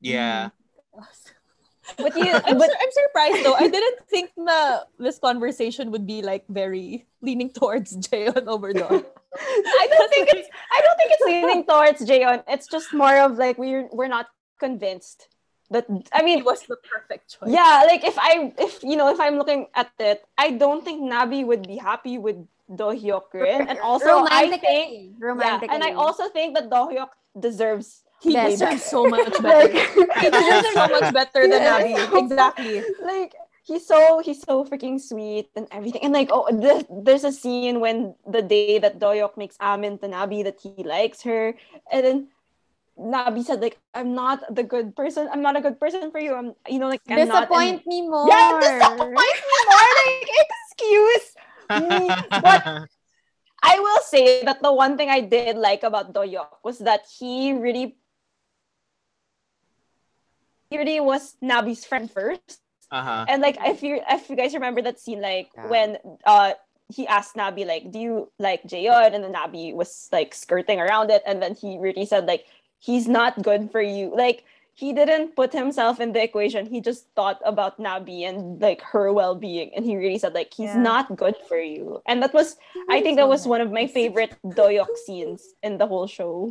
Yeah. 0.00 0.50
But 1.96 2.16
you 2.16 2.30
I'm, 2.46 2.58
but 2.58 2.70
sur- 2.70 2.80
I'm 2.82 2.92
surprised 2.92 3.40
though. 3.44 3.54
I 3.54 3.68
didn't 3.74 4.00
think 4.08 4.30
na 4.36 4.80
this 4.98 5.18
conversation 5.18 5.90
would 5.90 6.06
be 6.06 6.22
like 6.22 6.44
very 6.48 7.06
leaning 7.22 7.50
towards 7.50 7.96
Jaeon 7.96 8.46
over 8.46 8.72
Don. 8.72 9.02
I 9.02 9.86
don't 9.90 10.10
think 10.10 10.28
it's 10.34 10.48
I 10.72 10.78
don't 10.80 10.96
think 10.98 11.10
it's 11.14 11.26
leaning 11.26 11.62
towards 11.64 12.00
Jaeon. 12.02 12.42
It's 12.48 12.66
just 12.66 12.92
more 12.92 13.16
of 13.20 13.38
like 13.38 13.58
we're 13.58 13.88
we're 13.92 14.08
not 14.10 14.26
convinced 14.58 15.28
that 15.70 15.86
I 16.12 16.20
He 16.20 16.24
mean 16.24 16.44
was 16.44 16.62
the 16.66 16.76
perfect 16.82 17.38
choice. 17.38 17.50
yeah, 17.50 17.84
like 17.86 18.02
if 18.04 18.18
I 18.18 18.52
if 18.58 18.82
you 18.82 18.96
know 18.96 19.08
if 19.08 19.20
I'm 19.20 19.38
looking 19.38 19.66
at 19.74 19.90
it, 19.98 20.24
I 20.36 20.50
don't 20.50 20.84
think 20.84 21.00
Nabi 21.02 21.46
would 21.46 21.66
be 21.66 21.76
happy 21.78 22.18
with 22.18 22.36
Dohyuk 22.70 23.30
Rin. 23.34 23.68
And 23.68 23.78
also 23.78 24.26
I 24.26 24.50
think 24.50 24.62
yeah, 25.22 25.60
and 25.70 25.82
I 25.82 25.92
also 25.94 26.28
think 26.28 26.54
that 26.58 26.70
Dohyuk 26.70 27.10
deserves 27.38 28.02
He 28.20 28.34
Better. 28.34 28.50
deserves 28.50 28.84
so 28.84 29.06
much 29.08 29.32
better. 29.42 29.72
he 30.20 30.28
deserves 30.30 30.72
so 30.76 30.86
much 30.88 31.08
better 31.14 31.48
than. 31.48 31.62
Abby. 31.62 31.96
Exactly. 32.18 32.82
like 33.02 33.32
he's 33.64 33.86
so 33.86 34.20
he's 34.20 34.42
so 34.42 34.64
freaking 34.64 35.00
sweet 35.00 35.48
and 35.56 35.68
everything 35.70 36.02
and 36.04 36.12
like 36.12 36.28
oh 36.32 36.44
the, 36.52 36.84
there's 37.04 37.24
a 37.24 37.32
scene 37.32 37.80
when 37.80 38.14
the 38.26 38.42
day 38.42 38.78
that 38.78 38.98
Dohyuk 38.98 39.36
makes 39.36 39.56
Amin 39.60 39.96
to 39.98 40.08
Nabi 40.08 40.42
that 40.44 40.58
he 40.60 40.82
likes 40.84 41.22
her 41.22 41.54
and 41.92 42.04
then 42.04 42.18
Nabi 42.98 43.44
said 43.44 43.60
like 43.60 43.78
I'm 43.94 44.14
not 44.14 44.42
the 44.54 44.64
good 44.64 44.96
person 44.96 45.28
I'm 45.32 45.40
not 45.40 45.56
a 45.56 45.60
good 45.60 45.78
person 45.78 46.10
for 46.10 46.18
you 46.20 46.34
I'm 46.34 46.52
you 46.68 46.78
know 46.80 46.88
like 46.88 47.00
I'm 47.08 47.28
not 47.28 47.48
Disappoint 47.48 47.86
me 47.86 48.08
more. 48.08 48.26
yeah 48.28 48.58
disappoint 48.60 49.40
me 49.48 49.58
more 49.70 49.90
like 50.04 50.28
excuse 50.66 51.26
me 51.70 52.04
but 52.28 52.62
I 53.62 53.76
will 53.78 54.02
say 54.08 54.42
that 54.44 54.62
the 54.64 54.72
one 54.72 54.96
thing 54.96 55.10
I 55.12 55.20
did 55.20 55.56
like 55.56 55.84
about 55.84 56.12
Dohyuk 56.16 56.64
was 56.64 56.78
that 56.80 57.04
he 57.06 57.52
really 57.52 57.99
he 60.70 60.78
really 60.78 61.00
was 61.00 61.36
Nabi's 61.42 61.84
friend 61.84 62.10
first 62.10 62.62
Uh-huh. 62.90 63.22
and 63.30 63.38
like 63.42 63.54
if 63.62 63.82
you 63.86 64.02
if 64.10 64.26
you 64.30 64.34
guys 64.34 64.50
remember 64.54 64.82
that 64.82 64.98
scene, 64.98 65.20
like 65.22 65.50
Yeah. 65.54 65.66
when 65.70 65.88
uh 66.26 66.52
he 66.90 67.06
asked 67.06 67.38
Nabi 67.38 67.62
like, 67.62 67.92
"Do 67.94 67.98
you 68.02 68.14
like 68.42 68.66
Jaeon?" 68.66 69.14
and 69.14 69.22
then 69.22 69.30
Nabi 69.30 69.70
was 69.72 70.10
like 70.10 70.34
skirting 70.34 70.80
around 70.82 71.06
it, 71.14 71.22
and 71.22 71.38
then 71.38 71.54
he 71.54 71.78
really 71.78 72.02
said 72.02 72.26
like, 72.26 72.50
"He's 72.82 73.06
not 73.06 73.38
good 73.46 73.70
for 73.70 73.78
you." 73.78 74.10
Like 74.10 74.42
he 74.74 74.90
didn't 74.90 75.38
put 75.38 75.52
himself 75.54 76.00
in 76.02 76.10
the 76.18 76.22
equation. 76.22 76.66
He 76.66 76.80
just 76.82 77.06
thought 77.14 77.38
about 77.46 77.78
Nabi 77.78 78.26
and 78.26 78.58
like 78.58 78.82
her 78.90 79.12
well 79.14 79.38
being, 79.38 79.70
and 79.70 79.86
he 79.86 79.94
really 79.94 80.18
said 80.18 80.34
like, 80.34 80.50
"He's 80.50 80.74
Yeah. 80.74 80.82
not 80.90 81.14
good 81.14 81.38
for 81.46 81.62
you." 81.62 82.02
And 82.10 82.18
that 82.26 82.34
was 82.34 82.58
I 82.90 82.98
think 83.06 83.22
that 83.22 83.30
was 83.30 83.46
one 83.46 83.62
of 83.62 83.70
my 83.70 83.86
favorite 83.86 84.34
Dohyuk 84.42 84.90
scenes 85.06 85.54
in 85.62 85.78
the 85.78 85.86
whole 85.86 86.10
show. 86.10 86.50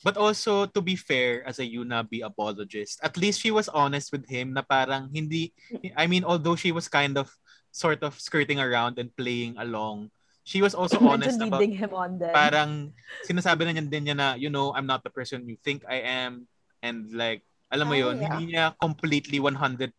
But 0.00 0.16
also, 0.16 0.64
to 0.64 0.80
be 0.80 0.96
fair, 0.96 1.44
as 1.44 1.60
a 1.60 1.66
Yunabi 1.68 2.24
apologist, 2.24 3.00
at 3.04 3.20
least 3.20 3.40
she 3.40 3.52
was 3.52 3.68
honest 3.68 4.12
with 4.12 4.24
him 4.24 4.56
na 4.56 4.64
parang 4.64 5.12
hindi, 5.12 5.52
I 5.92 6.08
mean, 6.08 6.24
although 6.24 6.56
she 6.56 6.72
was 6.72 6.88
kind 6.88 7.20
of 7.20 7.28
sort 7.70 8.00
of 8.02 8.16
skirting 8.16 8.56
around 8.58 8.96
and 8.96 9.12
playing 9.12 9.60
along, 9.60 10.08
she 10.40 10.64
was 10.64 10.72
also 10.72 10.96
honest 11.04 11.36
Imagine 11.36 11.52
about 11.52 11.68
him 11.68 11.92
on 11.92 12.10
then. 12.16 12.32
parang 12.32 12.70
sinasabi 13.28 13.68
na 13.68 13.72
niya 13.76 13.84
din 13.92 14.04
niya 14.08 14.16
na, 14.16 14.28
you 14.40 14.48
know, 14.48 14.72
I'm 14.72 14.88
not 14.88 15.04
the 15.04 15.12
person 15.12 15.44
you 15.44 15.60
think 15.60 15.84
I 15.84 16.00
am. 16.00 16.48
And 16.80 17.12
like, 17.12 17.44
alam 17.68 17.92
mo 17.92 17.94
Ah, 17.94 18.00
yun, 18.08 18.16
yeah. 18.16 18.32
hindi 18.32 18.56
niya 18.56 18.64
completely 18.80 19.36
100% 19.36 19.92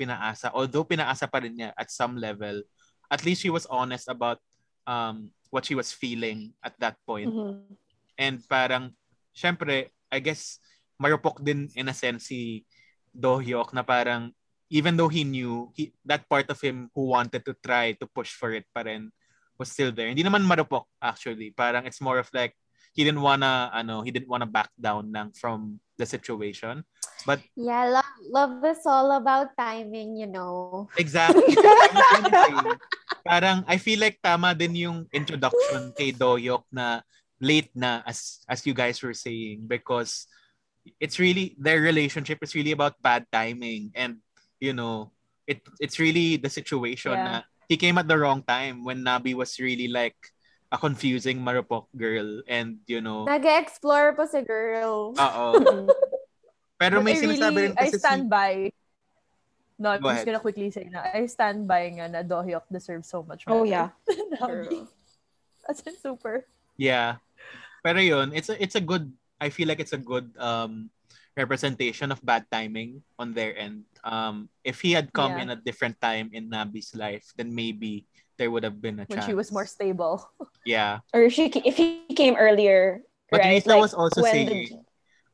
pinaasa. 0.00 0.48
Although 0.56 0.88
pinaasa 0.88 1.28
pa 1.28 1.44
rin 1.44 1.60
niya 1.60 1.76
at 1.76 1.92
some 1.92 2.16
level, 2.16 2.64
at 3.12 3.20
least 3.28 3.44
she 3.44 3.52
was 3.52 3.68
honest 3.68 4.08
about 4.08 4.40
um, 4.88 5.28
what 5.52 5.68
she 5.68 5.76
was 5.76 5.92
feeling 5.92 6.56
at 6.64 6.72
that 6.80 6.96
point. 7.04 7.28
Mhm. 7.28 7.68
And 8.16 8.40
parang, 8.48 8.96
syempre, 9.32 9.90
I 10.12 10.20
guess, 10.20 10.60
marupok 11.00 11.42
din 11.42 11.68
in 11.74 11.88
a 11.88 11.96
sense 11.96 12.30
si 12.30 12.62
Do 13.10 13.40
Hyuk 13.40 13.74
na 13.74 13.82
parang, 13.82 14.30
even 14.72 14.96
though 14.96 15.08
he 15.08 15.24
knew, 15.24 15.72
he, 15.76 15.92
that 16.04 16.28
part 16.28 16.48
of 16.48 16.60
him 16.60 16.88
who 16.94 17.12
wanted 17.12 17.44
to 17.44 17.52
try 17.60 17.92
to 17.98 18.06
push 18.06 18.32
for 18.32 18.52
it 18.52 18.64
pa 18.72 18.86
rin 18.86 19.10
was 19.58 19.72
still 19.72 19.92
there. 19.92 20.08
Hindi 20.08 20.24
naman 20.24 20.48
marupok, 20.48 20.88
actually. 21.00 21.52
Parang 21.52 21.84
it's 21.84 22.00
more 22.00 22.16
of 22.16 22.28
like, 22.32 22.56
he 22.92 23.04
didn't 23.04 23.20
wanna, 23.20 23.72
ano, 23.72 24.00
he 24.00 24.12
didn't 24.12 24.28
wanna 24.28 24.48
back 24.48 24.68
down 24.80 25.12
lang 25.12 25.32
from 25.36 25.80
the 25.96 26.06
situation. 26.06 26.84
But 27.24 27.40
Yeah, 27.56 28.00
love, 28.00 28.12
love 28.28 28.64
is 28.64 28.84
all 28.84 29.12
about 29.12 29.56
timing, 29.56 30.16
you 30.16 30.26
know. 30.26 30.88
Exactly. 30.96 31.54
Parang 33.28 33.62
I 33.70 33.78
feel 33.78 34.02
like 34.02 34.18
tama 34.18 34.50
din 34.56 34.74
yung 34.74 34.98
introduction 35.14 35.94
kay 35.94 36.10
Doyok 36.10 36.66
na 36.74 37.06
late 37.42 37.74
na 37.74 38.06
as 38.06 38.46
as 38.46 38.62
you 38.62 38.70
guys 38.72 39.02
were 39.02 39.12
saying 39.12 39.66
because 39.66 40.30
it's 41.02 41.18
really 41.18 41.58
their 41.58 41.82
relationship 41.82 42.38
is 42.40 42.54
really 42.54 42.70
about 42.70 42.94
bad 43.02 43.26
timing 43.34 43.90
and 43.98 44.22
you 44.62 44.70
know 44.70 45.10
it 45.46 45.58
it's 45.82 45.98
really 45.98 46.38
the 46.38 46.46
situation 46.50 47.12
Yeah. 47.18 47.26
na 47.26 47.34
he 47.66 47.74
came 47.74 47.98
at 47.98 48.06
the 48.06 48.14
wrong 48.14 48.46
time 48.46 48.86
when 48.86 49.02
Nabi 49.02 49.34
was 49.34 49.58
really 49.58 49.90
like 49.90 50.14
a 50.70 50.78
confusing 50.78 51.42
marupok 51.42 51.90
girl 51.98 52.40
and 52.46 52.78
you 52.86 53.02
know 53.02 53.26
Nag-explore 53.26 54.14
pa 54.14 54.24
si 54.24 54.40
girl. 54.46 55.12
oo 55.18 55.46
pero 56.80 56.98
But 56.98 57.04
may 57.10 57.14
I 57.14 57.20
sinasabi 57.20 57.58
really, 57.58 57.62
rin 57.68 57.74
I 57.74 57.82
kasi 57.90 57.90
si 57.94 57.98
stand 58.02 58.26
by. 58.30 58.70
No, 59.82 59.90
I'm 59.90 59.98
Go 59.98 60.10
just 60.14 60.22
ahead. 60.22 60.26
gonna 60.30 60.42
quickly 60.42 60.70
say 60.70 60.86
na 60.90 61.02
I 61.10 61.26
stand 61.26 61.66
by 61.66 61.90
nga 61.90 62.06
na 62.06 62.22
Dohyuk 62.22 62.66
deserves 62.70 63.10
so 63.10 63.26
much 63.26 63.42
Oh 63.50 63.66
yeah. 63.66 63.90
than 64.06 64.30
Nabi. 64.38 64.86
As 65.66 65.78
in 65.86 65.94
super. 65.98 66.46
Yeah. 66.78 67.18
Pero 67.82 67.98
yun, 67.98 68.30
it's 68.32 68.48
a 68.48 68.56
it's 68.62 68.78
a 68.78 68.84
good 68.84 69.10
I 69.42 69.50
feel 69.50 69.66
like 69.66 69.82
it's 69.82 69.92
a 69.94 70.00
good 70.00 70.30
um 70.38 70.88
representation 71.34 72.12
of 72.12 72.22
bad 72.22 72.46
timing 72.50 73.02
on 73.18 73.34
their 73.34 73.56
end. 73.58 73.84
Um 74.06 74.48
if 74.62 74.80
he 74.80 74.94
had 74.94 75.10
come 75.12 75.34
Yeah. 75.36 75.42
in 75.42 75.48
a 75.50 75.58
different 75.58 75.98
time 76.00 76.30
in 76.32 76.48
Nabi's 76.50 76.94
life, 76.94 77.26
then 77.36 77.50
maybe 77.54 78.06
there 78.38 78.50
would 78.50 78.62
have 78.64 78.80
been 78.80 79.02
a 79.02 79.06
When 79.06 79.18
chance. 79.18 79.26
she 79.26 79.34
was 79.36 79.50
more 79.50 79.66
stable. 79.66 80.22
Yeah. 80.64 81.02
Or 81.14 81.26
if 81.26 81.34
she 81.34 81.50
if 81.50 81.76
he 81.76 82.06
came 82.14 82.38
earlier, 82.38 83.02
But 83.32 83.42
right? 83.42 83.64
Like, 83.66 83.80
was 83.82 83.94
also 83.96 84.22
saying 84.22 84.84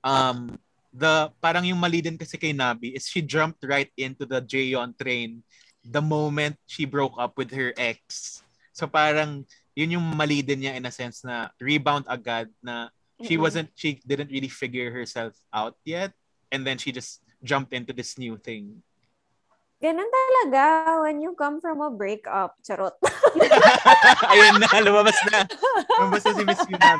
um 0.06 0.56
the 0.94 1.28
parang 1.42 1.66
yung 1.68 1.78
mali 1.82 2.00
din 2.00 2.16
kasi 2.16 2.38
kay 2.40 2.54
Nabi 2.56 2.96
is 2.96 3.04
she 3.06 3.20
jumped 3.20 3.60
right 3.66 3.90
into 3.98 4.24
the 4.24 4.40
Jaeon 4.40 4.96
train 4.96 5.44
the 5.84 6.00
moment 6.02 6.56
she 6.66 6.86
broke 6.88 7.14
up 7.18 7.36
with 7.36 7.50
her 7.52 7.74
ex. 7.76 8.40
So 8.72 8.86
parang 8.86 9.44
yun 9.78 9.94
yung 9.94 10.06
mali 10.18 10.42
din 10.42 10.66
niya 10.66 10.74
in 10.74 10.82
a 10.82 10.90
sense 10.90 11.22
na 11.22 11.54
rebound 11.62 12.02
agad 12.10 12.50
na 12.58 12.90
she 13.22 13.38
wasn't 13.38 13.70
she 13.78 14.02
didn't 14.02 14.34
really 14.34 14.50
figure 14.50 14.90
herself 14.90 15.38
out 15.54 15.78
yet 15.86 16.10
and 16.50 16.66
then 16.66 16.74
she 16.74 16.90
just 16.90 17.22
jumped 17.46 17.70
into 17.70 17.94
this 17.94 18.18
new 18.18 18.34
thing. 18.34 18.82
Ganun 19.78 20.10
talaga 20.10 20.98
when 21.06 21.22
you 21.22 21.38
come 21.38 21.62
from 21.62 21.78
a 21.78 21.86
breakup. 21.94 22.58
Charot. 22.66 22.98
Ayun 24.34 24.58
na, 24.58 24.66
lumabas 24.82 25.14
na. 25.30 25.46
Lumabas 26.02 26.26
na 26.26 26.32
si 26.34 26.42
Miss 26.42 26.62
Yunab. 26.66 26.98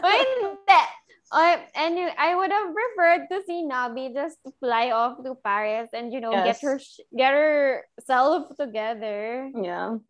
Ay, 0.00 0.20
hindi. 0.40 0.82
I, 1.30 1.60
anyway, 1.76 2.14
I 2.16 2.34
would 2.34 2.50
have 2.50 2.72
preferred 2.72 3.28
to 3.30 3.44
see 3.46 3.62
Nabi 3.68 4.10
just 4.16 4.40
fly 4.58 4.90
off 4.96 5.20
to 5.22 5.36
Paris 5.44 5.92
and 5.92 6.08
you 6.10 6.18
know 6.24 6.32
Yes. 6.32 6.58
get 6.58 6.58
her 6.64 6.76
get 7.12 7.32
herself 7.36 8.56
together. 8.56 9.52
Yeah. 9.54 10.00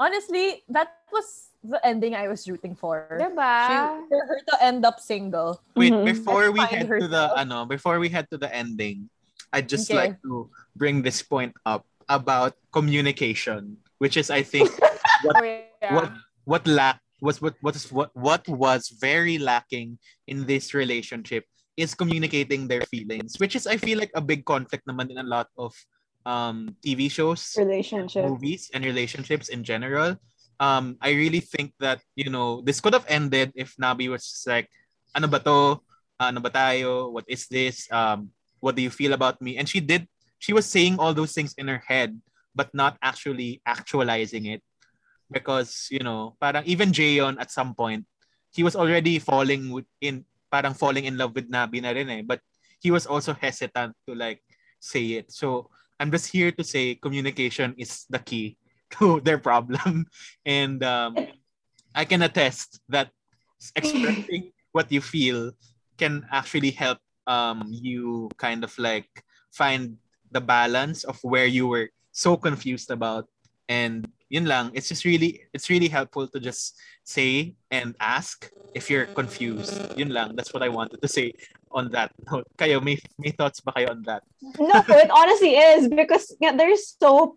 Honestly, 0.00 0.64
that 0.72 1.04
was 1.12 1.52
the 1.60 1.76
ending 1.84 2.16
I 2.16 2.24
was 2.32 2.48
rooting 2.48 2.72
for. 2.74 3.04
She, 3.12 3.20
Diba? 3.20 4.00
for 4.08 4.24
her 4.24 4.40
to 4.48 4.54
end 4.64 4.88
up 4.88 4.96
single. 4.96 5.60
Wait, 5.76 5.92
Mhm. 5.92 6.08
before 6.08 6.48
we 6.48 6.64
Find 6.64 6.88
head 6.88 7.04
to 7.04 7.06
the 7.06 7.24
ano, 7.36 7.68
before 7.68 8.00
we 8.00 8.08
head 8.08 8.24
to 8.32 8.40
the 8.40 8.48
ending, 8.48 9.12
I'd 9.52 9.68
just 9.68 9.92
Okay. 9.92 10.08
like 10.08 10.16
to 10.24 10.48
bring 10.72 11.04
this 11.04 11.20
point 11.20 11.52
up 11.68 11.84
about 12.08 12.56
communication, 12.72 13.76
which 14.00 14.16
is 14.16 14.32
I 14.32 14.40
think 14.40 14.72
Oh, 15.36 15.44
yeah. 15.44 15.92
what 15.92 16.08
what 16.48 16.64
lack 16.64 16.96
was 17.20 17.44
what 17.44 17.60
what 17.60 17.76
is 17.76 17.92
what 17.92 18.08
what 18.16 18.48
was 18.48 18.88
very 18.96 19.36
lacking 19.36 20.00
in 20.24 20.48
this 20.48 20.72
relationship 20.72 21.44
is 21.76 21.92
communicating 21.92 22.72
their 22.72 22.88
feelings, 22.88 23.36
which 23.36 23.52
is 23.52 23.68
I 23.68 23.76
feel 23.76 24.00
like 24.00 24.12
a 24.16 24.24
big 24.24 24.48
conflict 24.48 24.88
naman 24.88 25.12
in 25.12 25.20
a 25.20 25.28
lot 25.28 25.52
of 25.60 25.76
um 26.26 26.76
TV 26.84 27.10
shows 27.10 27.56
Relationship. 27.56 28.24
movies 28.24 28.70
and 28.74 28.84
relationships 28.84 29.48
in 29.48 29.64
general. 29.64 30.16
Um, 30.60 31.00
I 31.00 31.16
really 31.16 31.40
think 31.40 31.72
that, 31.80 32.04
you 32.14 32.28
know, 32.28 32.60
this 32.60 32.80
could 32.84 32.92
have 32.92 33.08
ended 33.08 33.52
if 33.56 33.72
Nabi 33.80 34.12
was 34.12 34.28
just 34.28 34.44
like, 34.46 34.68
ano 35.16 35.26
ba 35.26 35.40
to? 35.40 35.80
Ano 36.20 36.40
ba 36.44 36.52
tayo? 36.52 37.08
What 37.08 37.24
is 37.24 37.48
this? 37.48 37.88
Um, 37.88 38.28
what 38.60 38.76
do 38.76 38.82
you 38.84 38.92
feel 38.92 39.16
about 39.16 39.40
me? 39.40 39.56
And 39.56 39.64
she 39.64 39.80
did, 39.80 40.04
she 40.36 40.52
was 40.52 40.68
saying 40.68 41.00
all 41.00 41.16
those 41.16 41.32
things 41.32 41.56
in 41.56 41.66
her 41.66 41.80
head, 41.80 42.12
but 42.54 42.68
not 42.76 43.00
actually 43.00 43.64
actualizing 43.64 44.44
it. 44.52 44.60
Because, 45.32 45.88
you 45.90 46.04
know, 46.04 46.36
parang 46.36 46.64
even 46.66 46.92
Jaeon 46.92 47.40
at 47.40 47.50
some 47.50 47.72
point, 47.72 48.04
he 48.52 48.60
was 48.60 48.76
already 48.76 49.18
falling 49.18 49.72
in, 50.02 50.26
parang 50.52 50.74
falling 50.74 51.06
in 51.08 51.16
love 51.16 51.32
with 51.34 51.48
Nabi 51.48 51.80
na 51.80 51.96
rin 51.96 52.10
eh. 52.10 52.20
But 52.20 52.44
he 52.84 52.90
was 52.90 53.06
also 53.06 53.32
hesitant 53.32 53.96
to 54.06 54.14
like 54.14 54.42
say 54.78 55.24
it. 55.24 55.32
So, 55.32 55.70
I'm 56.00 56.10
just 56.10 56.32
here 56.32 56.50
to 56.50 56.64
say 56.64 56.96
communication 56.96 57.76
is 57.76 58.08
the 58.08 58.18
key 58.18 58.56
to 58.98 59.20
their 59.20 59.38
problem. 59.38 60.08
And 60.48 60.82
um, 60.82 61.14
I 61.94 62.08
can 62.08 62.24
attest 62.24 62.80
that 62.88 63.12
expressing 63.76 64.50
what 64.72 64.90
you 64.90 65.04
feel 65.04 65.52
can 66.00 66.24
actually 66.32 66.72
help 66.72 66.98
um, 67.28 67.68
you 67.68 68.32
kind 68.40 68.64
of 68.64 68.72
like 68.80 69.12
find 69.52 70.00
the 70.32 70.40
balance 70.40 71.04
of 71.04 71.20
where 71.20 71.44
you 71.44 71.68
were 71.68 71.92
so 72.10 72.36
confused 72.40 72.90
about. 72.90 73.28
And 73.68 74.08
yun 74.30 74.46
lang, 74.46 74.72
it's 74.72 74.88
just 74.88 75.04
really, 75.04 75.44
it's 75.52 75.68
really 75.68 75.88
helpful 75.88 76.26
to 76.26 76.40
just 76.40 76.80
say 77.04 77.54
and 77.70 77.94
ask 78.00 78.50
if 78.74 78.88
you're 78.88 79.06
confused. 79.06 79.76
Yun 79.98 80.10
lang, 80.10 80.34
that's 80.34 80.54
what 80.54 80.62
I 80.62 80.70
wanted 80.72 81.02
to 81.02 81.08
say 81.08 81.34
on 81.70 81.90
that 81.90 82.12
note. 82.30 82.46
Kayo, 82.58 82.82
may, 82.82 82.98
may 83.18 83.30
thoughts 83.30 83.60
ba 83.60 83.72
kayo 83.72 83.90
on 83.90 84.02
that? 84.02 84.22
no, 84.58 84.82
it 84.88 85.10
honestly 85.10 85.56
is 85.56 85.88
because 85.88 86.34
yeah, 86.40 86.52
there's 86.52 86.96
so 86.98 87.36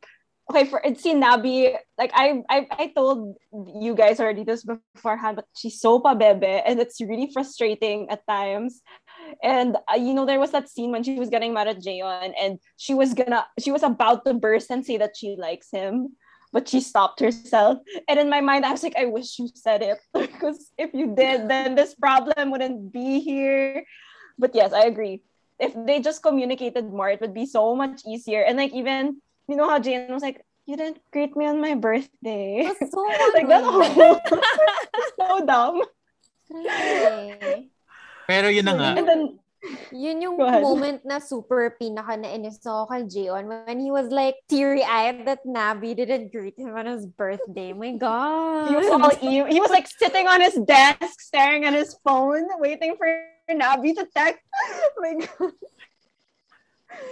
okay 0.49 0.65
for 0.65 0.81
it's 0.83 1.03
Nabi. 1.03 1.75
Like 1.97 2.11
I, 2.13 2.43
I 2.49 2.67
I 2.71 2.87
told 2.95 3.35
you 3.51 3.95
guys 3.95 4.19
already 4.19 4.43
this 4.43 4.63
beforehand, 4.63 5.37
but 5.37 5.45
she's 5.55 5.79
so 5.79 5.99
pabebe, 5.99 6.63
and 6.65 6.79
it's 6.79 6.99
really 7.01 7.29
frustrating 7.31 8.09
at 8.09 8.25
times. 8.27 8.81
And 9.41 9.77
uh, 9.91 9.95
you 9.95 10.13
know, 10.13 10.25
there 10.25 10.39
was 10.39 10.51
that 10.51 10.69
scene 10.69 10.91
when 10.91 11.03
she 11.03 11.19
was 11.19 11.29
getting 11.29 11.53
mad 11.53 11.67
at 11.67 11.79
Jaeon, 11.79 12.33
and 12.39 12.59
she 12.77 12.93
was 12.93 13.13
gonna, 13.13 13.45
she 13.59 13.71
was 13.71 13.83
about 13.83 14.25
to 14.25 14.33
burst 14.33 14.69
and 14.69 14.85
say 14.85 14.97
that 14.97 15.15
she 15.15 15.35
likes 15.37 15.69
him, 15.71 16.15
but 16.51 16.67
she 16.67 16.81
stopped 16.81 17.19
herself. 17.19 17.79
And 18.07 18.19
in 18.19 18.29
my 18.29 18.41
mind, 18.41 18.65
I 18.65 18.71
was 18.71 18.83
like, 18.83 18.95
I 18.97 19.05
wish 19.05 19.39
you 19.39 19.49
said 19.55 19.81
it 19.81 19.97
because 20.13 20.71
if 20.77 20.93
you 20.93 21.15
did, 21.15 21.49
then 21.49 21.75
this 21.75 21.95
problem 21.95 22.51
wouldn't 22.51 22.91
be 22.91 23.19
here. 23.19 23.83
But 24.37 24.55
yes, 24.55 24.73
I 24.73 24.85
agree 24.85 25.21
if 25.59 25.73
they 25.87 25.99
just 25.99 26.23
communicated 26.23 26.91
more, 26.91 27.09
it 27.09 27.21
would 27.21 27.33
be 27.33 27.45
so 27.45 27.75
much 27.75 28.01
easier. 28.05 28.43
And 28.43 28.57
like 28.57 28.73
even 28.73 29.23
you 29.47 29.55
know 29.55 29.69
how 29.69 29.79
Jane 29.79 30.11
was 30.11 30.23
like, 30.23 30.43
"You 30.65 30.77
didn't 30.77 30.99
greet 31.11 31.35
me 31.35 31.47
on 31.47 31.61
my 31.61 31.75
birthday." 31.75 32.67
That's 32.67 32.91
so 32.91 33.01
like 33.33 33.47
that 33.47 33.63
whole 33.63 34.19
so 35.19 35.45
dumb. 35.45 35.81
Crazy. 36.51 37.71
Pero 38.27 38.47
yun 38.47 38.65
na 38.65 38.73
nga, 38.75 38.91
And 38.99 39.07
then 39.07 39.23
Yun 39.95 40.19
yung 40.19 40.35
moment 40.35 41.07
na 41.07 41.23
super 41.23 41.71
pinaka 41.79 42.19
nainis 42.19 42.59
ako 42.67 42.83
kay 42.91 43.07
Jaeon 43.07 43.47
when 43.47 43.79
he 43.79 43.95
was 43.95 44.11
like 44.11 44.35
teary-eyed 44.51 45.23
that 45.23 45.39
Nabi 45.47 45.95
didn't 45.95 46.35
greet 46.35 46.59
him 46.59 46.75
on 46.75 46.83
his 46.83 47.07
birthday. 47.07 47.71
My 47.71 47.95
God. 47.95 48.67
he 48.67 48.75
was 48.75 48.91
all 48.91 49.07
he 49.23 49.59
was 49.63 49.71
like 49.71 49.87
sitting 49.87 50.27
on 50.27 50.43
his 50.43 50.59
desk, 50.67 51.15
staring 51.15 51.63
at 51.63 51.71
his 51.71 51.95
phone, 52.03 52.43
waiting 52.59 52.99
for 52.99 53.07
Nabi 53.51 53.93
to 53.95 54.07
text. 54.15 54.41
like 55.03 55.27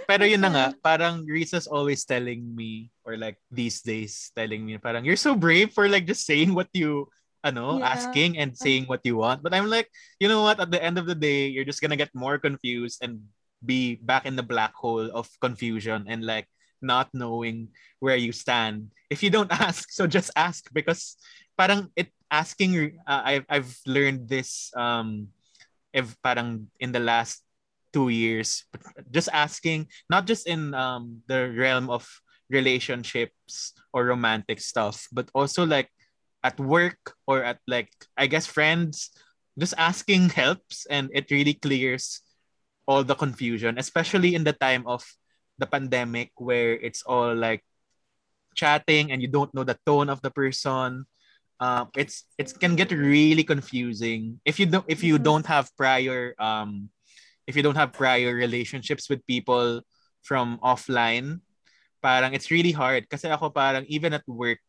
Pero 0.06 0.24
yun 0.26 0.42
na 0.42 0.50
nga, 0.50 0.66
parang 0.82 1.26
Risa's 1.26 1.66
always 1.66 2.04
telling 2.06 2.42
me, 2.54 2.90
or 3.02 3.16
like 3.18 3.38
these 3.50 3.82
days 3.82 4.30
telling 4.34 4.62
me, 4.66 4.78
parang 4.78 5.02
you're 5.04 5.18
so 5.18 5.34
brave 5.34 5.70
for 5.74 5.88
like 5.88 6.06
just 6.06 6.26
saying 6.26 6.54
what 6.54 6.70
you, 6.74 7.06
ano, 7.42 7.78
Yeah. 7.78 7.90
asking 7.94 8.38
and 8.38 8.54
saying 8.54 8.86
what 8.86 9.02
you 9.02 9.18
want. 9.18 9.42
But 9.42 9.54
I'm 9.54 9.66
like, 9.66 9.90
you 10.22 10.28
know 10.28 10.42
what? 10.42 10.60
At 10.60 10.70
the 10.70 10.82
end 10.82 10.98
of 10.98 11.06
the 11.06 11.18
day, 11.18 11.50
you're 11.50 11.66
just 11.66 11.82
gonna 11.82 11.98
get 11.98 12.14
more 12.14 12.38
confused 12.38 13.02
and 13.02 13.26
be 13.64 13.98
back 14.02 14.26
in 14.26 14.34
the 14.34 14.46
black 14.46 14.74
hole 14.74 15.06
of 15.10 15.30
confusion 15.40 16.06
and 16.06 16.22
like 16.26 16.46
not 16.82 17.10
knowing 17.14 17.70
where 17.98 18.18
you 18.18 18.30
stand. 18.30 18.90
If 19.10 19.22
you 19.22 19.30
don't 19.30 19.50
ask, 19.54 19.90
so 19.90 20.06
just 20.06 20.30
ask 20.34 20.66
because 20.74 21.16
parang 21.58 21.90
it 21.94 22.10
asking. 22.30 22.98
Uh, 23.06 23.22
I've 23.22 23.46
I've 23.50 23.70
learned 23.86 24.26
this 24.30 24.70
um, 24.78 25.30
if 25.92 26.16
parang 26.22 26.68
in 26.80 26.92
the 26.92 27.00
last 27.00 27.44
two 27.92 28.08
years 28.08 28.64
just 29.12 29.28
asking 29.32 29.86
not 30.08 30.26
just 30.26 30.48
in 30.48 30.72
um 30.74 31.20
the 31.28 31.52
realm 31.52 31.90
of 31.90 32.08
relationships 32.48 33.72
or 33.92 34.04
romantic 34.08 34.60
stuff 34.60 35.06
but 35.12 35.28
also 35.34 35.64
like 35.64 35.88
at 36.42 36.58
work 36.58 37.14
or 37.26 37.44
at 37.44 37.60
like 37.68 37.92
i 38.16 38.26
guess 38.26 38.46
friends 38.48 39.12
just 39.58 39.74
asking 39.76 40.28
helps 40.32 40.86
and 40.88 41.10
it 41.12 41.30
really 41.30 41.54
clears 41.54 42.20
all 42.88 43.04
the 43.04 43.14
confusion 43.14 43.78
especially 43.78 44.34
in 44.34 44.44
the 44.44 44.56
time 44.56 44.84
of 44.86 45.04
the 45.58 45.66
pandemic 45.68 46.32
where 46.36 46.72
it's 46.80 47.02
all 47.04 47.34
like 47.34 47.62
chatting 48.54 49.12
and 49.12 49.22
you 49.22 49.28
don't 49.28 49.52
know 49.54 49.64
the 49.64 49.78
tone 49.86 50.08
of 50.08 50.20
the 50.22 50.30
person 50.30 51.04
um 51.62 51.86
it's 51.94 52.26
it 52.42 52.50
can 52.58 52.74
get 52.74 52.90
really 52.90 53.46
confusing 53.46 54.42
if 54.42 54.58
you 54.58 54.66
don't 54.66 54.86
if 54.90 55.06
you 55.06 55.18
Mhm. 55.18 55.24
don't 55.24 55.46
have 55.46 55.70
prior 55.78 56.34
um 56.42 56.90
if 57.46 57.56
you 57.56 57.62
don't 57.62 57.78
have 57.78 57.92
prior 57.94 58.34
relationships 58.34 59.08
with 59.10 59.26
people 59.26 59.82
from 60.22 60.58
offline, 60.62 61.40
parang 62.02 62.34
it's 62.34 62.50
really 62.50 62.72
hard. 62.72 63.08
Kasi 63.10 63.28
ako 63.28 63.50
parang 63.50 63.84
even 63.90 64.14
at 64.14 64.24
work, 64.28 64.62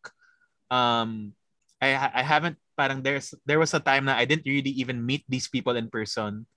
um, 0.71 1.33
I, 1.81 1.95
I 1.95 2.23
haven't, 2.23 2.57
parang 2.77 3.03
there's, 3.03 3.33
there 3.45 3.59
was 3.59 3.73
a 3.73 3.79
time 3.83 4.05
na 4.05 4.15
I 4.17 4.25
didn't 4.25 4.47
really 4.49 4.71
even 4.81 5.05
meet 5.05 5.25
these 5.29 5.47
people 5.47 5.75
in 5.77 5.89
person. 5.89 6.47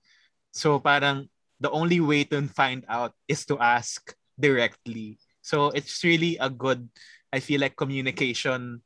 So 0.51 0.79
parang 0.79 1.29
the 1.59 1.71
only 1.71 1.99
way 1.99 2.23
to 2.25 2.41
find 2.49 2.85
out 2.89 3.13
is 3.27 3.45
to 3.47 3.59
ask 3.59 4.13
directly. 4.39 5.19
So 5.41 5.69
it's 5.71 6.03
really 6.03 6.37
a 6.41 6.49
good, 6.49 6.89
I 7.31 7.39
feel 7.39 7.61
like 7.61 7.75
communication 7.77 8.81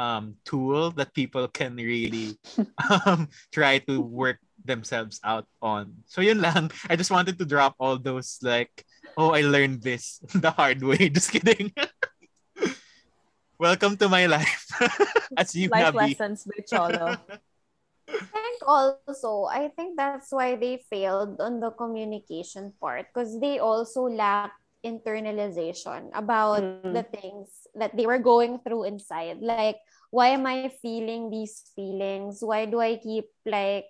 um, 0.00 0.40
tool 0.48 0.88
that 0.96 1.12
people 1.12 1.44
can 1.52 1.76
really 1.76 2.40
um, 3.04 3.28
try 3.52 3.84
to 3.84 4.00
work 4.00 4.40
themselves 4.64 5.20
out 5.20 5.44
on. 5.60 5.92
So 6.08 6.24
yun 6.24 6.40
lang. 6.40 6.72
I 6.88 6.96
just 6.96 7.12
wanted 7.12 7.36
to 7.36 7.44
drop 7.44 7.76
all 7.76 8.00
those 8.00 8.40
like, 8.40 8.72
oh, 9.20 9.36
I 9.36 9.44
learned 9.44 9.84
this 9.84 10.24
the 10.32 10.56
hard 10.56 10.80
way. 10.80 11.08
Just 11.12 11.28
kidding. 11.28 11.76
Welcome 13.60 14.00
to 14.00 14.08
my 14.08 14.24
life. 14.24 14.72
As 15.36 15.52
you 15.52 15.68
Life 15.68 15.92
Nabi. 15.92 16.16
lessons 16.16 16.48
by 16.48 16.64
Cholo. 16.64 17.20
I 18.08 18.40
think 18.40 18.64
also, 18.64 19.44
I 19.52 19.68
think 19.68 20.00
that's 20.00 20.32
why 20.32 20.56
they 20.56 20.80
failed 20.88 21.44
on 21.44 21.60
the 21.60 21.70
communication 21.76 22.72
part 22.80 23.12
because 23.12 23.38
they 23.38 23.60
also 23.60 24.08
lack 24.08 24.56
internalization 24.84 26.08
about 26.14 26.60
Mm. 26.62 26.92
the 26.94 27.04
things 27.04 27.68
that 27.76 27.92
they 27.96 28.06
were 28.06 28.20
going 28.20 28.58
through 28.64 28.84
inside. 28.88 29.40
Like, 29.40 29.78
why 30.10 30.32
am 30.34 30.46
I 30.46 30.72
feeling 30.82 31.30
these 31.30 31.60
feelings? 31.76 32.40
Why 32.42 32.66
do 32.66 32.80
I 32.80 32.96
keep 32.96 33.28
like, 33.44 33.86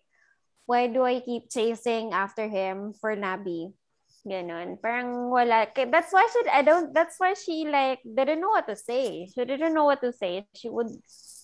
why 0.67 0.87
do 0.87 1.03
I 1.03 1.21
keep 1.21 1.51
chasing 1.51 2.13
after 2.13 2.47
him 2.47 2.93
for 2.95 3.15
Nabi? 3.17 3.73
Ganon. 4.21 4.77
Parang 4.85 5.33
wala. 5.33 5.65
That's 5.73 6.13
why 6.13 6.29
she, 6.29 6.41
I 6.53 6.61
don't, 6.61 6.93
that's 6.93 7.17
why 7.17 7.33
she 7.33 7.65
like, 7.65 8.05
didn't 8.05 8.45
know 8.45 8.53
what 8.53 8.69
to 8.69 8.77
say. 8.77 9.25
She 9.33 9.41
didn't 9.49 9.73
know 9.73 9.89
what 9.89 10.05
to 10.05 10.13
say. 10.13 10.45
She 10.53 10.69
would, 10.69 10.93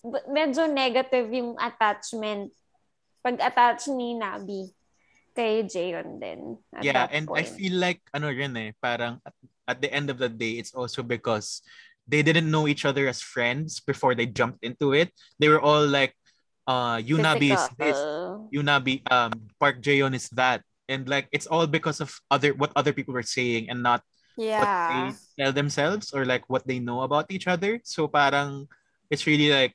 but 0.05 0.29
medyo 0.29 0.69
negative 0.69 1.33
yung 1.33 1.57
attachment 1.57 2.53
pag-attach 3.25 3.89
ni 3.91 4.15
Nabi 4.15 4.76
kay 5.37 5.63
Jaeon 5.69 6.17
din. 6.19 6.57
Yeah, 6.81 7.07
and 7.13 7.29
I 7.37 7.45
feel 7.45 7.77
like 7.77 8.01
ano 8.17 8.33
rin 8.33 8.57
eh, 8.57 8.73
parang 8.81 9.21
at, 9.21 9.35
at 9.69 9.79
the 9.85 9.93
end 9.93 10.09
of 10.09 10.17
the 10.17 10.33
day, 10.33 10.57
it's 10.57 10.73
also 10.73 11.05
because 11.05 11.61
they 12.09 12.23
didn't 12.25 12.49
know 12.49 12.65
each 12.67 12.89
other 12.89 13.05
as 13.07 13.21
friends 13.21 13.79
before 13.85 14.15
they 14.17 14.25
jumped 14.25 14.65
into 14.65 14.97
it. 14.97 15.13
They 15.39 15.53
were 15.53 15.61
all 15.61 15.85
like, 15.85 16.15
uh, 16.67 17.03
Yoo 17.05 17.19
Nabi 17.19 17.53
is 17.53 17.67
this, 17.77 17.99
Yoo 18.55 18.63
Nabi, 18.63 19.03
um, 19.13 19.51
Park 19.61 19.83
Jaeon 19.83 20.15
is 20.15 20.31
that. 20.39 20.63
And 20.89 21.09
like, 21.11 21.27
it's 21.35 21.51
all 21.51 21.67
because 21.67 22.01
of 22.01 22.15
other 22.31 22.55
what 22.55 22.71
other 22.79 22.95
people 22.95 23.13
were 23.13 23.27
saying 23.27 23.69
and 23.69 23.83
not 23.83 24.07
what 24.39 24.47
Yeah. 24.47 25.11
they 25.11 25.43
tell 25.43 25.53
themselves 25.53 26.15
or 26.15 26.25
like 26.25 26.47
what 26.47 26.63
they 26.67 26.79
know 26.79 27.03
about 27.03 27.27
each 27.29 27.51
other. 27.51 27.83
So 27.83 28.07
parang 28.07 28.71
it's 29.11 29.27
really 29.27 29.51
like 29.51 29.75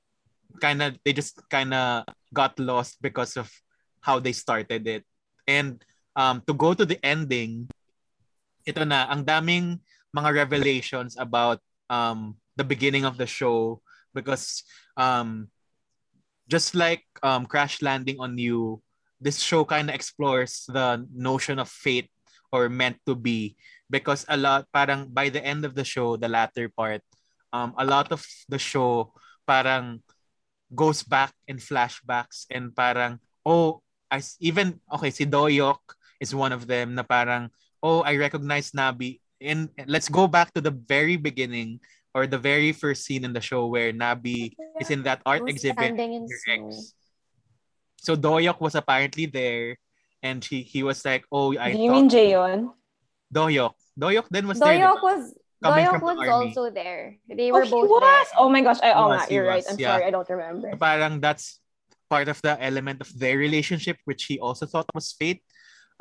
kind 0.64 0.80
of 0.80 0.96
they 1.04 1.12
just 1.12 1.36
kind 1.52 1.74
of 1.76 2.08
got 2.32 2.56
lost 2.60 3.02
because 3.04 3.36
of 3.36 3.52
how 4.00 4.24
they 4.24 4.32
started 4.32 4.88
it. 4.88 5.04
And 5.52 5.84
um 6.16 6.40
to 6.48 6.56
go 6.56 6.72
to 6.72 6.88
the 6.88 6.96
ending, 7.04 7.68
ito 8.64 8.88
na 8.88 9.12
ang 9.12 9.28
daming 9.28 9.84
mga 10.16 10.48
revelations 10.48 11.20
about 11.20 11.60
um 11.92 12.40
the 12.56 12.64
beginning 12.64 13.04
of 13.04 13.20
the 13.20 13.28
show 13.28 13.84
because 14.16 14.64
um 14.96 15.52
just 16.48 16.72
like 16.72 17.04
um 17.20 17.44
Crash 17.44 17.84
Landing 17.84 18.20
on 18.24 18.40
You, 18.40 18.80
this 19.20 19.44
show 19.44 19.68
kind 19.68 19.92
of 19.92 19.96
explores 19.96 20.64
the 20.72 21.04
notion 21.12 21.60
of 21.60 21.68
fate 21.68 22.12
or 22.52 22.68
meant 22.68 23.00
to 23.08 23.16
be 23.16 23.56
because 23.92 24.24
a 24.28 24.36
lot 24.36 24.68
parang 24.72 25.08
by 25.12 25.28
the 25.32 25.44
end 25.44 25.64
of 25.64 25.76
the 25.76 25.84
show 25.84 26.16
the 26.16 26.28
latter 26.28 26.68
part 26.68 27.00
um 27.52 27.72
a 27.80 27.86
lot 27.86 28.12
of 28.12 28.24
the 28.48 28.60
show 28.60 29.12
parang 29.48 30.04
goes 30.72 31.04
back 31.04 31.32
in 31.48 31.60
flashbacks 31.60 32.48
and 32.52 32.76
parang 32.76 33.20
oh 33.44 33.80
I 34.12 34.20
s- 34.20 34.36
even 34.44 34.78
okay 34.92 35.10
si 35.10 35.24
Dohyuk 35.26 35.80
is 36.20 36.36
one 36.36 36.52
of 36.52 36.68
them 36.68 36.94
na 37.00 37.04
parang 37.08 37.48
oh 37.82 38.04
I 38.04 38.20
recognize 38.20 38.76
Nabi 38.76 39.24
and 39.40 39.72
let's 39.88 40.12
go 40.12 40.28
back 40.28 40.52
to 40.54 40.62
the 40.62 40.70
very 40.76 41.16
beginning 41.18 41.80
or 42.14 42.28
the 42.28 42.38
very 42.38 42.76
first 42.76 43.08
scene 43.08 43.24
in 43.24 43.32
the 43.32 43.40
show 43.42 43.72
where 43.72 43.96
Nabi 43.96 44.52
is 44.84 44.92
in 44.92 45.08
that 45.08 45.24
art 45.26 45.48
Who's 45.48 45.56
exhibit 45.64 45.96
standing 45.96 46.14
in 46.14 46.22
with 46.28 46.36
her 46.36 46.56
snow? 46.60 46.68
ex. 46.68 46.94
So 48.04 48.20
Dohyuk 48.20 48.60
was 48.60 48.76
apparently 48.76 49.26
there 49.32 49.80
and 50.22 50.44
he 50.44 50.62
he 50.62 50.84
was 50.84 51.02
like 51.08 51.24
oh 51.32 51.56
I 51.58 51.72
Do 51.74 51.80
you 51.80 51.90
mean 51.96 52.10
Jaeon? 52.12 52.76
Dohyuk 53.32 53.74
Dohyuk 53.96 54.28
then 54.30 54.46
was 54.52 54.60
there 54.60 54.76
Dohyuk 54.76 55.00
diba? 55.00 55.08
was 55.08 55.22
Coming 55.62 55.86
Dohyuk 55.86 55.94
from 56.02 56.02
the 56.02 56.14
was 56.18 56.26
army. 56.26 56.46
also 56.50 56.64
there. 56.74 57.22
They 57.30 57.54
Oh, 57.54 57.62
were 57.62 57.70
he 57.70 57.70
both 57.70 57.86
was. 57.86 58.02
there. 58.02 58.42
Oh 58.42 58.50
my 58.50 58.62
gosh. 58.66 58.82
I, 58.82 58.98
oh, 58.98 59.14
was, 59.14 59.22
nga, 59.22 59.26
he 59.30 59.34
you're 59.38 59.46
right. 59.46 59.62
I'm 59.70 59.78
yeah. 59.78 59.94
sorry. 59.94 60.04
I 60.06 60.12
don't 60.12 60.26
remember. 60.26 60.74
parang 60.74 61.22
that's 61.22 61.61
part 62.12 62.28
of 62.28 62.44
the 62.44 62.60
element 62.60 63.00
of 63.00 63.08
their 63.16 63.40
relationship, 63.40 63.96
which 64.04 64.28
he 64.28 64.36
also 64.44 64.68
thought 64.68 64.92
was 64.92 65.16
fate. 65.16 65.40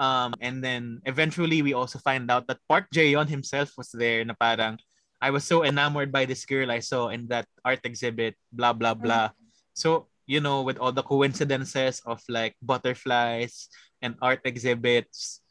Um, 0.03 0.35
and 0.43 0.59
then 0.59 0.99
eventually 1.07 1.63
we 1.63 1.71
also 1.71 2.03
find 2.03 2.27
out 2.27 2.51
that 2.51 2.59
Park 2.67 2.91
Jaeon 2.91 3.31
himself 3.31 3.79
was 3.79 3.95
there 3.95 4.27
na 4.27 4.35
parang 4.35 4.83
I 5.21 5.31
was 5.31 5.45
so 5.45 5.63
enamored 5.63 6.11
by 6.11 6.25
this 6.25 6.49
girl 6.49 6.73
I 6.73 6.81
saw 6.81 7.13
in 7.13 7.29
that 7.29 7.47
art 7.63 7.85
exhibit, 7.85 8.35
blah 8.51 8.73
blah 8.73 8.97
blah. 8.97 9.37
So, 9.77 10.09
you 10.25 10.41
know, 10.41 10.65
with 10.65 10.81
all 10.81 10.97
the 10.97 11.05
coincidences 11.05 12.01
of 12.09 12.25
like 12.27 12.57
butterflies 12.65 13.69
and 14.01 14.17
art 14.25 14.41
exhibits, 14.49 15.45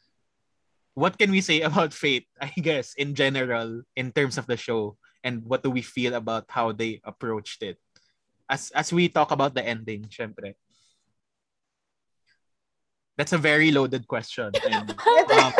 what 0.98 1.16
can 1.16 1.30
we 1.30 1.40
say 1.40 1.62
about 1.70 1.94
fate, 1.94 2.26
I 2.42 2.50
guess, 2.50 2.98
in 2.98 3.14
general, 3.14 3.86
in 3.94 4.10
terms 4.10 4.36
of 4.36 4.50
the 4.50 4.58
show? 4.58 4.98
And 5.22 5.46
what 5.46 5.62
do 5.62 5.70
we 5.70 5.82
feel 5.86 6.14
about 6.18 6.50
how 6.50 6.72
they 6.72 6.98
approached 7.04 7.62
it? 7.62 7.78
As 8.50 8.74
as 8.74 8.90
we 8.90 9.06
talk 9.06 9.30
about 9.30 9.54
the 9.54 9.62
ending, 9.62 10.10
syempre. 10.10 10.58
That's 13.14 13.30
a 13.30 13.38
very 13.38 13.70
loaded 13.70 14.08
question. 14.08 14.50
And, 14.50 14.90
um, 15.38 15.52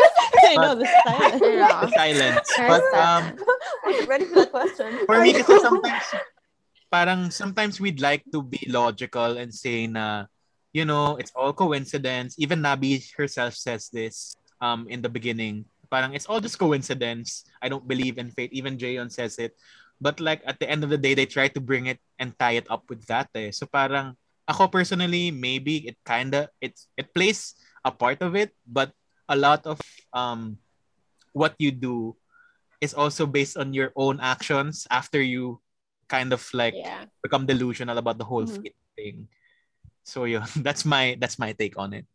I 0.43 0.57
know 0.59 0.75
the 0.75 0.89
silence. 1.05 1.39
Yeah. 1.45 1.85
the 1.85 1.91
silence. 1.93 2.49
But 2.57 2.83
um, 2.91 3.23
Wasn't 3.85 4.09
ready 4.09 4.25
for 4.25 4.43
the 4.43 4.51
question. 4.51 4.89
for 5.05 5.21
me 5.21 5.31
kasi 5.31 5.61
sometimes 5.61 6.05
parang 6.91 7.31
sometimes 7.31 7.79
we'd 7.79 8.01
like 8.01 8.25
to 8.33 8.43
be 8.43 8.59
logical 8.67 9.39
and 9.39 9.53
say 9.53 9.87
na 9.87 10.25
you 10.73 10.83
know, 10.83 11.15
it's 11.19 11.31
all 11.35 11.53
coincidence. 11.53 12.35
Even 12.39 12.59
Nabi 12.59 13.03
herself 13.15 13.55
says 13.55 13.87
this 13.87 14.35
um 14.59 14.89
in 14.91 14.99
the 14.99 15.11
beginning. 15.11 15.63
Parang 15.87 16.11
it's 16.17 16.25
all 16.25 16.43
just 16.43 16.59
coincidence. 16.59 17.45
I 17.61 17.69
don't 17.69 17.87
believe 17.87 18.17
in 18.17 18.33
fate. 18.35 18.51
Even 18.51 18.75
Jaeon 18.75 19.13
says 19.13 19.39
it. 19.39 19.55
But 20.01 20.19
like 20.19 20.41
at 20.49 20.57
the 20.57 20.65
end 20.65 20.83
of 20.83 20.89
the 20.89 20.97
day, 20.97 21.13
they 21.13 21.29
try 21.29 21.47
to 21.53 21.61
bring 21.61 21.85
it 21.85 22.01
and 22.17 22.33
tie 22.41 22.57
it 22.57 22.65
up 22.73 22.89
with 22.89 23.05
that. 23.05 23.29
Eh. 23.37 23.53
So 23.53 23.69
parang 23.69 24.17
ako 24.49 24.67
personally, 24.67 25.29
maybe 25.29 25.85
it 25.85 25.95
kinda 26.01 26.49
it's 26.57 26.89
it 26.97 27.13
plays 27.13 27.53
a 27.85 27.93
part 27.93 28.25
of 28.25 28.33
it, 28.33 28.57
but 28.65 28.91
a 29.29 29.37
lot 29.37 29.63
of 29.69 29.77
um 30.11 30.57
what 31.37 31.53
you 31.61 31.69
do 31.71 32.17
is 32.81 32.97
also 32.97 33.29
based 33.29 33.55
on 33.55 33.77
your 33.77 33.93
own 33.95 34.17
actions 34.19 34.89
after 34.89 35.21
you 35.21 35.61
kind 36.09 36.33
of 36.33 36.41
like 36.51 36.73
Yeah. 36.75 37.05
become 37.21 37.45
delusional 37.45 37.95
about 38.01 38.17
the 38.17 38.25
whole 38.25 38.49
Mhm. 38.49 38.73
thing. 38.97 39.29
So 40.03 40.25
yeah, 40.25 40.49
that's 40.65 40.83
my 40.83 41.15
that's 41.21 41.37
my 41.37 41.53
take 41.53 41.77
on 41.77 41.93
it. 41.93 42.09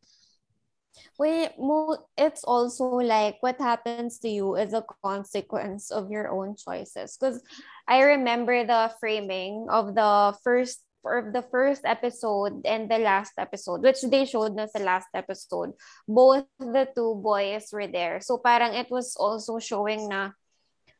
Mo, 1.59 1.97
it's 2.17 2.45
also 2.45 3.01
like 3.01 3.37
what 3.41 3.59
happens 3.61 4.19
to 4.21 4.29
you 4.29 4.57
is 4.57 4.73
a 4.73 4.85
consequence 5.03 5.91
of 5.91 6.11
your 6.11 6.29
own 6.31 6.57
choices. 6.57 7.17
Because 7.17 7.43
I 7.89 8.03
remember 8.03 8.65
the 8.65 8.93
framing 9.01 9.67
of 9.71 9.95
the 9.95 10.37
first 10.45 10.83
of 11.07 11.33
the 11.33 11.43
first 11.55 11.87
episode 11.87 12.67
and 12.67 12.91
the 12.91 12.99
last 12.99 13.33
episode, 13.39 13.83
which 13.83 14.03
they 14.03 14.25
showed 14.27 14.59
us 14.59 14.73
the 14.73 14.83
last 14.83 15.07
episode. 15.15 15.73
Both 16.09 16.47
the 16.59 16.89
two 16.95 17.15
boys 17.23 17.71
were 17.73 17.87
there. 17.87 18.21
So 18.21 18.39
parang 18.39 18.75
it 18.75 18.91
was 18.91 19.15
also 19.15 19.59
showing 19.61 20.09
na 20.09 20.31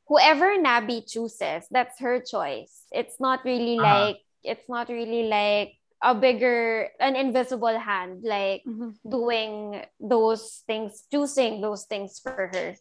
whoever 0.07 0.55
Nabi 0.63 1.03
chooses, 1.03 1.67
that's 1.71 1.99
her 1.99 2.21
choice. 2.23 2.87
It's 2.93 3.19
not 3.19 3.43
really 3.45 3.79
Uh-huh. 3.79 4.15
like 4.15 4.19
it's 4.47 4.69
not 4.71 4.89
really 4.89 5.27
like 5.27 5.75
a 6.03 6.15
bigger 6.15 6.89
an 7.01 7.17
invisible 7.17 7.79
hand 7.79 8.21
like 8.23 8.63
Mhm. 8.69 8.95
doing 9.09 9.85
those 10.01 10.63
things, 10.67 11.05
choosing 11.11 11.61
those 11.61 11.85
things 11.85 12.19
for 12.21 12.51
her. 12.53 12.77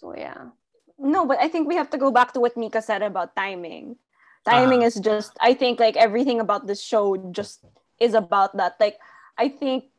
So 0.00 0.14
yeah. 0.16 0.52
No, 0.98 1.26
but 1.26 1.38
I 1.38 1.48
think 1.48 1.68
we 1.68 1.76
have 1.76 1.90
to 1.90 1.98
go 1.98 2.10
back 2.10 2.32
to 2.34 2.40
what 2.40 2.56
Mika 2.56 2.82
said 2.82 3.02
about 3.02 3.36
timing. 3.36 3.96
Timing 4.44 4.80
Uh-huh. 4.80 4.90
is 4.90 4.96
just, 4.98 5.36
I 5.40 5.54
think, 5.54 5.78
like 5.78 5.96
everything 5.96 6.40
about 6.40 6.66
this 6.66 6.80
show 6.82 7.16
just 7.30 7.62
is 8.00 8.14
about 8.14 8.56
that. 8.56 8.78
Like, 8.80 8.98
I 9.36 9.48
think 9.48 9.90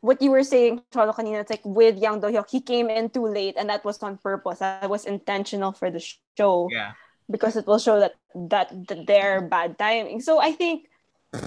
what 0.00 0.22
you 0.22 0.30
were 0.30 0.44
saying, 0.44 0.80
Cholo, 0.92 1.12
kanina, 1.12 1.40
it's 1.44 1.50
like 1.50 1.64
with 1.64 1.98
Yang 1.98 2.20
Dohyuk, 2.24 2.48
he 2.48 2.60
came 2.60 2.88
in 2.88 3.10
too 3.10 3.26
late, 3.26 3.56
and 3.58 3.68
that 3.68 3.84
was 3.84 4.00
on 4.00 4.16
purpose. 4.16 4.60
That 4.60 4.88
was 4.88 5.04
intentional 5.04 5.72
for 5.72 5.90
the 5.90 6.00
show 6.00 6.68
Yeah. 6.70 6.92
because 7.28 7.56
it 7.56 7.66
will 7.66 7.80
show 7.80 8.00
that 8.00 8.14
that, 8.32 8.70
that 8.88 9.04
they're 9.08 9.40
bad 9.44 9.76
timing. 9.76 10.20
So 10.20 10.38
I 10.40 10.52
think, 10.52 10.88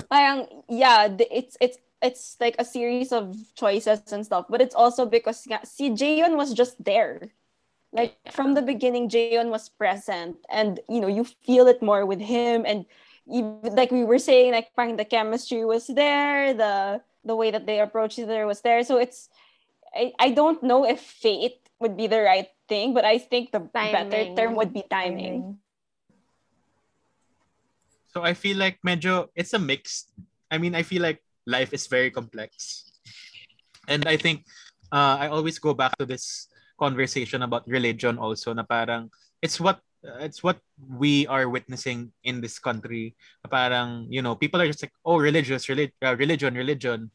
parang, 0.09 0.47
yeah, 0.69 1.07
the- 1.07 1.29
it's 1.31 1.57
it's 1.61 1.77
it's 2.01 2.35
like 2.39 2.55
a 2.59 2.65
series 2.65 3.11
of 3.11 3.35
choices 3.55 4.01
and 4.11 4.25
stuff, 4.25 4.45
but 4.49 4.61
it's 4.61 4.75
also 4.75 5.05
because 5.05 5.47
si 5.63 5.89
Jaeon 5.91 6.35
was 6.35 6.53
just 6.53 6.81
there. 6.83 7.31
Like 7.93 8.17
from 8.31 8.55
the 8.55 8.61
beginning, 8.61 9.09
Jaeon 9.09 9.49
was 9.49 9.69
present, 9.69 10.37
and 10.49 10.79
you 10.89 10.99
know 10.99 11.07
you 11.07 11.23
feel 11.23 11.67
it 11.67 11.81
more 11.81 12.05
with 12.05 12.19
him, 12.19 12.65
and 12.65 12.85
even, 13.27 13.59
like 13.75 13.91
we 13.91 14.03
were 14.03 14.19
saying, 14.19 14.51
like 14.51 14.73
parang 14.75 14.97
the 14.97 15.05
chemistry 15.05 15.63
was 15.65 15.87
there, 15.87 16.53
the 16.53 17.01
the 17.23 17.35
way 17.35 17.51
that 17.51 17.65
they 17.65 17.79
approached 17.79 18.19
each 18.19 18.25
other 18.25 18.45
was 18.47 18.61
there. 18.61 18.83
So 18.83 18.97
it's, 18.97 19.29
I, 19.95 20.13
I 20.19 20.31
don't 20.31 20.61
know 20.63 20.85
if 20.85 20.99
fate 21.01 21.59
would 21.79 21.95
be 21.97 22.07
the 22.07 22.21
right 22.21 22.49
thing, 22.67 22.93
but 22.93 23.05
I 23.05 23.17
think 23.19 23.51
the 23.51 23.59
better 23.59 24.25
term 24.35 24.55
would 24.55 24.73
be 24.73 24.83
timing. 24.83 25.47
So 28.13 28.21
I 28.21 28.37
feel 28.37 28.61
like 28.61 28.77
medyo 28.85 29.33
it's 29.33 29.57
a 29.57 29.59
mix. 29.59 30.13
I 30.53 30.61
mean, 30.61 30.77
I 30.77 30.85
feel 30.85 31.01
like 31.01 31.25
life 31.49 31.73
is 31.73 31.89
very 31.89 32.13
complex. 32.13 32.85
And 33.89 34.05
I 34.05 34.17
think 34.21 34.45
uh, 34.93 35.17
I 35.17 35.27
always 35.33 35.57
go 35.57 35.73
back 35.73 35.97
to 35.97 36.05
this 36.05 36.47
conversation 36.77 37.41
about 37.41 37.65
religion 37.65 38.21
also 38.21 38.53
na 38.53 38.61
parang 38.61 39.09
it's 39.41 39.57
what 39.59 39.81
it's 40.21 40.43
what 40.43 40.59
we 40.77 41.25
are 41.27 41.49
witnessing 41.49 42.11
in 42.23 42.37
this 42.37 42.59
country. 42.59 43.15
Na 43.41 43.49
Parang, 43.49 44.05
you 44.13 44.21
know, 44.21 44.35
people 44.35 44.61
are 44.61 44.67
just 44.67 44.83
like, 44.83 44.93
oh, 45.05 45.17
religious, 45.17 45.67
relig- 45.69 45.95
uh, 46.03 46.15
religion, 46.19 46.53
religion. 46.53 47.09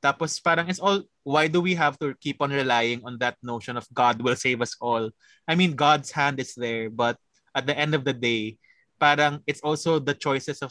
Tapos 0.00 0.40
parang 0.40 0.70
it's 0.70 0.80
all, 0.80 1.02
why 1.26 1.50
do 1.50 1.60
we 1.60 1.74
have 1.74 1.98
to 1.98 2.14
keep 2.22 2.40
on 2.40 2.54
relying 2.54 3.02
on 3.04 3.18
that 3.18 3.36
notion 3.42 3.76
of 3.76 3.84
God 3.92 4.22
will 4.22 4.36
save 4.36 4.62
us 4.62 4.78
all? 4.80 5.10
I 5.44 5.54
mean, 5.54 5.76
God's 5.76 6.10
hand 6.14 6.40
is 6.40 6.54
there, 6.54 6.88
but 6.88 7.18
at 7.52 7.66
the 7.66 7.76
end 7.76 7.94
of 7.94 8.06
the 8.06 8.14
day, 8.14 8.56
parang 9.00 9.40
it's 9.48 9.64
also 9.64 9.98
the 9.98 10.12
choices 10.12 10.60
of 10.60 10.70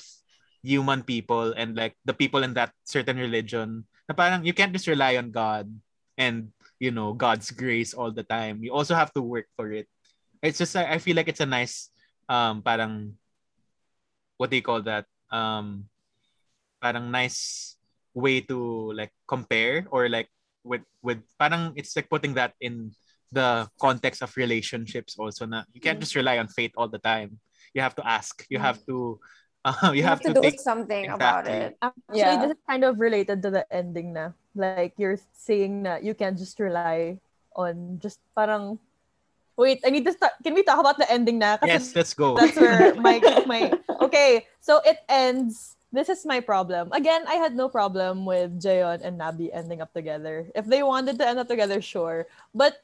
human 0.61 1.01
people 1.01 1.51
and 1.57 1.75
like 1.75 1.97
the 2.05 2.13
people 2.13 2.43
in 2.43 2.53
that 2.53 2.71
certain 2.85 3.17
religion 3.17 3.83
na 4.07 4.13
parang 4.13 4.45
you 4.45 4.53
can't 4.53 4.75
just 4.75 4.87
rely 4.87 5.17
on 5.17 5.33
God 5.33 5.65
and 6.19 6.51
you 6.77 6.93
know 6.93 7.11
God's 7.17 7.49
grace 7.49 7.91
all 7.97 8.13
the 8.13 8.23
time. 8.23 8.61
You 8.61 8.71
also 8.71 8.93
have 8.93 9.11
to 9.17 9.21
work 9.23 9.49
for 9.57 9.71
it. 9.73 9.89
It's 10.45 10.61
just 10.61 10.75
I 10.77 11.01
feel 11.01 11.17
like 11.17 11.27
it's 11.27 11.43
a 11.43 11.49
nice 11.49 11.89
um 12.29 12.61
parang 12.61 13.17
what 14.37 14.53
do 14.53 14.55
you 14.55 14.63
call 14.63 14.85
that? 14.85 15.09
Um 15.33 15.89
parang 16.79 17.11
nice 17.11 17.75
way 18.15 18.41
to 18.41 18.91
like 18.95 19.11
compare 19.27 19.87
or 19.91 20.07
like 20.09 20.29
with 20.63 20.83
with 21.01 21.19
parang 21.39 21.71
it's 21.75 21.95
like 21.95 22.09
putting 22.09 22.33
that 22.35 22.53
in 22.59 22.91
the 23.31 23.69
context 23.77 24.23
of 24.25 24.33
relationships 24.35 25.15
also 25.19 25.45
na 25.45 25.61
you 25.71 25.79
can't 25.79 26.01
just 26.01 26.17
rely 26.17 26.41
on 26.41 26.49
fate 26.49 26.73
all 26.75 26.89
the 26.89 26.99
time 26.99 27.37
you 27.73 27.81
have 27.81 27.95
to 27.95 28.05
ask 28.05 28.45
you 28.49 28.59
have 28.59 28.79
to 28.85 29.19
uh, 29.65 29.91
you, 29.91 29.99
You, 29.99 30.03
have, 30.03 30.21
to, 30.21 30.33
do 30.33 30.41
take 30.41 30.59
something 30.59 31.09
about 31.09 31.47
it. 31.47 31.75
Actually, 31.81 32.19
Yeah. 32.19 32.39
this 32.39 32.55
is 32.55 32.61
kind 32.67 32.83
of 32.83 32.99
related 32.99 33.43
to 33.43 33.51
the 33.51 33.67
ending 33.71 34.13
na. 34.13 34.31
Like, 34.55 34.95
you're 34.97 35.19
saying 35.35 35.83
that 35.83 36.03
you 36.03 36.15
can't 36.15 36.37
just 36.37 36.59
rely 36.59 37.19
on 37.55 37.99
just 37.99 38.19
parang, 38.35 38.79
wait, 39.57 39.83
I 39.85 39.89
need 39.89 40.05
to 40.05 40.13
start, 40.13 40.33
can 40.43 40.53
we 40.53 40.63
talk 40.63 40.79
about 40.79 40.97
the 40.97 41.09
ending 41.11 41.39
na? 41.39 41.57
Kasi 41.57 41.71
yes 41.75 41.95
let's 41.95 42.13
go 42.13 42.35
that's 42.39 42.55
where 42.55 42.95
my, 43.03 43.19
my, 43.45 43.75
okay, 44.01 44.47
so 44.63 44.79
it 44.85 45.03
ends, 45.09 45.75
this 45.91 46.07
is 46.07 46.25
my 46.25 46.39
problem. 46.39 46.89
Again, 46.93 47.27
I 47.27 47.35
had 47.35 47.55
no 47.55 47.67
problem 47.67 48.25
with 48.25 48.61
Jaeon 48.61 49.03
and 49.03 49.19
Nabi 49.19 49.49
ending 49.51 49.81
up 49.81 49.91
together. 49.93 50.47
If 50.55 50.65
they 50.71 50.83
wanted 50.83 51.19
to 51.19 51.27
end 51.27 51.39
up 51.39 51.47
together, 51.51 51.81
sure. 51.81 52.27
But 52.55 52.79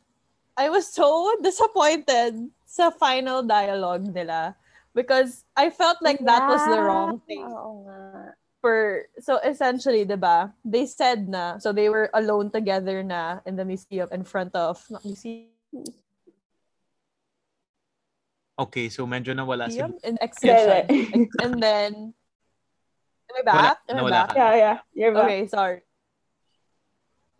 I 0.58 0.68
was 0.70 0.88
so 0.92 1.36
disappointed 1.44 2.52
sa 2.68 2.92
final 2.92 3.44
dialogue 3.44 4.12
nila 4.12 4.60
because 4.96 5.44
I 5.54 5.70
felt 5.70 6.00
like 6.02 6.24
that 6.24 6.48
was 6.48 6.64
the 6.64 6.80
wrong 6.82 7.20
thing 7.28 7.44
Oo 7.44 7.84
nga. 7.86 8.34
for 8.64 9.06
so 9.20 9.38
essentially, 9.44 10.02
essentially, 10.02 10.04
'di 10.08 10.18
ba? 10.18 10.56
They 10.64 10.88
said 10.88 11.28
na 11.28 11.60
so 11.60 11.76
they 11.76 11.92
were 11.92 12.10
alone 12.16 12.50
together 12.50 13.04
na 13.04 13.44
in 13.46 13.60
the 13.60 13.68
museum 13.68 14.08
in 14.10 14.24
front 14.24 14.56
of 14.56 14.80
not 14.90 15.04
museum 15.04 15.52
okay 18.56 18.88
so 18.88 19.04
medyo 19.04 19.36
nawala 19.36 19.68
si 19.68 19.84
in 19.84 20.16
exhibition. 20.24 20.88
And 21.44 21.60
then 21.60 22.16
Am 23.26 23.36
I 23.42 23.44
back? 23.44 23.78
Am 23.90 24.06
I 24.06 24.10
back? 24.10 24.32
yeah, 24.38 24.54
yeah. 24.56 24.78
You're 24.94 25.12
back. 25.12 25.28
Okay, 25.28 25.42
sorry. 25.52 25.82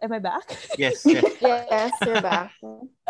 Am 0.02 0.12
I 0.12 0.20
back? 0.20 0.44
yes 0.76 1.06
yes 1.14 1.24
Yes, 1.40 1.94
you're 2.04 2.20
back. 2.22 2.52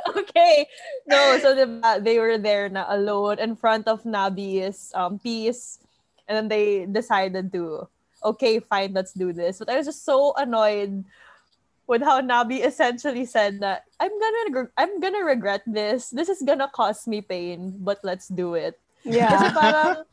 okay. 0.18 0.68
No, 1.08 1.38
so 1.40 1.56
diba, 1.56 2.04
they 2.04 2.20
were 2.20 2.38
there 2.38 2.70
na 2.70 2.86
alone 2.90 3.40
in 3.40 3.56
front 3.56 3.88
of 3.88 4.04
Nabi's 4.04 4.92
um 4.94 5.20
piece. 5.20 5.80
And 6.28 6.38
then 6.38 6.48
they 6.50 6.86
decided 6.90 7.54
to, 7.54 7.88
okay, 8.26 8.58
fine, 8.60 8.94
let's 8.94 9.14
do 9.14 9.30
this. 9.34 9.60
But 9.60 9.70
I 9.70 9.78
was 9.78 9.86
just 9.86 10.06
so 10.06 10.34
annoyed 10.38 11.06
with 11.88 12.02
how 12.02 12.22
Nabi 12.22 12.66
essentially 12.66 13.26
said 13.26 13.62
that 13.62 13.86
I'm 14.00 14.10
gonna 14.10 14.70
I'm 14.78 15.00
gonna 15.00 15.24
regret 15.24 15.62
this. 15.66 16.10
This 16.10 16.30
is 16.30 16.42
gonna 16.42 16.70
cause 16.74 17.06
me 17.06 17.22
pain, 17.22 17.78
but 17.78 18.02
let's 18.02 18.28
do 18.28 18.56
it. 18.58 18.80
Kasi 19.06 19.22
Yeah. 19.22 19.54
parang 19.54 20.04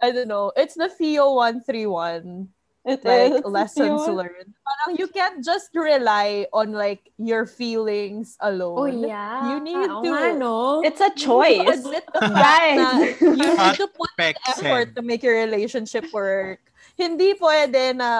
I 0.00 0.08
don't 0.12 0.28
know. 0.28 0.52
It's 0.56 0.74
the 0.78 0.88
Theo 0.88 1.34
131 1.36 2.48
It 2.88 3.04
like 3.04 3.32
is. 3.36 3.44
lessons 3.44 4.00
Yun. 4.08 4.16
learned. 4.16 4.48
Parang 4.64 4.96
you 4.96 5.06
can't 5.12 5.44
just 5.44 5.68
rely 5.76 6.48
on 6.56 6.72
like 6.72 7.12
your 7.20 7.44
feelings 7.44 8.40
alone. 8.40 8.80
Oh, 8.80 8.88
yeah. 8.88 9.52
You 9.52 9.56
need 9.60 9.76
Oo 9.92 10.00
to 10.00 10.08
nga, 10.08 10.32
no? 10.32 10.80
It's 10.80 11.04
a 11.04 11.12
you 11.12 11.12
need 11.12 11.20
to 11.20 11.24
choice. 11.28 11.78
admit 11.84 12.04
the 12.08 12.20
Guys. 12.32 12.80
you 13.20 13.36
need 13.36 13.76
to 13.76 13.86
put 13.92 14.08
Peck 14.16 14.36
effort 14.48 14.96
to 14.96 15.04
make 15.04 15.20
your 15.20 15.36
relationship 15.36 16.08
work. 16.16 16.64
Hindi 16.96 17.36
pwede 17.36 17.92
na 18.00 18.10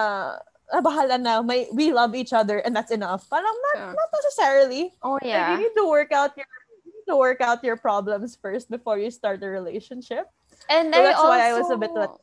ah, 0.69 0.81
bahala 0.85 1.17
na 1.17 1.41
may 1.41 1.65
we 1.73 1.89
love 1.89 2.13
each 2.13 2.31
other 2.31 2.61
and 2.61 2.77
that's 2.77 2.93
enough. 2.93 3.25
Parang 3.25 3.49
not, 3.73 3.75
Yeah. 3.75 3.93
not 3.97 4.09
necessarily. 4.13 4.93
Oh, 5.01 5.17
Like, 5.17 5.25
yeah. 5.33 5.57
you 5.57 5.65
need 5.65 5.73
to 5.81 5.89
work 5.89 6.13
out 6.13 6.37
your 6.37 6.45
you 6.85 6.93
need 6.93 7.07
to 7.09 7.17
work 7.17 7.41
out 7.41 7.65
your 7.65 7.75
problems 7.75 8.37
first 8.37 8.69
before 8.69 9.01
you 9.01 9.09
start 9.09 9.41
a 9.41 9.49
relationship. 9.49 10.29
And 10.69 10.93
So 10.93 11.01
that's 11.01 11.17
also, 11.17 11.33
why 11.33 11.49
I 11.49 11.57
was 11.57 11.73
a 11.73 11.77
bit 11.81 11.89
let 11.97 12.13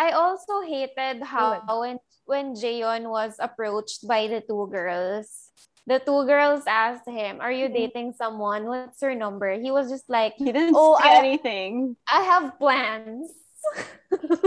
I 0.00 0.16
also 0.16 0.64
hated 0.64 1.20
how 1.20 1.60
when 1.68 2.00
when 2.24 2.54
Jaeon 2.56 3.10
was 3.12 3.36
approached 3.36 4.08
by 4.08 4.32
the 4.32 4.40
two 4.40 4.64
girls, 4.72 5.28
the 5.84 6.00
two 6.00 6.24
girls 6.24 6.64
asked 6.64 7.04
him, 7.04 7.36
"Are 7.44 7.52
you 7.52 7.68
Mhm. 7.68 7.74
dating 7.76 8.08
someone? 8.16 8.64
What's 8.64 9.02
your 9.04 9.12
number?" 9.14 9.52
He 9.60 9.68
was 9.68 9.92
just 9.92 10.08
like, 10.08 10.40
He 10.40 10.48
didn't 10.48 10.72
Oh, 10.72 10.96
say 11.04 11.10
I- 11.12 11.20
anything. 11.20 12.00
"I 12.08 12.20
have 12.24 12.56
plans." 12.56 13.28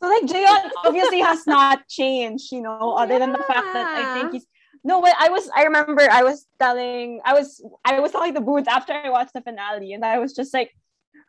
So 0.00 0.08
like 0.12 0.28
Jaeon 0.28 0.70
obviously 0.84 1.20
has 1.24 1.46
not 1.46 1.88
changed, 1.88 2.52
you 2.52 2.60
know, 2.60 2.92
other 3.00 3.18
than 3.18 3.32
the 3.32 3.42
fact 3.48 3.72
that 3.72 3.88
I 3.96 4.04
think 4.12 4.32
he's 4.36 4.46
no, 4.84 5.00
but 5.00 5.16
I 5.18 5.30
was 5.32 5.48
I 5.56 5.64
remember 5.64 6.04
I 6.10 6.22
was 6.22 6.44
telling 6.60 7.20
I 7.24 7.32
was 7.32 7.64
I 7.84 7.98
was 8.00 8.12
telling 8.12 8.34
the 8.36 8.44
boots 8.44 8.68
after 8.68 8.92
I 8.92 9.08
watched 9.08 9.32
the 9.32 9.40
finale, 9.40 9.94
and 9.96 10.04
I 10.04 10.18
was 10.20 10.34
just 10.36 10.52
like 10.52 10.70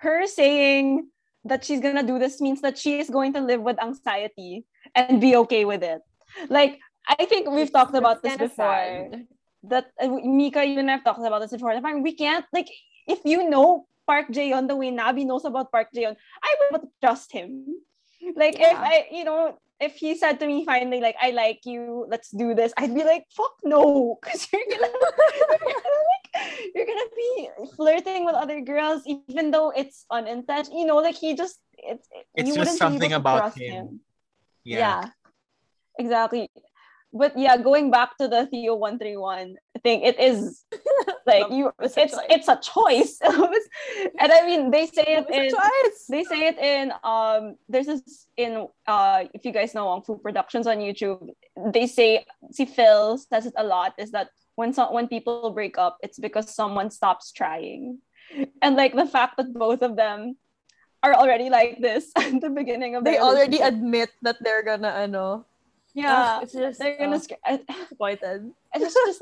her 0.03 0.27
saying 0.27 1.07
that 1.45 1.63
she's 1.63 1.79
gonna 1.79 2.03
do 2.03 2.19
this 2.19 2.41
means 2.41 2.61
that 2.61 2.77
she 2.77 2.99
is 2.99 3.09
going 3.09 3.33
to 3.33 3.41
live 3.41 3.61
with 3.61 3.81
anxiety 3.81 4.65
and 4.93 5.21
be 5.21 5.35
okay 5.37 5.65
with 5.65 5.83
it. 5.83 6.01
Like 6.49 6.79
I 7.07 7.25
think 7.25 7.49
we've 7.49 7.71
talked 7.71 7.95
about 7.95 8.23
this 8.23 8.37
before. 8.37 9.11
That 9.63 9.87
uh, 9.99 10.07
Mika, 10.07 10.63
you 10.63 10.79
and 10.79 10.89
I 10.89 10.93
have 10.97 11.03
talked 11.03 11.25
about 11.25 11.41
this 11.41 11.51
before. 11.51 11.73
We 12.01 12.13
can't 12.13 12.45
like 12.53 12.69
if 13.07 13.19
you 13.25 13.49
know 13.49 13.87
Park 14.07 14.27
Jaeon 14.29 14.67
the 14.67 14.75
way 14.75 14.91
Nabi 14.91 15.25
knows 15.25 15.45
about 15.45 15.71
Park 15.71 15.89
Jaeon, 15.95 16.15
I 16.43 16.55
would 16.71 16.81
trust 17.01 17.31
him. 17.31 17.65
Like 18.35 18.55
if 18.59 18.77
I, 18.77 19.07
you 19.11 19.23
know, 19.23 19.57
if 19.79 19.95
he 19.95 20.15
said 20.15 20.39
to 20.39 20.47
me 20.47 20.65
finally, 20.65 21.01
like, 21.01 21.15
I 21.21 21.31
like 21.31 21.61
you, 21.65 22.05
let's 22.09 22.31
do 22.31 22.55
this, 22.55 22.73
I'd 22.77 22.95
be 22.95 23.03
like, 23.03 23.25
fuck 23.29 23.53
no. 23.63 24.17
Because 24.21 24.47
you're 24.51 24.61
gonna 24.69 24.87
you're 24.91 25.57
gonna 25.59 26.01
like 26.13 26.24
you're 26.75 26.85
gonna 26.85 27.11
be 27.15 27.49
flirting 27.75 28.25
with 28.25 28.35
other 28.35 28.61
girls, 28.61 29.03
even 29.05 29.51
though 29.51 29.69
it's 29.71 30.05
unintentional. 30.11 30.79
You 30.79 30.85
know, 30.85 30.97
like 30.97 31.15
he 31.15 31.35
just 31.35 31.59
it's 31.77 32.07
It's 32.35 32.49
you 32.49 32.55
just 32.55 32.57
wouldn't 32.57 32.75
be 32.75 32.77
something 32.77 33.13
about 33.13 33.37
trust 33.39 33.57
him. 33.59 33.99
Yeah. 34.63 34.79
yeah 34.79 35.09
Exactly. 35.97 36.49
But 37.13 37.37
yeah, 37.39 37.55
going 37.55 37.91
back 37.91 38.17
to 38.17 38.27
the 38.27 38.45
Theo 38.47 38.75
131 38.75 39.55
thing, 39.83 40.01
it 40.01 40.19
is 40.19 40.65
like 41.25 41.49
you 41.49 41.71
It's 41.79 41.95
it's 41.95 42.13
a 42.13 42.23
it's 42.29 42.47
choice. 42.47 43.19
a 43.23 43.31
choice. 43.31 43.67
and 44.19 44.31
I 44.31 44.45
mean 44.45 44.69
they 44.71 44.85
say 44.87 45.05
it 45.07 45.25
It's 45.29 45.31
a 45.31 45.43
in 45.43 45.49
choice. 45.49 46.05
they 46.09 46.23
say 46.25 46.47
it 46.51 46.57
in 46.59 46.91
um 47.03 47.55
there's 47.69 47.85
this 47.87 48.27
in 48.35 48.67
uh 48.87 49.23
if 49.33 49.45
you 49.45 49.53
guys 49.53 49.73
know 49.73 49.85
Wong 49.85 50.03
Fu 50.03 50.17
Productions 50.17 50.67
on 50.67 50.79
YouTube, 50.79 51.29
they 51.71 51.87
say 51.87 52.25
see 52.51 52.65
Phil 52.65 53.17
says 53.17 53.45
it 53.45 53.53
a 53.55 53.63
lot 53.63 53.93
is 53.97 54.11
that 54.11 54.27
when 54.55 54.73
some 54.73 54.93
when 54.93 55.07
people 55.07 55.51
break 55.51 55.77
up, 55.77 55.97
it's 56.01 56.19
because 56.19 56.49
someone 56.49 56.89
stops 56.89 57.31
trying. 57.31 57.99
And 58.61 58.75
like 58.75 58.95
the 58.95 59.05
fact 59.05 59.37
that 59.37 59.53
both 59.53 59.81
of 59.81 59.95
them 59.95 60.37
are 61.03 61.13
already 61.13 61.49
like 61.49 61.79
this 61.79 62.11
at 62.17 62.41
the 62.41 62.49
beginning 62.49 62.95
of 62.95 63.03
They 63.03 63.19
already 63.19 63.59
admit 63.59 64.09
that 64.23 64.37
they're 64.41 64.63
gonna 64.63 64.89
ano. 64.89 65.45
yeah 65.93 66.41
it's 66.41 66.51
just 66.51 66.79
they're 66.79 66.97
gonna 66.97 67.17
uh, 67.17 67.19
sc- 67.19 67.45
disappointed. 67.67 68.51
I 68.73 68.79
just, 68.79 68.97
just 69.05 69.21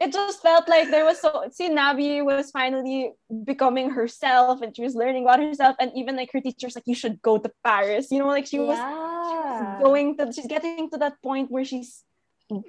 it 0.00 0.12
just 0.12 0.42
felt 0.42 0.68
like 0.68 0.90
there 0.90 1.04
was 1.06 1.20
so 1.20 1.48
see 1.50 1.70
Nabi 1.70 2.22
was 2.22 2.50
finally 2.50 3.14
becoming 3.46 3.90
herself 3.90 4.60
and 4.60 4.74
she 4.76 4.82
was 4.82 4.94
learning 4.94 5.24
about 5.24 5.40
herself 5.40 5.76
and 5.80 5.90
even 5.94 6.16
like 6.16 6.30
her 6.32 6.42
teachers 6.42 6.74
like 6.74 6.86
you 6.86 6.94
should 6.94 7.22
go 7.22 7.38
to 7.38 7.50
Paris 7.64 8.10
you 8.10 8.18
know 8.18 8.28
like 8.28 8.46
she 8.46 8.58
was 8.58 8.76
she 8.76 9.36
was 9.38 9.82
going 9.82 10.18
to 10.18 10.30
she's 10.34 10.46
getting 10.46 10.90
to 10.90 10.98
that 10.98 11.16
point 11.22 11.50
where 11.50 11.64
she's 11.64 12.04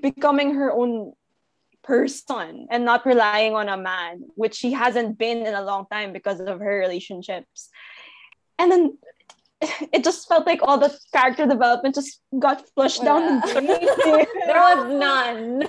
becoming 0.01 0.55
her 0.55 0.71
own 0.71 1.13
person 1.85 2.65
and 2.73 2.83
not 2.83 3.05
relying 3.05 3.53
on 3.53 3.69
a 3.69 3.77
man 3.77 4.25
which 4.33 4.55
she 4.57 4.73
hasn't 4.73 5.17
been 5.17 5.45
in 5.45 5.53
a 5.53 5.61
long 5.61 5.85
time 5.93 6.11
because 6.11 6.41
of 6.41 6.59
her 6.59 6.79
relationships 6.81 7.69
and 8.57 8.71
then 8.71 8.97
it 9.93 10.03
just 10.03 10.27
felt 10.27 10.45
like 10.45 10.59
all 10.61 10.77
the 10.77 10.91
character 11.13 11.45
development 11.45 11.95
just 11.95 12.21
got 12.39 12.67
flushed 12.75 13.03
down 13.03 13.39
the 13.39 13.47
drain. 13.53 14.25
There 14.45 14.61
was 14.61 14.81
none. 14.91 15.63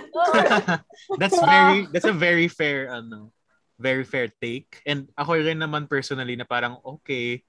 that's 1.21 1.39
very 1.39 1.87
that's 1.93 2.09
a 2.09 2.13
very 2.13 2.49
fair 2.49 2.91
ano 2.91 3.33
very 3.79 4.05
fair 4.05 4.33
take 4.41 4.81
and 4.89 5.09
ako 5.17 5.37
rin 5.37 5.61
naman 5.61 5.85
personally 5.89 6.37
na 6.37 6.49
parang 6.49 6.81
okay 6.81 7.45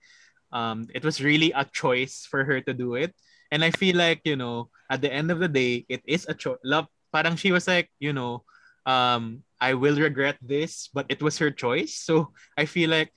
um 0.52 0.88
it 0.92 1.04
was 1.04 1.24
really 1.24 1.56
a 1.56 1.64
choice 1.64 2.28
for 2.28 2.44
her 2.44 2.60
to 2.60 2.76
do 2.76 3.00
it 3.00 3.16
and 3.52 3.64
I 3.64 3.72
feel 3.72 3.96
like 3.96 4.28
you 4.28 4.36
know 4.36 4.68
at 4.92 5.00
the 5.00 5.12
end 5.12 5.32
of 5.32 5.40
the 5.40 5.48
day 5.48 5.88
it 5.88 6.04
is 6.04 6.28
a 6.28 6.36
choice 6.36 6.60
love 6.68 6.92
parang 7.16 7.40
she 7.40 7.56
was 7.56 7.68
like 7.68 7.88
you 8.00 8.12
know 8.12 8.44
um 8.88 9.44
I 9.60 9.76
will 9.76 10.00
regret 10.00 10.40
this 10.40 10.88
but 10.96 11.06
it 11.12 11.20
was 11.20 11.38
her 11.44 11.52
choice 11.52 12.00
so 12.00 12.32
I 12.56 12.64
feel 12.66 12.90
like 12.90 13.12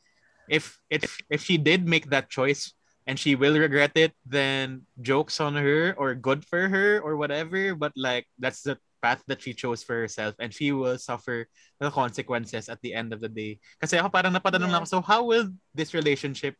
if 0.51 0.77
if 0.91 1.23
if 1.31 1.47
she 1.47 1.57
did 1.57 1.87
make 1.87 2.11
that 2.11 2.27
choice 2.29 2.75
and 3.07 3.15
she 3.15 3.39
will 3.39 3.55
regret 3.55 3.95
it 3.95 4.13
then 4.27 4.83
jokes 5.01 5.39
on 5.39 5.55
her 5.55 5.95
or 5.95 6.19
good 6.19 6.43
for 6.45 6.69
her 6.69 6.99
or 6.99 7.15
whatever 7.17 7.79
but 7.79 7.95
like 7.95 8.27
that's 8.43 8.67
the 8.67 8.77
path 9.01 9.25
that 9.27 9.41
she 9.41 9.57
chose 9.57 9.83
for 9.83 9.97
herself 9.97 10.37
and 10.39 10.53
she 10.53 10.73
will 10.73 10.99
suffer 11.01 11.49
the 11.81 11.91
consequences 11.91 12.69
at 12.69 12.81
the 12.85 12.93
end 12.93 13.13
of 13.13 13.21
the 13.25 13.33
day. 13.33 13.57
Kasi 13.81 13.97
ako 13.97 14.13
parang 14.13 14.37
napatanong 14.37 14.69
Yeah. 14.69 14.77
ako, 14.85 14.87
so 14.87 15.01
how 15.01 15.25
will 15.25 15.49
this 15.73 15.97
relationship 15.97 16.55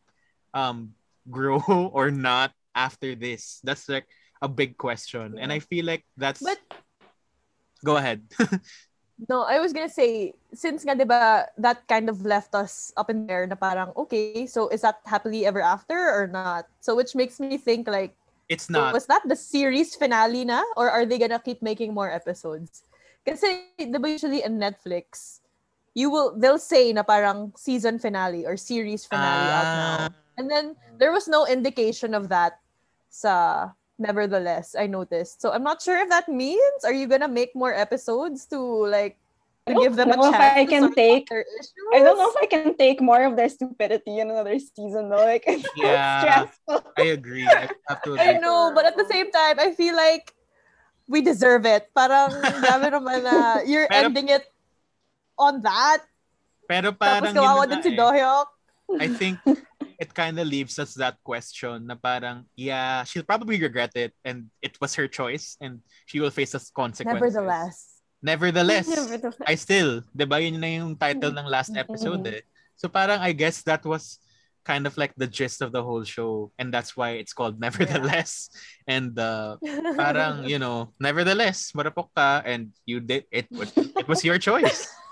um 0.57 0.97
grow 1.29 1.61
or 1.93 2.09
not 2.09 2.49
after 2.73 3.13
this? 3.13 3.61
That's 3.61 3.85
like 3.85 4.09
a 4.41 4.49
big 4.49 4.75
question. 4.75 5.37
And 5.37 5.53
I 5.53 5.61
feel 5.61 5.85
like 5.85 6.01
that's 6.17 6.41
But 6.41 6.57
go 7.85 7.97
ahead. 8.01 8.25
No, 9.29 9.43
I 9.45 9.59
was 9.59 9.73
gonna 9.73 9.89
say, 9.89 10.33
since 10.53 10.81
nga, 10.81 10.97
di 10.97 11.05
ba, 11.05 11.45
that 11.57 11.85
kind 11.87 12.09
of 12.09 12.25
left 12.25 12.55
us 12.55 12.91
up 12.97 13.09
in 13.09 13.27
there 13.27 13.45
na 13.45 13.53
parang, 13.53 13.93
okay, 13.93 14.47
so 14.47 14.67
is 14.69 14.81
that 14.81 14.97
happily 15.05 15.45
ever 15.45 15.61
after 15.61 15.93
or 15.93 16.25
not? 16.25 16.65
So 16.81 16.95
which 16.95 17.13
makes 17.13 17.39
me 17.39 17.57
think 17.57 17.87
like, 17.87 18.17
It's 18.51 18.67
not. 18.67 18.91
Was 18.91 19.07
that 19.07 19.23
the 19.23 19.35
series 19.35 19.95
finale 19.95 20.43
na? 20.43 20.59
Or 20.75 20.91
are 20.91 21.05
they 21.05 21.17
gonna 21.17 21.39
keep 21.39 21.61
making 21.63 21.93
more 21.93 22.11
episodes? 22.11 22.83
Kasi, 23.23 23.71
di 23.79 23.95
ba 23.95 24.11
usually 24.11 24.43
in 24.43 24.59
Netflix, 24.59 25.39
you 25.95 26.11
will, 26.11 26.35
they'll 26.35 26.59
say 26.59 26.91
na 26.91 27.03
parang 27.03 27.53
season 27.55 27.95
finale 27.95 28.43
or 28.43 28.57
series 28.57 29.05
finale 29.07 29.47
out 29.47 29.63
now. 29.63 29.95
Ah. 29.95 30.09
And 30.35 30.51
then, 30.51 30.75
there 30.99 31.15
was 31.15 31.31
no 31.31 31.47
indication 31.47 32.11
of 32.11 32.27
that 32.27 32.59
sa 33.07 33.71
Nevertheless, 34.01 34.73
I 34.73 34.89
noticed. 34.89 35.45
So 35.45 35.53
I'm 35.53 35.61
not 35.61 35.77
sure 35.81 35.93
if 36.01 36.09
that 36.09 36.25
means, 36.25 36.81
are 36.83 36.93
you 36.93 37.05
gonna 37.05 37.29
make 37.29 37.53
more 37.53 37.69
episodes 37.69 38.49
to 38.49 38.57
like, 38.57 39.21
to 39.69 39.77
give 39.77 39.93
them 39.93 40.09
a 40.09 40.17
know 40.17 40.25
if 40.25 40.33
chance 40.33 40.57
I 40.57 40.65
to 40.65 40.69
can 40.73 40.81
sort 40.89 40.91
out 40.91 40.97
take- 40.97 41.29
their 41.29 41.45
issues? 41.45 41.85
I 41.93 41.99
don't 42.01 42.17
know 42.17 42.33
if 42.33 42.37
I 42.41 42.47
can 42.49 42.73
take 42.73 42.97
more 42.97 43.21
of 43.21 43.37
their 43.37 43.45
stupidity 43.47 44.17
in 44.17 44.33
another 44.33 44.57
season 44.57 45.13
though. 45.13 45.21
Like 45.21 45.45
it's 45.47 45.61
so 45.69 45.85
Yeah. 45.85 46.49
stressful. 46.49 46.81
I 46.97 47.13
agree. 47.13 47.45
I 47.45 47.69
have 47.93 48.01
to 48.09 48.17
I 48.17 48.41
know, 48.41 48.73
but 48.73 48.89
at 48.89 48.97
the 48.97 49.05
same 49.05 49.29
time, 49.29 49.61
I 49.61 49.77
feel 49.77 49.93
like 49.93 50.33
we 51.05 51.21
deserve 51.21 51.69
it. 51.69 51.93
Parang, 51.93 52.33
grabe 52.41 52.89
naman 52.97 53.21
na, 53.21 53.61
you're 53.61 53.85
Pero- 53.85 54.09
ending 54.09 54.33
it 54.33 54.49
on 55.37 55.61
that. 55.61 56.01
Pero 56.65 56.89
Tapos 56.95 57.29
parang 57.29 57.35
kawawa 57.37 57.63
yun 57.67 57.69
na 57.69 57.75
din 57.85 57.93
nga 57.93 58.09
si 58.09 58.17
eh. 58.17 58.97
I 58.97 59.07
think 59.13 59.37
it 60.01 60.09
kind 60.17 60.33
of 60.41 60.49
leaves 60.49 60.81
us 60.81 60.97
that 60.97 61.21
question 61.21 61.85
na 61.85 61.93
parang, 61.93 62.49
yeah, 62.57 63.05
she'll 63.05 63.21
probably 63.21 63.61
regret 63.61 63.93
it 63.93 64.17
and 64.25 64.49
it 64.57 64.73
was 64.81 64.97
her 64.97 65.05
choice 65.05 65.61
and 65.61 65.77
she 66.09 66.17
will 66.17 66.33
face 66.33 66.57
the 66.57 66.61
consequences. 66.73 67.21
Nevertheless. 67.21 68.01
Nevertheless, 68.17 68.89
Nevertheless. 68.97 69.45
I 69.45 69.53
still, 69.53 70.01
di 70.09 70.25
ba 70.25 70.41
yun 70.41 70.57
na 70.57 70.73
yung 70.73 70.97
title 70.97 71.37
ng 71.37 71.45
last 71.45 71.77
episode 71.77 72.25
eh. 72.25 72.41
So 72.81 72.89
parang 72.89 73.21
I 73.21 73.29
guess 73.37 73.61
that 73.69 73.85
was 73.85 74.17
kind 74.65 74.89
of 74.89 74.97
like 74.97 75.13
the 75.17 75.29
gist 75.29 75.61
of 75.61 75.69
the 75.69 75.85
whole 75.85 76.01
show 76.01 76.49
and 76.57 76.73
that's 76.73 76.97
why 76.97 77.21
it's 77.21 77.33
called 77.33 77.61
Nevertheless. 77.61 78.49
And 78.89 79.13
uh, 79.21 79.61
parang, 80.01 80.49
you 80.49 80.57
know, 80.57 80.97
nevertheless, 80.97 81.77
marapok 81.77 82.09
ka 82.17 82.41
and 82.41 82.73
you 82.89 83.05
did, 83.05 83.29
it 83.29 83.45
it 83.53 84.09
was 84.09 84.25
your 84.25 84.41
choice. 84.41 84.89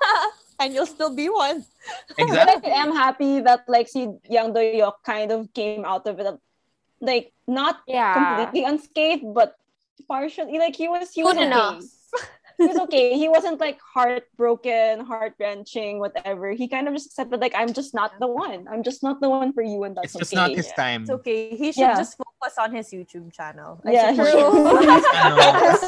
and 0.60 0.74
you'll 0.74 0.86
still 0.90 1.16
be 1.16 1.30
one. 1.30 1.66
Exactly. 2.18 2.62
But 2.62 2.72
I 2.72 2.82
am 2.84 2.92
happy 2.94 3.40
that 3.42 3.64
like 3.68 3.88
si 3.88 4.08
Yang 4.30 4.54
Dohyuk 4.54 4.96
kind 5.06 5.32
of 5.32 5.52
came 5.54 5.86
out 5.86 6.06
of 6.06 6.20
it 6.20 6.36
like 7.02 7.32
not 7.48 7.80
Yeah. 7.88 8.14
completely 8.14 8.64
unscathed, 8.68 9.24
but 9.34 9.56
partially 10.08 10.60
like 10.60 10.76
he 10.76 10.88
was 10.88 11.12
he 11.12 11.24
was 11.24 11.34
Good 11.34 11.48
okay. 11.48 11.48
enough. 11.48 11.84
He 12.60 12.68
was 12.68 12.78
okay. 12.92 13.16
He 13.16 13.30
wasn't 13.32 13.60
like 13.64 13.80
heartbroken, 13.80 15.08
heart 15.08 15.34
wrenching, 15.40 16.00
whatever. 16.04 16.52
He 16.52 16.68
kind 16.68 16.88
of 16.88 16.94
just 16.94 17.08
accepted 17.08 17.40
like 17.40 17.56
I'm 17.56 17.72
just 17.72 17.96
not 17.96 18.20
the 18.20 18.28
one. 18.28 18.68
I'm 18.68 18.84
just 18.84 19.02
not 19.02 19.22
the 19.24 19.30
one 19.32 19.54
for 19.56 19.64
you, 19.64 19.88
and 19.88 19.96
that's 19.96 20.12
okay. 20.14 20.22
It's 20.22 20.32
just 20.32 20.34
okay. 20.36 20.44
not 20.44 20.58
his 20.60 20.68
time. 20.76 21.02
It's 21.08 21.16
okay. 21.24 21.56
He 21.56 21.72
should 21.72 21.88
Yeah. 21.88 21.96
just 21.96 22.20
focus 22.40 22.56
on 22.58 22.72
his 22.74 22.88
YouTube 22.92 23.32
channel. 23.36 23.82
I 23.86 23.92
Yeah, 23.92 24.16
support 24.16 24.32
true. 24.32 24.88
As, 24.96 25.04
ano, 25.14 25.38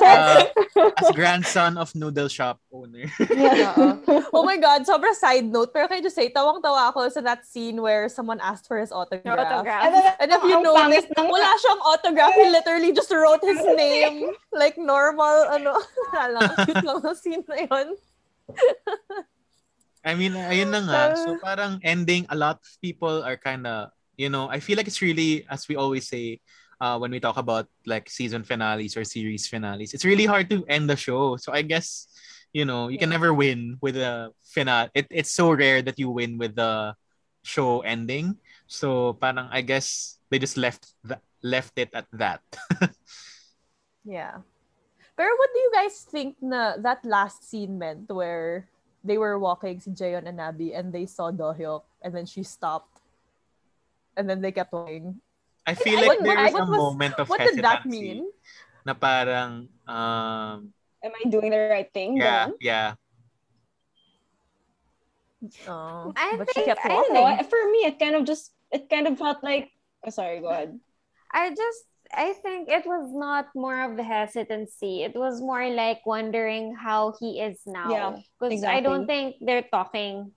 uh, 0.04 0.92
as 1.00 1.12
grandson 1.16 1.78
of 1.78 1.96
noodle 1.96 2.28
shop 2.28 2.60
owner. 2.72 3.08
yeah. 3.32 3.74
oh 4.36 4.44
my 4.44 4.58
God, 4.58 4.84
sobra 4.84 5.16
side 5.16 5.48
note. 5.48 5.72
Pero 5.74 5.88
can 5.88 6.00
I 6.00 6.02
just 6.04 6.16
say, 6.16 6.28
tawang-tawa 6.28 6.92
ako 6.92 7.08
sa 7.10 7.22
that 7.22 7.48
scene 7.48 7.82
where 7.82 8.10
someone 8.10 8.40
asked 8.44 8.68
for 8.68 8.80
his 8.80 8.92
autograph. 8.92 9.40
Autograph. 9.40 9.84
And, 9.88 9.96
then, 9.96 10.14
And 10.20 10.30
if 10.32 10.44
you 10.44 10.58
ang 10.60 10.64
notice, 10.64 11.08
ng- 11.16 11.32
wala 11.32 11.50
siyang 11.56 11.82
autograph. 11.88 12.34
He 12.36 12.50
literally 12.52 12.92
just 12.92 13.12
wrote 13.12 13.42
his 13.42 13.64
name. 13.64 14.36
Like 14.52 14.76
normal, 14.78 15.48
ano. 15.48 15.80
Wala 16.12 16.28
lang. 16.36 16.52
Cute 16.68 16.84
lang 16.84 17.00
na 17.00 17.14
scene 17.16 17.44
na 17.48 17.56
yun. 17.64 17.88
I 20.04 20.18
mean, 20.18 20.34
ayun 20.34 20.74
na 20.74 20.82
nga. 20.84 21.02
So 21.16 21.38
parang 21.40 21.80
ending, 21.86 22.26
a 22.28 22.36
lot 22.36 22.60
of 22.60 22.70
people 22.82 23.24
are 23.24 23.38
kind 23.38 23.64
of, 23.68 23.94
you 24.22 24.30
know, 24.30 24.46
I 24.54 24.62
feel 24.62 24.78
like 24.78 24.86
it's 24.86 25.02
really, 25.02 25.50
as 25.50 25.66
we 25.66 25.74
always 25.74 26.06
say, 26.06 26.38
uh, 26.78 27.02
when 27.02 27.10
we 27.10 27.20
talk 27.20 27.38
about 27.38 27.66
like 27.90 28.06
season 28.06 28.46
finales 28.46 28.94
or 28.94 29.04
series 29.04 29.50
finales, 29.50 29.98
it's 29.98 30.06
really 30.06 30.30
hard 30.30 30.46
to 30.54 30.62
end 30.70 30.86
the 30.86 30.96
show. 30.96 31.38
So 31.42 31.50
I 31.50 31.66
guess, 31.66 32.06
you 32.54 32.66
know, 32.66 32.90
you 32.90 33.02
can 33.02 33.10
never 33.10 33.34
win 33.34 33.82
with 33.82 33.98
a 33.98 34.30
finale. 34.46 34.94
It, 34.94 35.10
it's 35.10 35.34
so 35.34 35.50
rare 35.50 35.82
that 35.82 35.98
you 35.98 36.14
win 36.14 36.38
with 36.38 36.54
the 36.54 36.94
show 37.42 37.82
ending. 37.82 38.38
So 38.70 39.18
parang 39.18 39.50
I 39.50 39.66
guess 39.66 40.22
they 40.30 40.38
just 40.38 40.56
left 40.58 40.94
that 41.10 41.26
left 41.42 41.74
it 41.82 41.90
at 41.98 42.06
that. 42.14 42.46
Yeah. 44.06 44.42
Pero 45.14 45.30
what 45.38 45.50
do 45.54 45.60
you 45.60 45.72
guys 45.74 46.02
think 46.02 46.38
na 46.42 46.78
that 46.82 47.06
last 47.06 47.46
scene 47.46 47.78
meant 47.78 48.10
where 48.10 48.66
they 49.04 49.18
were 49.18 49.38
walking, 49.38 49.78
si 49.78 49.92
Jaeon 49.92 50.26
and 50.26 50.42
Abby, 50.42 50.74
and 50.74 50.94
they 50.94 51.06
saw 51.06 51.30
Dohyuk, 51.30 51.86
and 52.02 52.14
then 52.14 52.26
she 52.26 52.42
stopped. 52.42 53.01
And 54.18 54.30
then 54.30 54.42
they 54.42 54.52
kept 54.52 54.74
walking. 54.74 55.22
I 55.66 55.74
feel 55.74 56.00
What- 56.02 56.08
like 56.08 56.20
there 56.26 56.36
what- 56.36 56.48
is 56.48 56.54
what 56.54 56.62
a 56.62 56.72
was- 56.72 56.78
moment 56.80 57.14
of 57.22 57.26
What 57.30 57.40
did 57.40 57.62
that 57.64 57.86
mean? 57.86 58.28
na 58.86 58.94
parang 58.98 59.70
um 59.86 60.74
Am 61.02 61.14
I 61.18 61.24
doing 61.30 61.50
the 61.54 61.58
right 61.70 61.90
thing? 61.94 62.18
yeah, 62.18 62.50
Ganon? 62.50 62.54
yeah. 62.62 62.90
Oh, 65.68 66.14
I 66.16 66.38
but 66.38 66.50
she 66.54 66.62
kept 66.66 66.82
I 66.86 66.90
I 66.90 66.94
don't 66.94 67.14
know. 67.14 67.26
For 67.50 67.62
me, 67.74 67.90
it 67.90 67.98
kind 67.98 68.14
of 68.14 68.26
just 68.30 68.54
it 68.70 68.90
kind 68.90 69.08
of 69.10 69.18
felt 69.18 69.42
like. 69.42 69.74
Oh, 70.06 70.10
sorry, 70.14 70.40
go 70.40 70.50
ahead. 70.54 70.78
I 71.34 71.50
just 71.50 71.82
I 72.14 72.34
think 72.38 72.70
it 72.70 72.86
was 72.86 73.10
not 73.10 73.50
more 73.56 73.82
of 73.82 73.98
the 73.98 74.04
hesitancy. 74.06 75.02
It 75.02 75.16
was 75.18 75.42
more 75.42 75.66
like 75.70 76.06
wondering 76.06 76.76
how 76.78 77.14
he 77.18 77.42
is 77.42 77.62
now. 77.66 77.90
Yeah, 77.90 78.10
Because 78.38 78.62
I 78.64 78.82
don't 78.82 79.08
think 79.10 79.38
they're 79.42 79.66
talking 79.66 80.30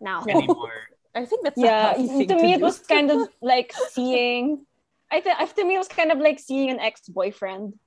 now. 0.00 0.22
Anymore. 0.28 0.86
I 1.14 1.24
think 1.24 1.42
that's 1.46 1.56
Yeah, 1.56 1.94
healthy 1.94 2.26
thing 2.26 2.28
to 2.28 2.36
me 2.36 2.52
it 2.54 2.60
was 2.60 2.78
kind 2.90 3.10
of 3.10 3.28
like 3.40 3.72
seeing. 3.94 4.66
I 5.10 5.20
think 5.22 5.38
to 5.54 5.64
me 5.64 5.74
it 5.76 5.78
was 5.78 5.88
kind 5.88 6.10
of 6.10 6.18
like 6.18 6.38
seeing 6.42 6.70
an 6.70 6.80
ex 6.82 7.06
boyfriend. 7.06 7.78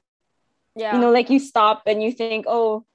Yeah. 0.76 0.96
You 0.96 1.02
know, 1.02 1.12
like 1.12 1.30
you 1.30 1.40
stop 1.40 1.84
and 1.88 2.02
you 2.02 2.12
think, 2.14 2.46
oh, 2.48 2.86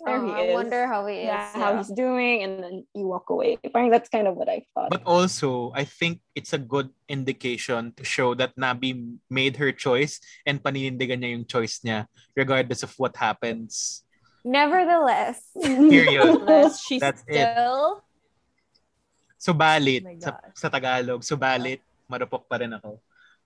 there 0.00 0.16
Oh, 0.20 0.24
he 0.24 0.32
I 0.32 0.42
is. 0.48 0.54
wonder 0.54 0.86
how 0.86 1.04
he 1.06 1.24
is. 1.24 1.32
yeah, 1.32 1.52
how 1.52 1.76
he's 1.76 1.88
doing, 1.90 2.44
and 2.44 2.62
then 2.62 2.74
you 2.94 3.08
walk 3.08 3.28
away. 3.28 3.58
I 3.64 3.68
think 3.68 3.90
that's 3.92 4.08
kind 4.08 4.28
of 4.28 4.36
what 4.36 4.48
I 4.48 4.64
thought. 4.72 4.88
But 4.92 5.02
also, 5.04 5.72
I 5.74 5.84
think 5.84 6.20
it's 6.36 6.52
a 6.52 6.60
good 6.60 6.90
indication 7.08 7.92
to 7.96 8.04
show 8.04 8.32
that 8.36 8.54
Nabi 8.56 9.16
made 9.28 9.56
her 9.56 9.72
choice 9.72 10.20
and 10.46 10.62
paninindigan 10.62 11.20
niya 11.24 11.30
yung 11.36 11.44
choice 11.48 11.80
niya 11.84 12.06
regardless 12.36 12.84
of 12.84 12.92
what 13.00 13.16
happens. 13.16 14.04
Nevertheless, 14.44 15.42
Period. 15.60 16.22
Unless 16.44 16.80
she's 16.86 17.00
That's 17.00 17.24
it. 17.26 17.42
Subalit, 19.46 20.02
Oh 20.02 20.18
sa, 20.18 20.30
sa 20.58 20.66
Tagalog, 20.66 21.22
subalit, 21.22 21.78
marupok 22.10 22.50
pa 22.50 22.58
rin 22.58 22.74
ako. 22.74 22.98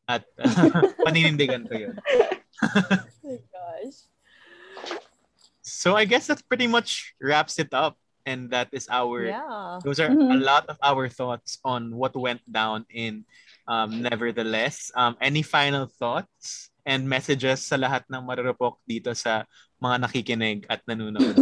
At 0.08 0.24
paninindigan 1.04 1.68
ko 1.68 1.76
yun. 1.76 1.96
oh 2.00 2.64
my 3.28 3.36
gosh. 3.52 4.08
So 5.60 5.92
I 5.92 6.08
guess 6.08 6.32
that 6.32 6.40
pretty 6.48 6.66
much 6.66 7.12
wraps 7.20 7.60
it 7.60 7.68
up. 7.76 8.00
And 8.24 8.48
that 8.52 8.68
is 8.72 8.88
our 8.88 9.32
Yeah. 9.32 9.80
those 9.84 10.00
are 10.00 10.12
a 10.12 10.16
Mhm. 10.16 10.40
lot 10.44 10.68
of 10.68 10.76
our 10.84 11.08
thoughts 11.08 11.56
on 11.64 11.96
what 11.96 12.12
went 12.16 12.44
down 12.44 12.84
in 12.92 13.24
um, 13.68 14.00
Nevertheless. 14.04 14.92
Um, 14.96 15.16
any 15.20 15.40
final 15.40 15.88
thoughts 15.88 16.68
and 16.84 17.08
messages 17.08 17.64
sa 17.64 17.80
lahat 17.80 18.04
ng 18.12 18.20
marurupok 18.24 18.76
dito 18.84 19.12
sa 19.16 19.48
mga 19.80 19.96
nakikinig 20.04 20.68
at 20.68 20.84
nanonood? 20.84 21.32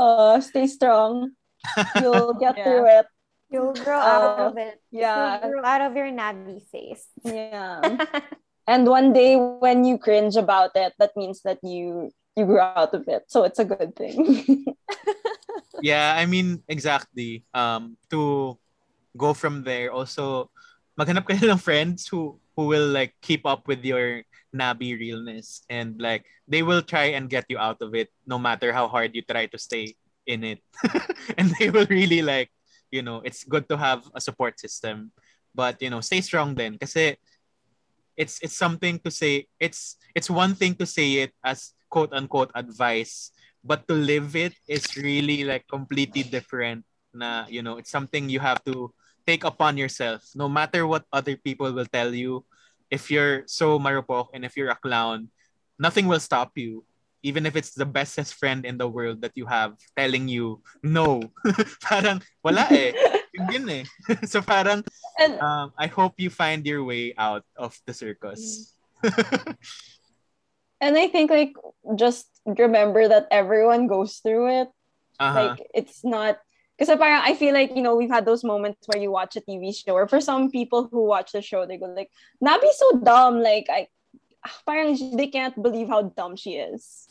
uh, 0.00 0.40
stay 0.40 0.66
strong. 0.66 1.36
You'll 2.00 2.34
get 2.34 2.56
Yeah. 2.58 2.64
through 2.64 2.86
it. 3.00 3.06
you'll 3.46 3.74
grow 3.78 3.94
out 3.98 4.38
Uh, 4.38 4.42
of 4.50 4.58
it. 4.58 4.82
yeah. 4.90 5.38
You'll 5.38 5.52
grow 5.58 5.64
out 5.64 5.80
of 5.86 5.94
your 5.94 6.10
Nabi 6.10 6.58
face. 6.66 7.06
Yeah. 7.22 7.78
and 8.66 8.88
one 8.90 9.12
day 9.14 9.38
when 9.38 9.84
you 9.86 9.98
cringe 9.98 10.34
about 10.34 10.74
it, 10.74 10.94
that 10.98 11.14
means 11.16 11.42
that 11.46 11.62
you 11.62 12.10
you 12.34 12.44
grew 12.44 12.58
out 12.60 12.92
of 12.92 13.06
it. 13.08 13.24
So 13.30 13.44
it's 13.46 13.58
a 13.62 13.64
good 13.64 13.94
thing. 13.96 14.66
yeah, 15.82 16.14
I 16.18 16.26
mean, 16.26 16.62
exactly. 16.68 17.44
Um, 17.54 17.96
to 18.10 18.58
go 19.16 19.32
from 19.32 19.62
there, 19.64 19.92
also, 19.92 20.50
maghanap 20.98 21.24
kayo 21.28 21.46
ng 21.52 21.60
friends 21.62 22.08
who 22.08 22.36
who 22.56 22.66
will 22.66 22.88
like 22.88 23.12
keep 23.20 23.44
up 23.46 23.68
with 23.68 23.84
your 23.84 24.24
nabi 24.56 24.96
realness 24.96 25.60
and 25.68 26.00
like 26.00 26.24
they 26.48 26.64
will 26.64 26.80
try 26.80 27.12
and 27.12 27.28
get 27.28 27.44
you 27.52 27.58
out 27.60 27.76
of 27.84 27.92
it 27.92 28.08
no 28.24 28.40
matter 28.40 28.72
how 28.72 28.88
hard 28.88 29.12
you 29.12 29.20
try 29.20 29.44
to 29.44 29.58
stay 29.60 29.92
in 30.26 30.44
it. 30.44 30.60
and 31.38 31.54
they 31.58 31.70
will 31.70 31.86
really 31.88 32.22
like, 32.22 32.50
you 32.90 33.02
know, 33.02 33.22
it's 33.24 33.44
good 33.44 33.68
to 33.68 33.76
have 33.76 34.04
a 34.14 34.20
support 34.20 34.58
system. 34.60 35.12
But, 35.54 35.80
you 35.80 35.90
know, 35.90 36.00
stay 36.00 36.20
strong 36.20 36.54
then 36.54 36.76
kasi 36.76 37.16
it's 38.16 38.40
it's 38.40 38.56
something 38.56 38.98
to 39.04 39.12
say 39.12 39.46
it's 39.60 40.00
it's 40.16 40.32
one 40.32 40.56
thing 40.56 40.74
to 40.74 40.88
say 40.88 41.28
it 41.28 41.32
as 41.44 41.76
quote 41.92 42.12
unquote 42.12 42.50
advice 42.56 43.30
but 43.62 43.86
to 43.86 43.94
live 43.94 44.34
it 44.34 44.56
is 44.66 44.96
really 44.96 45.44
like 45.44 45.68
completely 45.68 46.24
different 46.24 46.82
na 47.12 47.44
you 47.46 47.60
know 47.60 47.76
it's 47.76 47.92
something 47.92 48.28
you 48.32 48.40
have 48.40 48.64
to 48.64 48.90
take 49.28 49.44
upon 49.44 49.76
yourself 49.76 50.24
no 50.34 50.48
matter 50.48 50.88
what 50.88 51.04
other 51.12 51.36
people 51.36 51.70
will 51.70 51.88
tell 51.88 52.12
you 52.12 52.42
if 52.90 53.12
you're 53.12 53.44
so 53.46 53.78
marupok 53.78 54.32
and 54.32 54.44
if 54.44 54.56
you're 54.56 54.72
a 54.72 54.82
clown 54.82 55.28
nothing 55.78 56.08
will 56.08 56.20
stop 56.20 56.56
you 56.56 56.82
even 57.22 57.46
if 57.46 57.56
it's 57.56 57.72
the 57.74 57.86
bestest 57.86 58.34
friend 58.34 58.64
in 58.64 58.78
the 58.78 58.88
world 58.88 59.20
that 59.22 59.32
you 59.34 59.46
have 59.46 59.74
telling 59.96 60.28
you 60.28 60.60
no 60.82 61.20
parang 61.82 62.20
wala 62.44 62.66
eh 62.70 62.92
Yun 63.52 63.68
eh. 63.68 63.84
so 64.24 64.40
parang, 64.40 64.84
And 65.18 65.40
um, 65.40 65.72
I 65.78 65.86
hope 65.86 66.14
you 66.18 66.30
find 66.30 66.64
your 66.66 66.84
way 66.84 67.14
out 67.18 67.44
of 67.56 67.76
the 67.86 67.92
circus. 67.92 68.72
and 70.80 70.96
I 70.96 71.08
think 71.08 71.30
like 71.30 71.52
just 71.96 72.26
remember 72.46 73.08
that 73.08 73.28
everyone 73.30 73.86
goes 73.86 74.18
through 74.24 74.62
it. 74.62 74.68
uh-huh. 75.20 75.56
Like 75.56 75.60
it's 75.74 76.04
not 76.04 76.38
because 76.76 76.92
parang 76.96 77.24
I 77.24 77.34
feel 77.34 77.52
like 77.52 77.76
you 77.76 77.82
know 77.82 77.96
we've 77.96 78.12
had 78.12 78.24
those 78.24 78.44
moments 78.44 78.84
where 78.88 79.00
you 79.00 79.10
watch 79.10 79.36
a 79.36 79.40
TV 79.40 79.72
show 79.72 79.96
or 79.96 80.08
for 80.08 80.20
some 80.20 80.50
people 80.50 80.88
who 80.92 81.04
watch 81.04 81.32
the 81.32 81.40
show 81.40 81.64
they 81.64 81.80
go 81.80 81.88
like 81.88 82.12
Nabi's 82.44 82.76
so 82.76 83.00
dumb 83.00 83.40
like 83.40 83.68
I 83.72 83.88
Ah, 84.46 84.54
parang 84.62 84.94
they 85.18 85.26
can't 85.26 85.58
believe 85.58 85.90
how 85.90 86.14
dumb 86.14 86.38
she 86.38 86.54
is. 86.62 87.10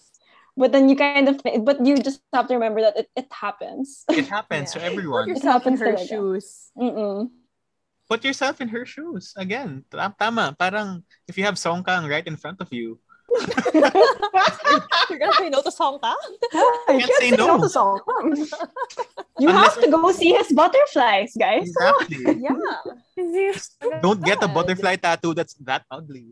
But 0.55 0.71
then 0.71 0.87
you 0.87 0.95
kind 0.95 1.27
of 1.27 1.43
but 1.67 1.83
you 1.83 1.99
just 1.99 2.23
have 2.31 2.47
to 2.47 2.55
remember 2.55 2.79
that 2.79 2.95
it, 2.95 3.07
it 3.11 3.27
happens. 3.27 4.07
it 4.07 4.23
happens 4.31 4.71
to 4.71 4.79
everyone. 4.79 5.27
Put 5.27 5.35
yourself 5.35 5.67
in 5.67 5.75
her 5.75 5.99
talaga. 5.99 6.07
shoes. 6.07 6.71
Mm-mm. 6.79 7.27
Put 8.07 8.23
yourself 8.23 8.61
in 8.63 8.71
her 8.71 8.87
shoes. 8.87 9.35
Again, 9.35 9.83
tam- 9.91 10.15
tama. 10.15 10.55
Parang 10.55 11.03
if 11.27 11.35
you 11.35 11.43
have 11.43 11.59
Song 11.59 11.83
Kang 11.83 12.07
right 12.07 12.23
in 12.23 12.39
front 12.39 12.63
of 12.63 12.71
you, 12.71 13.03
You're 13.75 15.19
gonna 15.19 15.33
say 15.35 15.49
no 15.49 15.59
to 15.61 15.71
Song 15.71 15.99
Kang? 15.99 16.15
I 16.87 17.03
can't 17.03 17.11
say 17.19 17.31
no. 17.35 17.59
to 17.59 17.67
Song 17.67 17.99
Kang. 18.05 18.31
You 19.39 19.49
Unless- 19.49 19.75
have 19.75 19.83
to 19.83 19.89
go 19.91 20.11
see 20.15 20.31
his 20.31 20.53
butterflies, 20.53 21.35
guys. 21.35 21.67
exactly. 21.67 22.39
Yeah. 22.39 23.99
Don't 23.99 24.23
get 24.23 24.39
a 24.43 24.47
butterfly 24.47 24.95
tattoo 24.95 25.33
that's 25.33 25.53
that 25.67 25.83
ugly. 25.91 26.31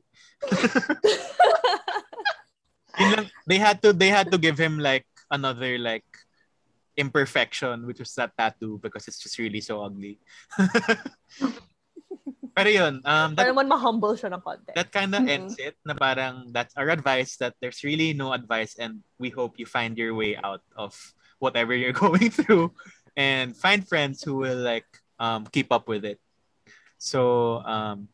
They 3.48 3.58
had 3.58 3.82
to 3.82 3.92
they 3.94 4.10
had 4.10 4.32
to 4.32 4.38
give 4.38 4.58
him 4.58 4.80
like 4.80 5.06
another 5.32 5.78
like 5.78 6.06
imperfection 6.96 7.88
which 7.90 7.98
was 8.00 8.14
that 8.16 8.32
tattoo 8.38 8.80
because 8.82 9.08
it's 9.08 9.18
just 9.18 9.40
really 9.40 9.62
so 9.62 9.82
ugly. 9.82 10.20
Pero 12.54 12.70
yun, 12.70 13.02
um, 13.02 13.34
that, 13.34 13.50
ma-humble 13.50 14.14
siya 14.14 14.30
ng 14.30 14.38
konti. 14.46 14.78
that 14.78 14.94
kind 14.94 15.10
of 15.18 15.26
Mhm. 15.26 15.34
ends 15.34 15.58
it 15.58 15.74
na 15.82 15.98
parang 15.98 16.54
that's 16.54 16.78
our 16.78 16.94
advice 16.94 17.34
that 17.42 17.58
there's 17.58 17.82
really 17.82 18.14
no 18.14 18.30
advice 18.30 18.78
and 18.78 19.02
we 19.18 19.34
hope 19.34 19.58
you 19.58 19.66
find 19.66 19.98
your 19.98 20.14
way 20.14 20.38
out 20.38 20.62
of 20.78 20.94
whatever 21.42 21.74
you're 21.74 21.98
going 22.06 22.30
through 22.30 22.70
and 23.18 23.58
find 23.58 23.90
friends 23.90 24.22
who 24.22 24.38
will 24.38 24.62
like 24.62 24.86
um, 25.18 25.50
keep 25.50 25.74
up 25.74 25.90
with 25.90 26.06
it. 26.06 26.22
So 27.02 27.58
um, 27.66 28.08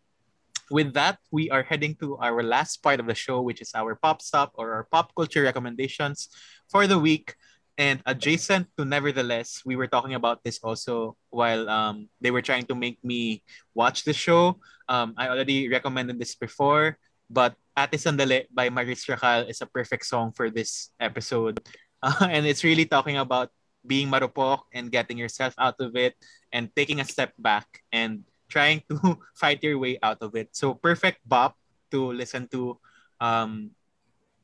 with 0.72 0.94
that, 0.94 1.18
we 1.32 1.50
are 1.50 1.64
heading 1.64 1.96
to 2.02 2.18
our 2.18 2.44
last 2.44 2.82
part 2.82 3.00
of 3.00 3.08
the 3.08 3.16
show, 3.16 3.42
which 3.42 3.62
is 3.62 3.72
our 3.76 3.96
pop 3.96 4.22
stop 4.22 4.54
or 4.56 4.74
our 4.74 4.86
pop 4.92 5.14
culture 5.16 5.44
recommendations 5.44 6.30
for 6.70 6.88
the 6.88 7.00
week. 7.00 7.36
And 7.80 8.04
adjacent 8.06 8.68
to 8.78 8.84
Nevertheless, 8.84 9.64
we 9.66 9.78
were 9.78 9.88
talking 9.88 10.14
about 10.14 10.44
this 10.44 10.60
also 10.60 11.16
while 11.30 11.70
um, 11.70 12.10
they 12.20 12.30
were 12.30 12.42
trying 12.44 12.68
to 12.68 12.76
make 12.76 13.00
me 13.04 13.42
watch 13.74 14.04
the 14.04 14.12
show. 14.12 14.60
Um, 14.90 15.16
I 15.16 15.30
already 15.30 15.70
recommended 15.70 16.20
this 16.20 16.36
before, 16.36 17.00
but 17.30 17.56
Ate 17.78 17.96
Sandali 17.96 18.52
by 18.52 18.70
Maris 18.70 19.08
Racal 19.08 19.48
is 19.48 19.62
a 19.62 19.66
perfect 19.66 20.06
song 20.06 20.34
for 20.36 20.52
this 20.52 20.92
episode. 21.00 21.64
Uh, 22.04 22.28
and 22.30 22.46
it's 22.46 22.66
really 22.68 22.84
talking 22.86 23.16
about 23.16 23.50
being 23.88 24.12
marupok 24.12 24.68
and 24.74 24.92
getting 24.92 25.18
yourself 25.18 25.56
out 25.58 25.80
of 25.80 25.96
it 25.96 26.16
and 26.52 26.70
taking 26.76 27.00
a 27.00 27.08
step 27.08 27.32
back 27.40 27.66
and 27.92 28.28
trying 28.50 28.82
to 28.90 29.18
fight 29.36 29.64
your 29.64 29.78
way 29.78 29.98
out 30.02 30.22
of 30.22 30.36
it. 30.36 30.50
So 30.52 30.74
perfect 30.74 31.22
bop 31.24 31.56
to 31.92 32.12
listen 32.12 32.50
to 32.50 32.78
um, 33.22 33.72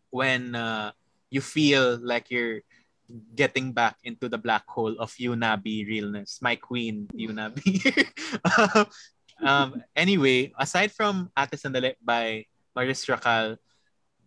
when 0.10 0.56
uh, 0.56 0.92
you 1.30 1.42
feel 1.42 2.00
like 2.02 2.30
you're 2.30 2.62
getting 3.36 3.72
back 3.74 3.98
into 4.04 4.30
the 4.30 4.38
black 4.38 4.66
hole 4.68 4.96
of 4.98 5.14
Yoo 5.18 5.36
Nabi 5.36 5.86
realness. 5.86 6.40
My 6.42 6.56
queen, 6.56 7.08
Yoo 7.14 7.34
Nabi. 7.34 7.82
um, 9.44 9.84
anyway, 9.96 10.54
aside 10.58 10.92
from 10.92 11.30
Ate 11.38 11.58
Sandali 11.58 11.94
by 12.02 12.46
Maris 12.76 13.06
Racal, 13.06 13.58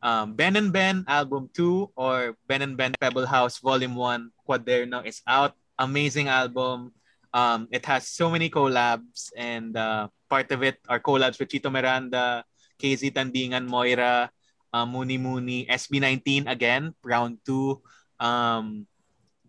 um, 0.03 0.35
Ben 0.35 0.55
and 0.55 0.73
Ben 0.73 1.05
album 1.09 1.51
2 1.55 1.91
or 1.97 2.37
Ben 2.47 2.63
and 2.63 2.77
Ben 2.77 2.95
Pebble 3.01 3.27
House 3.27 3.59
volume 3.59 3.95
1 3.95 4.31
Kuwaderno 4.47 5.05
is 5.05 5.23
out. 5.27 5.55
Amazing 5.79 6.29
album. 6.29 6.93
Um, 7.33 7.69
it 7.71 7.85
has 7.87 8.09
so 8.09 8.31
many 8.31 8.49
collabs 8.49 9.31
and 9.37 9.77
uh, 9.77 10.09
part 10.29 10.51
of 10.53 10.63
it 10.63 10.79
are 10.89 11.01
collabs 11.01 11.39
with 11.39 11.49
Chito 11.49 11.71
Miranda, 11.71 12.45
KZ 12.81 13.13
Tandingan, 13.13 13.69
Moira, 13.69 14.31
uh, 14.73 14.87
Muni 14.87 15.19
Muni, 15.19 15.67
SB19 15.67 16.49
again, 16.49 16.95
round 17.03 17.39
2, 17.47 17.81
um, 18.21 18.87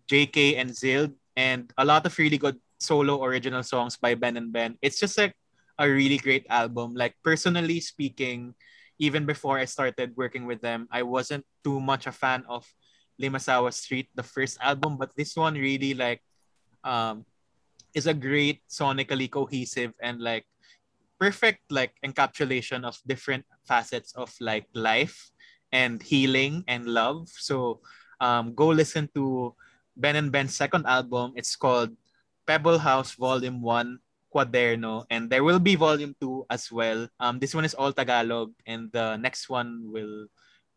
JK 0.08 0.58
and 0.58 0.70
Zild, 0.70 1.14
and 1.36 1.72
a 1.78 1.84
lot 1.84 2.04
of 2.04 2.16
really 2.18 2.38
good 2.38 2.58
solo 2.78 3.22
original 3.22 3.62
songs 3.62 3.96
by 3.96 4.14
Ben 4.14 4.36
and 4.36 4.52
Ben. 4.52 4.76
It's 4.82 4.98
just 4.98 5.16
like 5.16 5.34
a 5.78 5.88
really 5.88 6.18
great 6.18 6.46
album. 6.48 6.94
Like 6.94 7.14
personally 7.22 7.80
speaking, 7.80 8.54
even 8.98 9.24
before 9.24 9.58
I 9.58 9.64
started 9.64 10.12
working 10.16 10.44
with 10.44 10.60
them, 10.60 10.88
I 10.90 11.02
wasn't 11.02 11.46
too 11.64 11.80
much 11.80 12.06
a 12.06 12.12
fan 12.12 12.44
of 12.48 12.66
Limasawa 13.20 13.72
Street, 13.72 14.08
the 14.14 14.24
first 14.24 14.58
album, 14.60 14.96
but 14.96 15.12
this 15.16 15.36
one 15.36 15.54
really 15.54 15.94
like 15.94 16.20
um 16.84 17.24
is 17.94 18.06
a 18.06 18.14
great 18.14 18.62
sonically 18.68 19.30
cohesive 19.30 19.92
and 20.00 20.20
like 20.20 20.46
perfect 21.18 21.60
like 21.70 21.92
encapsulation 22.04 22.84
of 22.84 22.96
different 23.06 23.44
facets 23.64 24.12
of 24.16 24.32
like 24.40 24.66
life 24.74 25.30
and 25.72 26.02
healing 26.02 26.64
and 26.66 26.86
love. 26.86 27.28
So 27.28 27.80
um 28.20 28.54
go 28.54 28.68
listen 28.68 29.08
to 29.14 29.54
Ben 29.96 30.16
and 30.16 30.32
Ben's 30.32 30.56
second 30.56 30.86
album. 30.86 31.32
It's 31.36 31.56
called 31.56 31.92
Pebble 32.46 32.78
House 32.78 33.12
Volume 33.14 33.60
1 33.60 33.98
Kuwaderno, 34.32 35.04
and 35.10 35.28
there 35.28 35.42
will 35.44 35.58
be 35.58 35.74
volume 35.74 36.14
two 36.20 36.46
as 36.48 36.70
well. 36.70 37.08
Um, 37.18 37.38
this 37.38 37.54
one 37.54 37.64
is 37.64 37.74
all 37.74 37.92
Tagalog, 37.92 38.54
and 38.66 38.90
the 38.92 39.16
next 39.18 39.50
one 39.50 39.90
will 39.90 40.26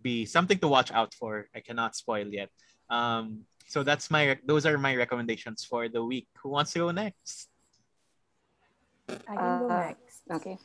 be 0.02 0.26
something 0.26 0.58
to 0.60 0.68
watch 0.68 0.92
out 0.92 1.14
for. 1.14 1.48
I 1.56 1.62
cannot 1.62 1.96
spoil 1.96 2.28
yet. 2.28 2.50
Um, 2.90 3.46
so 3.74 3.82
that's 3.82 4.14
my 4.14 4.38
those 4.46 4.70
are 4.70 4.78
my 4.78 4.94
recommendations 4.94 5.66
for 5.66 5.90
the 5.90 5.98
week. 5.98 6.30
Who 6.46 6.54
wants 6.54 6.78
to 6.78 6.86
go 6.86 6.92
next? 6.94 7.50
I 9.10 9.34
can 9.34 9.60
go 9.66 9.66
Uh, 9.66 9.90
next. 9.90 10.22
Okay. 10.30 10.58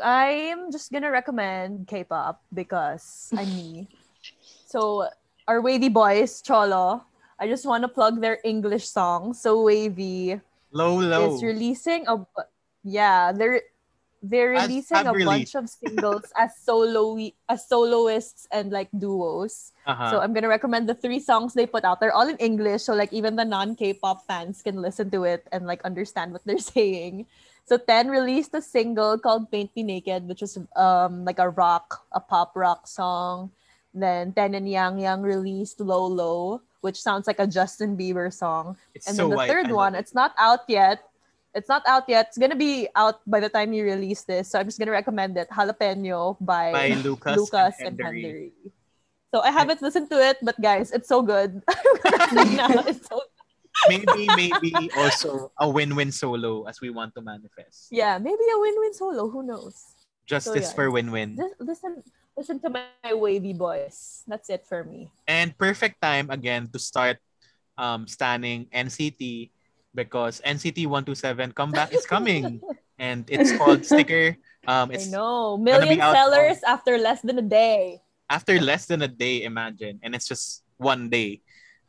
I'm 0.00 0.72
just 0.72 0.88
gonna 0.88 1.12
recommend 1.12 1.84
K-pop 1.84 2.40
because 2.48 3.28
I'm 3.36 3.52
me. 3.52 3.92
So 4.72 5.04
our 5.44 5.60
WayV 5.60 5.92
Boys, 5.92 6.40
Cholo, 6.40 7.04
I 7.36 7.44
just 7.44 7.68
want 7.68 7.84
to 7.84 7.90
plug 7.92 8.24
their 8.24 8.40
English 8.40 8.88
song. 8.88 9.36
So 9.36 9.60
WayV 9.68 10.40
Low, 10.72 10.96
low. 10.96 11.36
is 11.36 11.44
releasing 11.44 12.08
a 12.08 12.24
yeah, 12.80 13.36
they're 13.36 13.60
they're 14.22 14.54
As- 14.54 14.68
releasing 14.70 15.02
a 15.02 15.12
bunch 15.12 15.54
of 15.58 15.68
singles 15.68 16.30
as 16.38 16.54
solo 16.62 17.18
as 17.48 17.66
soloists 17.66 18.46
and 18.54 18.70
like 18.70 18.88
duos. 18.96 19.72
Uh-huh. 19.86 20.10
So 20.10 20.20
I'm 20.22 20.32
gonna 20.32 20.48
recommend 20.48 20.88
the 20.88 20.94
three 20.94 21.18
songs 21.18 21.54
they 21.54 21.66
put 21.66 21.82
out. 21.84 21.98
They're 21.98 22.14
all 22.14 22.28
in 22.28 22.36
English, 22.38 22.82
so 22.86 22.94
like 22.94 23.12
even 23.12 23.34
the 23.34 23.44
non-K-pop 23.44 24.24
fans 24.26 24.62
can 24.62 24.80
listen 24.80 25.10
to 25.10 25.24
it 25.24 25.46
and 25.50 25.66
like 25.66 25.82
understand 25.84 26.30
what 26.32 26.42
they're 26.46 26.62
saying. 26.74 27.26
So 27.66 27.78
Ten 27.78 28.08
released 28.10 28.54
a 28.54 28.62
single 28.62 29.18
called 29.18 29.50
"Paint 29.50 29.74
Me 29.74 29.82
Naked," 29.82 30.26
which 30.30 30.42
is 30.42 30.54
um 30.78 31.24
like 31.26 31.38
a 31.42 31.50
rock, 31.50 32.06
a 32.14 32.20
pop 32.22 32.54
rock 32.54 32.86
song. 32.86 33.50
Then 33.94 34.32
Ten 34.32 34.54
and 34.54 34.70
Yang 34.70 35.00
Yang 35.02 35.20
released 35.22 35.80
"Low 35.82 36.06
Low," 36.06 36.62
which 36.80 36.98
sounds 37.02 37.26
like 37.26 37.38
a 37.42 37.46
Justin 37.46 37.98
Bieber 37.98 38.32
song. 38.32 38.78
it's 38.94 39.06
And 39.06 39.16
so 39.16 39.22
then 39.26 39.30
the 39.30 39.36
white. 39.36 39.50
third 39.50 39.70
one, 39.70 39.94
it. 39.94 40.00
it's 40.06 40.14
not 40.14 40.32
out 40.38 40.62
yet. 40.66 41.02
It's 41.54 41.68
not 41.68 41.82
out 41.86 42.08
yet. 42.08 42.28
It's 42.28 42.38
gonna 42.38 42.56
be 42.56 42.88
out 42.96 43.20
by 43.28 43.40
the 43.40 43.48
time 43.48 43.72
you 43.72 43.84
release 43.84 44.24
this. 44.24 44.48
So 44.48 44.58
I'm 44.58 44.66
just 44.66 44.78
gonna 44.78 44.92
recommend 44.92 45.36
it. 45.36 45.48
Jalapeno 45.50 46.36
by, 46.40 46.72
by 46.72 46.88
Lucas, 47.04 47.36
Lucas 47.36 47.74
and. 47.80 48.00
Henry. 48.00 48.52
So 49.32 49.40
I 49.40 49.50
haven't 49.50 49.80
listened 49.80 50.10
to 50.10 50.20
it, 50.20 50.36
but 50.42 50.60
guys, 50.60 50.92
it's 50.92 51.08
so 51.08 51.22
good. 51.22 51.62
I'm 51.68 51.96
gonna 52.04 52.28
say 52.28 52.56
now, 52.56 52.68
it's 52.88 53.08
so 53.08 53.20
maybe 53.88 54.28
maybe 54.36 54.72
also 54.96 55.52
a 55.56 55.64
WinWin 55.64 56.12
solo 56.12 56.64
as 56.64 56.80
we 56.80 56.90
want 56.90 57.14
to 57.16 57.22
manifest. 57.24 57.88
yeah, 57.90 58.18
maybe 58.18 58.44
a 58.44 58.58
WinWin 58.60 58.92
solo. 58.92 59.28
Who 59.28 59.42
knows? 59.42 59.96
Justice 60.26 60.68
yeah. 60.68 60.76
for 60.76 60.90
WinWin. 60.90 61.36
Just 61.36 61.56
listen, 61.60 62.02
listen 62.36 62.60
to 62.60 62.70
my 62.70 62.84
WayV 63.04 63.56
boys. 63.56 64.22
That's 64.28 64.48
it 64.48 64.66
for 64.68 64.84
me. 64.84 65.10
And 65.26 65.56
perfect 65.56 66.00
time 66.00 66.30
again 66.30 66.68
to 66.72 66.78
start 66.78 67.16
um 67.78 68.06
standing 68.06 68.68
NCT 68.68 69.48
because 69.94 70.40
NCT 70.44 70.86
127 70.86 71.52
comeback 71.52 71.92
is 71.92 72.06
coming 72.06 72.60
and 72.98 73.24
it's 73.28 73.52
called 73.56 73.84
Sticker. 73.84 74.36
Um 74.66 74.90
I 74.94 75.04
know 75.10 75.56
million 75.58 76.00
out 76.00 76.14
sellers 76.14 76.62
after 76.66 76.96
less 76.98 77.20
than 77.20 77.38
a 77.38 77.44
day. 77.46 78.00
after 78.32 78.56
less 78.60 78.86
than 78.88 79.02
a 79.02 79.08
day, 79.10 79.44
imagine, 79.44 80.00
and 80.02 80.14
it's 80.16 80.24
just 80.28 80.64
one 80.80 81.10
day. 81.12 81.42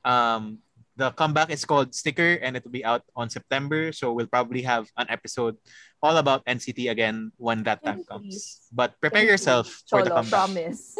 Um, 0.04 0.60
the 1.00 1.10
comeback 1.16 1.50
is 1.50 1.64
called 1.64 1.96
Sticker, 1.96 2.36
and 2.44 2.58
it 2.60 2.64
will 2.68 2.76
be 2.76 2.84
out 2.84 3.02
on 3.16 3.30
September. 3.32 3.96
So 3.96 4.12
we'll 4.12 4.28
probably 4.28 4.62
have 4.68 4.92
an 5.00 5.08
episode 5.10 5.56
all 6.04 6.18
about 6.18 6.44
NCT 6.46 6.92
again 6.92 7.32
when 7.40 7.64
that 7.64 7.82
time 7.82 8.04
NCT. 8.04 8.08
comes. 8.12 8.68
But 8.76 9.00
prepare 9.00 9.24
NCT. 9.24 9.32
yourself 9.32 9.66
for 9.88 10.04
the 10.04 10.12
comeback. 10.12 10.52
promise. 10.52 10.94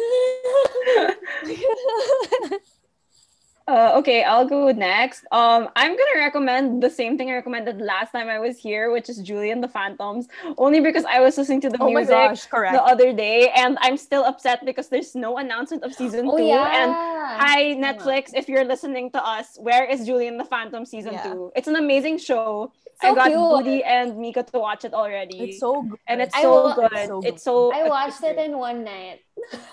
Uh, 3.66 3.92
okay, 3.96 4.22
I'll 4.22 4.44
go 4.46 4.70
next. 4.72 5.24
Um, 5.32 5.70
I'm 5.74 5.92
gonna 5.96 6.18
recommend 6.20 6.82
the 6.82 6.90
same 6.90 7.16
thing 7.16 7.30
I 7.30 7.34
recommended 7.36 7.80
last 7.80 8.12
time 8.12 8.28
I 8.28 8.38
was 8.38 8.58
here, 8.58 8.92
which 8.92 9.08
is 9.08 9.16
Julie 9.22 9.50
and 9.50 9.62
the 9.64 9.68
Phantoms, 9.68 10.28
only 10.58 10.80
because 10.80 11.06
I 11.06 11.20
was 11.20 11.38
listening 11.38 11.62
to 11.62 11.70
the 11.70 11.78
Oh 11.80 11.86
music 11.88 12.10
gosh, 12.10 12.46
the 12.50 12.82
other 12.84 13.14
day, 13.14 13.48
and 13.56 13.78
I'm 13.80 13.96
still 13.96 14.22
upset 14.24 14.66
because 14.66 14.88
there's 14.88 15.14
no 15.14 15.38
announcement 15.38 15.82
of 15.82 15.94
season 15.94 16.28
Oh 16.28 16.36
two. 16.36 16.44
yeah. 16.44 16.84
And 16.84 16.92
hi 17.40 17.74
Netflix, 17.74 18.32
if 18.34 18.50
you're 18.50 18.64
listening 18.66 19.10
to 19.12 19.24
us, 19.24 19.56
where 19.58 19.84
is 19.86 20.04
Julie 20.04 20.28
and 20.28 20.38
the 20.38 20.44
Phantom 20.44 20.84
season 20.84 21.14
Yeah. 21.14 21.22
two? 21.22 21.50
It's 21.56 21.66
an 21.68 21.76
amazing 21.76 22.18
show. 22.18 22.70
So 23.00 23.08
I 23.08 23.14
got 23.14 23.30
cute. 23.30 23.38
Budi 23.50 23.82
and 23.84 24.18
Mika 24.18 24.42
to 24.44 24.58
watch 24.58 24.84
it 24.84 24.94
already. 24.94 25.38
It's 25.42 25.58
so 25.58 25.82
good. 25.82 25.98
and 26.06 26.20
it's 26.22 26.34
so 26.40 26.50
wa- 26.64 26.74
good. 26.74 26.88
It's 26.92 27.06
so 27.06 27.20
It's 27.22 27.42
so 27.42 27.70
I 27.72 27.84
watched 27.88 28.22
it 28.22 28.38
in 28.38 28.58
one 28.58 28.84
night. 28.84 29.20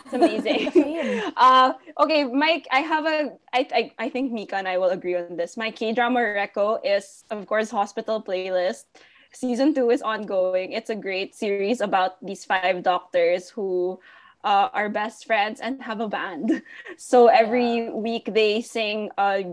it's 0.06 0.14
amazing. 0.14 0.72
Uh, 1.38 1.74
okay, 2.00 2.26
Mike, 2.26 2.68
I 2.72 2.80
have 2.82 3.06
a. 3.06 3.32
I, 3.54 3.68
I 3.74 3.82
I 4.06 4.10
think 4.10 4.32
Mika 4.32 4.56
and 4.56 4.68
I 4.68 4.78
will 4.78 4.90
agree 4.90 5.16
on 5.16 5.38
this. 5.38 5.58
My 5.58 5.72
K 5.72 5.94
drama 5.94 6.20
reco 6.20 6.80
is 6.84 7.24
of 7.30 7.46
course 7.48 7.70
Hospital 7.72 8.22
Playlist. 8.22 8.86
Season 9.34 9.74
two 9.74 9.90
is 9.92 10.02
ongoing. 10.02 10.74
It's 10.74 10.90
a 10.90 10.96
great 10.96 11.36
series 11.36 11.80
about 11.82 12.20
these 12.26 12.44
five 12.44 12.84
doctors 12.84 13.50
who 13.50 14.00
uh, 14.44 14.68
are 14.74 14.90
best 14.90 15.26
friends 15.26 15.62
and 15.62 15.82
have 15.82 16.02
a 16.02 16.08
band. 16.10 16.62
So 16.98 17.28
every 17.28 17.90
week 17.90 18.28
they 18.34 18.62
sing 18.62 19.10
a 19.18 19.46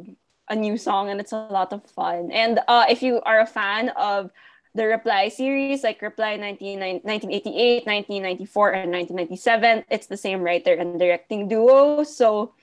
a 0.51 0.57
new 0.57 0.77
song 0.77 1.11
and 1.11 1.21
it's 1.21 1.33
a 1.33 1.49
lot 1.51 1.73
of 1.73 1.85
fun. 1.91 2.31
And 2.33 2.61
uh, 2.69 2.87
if 2.89 3.03
you 3.03 3.21
are 3.23 3.41
a 3.41 3.47
fan 3.47 3.91
of 3.91 4.31
the 4.75 4.87
Reply 4.87 5.29
series, 5.29 5.83
like 5.83 6.03
Reply 6.03 6.37
19, 6.37 6.79
1988, 6.79 7.87
1994, 7.87 8.73
and 8.73 8.93
1997, 8.93 9.85
it's 9.91 10.07
the 10.07 10.17
same 10.17 10.41
writer 10.41 10.75
and 10.75 10.99
directing 10.99 11.49
duo. 11.49 12.03
So 12.05 12.55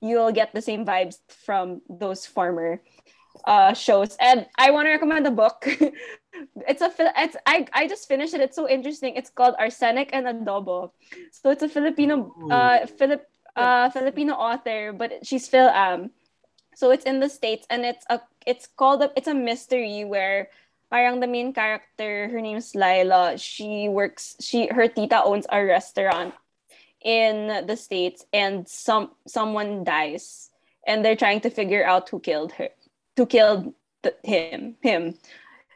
you'll 0.00 0.32
get 0.32 0.52
the 0.52 0.62
same 0.62 0.84
vibes 0.84 1.18
from 1.28 1.82
those 1.88 2.26
former 2.26 2.80
uh, 3.44 3.74
shows. 3.74 4.16
And 4.20 4.46
I 4.58 4.70
want 4.70 4.86
to 4.86 4.90
recommend 4.90 5.26
a 5.26 5.30
book. 5.30 5.66
it's 6.68 6.82
a 6.82 6.92
it's 7.16 7.36
I 7.46 7.66
I 7.72 7.88
just 7.88 8.08
finished 8.08 8.34
it. 8.34 8.40
It's 8.40 8.56
so 8.56 8.68
interesting. 8.68 9.14
It's 9.16 9.30
called 9.30 9.54
Arsenic 9.58 10.10
and 10.12 10.26
Adobo. 10.26 10.92
So 11.32 11.50
it's 11.50 11.62
a 11.62 11.68
Filipino 11.68 12.32
uh 12.50 12.86
Philip 12.86 13.26
uh 13.56 13.90
Filipino 13.90 14.34
author, 14.34 14.92
but 14.92 15.24
she's 15.26 15.48
Phil 15.48 15.68
Am. 15.68 16.10
So 16.76 16.90
it's 16.92 17.08
in 17.08 17.20
the 17.20 17.32
states 17.32 17.66
and 17.70 17.86
it's 17.86 18.04
a 18.10 18.20
it's 18.44 18.68
called 18.68 19.00
a, 19.00 19.10
it's 19.16 19.32
a 19.32 19.34
mystery 19.34 20.04
where 20.04 20.52
parang 20.92 21.20
the 21.20 21.26
main 21.26 21.56
character 21.56 22.28
her 22.28 22.40
name's 22.40 22.76
Lila. 22.76 23.38
She 23.40 23.88
works 23.88 24.36
she 24.44 24.68
her 24.68 24.86
tita 24.86 25.24
owns 25.24 25.48
a 25.48 25.64
restaurant 25.64 26.34
in 27.00 27.64
the 27.66 27.76
states 27.80 28.28
and 28.32 28.68
some 28.68 29.16
someone 29.26 29.84
dies 29.84 30.50
and 30.86 31.00
they're 31.00 31.16
trying 31.16 31.40
to 31.40 31.50
figure 31.50 31.80
out 31.80 32.10
who 32.10 32.20
killed 32.20 32.52
her 32.52 32.68
who 33.16 33.24
killed 33.24 33.72
the, 34.02 34.12
him 34.24 34.76
him 34.82 35.14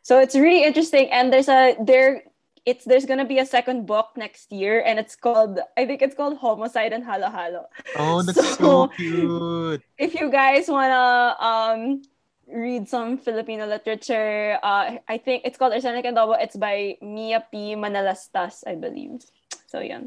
so 0.03 0.19
it's 0.19 0.35
really 0.35 0.65
interesting 0.65 1.09
and 1.13 1.33
there's 1.33 1.49
a 1.49 1.77
there 1.81 2.25
it's 2.67 2.85
there's 2.85 3.07
gonna 3.07 3.25
be 3.25 3.39
a 3.39 3.47
second 3.47 3.87
book 3.87 4.09
next 4.17 4.53
year 4.53 4.83
and 4.85 4.99
it's 4.99 5.17
called 5.17 5.59
i 5.77 5.87
think 5.87 6.03
it's 6.03 6.15
called 6.15 6.37
homicide 6.39 6.93
and 6.93 7.05
halo 7.05 7.31
halo 7.31 7.65
Oh, 7.97 8.23
that's 8.23 8.39
So- 8.59 8.89
so 8.89 8.89
cute. 8.97 9.83
if 9.99 10.15
you 10.19 10.31
guys 10.31 10.69
wanna 10.69 11.37
um 11.41 12.03
read 12.51 12.89
some 12.91 13.15
Filipino 13.15 13.63
literature, 13.63 14.59
uh, 14.59 14.99
I 15.07 15.19
think 15.23 15.47
it's 15.47 15.55
called 15.57 15.71
Arsenic 15.73 16.03
and 16.05 16.19
Adobo. 16.19 16.35
It's 16.35 16.59
by 16.59 16.99
Mia 16.99 17.47
P. 17.47 17.79
Manalastas, 17.79 18.67
I 18.67 18.75
believe. 18.75 19.23
So 19.71 19.79
yeah. 19.79 20.03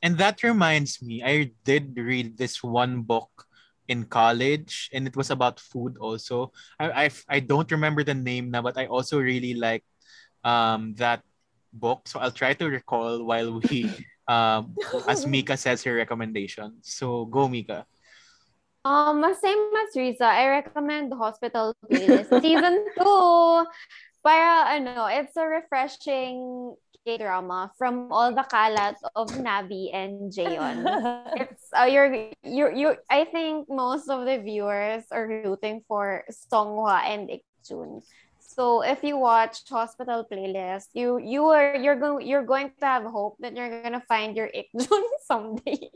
And 0.00 0.16
that 0.16 0.40
reminds 0.42 1.02
me, 1.04 1.20
I 1.20 1.52
did 1.68 1.92
read 1.92 2.38
this 2.40 2.64
one 2.64 3.04
book 3.04 3.28
in 3.86 4.08
college, 4.08 4.88
and 4.96 5.04
it 5.06 5.12
was 5.12 5.28
about 5.28 5.60
food 5.60 6.00
also. 6.00 6.56
I 6.80 7.04
I, 7.04 7.06
I 7.28 7.38
don't 7.44 7.68
remember 7.68 8.00
the 8.00 8.16
name 8.16 8.48
now, 8.48 8.62
but 8.64 8.80
I 8.80 8.88
also 8.88 9.20
really 9.20 9.52
like 9.52 9.84
um 10.48 10.96
that 10.96 11.20
book. 11.72 12.06
So 12.06 12.20
I'll 12.20 12.34
try 12.34 12.54
to 12.54 12.66
recall 12.66 13.24
while 13.24 13.60
we 13.60 13.90
um 14.28 14.76
as 15.08 15.26
Mika 15.26 15.56
says 15.56 15.82
her 15.84 15.94
recommendation. 15.94 16.78
So 16.82 17.24
go 17.26 17.48
Mika. 17.48 17.86
Um, 18.84 19.22
same 19.40 19.70
as 19.78 19.94
Riza, 19.94 20.24
I 20.24 20.48
recommend 20.48 21.12
the 21.12 21.16
Hospital 21.16 21.74
Playlist 21.86 22.34
Season 22.42 22.84
2. 22.98 23.66
Para 24.26 24.74
ano, 24.74 25.06
it's 25.06 25.36
a 25.36 25.46
refreshing 25.46 26.74
K-drama 27.04 27.70
from 27.78 28.10
all 28.12 28.30
the 28.34 28.46
kalat 28.46 28.94
of 29.14 29.30
Nabi 29.38 29.90
and 29.94 30.30
Jaeon. 30.30 30.86
It's 31.42 31.66
uh, 31.74 31.90
you're 31.90 32.30
you 32.42 32.70
you 32.70 32.94
I 33.10 33.26
think 33.26 33.66
most 33.66 34.06
of 34.06 34.26
the 34.26 34.38
viewers 34.38 35.10
are 35.10 35.26
rooting 35.26 35.82
for 35.90 36.22
Songhwa 36.30 37.02
and 37.02 37.30
Ikjun. 37.30 38.02
So 38.52 38.84
if 38.84 39.00
you 39.00 39.16
watch 39.16 39.64
Hospital 39.64 40.28
Playlist, 40.28 40.92
you 40.92 41.16
you 41.16 41.48
are 41.48 41.72
you're 41.72 41.96
going 41.96 42.28
you're 42.28 42.44
going 42.44 42.68
to 42.76 42.84
have 42.84 43.08
hope 43.08 43.40
that 43.40 43.56
you're 43.56 43.80
gonna 43.80 44.04
find 44.04 44.36
your 44.36 44.52
Ikjun 44.52 45.04
someday. 45.24 45.88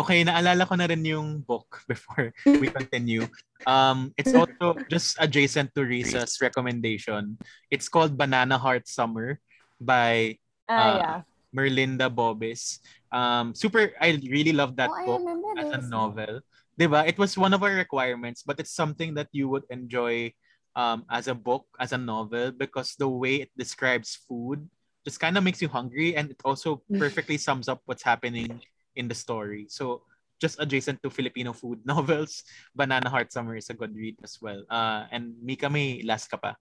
Okay, 0.00 0.24
naalala 0.24 0.64
ko 0.64 0.80
na 0.80 0.88
rin 0.88 1.04
yung 1.04 1.44
book 1.44 1.84
before 1.84 2.32
we 2.48 2.72
continue. 2.80 3.28
Um, 3.68 4.16
it's 4.16 4.32
also 4.32 4.80
just 4.88 5.20
adjacent 5.20 5.76
to 5.76 5.84
Risa's 5.84 6.40
recommendation. 6.40 7.36
It's 7.68 7.92
called 7.92 8.16
Banana 8.16 8.56
Heart 8.56 8.88
Summer 8.88 9.36
by 9.76 10.40
ah, 10.64 10.72
Uh, 10.72 10.96
yeah. 10.96 11.18
Merlinda 11.52 12.08
Bobis. 12.08 12.80
Um, 13.12 13.52
super, 13.52 13.92
I 14.00 14.16
really 14.24 14.56
love 14.56 14.80
that 14.80 14.88
oh, 14.88 15.04
book 15.04 15.22
as 15.58 15.68
a 15.68 15.84
this. 15.84 15.90
novel. 15.90 16.40
Diba? 16.78 17.04
It 17.04 17.18
was 17.18 17.36
one 17.36 17.52
of 17.52 17.60
our 17.60 17.74
requirements, 17.74 18.40
but 18.46 18.56
it's 18.56 18.72
something 18.72 19.12
that 19.20 19.28
you 19.36 19.50
would 19.52 19.66
enjoy 19.68 20.32
um, 20.76 21.04
as 21.10 21.28
a 21.28 21.34
book, 21.34 21.66
as 21.78 21.92
a 21.92 21.98
novel, 21.98 22.52
because 22.52 22.94
the 22.96 23.08
way 23.08 23.42
it 23.42 23.50
describes 23.56 24.18
food 24.28 24.68
just 25.04 25.18
kind 25.18 25.36
of 25.38 25.44
makes 25.44 25.62
you 25.62 25.68
hungry 25.68 26.14
and 26.16 26.30
it 26.30 26.40
also 26.44 26.82
perfectly 26.98 27.38
sums 27.38 27.68
up 27.68 27.80
what's 27.86 28.02
happening 28.02 28.60
in 28.96 29.08
the 29.08 29.14
story. 29.14 29.66
So 29.68 30.02
just 30.40 30.60
adjacent 30.60 31.02
to 31.02 31.10
Filipino 31.10 31.52
food 31.52 31.80
novels, 31.84 32.42
Banana 32.74 33.08
Heart 33.08 33.32
Summer 33.32 33.56
is 33.56 33.70
a 33.70 33.74
good 33.74 33.94
read 33.94 34.16
as 34.22 34.38
well. 34.40 34.64
Uh, 34.70 35.06
and 35.10 35.34
Mika, 35.42 35.68
may 35.70 36.02
last 36.04 36.28
ka 36.28 36.36
pa. 36.36 36.54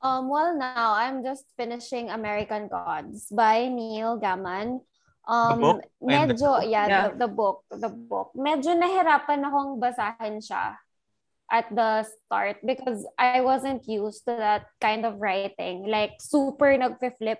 Um, 0.00 0.32
well, 0.32 0.56
now 0.56 0.96
I'm 0.96 1.20
just 1.20 1.44
finishing 1.60 2.08
American 2.08 2.68
Gods 2.72 3.28
by 3.28 3.68
Neil 3.68 4.16
Gaiman. 4.16 4.80
Um, 5.28 5.60
book 5.60 5.84
and 6.08 6.30
the- 6.30 6.34
medyo, 6.34 6.64
yeah, 6.64 6.86
Yeah. 6.88 7.08
The, 7.12 7.28
the 7.28 7.28
book, 7.28 7.68
the 7.68 7.90
book. 7.92 8.32
Medyo 8.32 8.72
nahirapan 8.72 9.44
akong 9.44 9.76
basahin 9.76 10.40
siya 10.40 10.80
at 11.50 11.66
the 11.74 12.06
start 12.06 12.58
because 12.64 13.06
I 13.18 13.40
wasn't 13.42 13.86
used 13.88 14.24
to 14.26 14.36
that 14.38 14.66
kind 14.80 15.04
of 15.04 15.20
writing. 15.20 15.86
Like, 15.86 16.22
super 16.22 16.72
nagfe-flip 16.78 17.38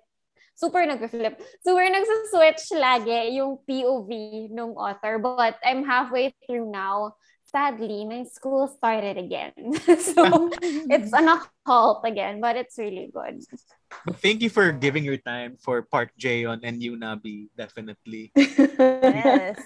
super 0.60 0.84
nagfe-flip. 0.84 1.40
Super 1.64 1.88
nagsaswitch 1.88 2.68
lagi 2.76 3.40
yung 3.40 3.56
POV 3.64 4.10
nung 4.52 4.76
author. 4.76 5.16
But 5.16 5.56
I'm 5.64 5.88
halfway 5.88 6.36
through 6.44 6.68
now. 6.68 7.16
Sadly, 7.48 8.06
my 8.06 8.22
school 8.30 8.70
started 8.70 9.18
again. 9.18 9.74
so, 9.98 10.52
it's 10.92 11.10
an 11.10 11.26
halt 11.66 12.06
again, 12.06 12.38
but 12.38 12.54
it's 12.54 12.78
really 12.78 13.10
good. 13.10 13.42
But 14.06 14.22
thank 14.22 14.38
you 14.38 14.46
for 14.52 14.70
giving 14.70 15.02
your 15.02 15.18
time 15.18 15.58
for 15.58 15.82
Park 15.82 16.14
Jayon 16.14 16.60
and 16.62 16.78
Yunabi, 16.78 17.48
definitely. 17.56 18.30
Yes. 19.10 19.58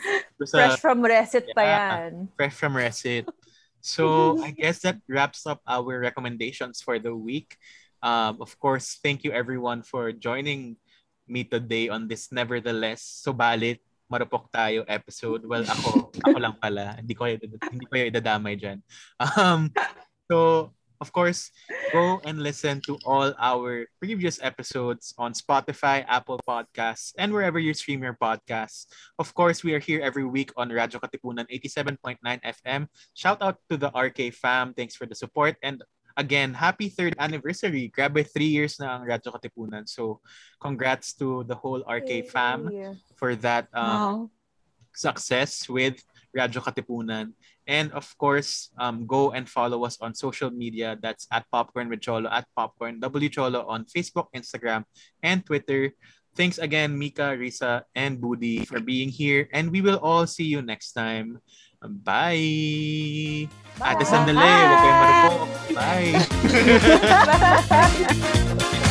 Fresh 0.48 0.80
from 0.80 1.04
Resit 1.04 1.52
pa 1.52 1.60
Yeah. 1.60 1.90
yan. 2.08 2.32
fresh 2.40 2.56
from 2.56 2.72
Resit. 2.72 3.28
So 3.84 4.40
I 4.40 4.56
guess 4.56 4.80
that 4.88 4.96
wraps 5.04 5.44
up 5.44 5.60
our 5.68 6.00
recommendations 6.00 6.80
for 6.80 6.96
the 6.96 7.12
week. 7.12 7.60
Um, 8.00 8.40
of 8.40 8.56
course, 8.56 8.96
thank 9.04 9.28
you 9.28 9.32
everyone 9.36 9.84
for 9.84 10.08
joining 10.08 10.80
me 11.28 11.44
today 11.44 11.92
on 11.92 12.08
this 12.08 12.32
nevertheless 12.32 13.04
subalit 13.04 13.84
marupok 14.08 14.48
tayo 14.48 14.88
episode. 14.88 15.44
Well, 15.44 15.68
ako 15.68 16.16
ako 16.16 16.38
lang 16.40 16.56
pala. 16.56 16.96
Hindi 16.96 17.12
ko 17.12 17.28
hindi 17.28 17.84
ko 17.84 17.92
idadamay 17.92 18.56
diyan. 18.56 18.80
Um, 19.36 19.68
so 20.32 20.72
of 21.04 21.12
course, 21.12 21.52
go 21.92 22.16
and 22.24 22.40
listen 22.40 22.80
to 22.88 22.96
all 23.04 23.36
our 23.36 23.84
previous 24.00 24.40
episodes 24.40 25.12
on 25.20 25.36
Spotify, 25.36 26.00
Apple 26.08 26.40
Podcasts, 26.48 27.12
and 27.20 27.28
wherever 27.28 27.60
you 27.60 27.76
stream 27.76 28.00
your 28.00 28.16
podcasts. 28.16 28.88
Of 29.20 29.36
course, 29.36 29.60
we 29.60 29.76
are 29.76 29.84
here 29.84 30.00
every 30.00 30.24
week 30.24 30.48
on 30.56 30.72
Radyo 30.72 31.04
Katipunan 31.04 31.44
87.9 31.52 32.24
FM. 32.24 32.88
Shout 33.12 33.44
out 33.44 33.60
to 33.68 33.76
the 33.76 33.92
RK 33.92 34.32
fam. 34.32 34.72
Thanks 34.72 34.96
for 34.96 35.04
the 35.04 35.12
support. 35.12 35.60
And 35.60 35.84
again, 36.16 36.56
happy 36.56 36.88
third 36.88 37.12
anniversary. 37.20 37.92
Grabe, 37.92 38.24
three 38.24 38.48
years 38.48 38.80
na 38.80 38.96
ang 38.96 39.04
Radyo 39.04 39.36
Katipunan. 39.36 39.84
So, 39.84 40.24
congrats 40.56 41.12
to 41.20 41.44
the 41.44 41.54
whole 41.60 41.84
RK 41.84 42.32
fam 42.32 42.72
Yay. 42.72 42.96
for 43.20 43.36
that 43.44 43.68
um, 43.76 43.84
wow. 43.84 44.16
success 44.96 45.68
with 45.68 46.00
Radyo 46.32 46.64
Katipunan. 46.64 47.36
And 47.66 47.92
of 47.92 48.06
course, 48.18 48.70
um, 48.78 49.06
go 49.06 49.32
and 49.32 49.48
follow 49.48 49.84
us 49.84 49.96
on 50.00 50.14
social 50.14 50.50
media. 50.50 50.98
That's 51.00 51.26
at 51.32 51.48
Popcorn 51.50 51.88
with 51.88 52.00
Cholo, 52.00 52.28
at 52.28 52.44
Popcorn 52.56 53.00
W 53.00 53.28
Cholo 53.28 53.64
on 53.66 53.84
Facebook, 53.88 54.28
Instagram, 54.36 54.84
and 55.22 55.44
Twitter. 55.44 55.92
Thanks 56.34 56.58
again, 56.58 56.98
Mika, 56.98 57.38
Risa, 57.38 57.86
and 57.94 58.18
Budi 58.18 58.66
for 58.66 58.80
being 58.80 59.08
here. 59.08 59.48
And 59.52 59.70
we 59.70 59.80
will 59.80 60.02
all 60.02 60.26
see 60.26 60.44
you 60.44 60.62
next 60.62 60.92
time. 60.92 61.38
Bye! 61.80 63.48
Bye. 63.78 63.92
Ate 63.92 64.04
Sandali, 64.08 64.40
huwag 64.40 64.80
kayong 64.80 65.00
marupok. 65.04 65.48
Bye! 65.76 66.12
Bye. 67.68 68.80